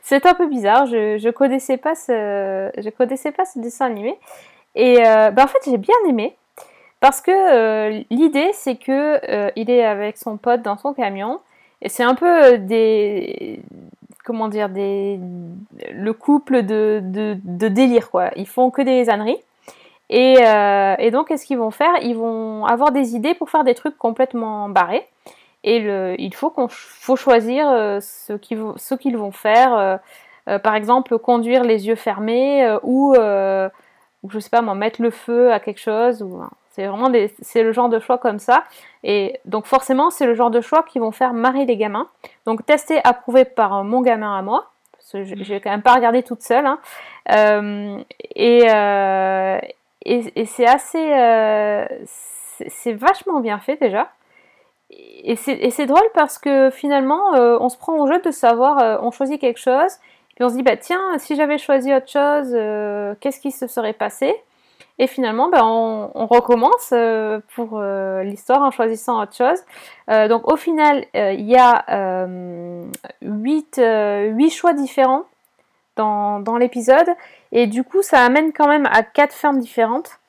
c'est 0.01 0.25
un 0.25 0.33
peu 0.33 0.47
bizarre. 0.47 0.85
Je 0.85 1.17
je 1.17 1.29
connaissais 1.29 1.75
pas 1.75 1.93
ce 1.95 3.59
dessin 3.59 3.87
animé 3.87 4.17
et 4.75 4.95
bah, 4.99 5.43
en 5.43 5.47
fait 5.47 5.59
j'ai 5.65 5.77
bien 5.77 5.97
aimé 6.07 6.37
parce 6.99 7.21
que 7.21 7.31
euh, 7.31 8.03
l'idée 8.09 8.51
c'est 8.53 8.75
que 8.75 9.19
euh, 9.29 9.51
il 9.55 9.69
est 9.69 9.85
avec 9.85 10.17
son 10.17 10.37
pote 10.37 10.61
dans 10.61 10.77
son 10.77 10.93
camion 10.93 11.39
et 11.81 11.89
c'est 11.89 12.03
un 12.03 12.15
peu 12.15 12.53
euh, 12.53 12.57
des 12.57 13.61
comment 14.25 14.49
dire 14.49 14.69
des 14.69 15.19
le 15.91 16.13
couple 16.13 16.63
de, 16.63 17.01
de, 17.03 17.37
de 17.43 17.67
délire 17.67 18.11
quoi. 18.11 18.31
Ils 18.35 18.47
font 18.47 18.69
que 18.69 18.81
des 18.81 19.09
âneries. 19.09 19.39
Et, 20.11 21.11
donc, 21.11 21.27
qu'est-ce 21.27 21.45
qu'ils 21.45 21.59
vont 21.59 21.69
faire? 21.69 21.93
Ils 22.01 22.15
vont 22.15 22.65
avoir 22.65 22.91
des 22.91 23.15
idées 23.15 23.35
pour 23.35 23.51
faire 23.51 23.63
des 23.63 23.75
trucs 23.75 23.95
complètement 23.95 24.67
barrés. 24.67 25.07
Et 25.63 25.77
il 26.17 26.33
faut 26.33 26.49
qu'on 26.49 26.67
faut 26.67 27.15
choisir 27.15 27.67
ce 28.01 28.33
qu'ils 28.33 28.57
vont, 28.57 29.31
faire. 29.31 29.99
par 30.63 30.73
exemple, 30.73 31.19
conduire 31.19 31.63
les 31.63 31.87
yeux 31.87 31.95
fermés 31.95 32.67
ou, 32.81 33.13
ou, 34.23 34.29
je 34.29 34.39
sais 34.39 34.49
pas 34.49 34.61
moi, 34.61 34.75
mettre 34.75 35.01
le 35.01 35.11
feu 35.11 35.51
à 35.51 35.59
quelque 35.59 35.79
chose. 35.79 36.21
Ou, 36.21 36.41
c'est 36.79 36.87
vraiment 36.87 37.11
c'est 37.41 37.63
le 37.63 37.71
genre 37.73 37.89
de 37.89 37.99
choix 37.99 38.17
comme 38.17 38.39
ça. 38.39 38.63
Et 39.03 39.39
donc, 39.45 39.65
forcément, 39.65 40.09
c'est 40.09 40.25
le 40.25 40.33
genre 40.33 40.51
de 40.51 40.61
choix 40.61 40.83
qui 40.83 40.99
vont 40.99 41.11
faire 41.11 41.33
marrer 41.33 41.65
les 41.65 41.77
gamins. 41.77 42.07
Donc, 42.45 42.65
testé, 42.65 42.99
approuvé 43.03 43.45
par 43.45 43.79
euh, 43.79 43.83
mon 43.83 44.01
gamin 44.01 44.37
à 44.37 44.41
moi. 44.41 44.71
Parce 44.93 45.11
que 45.11 45.43
j'ai 45.43 45.59
quand 45.59 45.71
même 45.71 45.81
pas 45.81 45.95
regardé 45.95 46.23
toute 46.23 46.41
seule. 46.41 46.65
hein. 46.65 46.79
Euh, 47.31 47.97
et, 48.35 48.69
euh, 48.69 49.59
et, 50.05 50.45
c'est 50.45 50.67
assez. 50.67 52.05
c'est 52.67 52.93
vachement 52.93 53.39
bien 53.39 53.59
fait 53.59 53.77
déjà. 53.77 54.11
Et 54.91 55.35
c'est 55.35 55.85
drôle 55.85 56.07
parce 56.13 56.37
que 56.37 56.69
finalement, 56.69 57.31
on 57.33 57.69
se 57.69 57.77
prend 57.77 57.97
au 57.97 58.07
jeu 58.07 58.19
de 58.21 58.31
savoir, 58.31 59.03
on 59.03 59.11
choisit 59.11 59.39
quelque 59.39 59.59
chose, 59.59 59.97
puis 60.39 60.45
on 60.45 60.49
se 60.51 60.55
dit, 60.55 60.63
bah 60.63 60.77
tiens, 60.77 61.17
si 61.17 61.35
j'avais 61.35 61.57
choisi 61.57 61.93
autre 61.93 62.07
chose, 62.09 62.53
euh, 62.53 63.13
qu'est-ce 63.19 63.41
qui 63.41 63.51
se 63.51 63.67
serait 63.67 63.91
passé? 63.91 64.33
Et 64.97 65.05
finalement, 65.05 65.49
bah, 65.49 65.65
on, 65.65 66.27
recommence 66.27 66.91
euh, 66.93 67.41
pour 67.55 67.71
euh, 67.73 68.23
l'histoire 68.23 68.61
en 68.61 68.71
choisissant 68.71 69.21
autre 69.21 69.35
chose. 69.35 69.59
Donc 70.29 70.49
au 70.49 70.55
final, 70.55 71.03
il 71.13 71.45
y 71.45 71.57
a 71.57 71.83
euh, 71.89 72.85
huit, 73.21 73.79
euh, 73.79 74.27
huit 74.27 74.49
choix 74.49 74.71
différents 74.71 75.25
dans, 75.97 76.39
dans 76.39 76.55
l'épisode, 76.55 77.09
et 77.51 77.67
du 77.67 77.83
coup, 77.83 78.01
ça 78.01 78.23
amène 78.23 78.53
quand 78.53 78.69
même 78.69 78.85
à 78.85 79.03
quatre 79.03 79.33
fermes 79.33 79.59
différentes. 79.59 80.19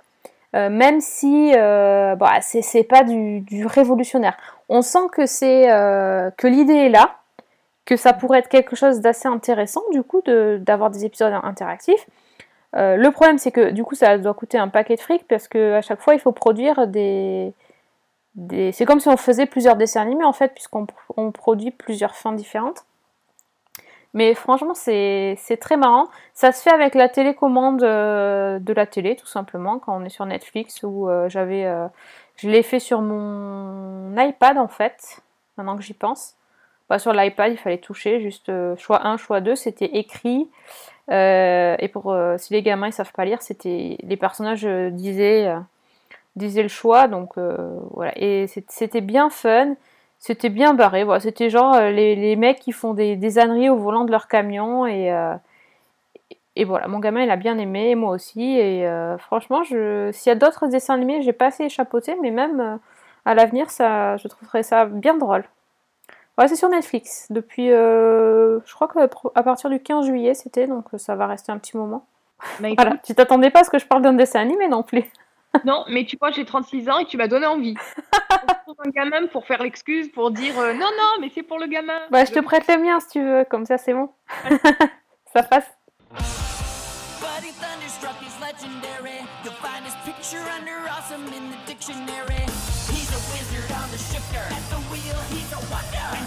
Même 0.54 1.00
si 1.00 1.52
bah, 1.52 2.40
c'est 2.40 2.82
pas 2.82 3.04
du, 3.04 3.42
du 3.42 3.64
révolutionnaire. 3.64 4.36
On 4.68 4.82
sent 4.82 5.06
que 5.12 5.26
c'est 5.26 5.66
que 6.36 6.46
l'idée 6.48 6.74
est 6.74 6.88
là, 6.88 7.19
que 7.90 7.96
ça 7.96 8.12
pourrait 8.12 8.38
être 8.38 8.48
quelque 8.48 8.76
chose 8.76 9.00
d'assez 9.00 9.26
intéressant 9.26 9.82
du 9.90 10.04
coup 10.04 10.22
d'avoir 10.24 10.90
des 10.90 11.04
épisodes 11.04 11.34
interactifs. 11.42 12.06
Euh, 12.76 12.94
le 12.96 13.10
problème 13.10 13.36
c'est 13.36 13.50
que 13.50 13.72
du 13.72 13.82
coup 13.82 13.96
ça 13.96 14.16
doit 14.16 14.32
coûter 14.32 14.58
un 14.58 14.68
paquet 14.68 14.94
de 14.94 15.00
fric 15.00 15.26
parce 15.26 15.48
que 15.48 15.74
à 15.74 15.82
chaque 15.82 16.00
fois 16.00 16.14
il 16.14 16.20
faut 16.20 16.30
produire 16.30 16.86
des, 16.86 17.52
des... 18.36 18.70
c'est 18.70 18.84
comme 18.84 19.00
si 19.00 19.08
on 19.08 19.16
faisait 19.16 19.46
plusieurs 19.46 19.74
dessins 19.74 20.02
animés 20.02 20.22
en 20.22 20.32
fait 20.32 20.54
puisqu'on 20.54 20.86
on 21.16 21.32
produit 21.32 21.72
plusieurs 21.72 22.14
fins 22.14 22.32
différentes. 22.32 22.84
Mais 24.12 24.34
franchement, 24.34 24.74
c'est 24.74 25.36
très 25.60 25.76
marrant. 25.76 26.08
Ça 26.34 26.50
se 26.50 26.62
fait 26.62 26.72
avec 26.72 26.96
la 26.96 27.08
télécommande 27.08 27.84
euh, 27.84 28.58
de 28.58 28.72
la 28.72 28.84
télé, 28.84 29.14
tout 29.14 29.28
simplement, 29.28 29.78
quand 29.78 29.96
on 29.96 30.04
est 30.04 30.08
sur 30.08 30.26
Netflix, 30.26 30.82
où 30.82 31.08
euh, 31.08 31.28
j'avais, 31.28 31.64
je 32.36 32.48
l'ai 32.50 32.64
fait 32.64 32.80
sur 32.80 33.02
mon 33.02 34.12
iPad 34.18 34.58
en 34.58 34.66
fait, 34.66 35.22
maintenant 35.56 35.76
que 35.76 35.82
j'y 35.84 35.94
pense. 35.94 36.34
Bah, 36.90 36.98
sur 36.98 37.12
l'iPad, 37.12 37.52
il 37.52 37.56
fallait 37.56 37.78
toucher, 37.78 38.20
juste 38.20 38.48
euh, 38.48 38.76
choix 38.76 39.06
1, 39.06 39.16
choix 39.16 39.40
2, 39.40 39.54
c'était 39.54 39.86
écrit. 39.86 40.48
Euh, 41.10 41.76
et 41.78 41.88
pour 41.88 42.12
euh, 42.12 42.36
si 42.36 42.52
les 42.52 42.62
gamins 42.62 42.88
ils 42.88 42.92
savent 42.92 43.12
pas 43.12 43.24
lire, 43.24 43.42
c'était 43.42 43.96
les 44.02 44.16
personnages 44.16 44.64
disaient, 44.64 45.54
disaient 46.36 46.62
le 46.64 46.68
choix, 46.68 47.08
donc 47.08 47.38
voilà. 47.92 48.12
Et 48.16 48.46
c'était 48.48 49.00
bien 49.00 49.30
fun. 49.30 49.74
C'était 50.18 50.50
bien 50.50 50.74
barré, 50.74 51.04
voilà. 51.04 51.20
C'était 51.20 51.48
genre 51.50 51.80
les, 51.80 52.16
les 52.16 52.36
mecs 52.36 52.60
qui 52.60 52.72
font 52.72 52.94
des, 52.94 53.16
des 53.16 53.38
âneries 53.38 53.70
au 53.70 53.76
volant 53.76 54.04
de 54.04 54.10
leur 54.10 54.28
camion 54.28 54.86
et, 54.86 55.14
et 56.56 56.64
voilà, 56.64 56.88
mon 56.88 56.98
gamin 56.98 57.22
il 57.22 57.30
a 57.30 57.36
bien 57.36 57.58
aimé, 57.58 57.94
moi 57.94 58.12
aussi. 58.12 58.42
Et 58.58 58.86
franchement, 59.18 59.62
je... 59.64 60.10
s'il 60.12 60.30
y 60.30 60.32
a 60.32 60.36
d'autres 60.36 60.66
dessins 60.68 60.94
animés, 60.94 61.22
j'ai 61.22 61.32
pas 61.32 61.46
assez 61.46 61.64
échapeauté, 61.64 62.16
mais 62.22 62.30
même 62.32 62.80
à 63.24 63.34
l'avenir, 63.34 63.70
ça, 63.70 64.16
je 64.18 64.28
trouverais 64.28 64.62
ça 64.64 64.86
bien 64.86 65.16
drôle. 65.16 65.44
Ouais, 66.40 66.48
c'est 66.48 66.56
sur 66.56 66.70
Netflix 66.70 67.26
depuis, 67.28 67.70
euh, 67.70 68.60
je 68.64 68.72
crois 68.72 68.88
que 68.88 68.98
à 68.98 69.42
partir 69.42 69.68
du 69.68 69.78
15 69.78 70.06
juillet 70.06 70.32
c'était, 70.32 70.66
donc 70.66 70.86
euh, 70.94 70.96
ça 70.96 71.14
va 71.14 71.26
rester 71.26 71.52
un 71.52 71.58
petit 71.58 71.76
moment. 71.76 72.06
Bah, 72.60 72.68
écoute, 72.70 72.78
Voilà, 72.78 72.96
tu 73.04 73.14
t'attendais 73.14 73.50
pas 73.50 73.60
à 73.60 73.64
ce 73.64 73.68
que 73.68 73.78
je 73.78 73.84
parle 73.84 74.00
d'un 74.00 74.14
dessin 74.14 74.40
animé 74.40 74.66
non 74.66 74.82
plus. 74.82 75.04
Non, 75.64 75.84
mais 75.88 76.04
tu 76.04 76.16
vois, 76.16 76.30
j'ai 76.30 76.44
36 76.44 76.88
ans 76.88 76.98
et 77.00 77.06
tu 77.06 77.16
m'as 77.16 77.26
donné 77.26 77.44
envie. 77.44 77.74
pour 78.64 78.76
un 78.86 78.90
gamin 78.90 79.26
pour 79.26 79.46
faire 79.46 79.60
l'excuse, 79.60 80.08
pour 80.08 80.30
dire 80.30 80.56
euh, 80.60 80.72
non, 80.72 80.86
non, 80.96 81.20
mais 81.20 81.28
c'est 81.34 81.42
pour 81.42 81.58
le 81.58 81.66
gamin. 81.66 81.98
Bah, 82.08 82.24
je 82.24 82.30
te 82.30 82.38
prête 82.38 82.68
le 82.68 82.78
mien 82.78 83.00
si 83.00 83.08
tu 83.08 83.22
veux, 83.22 83.44
comme 83.50 83.66
ça 83.66 83.76
c'est 83.76 83.92
bon. 83.92 84.10
ça 85.34 85.42
passe. 85.42 85.68
Buddy 87.20 87.52
Thunderstruck 87.60 88.14
is 88.22 88.40
legendary. 88.40 89.26
You'll 89.44 89.52
find 89.54 89.84
his 89.84 89.96
picture 90.06 90.46
under 90.56 90.88
awesome 90.88 91.26
in 91.34 91.50
the 91.50 91.58
dictionary. 91.66 92.46
He's 92.88 93.10
a 93.10 93.20
wizard 93.32 93.70
on 93.72 93.90
the 93.90 93.98
shifter. 93.98 94.46
At 94.54 94.70
the 94.70 94.80
wheel, 94.90 95.18
he's 95.30 95.52
a 95.52 95.60
wonder. 95.70 96.19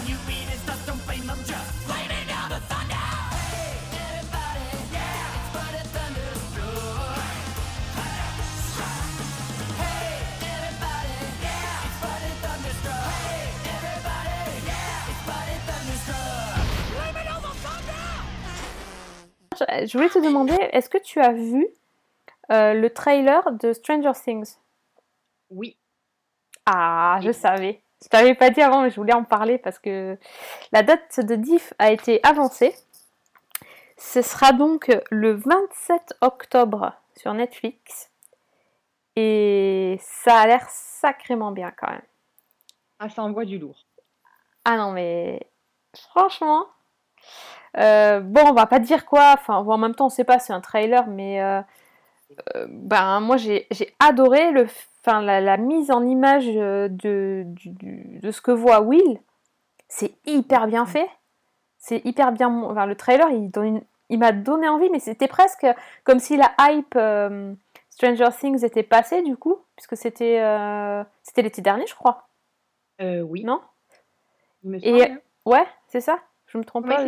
Je 19.80 19.86
je 19.86 19.98
voulais 19.98 20.10
te 20.10 20.18
demander, 20.18 20.56
est-ce 20.72 20.88
que 20.88 20.98
tu 20.98 21.20
as 21.20 21.32
vu 21.32 21.66
euh, 22.50 22.74
le 22.74 22.90
trailer 22.90 23.42
de 23.52 23.72
Stranger 23.72 24.12
Things? 24.12 24.56
Oui. 25.50 25.76
Ah, 26.66 27.18
je 27.22 27.32
savais. 27.32 27.82
Je 28.02 28.08
t'avais 28.08 28.34
pas 28.34 28.50
dit 28.50 28.60
avant, 28.60 28.82
mais 28.82 28.90
je 28.90 28.96
voulais 28.96 29.14
en 29.14 29.24
parler 29.24 29.58
parce 29.58 29.78
que 29.78 30.18
la 30.72 30.82
date 30.82 31.20
de 31.20 31.34
diff 31.36 31.72
a 31.78 31.90
été 31.90 32.20
avancée. 32.22 32.74
Ce 33.96 34.22
sera 34.22 34.52
donc 34.52 34.90
le 35.10 35.32
27 35.32 36.14
octobre 36.20 36.92
sur 37.16 37.32
Netflix. 37.32 38.10
Et 39.16 39.98
ça 40.02 40.40
a 40.40 40.46
l'air 40.46 40.68
sacrément 40.68 41.52
bien 41.52 41.70
quand 41.70 41.90
même. 41.90 42.02
Ah, 42.98 43.08
ça 43.08 43.22
envoie 43.22 43.44
du 43.44 43.58
lourd. 43.58 43.86
Ah 44.64 44.76
non, 44.76 44.92
mais 44.92 45.48
franchement, 45.94 46.66
euh, 47.78 48.20
bon, 48.20 48.42
on 48.46 48.52
va 48.52 48.66
pas 48.66 48.78
dire 48.78 49.04
quoi. 49.06 49.32
Enfin, 49.34 49.56
en 49.56 49.78
même 49.78 49.94
temps, 49.94 50.06
on 50.06 50.10
sait 50.10 50.24
pas, 50.24 50.38
c'est 50.38 50.52
un 50.52 50.60
trailer, 50.60 51.06
mais 51.06 51.42
euh, 51.42 51.60
euh, 52.56 52.66
ben 52.68 53.20
moi 53.20 53.36
j'ai 53.36 53.66
adoré 54.00 54.50
le, 54.52 54.66
la, 55.06 55.40
la 55.40 55.56
mise 55.56 55.90
en 55.90 56.04
image 56.04 56.46
de 56.46 56.88
du- 57.46 58.18
de 58.20 58.30
ce 58.30 58.40
que 58.40 58.50
voit 58.50 58.80
Will. 58.80 59.18
C'est 59.88 60.14
hyper 60.26 60.66
bien 60.66 60.86
fait. 60.86 61.08
C'est 61.78 62.04
hyper 62.06 62.32
bien. 62.32 62.48
Enfin, 62.64 62.86
le 62.86 62.94
trailer, 62.96 63.30
il 63.30 63.50
donne 63.50 63.66
une- 63.66 63.82
il 64.10 64.18
m'a 64.18 64.32
donné 64.32 64.68
envie, 64.68 64.90
mais 64.90 64.98
c'était 64.98 65.28
presque 65.28 65.66
comme 66.04 66.18
si 66.18 66.36
la 66.36 66.52
hype 66.60 66.98
Stranger 67.90 68.28
Things 68.38 68.64
était 68.64 68.82
passée 68.82 69.22
du 69.22 69.36
coup, 69.36 69.58
puisque 69.76 69.96
c'était 69.96 70.40
c'était 71.22 71.42
l'été 71.42 71.62
dernier, 71.62 71.86
je 71.86 71.94
crois. 71.94 72.28
Euh, 73.00 73.20
oui. 73.22 73.44
Non? 73.44 73.60
Il 74.62 74.70
me 74.70 74.78
Et- 74.78 74.90
semble. 75.00 75.02
hein. 75.02 75.18
Ouais, 75.46 75.66
c'est 75.88 76.00
ça? 76.00 76.18
Je 76.46 76.58
me 76.58 76.64
trompe 76.64 76.86
Oui, 76.86 76.94
pas 76.94 77.02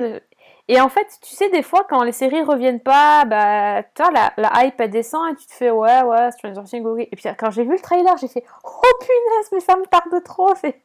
Et 0.68 0.80
en 0.80 0.88
fait, 0.88 1.06
tu 1.22 1.34
sais, 1.34 1.48
des 1.50 1.62
fois, 1.62 1.86
quand 1.88 2.02
les 2.02 2.10
séries 2.12 2.42
reviennent 2.42 2.80
pas, 2.80 3.24
bah, 3.24 3.84
tu 3.94 4.02
vois, 4.02 4.10
la, 4.10 4.32
la 4.36 4.64
hype, 4.64 4.80
elle 4.80 4.90
descend 4.90 5.32
et 5.32 5.36
tu 5.36 5.46
te 5.46 5.52
fais, 5.52 5.70
ouais, 5.70 6.02
ouais, 6.02 6.30
Stranger 6.32 6.64
Things, 6.64 6.84
ok. 6.84 7.00
Et 7.00 7.16
puis, 7.16 7.24
quand 7.38 7.50
j'ai 7.50 7.62
vu 7.64 7.72
le 7.72 7.78
trailer, 7.80 8.16
j'ai 8.16 8.26
fait, 8.28 8.44
oh 8.64 8.82
punaise, 8.98 9.48
mais 9.52 9.60
ça 9.60 9.76
me 9.76 9.84
tarde 9.86 10.22
trop. 10.24 10.54
c'est- 10.56 10.82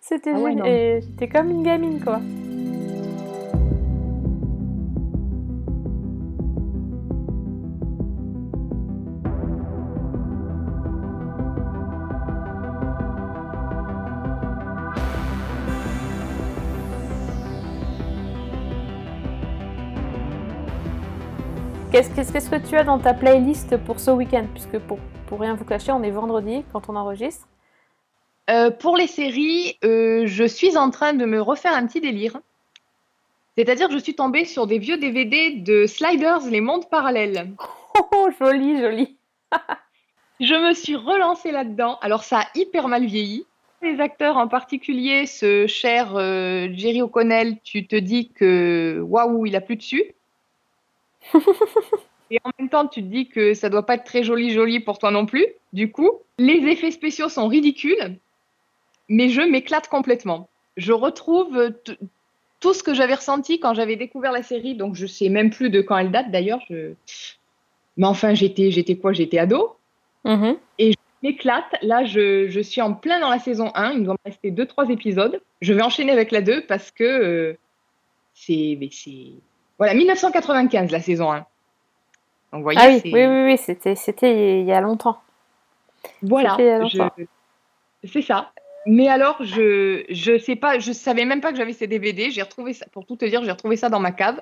C'était 0.00 0.32
Ah 0.34 0.38
ouais. 0.38 0.54
Et 0.66 1.00
j'étais 1.00 1.28
comme 1.28 1.50
une 1.50 1.62
gamine, 1.64 2.02
quoi. 2.02 2.20
Qu'est-ce 21.94 22.50
que 22.50 22.56
tu 22.68 22.76
as 22.76 22.82
dans 22.82 22.98
ta 22.98 23.14
playlist 23.14 23.76
pour 23.84 24.00
ce 24.00 24.10
week-end? 24.10 24.46
Puisque 24.52 24.80
pour, 24.80 24.98
pour 25.28 25.38
rien 25.38 25.54
vous 25.54 25.64
cacher, 25.64 25.92
on 25.92 26.02
est 26.02 26.10
vendredi 26.10 26.64
quand 26.72 26.88
on 26.88 26.96
enregistre. 26.96 27.46
Euh, 28.50 28.72
pour 28.72 28.96
les 28.96 29.06
séries, 29.06 29.78
euh, 29.84 30.26
je 30.26 30.42
suis 30.42 30.76
en 30.76 30.90
train 30.90 31.14
de 31.14 31.24
me 31.24 31.40
refaire 31.40 31.72
un 31.72 31.86
petit 31.86 32.00
délire. 32.00 32.36
C'est-à-dire 33.56 33.86
que 33.86 33.94
je 33.94 34.00
suis 34.00 34.16
tombée 34.16 34.44
sur 34.44 34.66
des 34.66 34.80
vieux 34.80 34.96
DVD 34.96 35.52
de 35.52 35.86
Sliders, 35.86 36.40
les 36.50 36.60
mondes 36.60 36.90
parallèles. 36.90 37.52
Oh, 38.12 38.28
joli, 38.40 38.80
joli. 38.80 39.16
Je 40.40 40.68
me 40.68 40.74
suis 40.74 40.96
relancée 40.96 41.52
là-dedans. 41.52 41.96
Alors, 42.02 42.24
ça 42.24 42.40
a 42.40 42.46
hyper 42.56 42.88
mal 42.88 43.04
vieilli. 43.04 43.46
Les 43.82 44.00
acteurs 44.00 44.36
en 44.36 44.48
particulier, 44.48 45.26
ce 45.26 45.68
cher 45.68 46.16
euh, 46.16 46.66
Jerry 46.72 47.02
O'Connell, 47.02 47.58
tu 47.62 47.86
te 47.86 47.94
dis 47.94 48.30
que 48.30 49.00
waouh, 49.00 49.46
il 49.46 49.54
a 49.54 49.60
plus 49.60 49.76
dessus. 49.76 50.12
Et 52.30 52.38
en 52.44 52.50
même 52.58 52.68
temps, 52.68 52.86
tu 52.86 53.02
te 53.02 53.06
dis 53.06 53.28
que 53.28 53.54
ça 53.54 53.68
doit 53.68 53.84
pas 53.84 53.94
être 53.96 54.04
très 54.04 54.22
joli, 54.24 54.50
joli 54.50 54.80
pour 54.80 54.98
toi 54.98 55.10
non 55.10 55.26
plus. 55.26 55.46
Du 55.72 55.90
coup, 55.92 56.10
les 56.38 56.66
effets 56.68 56.90
spéciaux 56.90 57.28
sont 57.28 57.48
ridicules, 57.48 58.16
mais 59.08 59.28
je 59.28 59.42
m'éclate 59.42 59.88
complètement. 59.88 60.48
Je 60.76 60.92
retrouve 60.92 61.72
tout 62.60 62.72
ce 62.72 62.82
que 62.82 62.94
j'avais 62.94 63.14
ressenti 63.14 63.60
quand 63.60 63.74
j'avais 63.74 63.96
découvert 63.96 64.32
la 64.32 64.42
série. 64.42 64.74
Donc, 64.74 64.94
je 64.94 65.06
sais 65.06 65.28
même 65.28 65.50
plus 65.50 65.70
de 65.70 65.80
quand 65.82 65.98
elle 65.98 66.10
date 66.10 66.30
d'ailleurs. 66.30 66.60
Je... 66.70 66.94
Mais 67.96 68.06
enfin, 68.06 68.34
j'étais, 68.34 68.70
j'étais 68.70 68.96
quoi? 68.96 69.12
J'étais 69.12 69.38
ado 69.38 69.76
Mhm. 70.24 70.56
m'éclate. 71.22 71.76
Là, 71.82 72.04
je, 72.04 72.48
je 72.48 72.60
suis 72.60 72.80
en 72.80 72.94
plein 72.94 73.20
dans 73.20 73.28
la 73.30 73.38
saison 73.38 73.70
1. 73.74 73.92
Il 73.92 73.98
me 74.00 74.04
doit 74.06 74.14
me 74.24 74.30
rester 74.30 74.50
2-3 74.50 74.90
épisodes. 74.90 75.40
Je 75.60 75.72
vais 75.74 75.82
enchaîner 75.82 76.12
avec 76.12 76.30
la 76.32 76.40
2 76.40 76.62
parce 76.66 76.90
que 76.90 77.04
euh, 77.04 77.56
c'est. 78.34 78.78
Voilà, 79.84 79.98
1995, 79.98 80.90
la 80.90 81.00
saison 81.00 81.30
1. 81.30 81.38
Donc, 81.38 81.46
vous 82.54 82.62
voyez, 82.62 82.78
Ah 82.80 82.88
oui, 82.88 83.00
oui, 83.12 83.26
oui, 83.26 83.44
oui, 83.52 83.58
c'était 83.58 83.94
c'était 83.94 84.60
il 84.60 84.66
y 84.66 84.72
a 84.72 84.80
longtemps. 84.80 85.20
Voilà, 86.22 86.56
je- 86.88 86.98
c'est 88.04 88.22
ça. 88.22 88.52
Mais 88.86 89.08
alors, 89.08 89.36
je 89.44 90.04
je 90.08 90.38
sais 90.38 90.56
pas, 90.56 90.78
je 90.78 90.92
savais 90.92 91.26
même 91.26 91.40
pas 91.42 91.50
que 91.52 91.58
j'avais 91.58 91.74
ces 91.74 91.86
DVD. 91.86 92.30
J'ai 92.30 92.40
retrouvé 92.42 92.72
ça, 92.72 92.86
pour 92.92 93.04
tout 93.04 93.16
te 93.16 93.26
dire, 93.26 93.42
j'ai 93.44 93.50
retrouvé 93.50 93.76
ça 93.76 93.90
dans 93.90 94.00
ma 94.00 94.12
cave. 94.12 94.40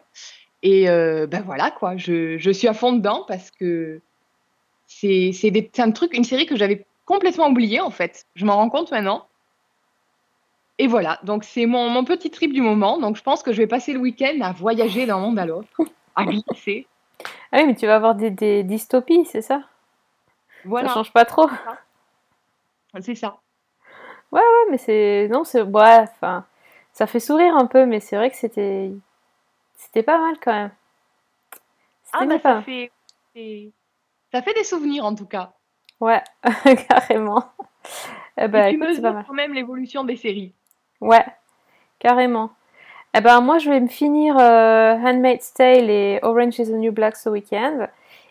Et 0.62 0.88
euh, 0.88 1.26
ben 1.26 1.42
voilà 1.42 1.72
quoi, 1.72 1.96
je, 1.96 2.38
je 2.38 2.50
suis 2.52 2.68
à 2.68 2.74
fond 2.74 2.92
dedans 2.92 3.24
parce 3.26 3.50
que 3.50 4.00
c'est 4.86 5.32
c'est 5.32 5.50
des- 5.50 5.68
c'est 5.72 5.82
un 5.82 5.90
truc, 5.90 6.16
une 6.16 6.22
série 6.24 6.46
que 6.46 6.54
j'avais 6.54 6.84
complètement 7.04 7.48
oubliée 7.48 7.80
en 7.80 7.90
fait. 7.90 8.26
Je 8.36 8.44
m'en 8.44 8.56
rends 8.56 8.70
compte 8.70 8.92
maintenant. 8.92 9.26
Et 10.82 10.88
voilà, 10.88 11.20
donc 11.22 11.44
c'est 11.44 11.66
mon, 11.66 11.88
mon 11.90 12.02
petit 12.02 12.28
trip 12.28 12.52
du 12.52 12.60
moment. 12.60 12.98
Donc 12.98 13.14
je 13.14 13.22
pense 13.22 13.44
que 13.44 13.52
je 13.52 13.58
vais 13.58 13.68
passer 13.68 13.92
le 13.92 14.00
week-end 14.00 14.36
à 14.40 14.50
voyager 14.50 15.06
d'un 15.06 15.18
monde 15.18 15.38
à 15.38 15.46
l'autre, 15.46 15.68
à 16.16 16.24
glisser. 16.24 16.88
Ah 17.52 17.58
oui, 17.58 17.66
mais 17.66 17.76
tu 17.76 17.86
vas 17.86 17.94
avoir 17.94 18.16
des, 18.16 18.30
des 18.30 18.64
dystopies, 18.64 19.24
c'est 19.24 19.42
ça? 19.42 19.62
Voilà, 20.64 20.88
Ça 20.88 20.94
change 20.94 21.12
pas 21.12 21.24
trop. 21.24 21.48
c'est 23.00 23.14
ça. 23.14 23.36
Ouais, 24.32 24.40
mais 24.72 24.78
c'est. 24.78 25.28
Non, 25.30 25.44
c'est. 25.44 25.62
Ouais, 25.62 26.00
enfin. 26.00 26.44
Ça 26.92 27.06
fait 27.06 27.20
sourire 27.20 27.54
un 27.56 27.66
peu, 27.66 27.86
mais 27.86 28.00
c'est 28.00 28.16
vrai 28.16 28.28
que 28.28 28.36
c'était. 28.36 28.90
C'était 29.76 30.02
pas 30.02 30.18
mal 30.18 30.34
quand 30.42 30.52
même. 30.52 30.72
Ah 32.12 32.26
bah 32.26 32.40
ça 32.40 32.60
fait, 32.62 32.90
ça 34.32 34.42
fait 34.42 34.54
des 34.54 34.64
souvenirs 34.64 35.04
en 35.04 35.14
tout 35.14 35.26
cas. 35.26 35.52
Ouais, 36.00 36.22
carrément. 36.88 37.52
Et 38.36 38.48
tu 38.50 38.74
écoute, 38.74 38.78
pas 38.80 38.88
mesures 38.88 39.12
mal. 39.12 39.24
quand 39.28 39.32
même 39.34 39.54
l'évolution 39.54 40.02
des 40.02 40.16
séries. 40.16 40.52
Ouais, 41.02 41.24
carrément. 41.98 42.50
Eh 43.12 43.20
ben, 43.20 43.40
moi, 43.40 43.58
je 43.58 43.68
vais 43.68 43.80
me 43.80 43.88
finir 43.88 44.38
euh, 44.38 44.94
Handmaid's 44.94 45.52
Tale 45.52 45.90
et 45.90 46.20
Orange 46.22 46.60
is 46.60 46.66
the 46.66 46.76
New 46.76 46.92
Black 46.92 47.16
ce 47.16 47.28
week-end. 47.28 47.88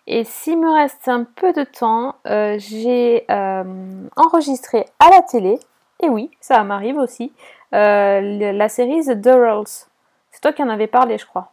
Et 0.08 0.24
s'il 0.24 0.58
me 0.58 0.74
reste 0.74 1.10
un 1.10 1.26
peu 1.26 1.52
de 1.52 1.66
temps, 1.66 2.16
euh, 2.28 2.58
j'ai 2.58 3.26
euh, 3.30 4.08
enregistré 4.16 4.86
à 5.00 5.10
la 5.12 5.22
télé, 5.22 5.60
et 6.02 6.08
oui, 6.08 6.32
ça 6.40 6.64
m'arrive 6.64 6.98
aussi, 6.98 7.34
euh, 7.76 8.52
la 8.54 8.70
série 8.70 9.06
The 9.06 9.20
Durrells. 9.22 9.88
C'est 10.32 10.42
toi 10.42 10.54
qui 10.54 10.64
en 10.64 10.70
avais 10.70 10.88
parlé, 10.88 11.18
je 11.18 11.26
crois. 11.26 11.52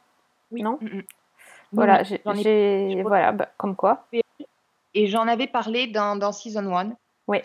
Oui. 0.53 0.63
Non? 0.63 0.79
Mm. 0.81 1.01
Voilà, 1.73 2.03
Oui, 2.25 2.43
j'ai, 2.43 3.03
voilà, 3.03 3.33
bah, 3.33 3.49
comme 3.59 3.75
quoi. 3.75 4.07
Et 4.95 5.07
j'en 5.09 5.27
avais 5.29 5.49
parlé 5.49 5.89
dans, 5.89 6.17
dans 6.17 6.33
Season 6.33 6.75
1. 6.75 6.93
Oui. 7.27 7.43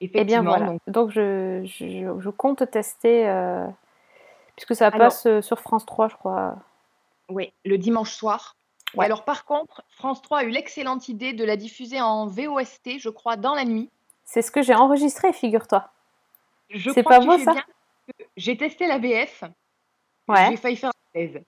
Effectivement. 0.00 0.22
Et 0.22 0.24
bien 0.24 0.42
voilà. 0.42 0.66
donc, 0.66 0.80
Donc, 0.86 1.10
je, 1.10 1.62
je, 1.64 2.20
je 2.20 2.30
compte 2.30 2.70
tester, 2.70 3.28
euh, 3.28 3.66
puisque 4.56 4.74
ça 4.74 4.86
Alors- 4.88 4.98
passe 4.98 5.26
euh, 5.26 5.40
sur 5.42 5.58
France 5.60 5.86
3, 5.86 6.08
je 6.08 6.16
crois. 6.16 6.56
ouais, 7.30 7.52
le 7.64 7.78
dimanche 7.78 8.12
soir. 8.12 8.56
Ouais. 8.94 9.04
alors 9.04 9.24
par 9.24 9.44
contre, 9.44 9.82
France 9.90 10.22
3 10.22 10.38
a 10.38 10.44
eu 10.44 10.50
l'excellente 10.50 11.08
idée 11.08 11.32
de 11.32 11.44
la 11.44 11.56
diffuser 11.56 12.00
en 12.00 12.26
VOST, 12.26 12.98
je 12.98 13.08
crois, 13.10 13.36
dans 13.36 13.54
la 13.54 13.64
nuit. 13.64 13.90
C'est 14.24 14.42
ce 14.42 14.50
que 14.50 14.62
j'ai 14.62 14.74
enregistré, 14.74 15.32
figure-toi. 15.32 15.90
Je 16.70 16.90
C'est 16.90 17.02
crois 17.02 17.18
pas 17.18 17.24
beau, 17.26 17.38
ça 17.38 17.54
J'ai 18.36 18.56
testé 18.56 18.86
la 18.86 18.98
VF. 18.98 19.44
Ouais. 20.28 20.46
J'ai 20.50 20.56
failli 20.56 20.76
faire 20.76 20.90
la 21.14 21.20
thèse. 21.20 21.42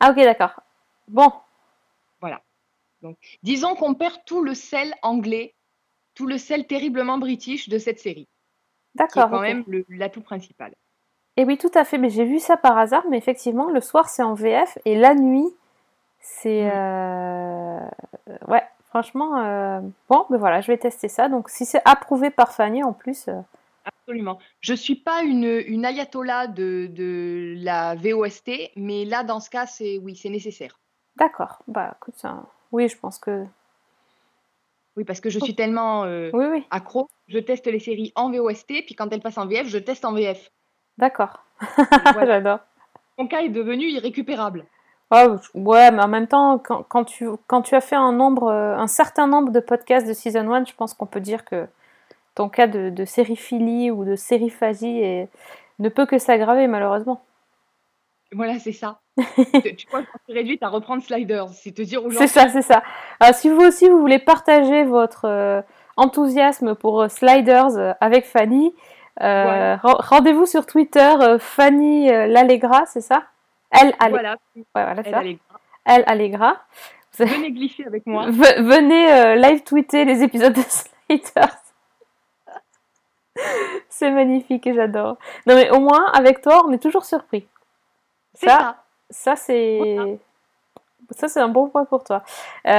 Ah 0.00 0.10
ok 0.10 0.16
d'accord. 0.16 0.60
Bon, 1.08 1.32
Disons 3.42 3.74
qu'on 3.74 3.94
perd 3.94 4.24
tout 4.24 4.42
le 4.42 4.54
sel 4.54 4.94
anglais, 5.02 5.54
tout 6.14 6.26
le 6.26 6.38
sel 6.38 6.66
terriblement 6.66 7.18
british 7.18 7.68
de 7.68 7.78
cette 7.78 7.98
série, 7.98 8.28
d'accord. 8.94 9.30
quand 9.30 9.36
ok. 9.38 9.42
même 9.42 9.64
le- 9.66 9.84
l'atout 9.88 10.22
principal. 10.22 10.72
Et 11.36 11.44
oui 11.44 11.56
tout 11.58 11.70
à 11.74 11.84
fait, 11.84 11.98
mais 11.98 12.10
j'ai 12.10 12.24
vu 12.24 12.38
ça 12.38 12.56
par 12.56 12.76
hasard, 12.78 13.04
mais 13.10 13.18
effectivement 13.18 13.70
le 13.70 13.80
soir 13.80 14.08
c'est 14.08 14.22
en 14.22 14.34
VF 14.34 14.78
et 14.84 14.96
la 14.96 15.14
nuit 15.14 15.48
c'est... 16.20 16.66
Mm. 16.66 16.70
euh, 16.74 17.88
Ouais, 18.48 18.62
franchement, 18.88 19.38
euh, 19.38 19.80
bon, 20.08 20.26
ben 20.30 20.36
voilà, 20.38 20.60
je 20.60 20.68
vais 20.68 20.78
tester 20.78 21.08
ça. 21.08 21.28
Donc 21.28 21.48
si 21.48 21.64
c'est 21.64 21.82
approuvé 21.84 22.30
par 22.30 22.52
Fanny 22.52 22.84
en 22.84 22.92
plus, 22.92 23.28
euh, 23.28 23.40
Absolument. 23.84 24.38
Je 24.60 24.74
suis 24.74 24.94
pas 24.96 25.22
une, 25.22 25.44
une 25.66 25.84
ayatollah 25.84 26.46
de, 26.46 26.86
de 26.86 27.54
la 27.58 27.94
VOST, 27.96 28.70
mais 28.76 29.04
là, 29.04 29.24
dans 29.24 29.40
ce 29.40 29.50
cas, 29.50 29.66
c'est 29.66 29.98
oui, 29.98 30.14
c'est 30.16 30.28
nécessaire. 30.30 30.78
d'accord. 31.16 31.62
Bah 31.66 31.94
écoute, 31.96 32.14
ça... 32.16 32.44
oui 32.72 32.88
je 32.88 32.96
pense 32.98 33.18
que... 33.18 33.44
Oui, 34.96 35.04
parce 35.04 35.20
que 35.20 35.30
je 35.30 35.38
suis 35.38 35.54
tellement 35.54 36.04
euh, 36.04 36.30
Oui, 36.34 36.44
oui, 36.50 36.64
accro, 36.70 37.08
je 37.28 37.38
teste 37.38 37.66
les 37.66 37.78
séries 37.80 38.12
en 38.14 38.30
VOST, 38.30 38.66
puis 38.84 38.94
quand 38.94 39.10
elles 39.12 39.20
passent 39.22 39.38
en 39.38 39.46
VF, 39.46 39.66
je 39.68 39.78
teste 39.78 40.04
en 40.04 40.12
VF. 40.12 40.50
d'accord. 40.98 41.42
Voilà. 42.12 42.26
J'adore. 42.26 42.58
Mon 43.18 43.26
cas 43.26 43.40
est 43.40 43.48
devenu 43.48 43.86
irrécupérable. 43.86 44.64
Je- 45.12 45.58
ouais, 45.58 45.90
mais 45.90 46.02
en 46.02 46.08
même 46.08 46.26
temps, 46.26 46.58
quand, 46.58 46.82
quand 46.84 47.04
tu, 47.04 47.28
quand 47.46 47.60
tu 47.62 47.74
as 47.74 47.80
fait 47.82 47.96
un 47.96 48.12
nombre, 48.12 48.48
euh, 48.48 48.74
un 48.76 48.86
certain 48.86 49.26
nombre 49.26 49.52
de 49.52 49.60
podcasts 49.60 50.06
de 50.08 50.14
Season 50.14 50.50
1, 50.50 50.64
je 50.64 50.72
pense 50.74 50.94
qu'on 50.94 51.06
peut 51.06 51.20
dire 51.20 51.44
que 51.44 51.66
ton 52.34 52.48
cas 52.48 52.66
de, 52.66 52.88
de 52.88 53.04
sériphilie 53.04 53.90
ou 53.90 54.04
de 54.06 54.16
sériphagie 54.16 55.00
est- 55.00 55.28
ne 55.78 55.88
peut 55.90 56.06
que 56.06 56.18
s'aggraver, 56.18 56.66
malheureusement. 56.66 57.22
Voilà, 58.34 58.58
c'est 58.58 58.72
ça. 58.72 59.00
tu 59.16 59.76
tu 59.76 59.86
vois, 59.90 60.00
je 60.00 60.06
suis 60.24 60.32
réduite 60.32 60.62
à 60.62 60.68
reprendre 60.68 61.02
Sliders, 61.02 61.48
c'est 61.50 61.72
te 61.72 61.82
dire 61.82 62.08
gens. 62.10 62.18
C'est 62.18 62.26
ça, 62.26 62.48
c'est 62.48 62.62
ça. 62.62 62.82
Alors, 63.20 63.34
si 63.34 63.48
vous 63.50 63.60
aussi, 63.60 63.88
vous 63.88 64.00
voulez 64.00 64.18
partager 64.18 64.84
votre 64.84 65.26
euh, 65.26 65.60
enthousiasme 65.96 66.74
pour 66.74 67.02
euh, 67.02 67.08
Sliders 67.08 67.76
euh, 67.76 67.92
avec 68.00 68.24
Fanny, 68.24 68.74
euh, 69.20 69.76
rendez-vous 69.82 70.46
sur 70.46 70.64
Twitter, 70.64 71.14
euh, 71.20 71.38
Fanny 71.38 72.10
euh, 72.10 72.26
L'Allegra, 72.26 72.86
c'est 72.86 73.02
ça? 73.02 73.24
Elle, 73.70 73.94
Ale- 74.00 74.10
Voilà, 74.10 74.36
ouais, 74.56 74.64
voilà, 74.74 75.02
elle 75.84 76.04
Allegra. 76.06 76.56
venez 77.18 77.50
glisser 77.50 77.84
avec 77.86 78.06
moi. 78.06 78.26
V- 78.30 78.62
venez 78.62 79.12
euh, 79.12 79.34
live 79.34 79.62
tweeter 79.62 80.04
les 80.06 80.22
épisodes 80.22 80.52
de 80.54 80.60
Sliders. 81.10 81.56
C'est 83.88 84.10
magnifique 84.10 84.66
et 84.66 84.74
j'adore. 84.74 85.16
Non 85.46 85.54
mais 85.54 85.70
au 85.70 85.80
moins 85.80 86.10
avec 86.12 86.42
toi 86.42 86.64
on 86.66 86.72
est 86.72 86.78
toujours 86.82 87.04
surpris. 87.04 87.46
Ça, 88.34 88.46
ça. 88.48 88.76
ça 89.10 89.36
c'est 89.36 90.18
ça 91.10 91.28
c'est 91.28 91.40
un 91.40 91.48
bon 91.48 91.68
point 91.68 91.84
pour 91.84 92.04
toi. 92.04 92.22
Euh, 92.66 92.70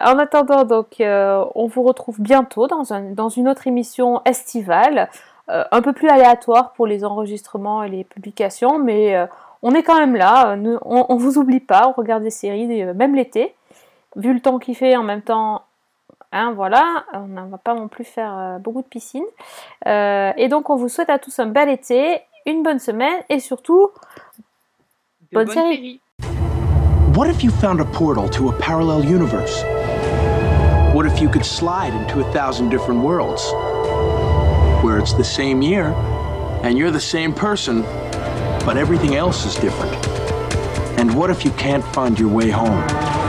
en 0.00 0.18
attendant 0.18 0.64
donc 0.64 1.00
euh, 1.00 1.44
on 1.54 1.66
vous 1.66 1.82
retrouve 1.82 2.20
bientôt 2.20 2.66
dans, 2.68 2.92
un, 2.92 3.00
dans 3.12 3.28
une 3.28 3.48
autre 3.48 3.66
émission 3.66 4.22
estivale, 4.24 5.08
euh, 5.48 5.64
un 5.72 5.82
peu 5.82 5.92
plus 5.92 6.08
aléatoire 6.08 6.72
pour 6.72 6.86
les 6.86 7.04
enregistrements 7.04 7.82
et 7.82 7.88
les 7.88 8.04
publications, 8.04 8.78
mais 8.78 9.26
on 9.62 9.72
est 9.74 9.82
quand 9.82 9.98
même 9.98 10.14
là. 10.16 10.56
Nous- 10.56 10.78
on, 10.84 11.06
on 11.08 11.16
vous 11.16 11.38
oublie 11.38 11.60
pas, 11.60 11.88
on 11.88 11.92
regarde 11.92 12.22
des 12.22 12.30
séries 12.30 12.84
même 12.94 13.14
l'été. 13.14 13.54
Vu 14.14 14.34
le 14.34 14.40
temps 14.40 14.58
qu'il 14.58 14.76
fait 14.76 14.94
en 14.96 15.02
même 15.02 15.22
temps, 15.22 15.62
hein, 16.32 16.52
voilà, 16.52 17.04
on 17.14 17.26
ne 17.28 17.50
va 17.50 17.58
pas 17.58 17.74
non 17.74 17.88
plus 17.88 18.04
faire 18.04 18.36
euh, 18.36 18.58
beaucoup 18.58 18.82
de 18.82 18.86
piscine. 18.86 19.24
Euh, 19.86 20.32
et 20.36 20.48
donc 20.48 20.68
on 20.70 20.76
vous 20.76 20.88
souhaite 20.88 21.10
à 21.10 21.18
tous 21.18 21.38
un 21.38 21.46
bel 21.46 21.68
été, 21.68 22.20
une 22.44 22.62
bonne 22.62 22.78
semaine 22.78 23.22
et 23.28 23.40
surtout 23.40 23.90
De 25.32 25.38
Bonne 25.38 25.46
bonnes 25.46 25.54
série. 25.54 26.00
What 27.16 27.30
if 27.30 27.42
you 27.42 27.50
found 27.50 27.80
a 27.80 27.86
portal 27.86 28.28
to 28.28 28.50
a 28.50 28.52
parallel 28.58 29.02
universe? 29.02 29.62
What 30.94 31.06
if 31.06 31.22
you 31.22 31.30
could 31.30 31.46
slide 31.46 31.94
into 31.94 32.20
a 32.20 32.32
thousand 32.34 32.68
different 32.68 33.00
worlds? 33.00 33.42
Where 34.84 34.98
it's 34.98 35.14
the 35.14 35.24
same 35.24 35.62
year, 35.62 35.94
and 36.62 36.76
you're 36.76 36.90
the 36.90 37.00
same 37.00 37.32
person, 37.32 37.80
but 38.66 38.76
everything 38.76 39.14
else 39.14 39.46
is 39.46 39.54
different? 39.54 39.94
And 40.98 41.14
what 41.14 41.30
if 41.30 41.46
you 41.46 41.50
can't 41.52 41.84
find 41.94 42.18
your 42.18 42.28
way 42.28 42.50
home? 42.50 43.21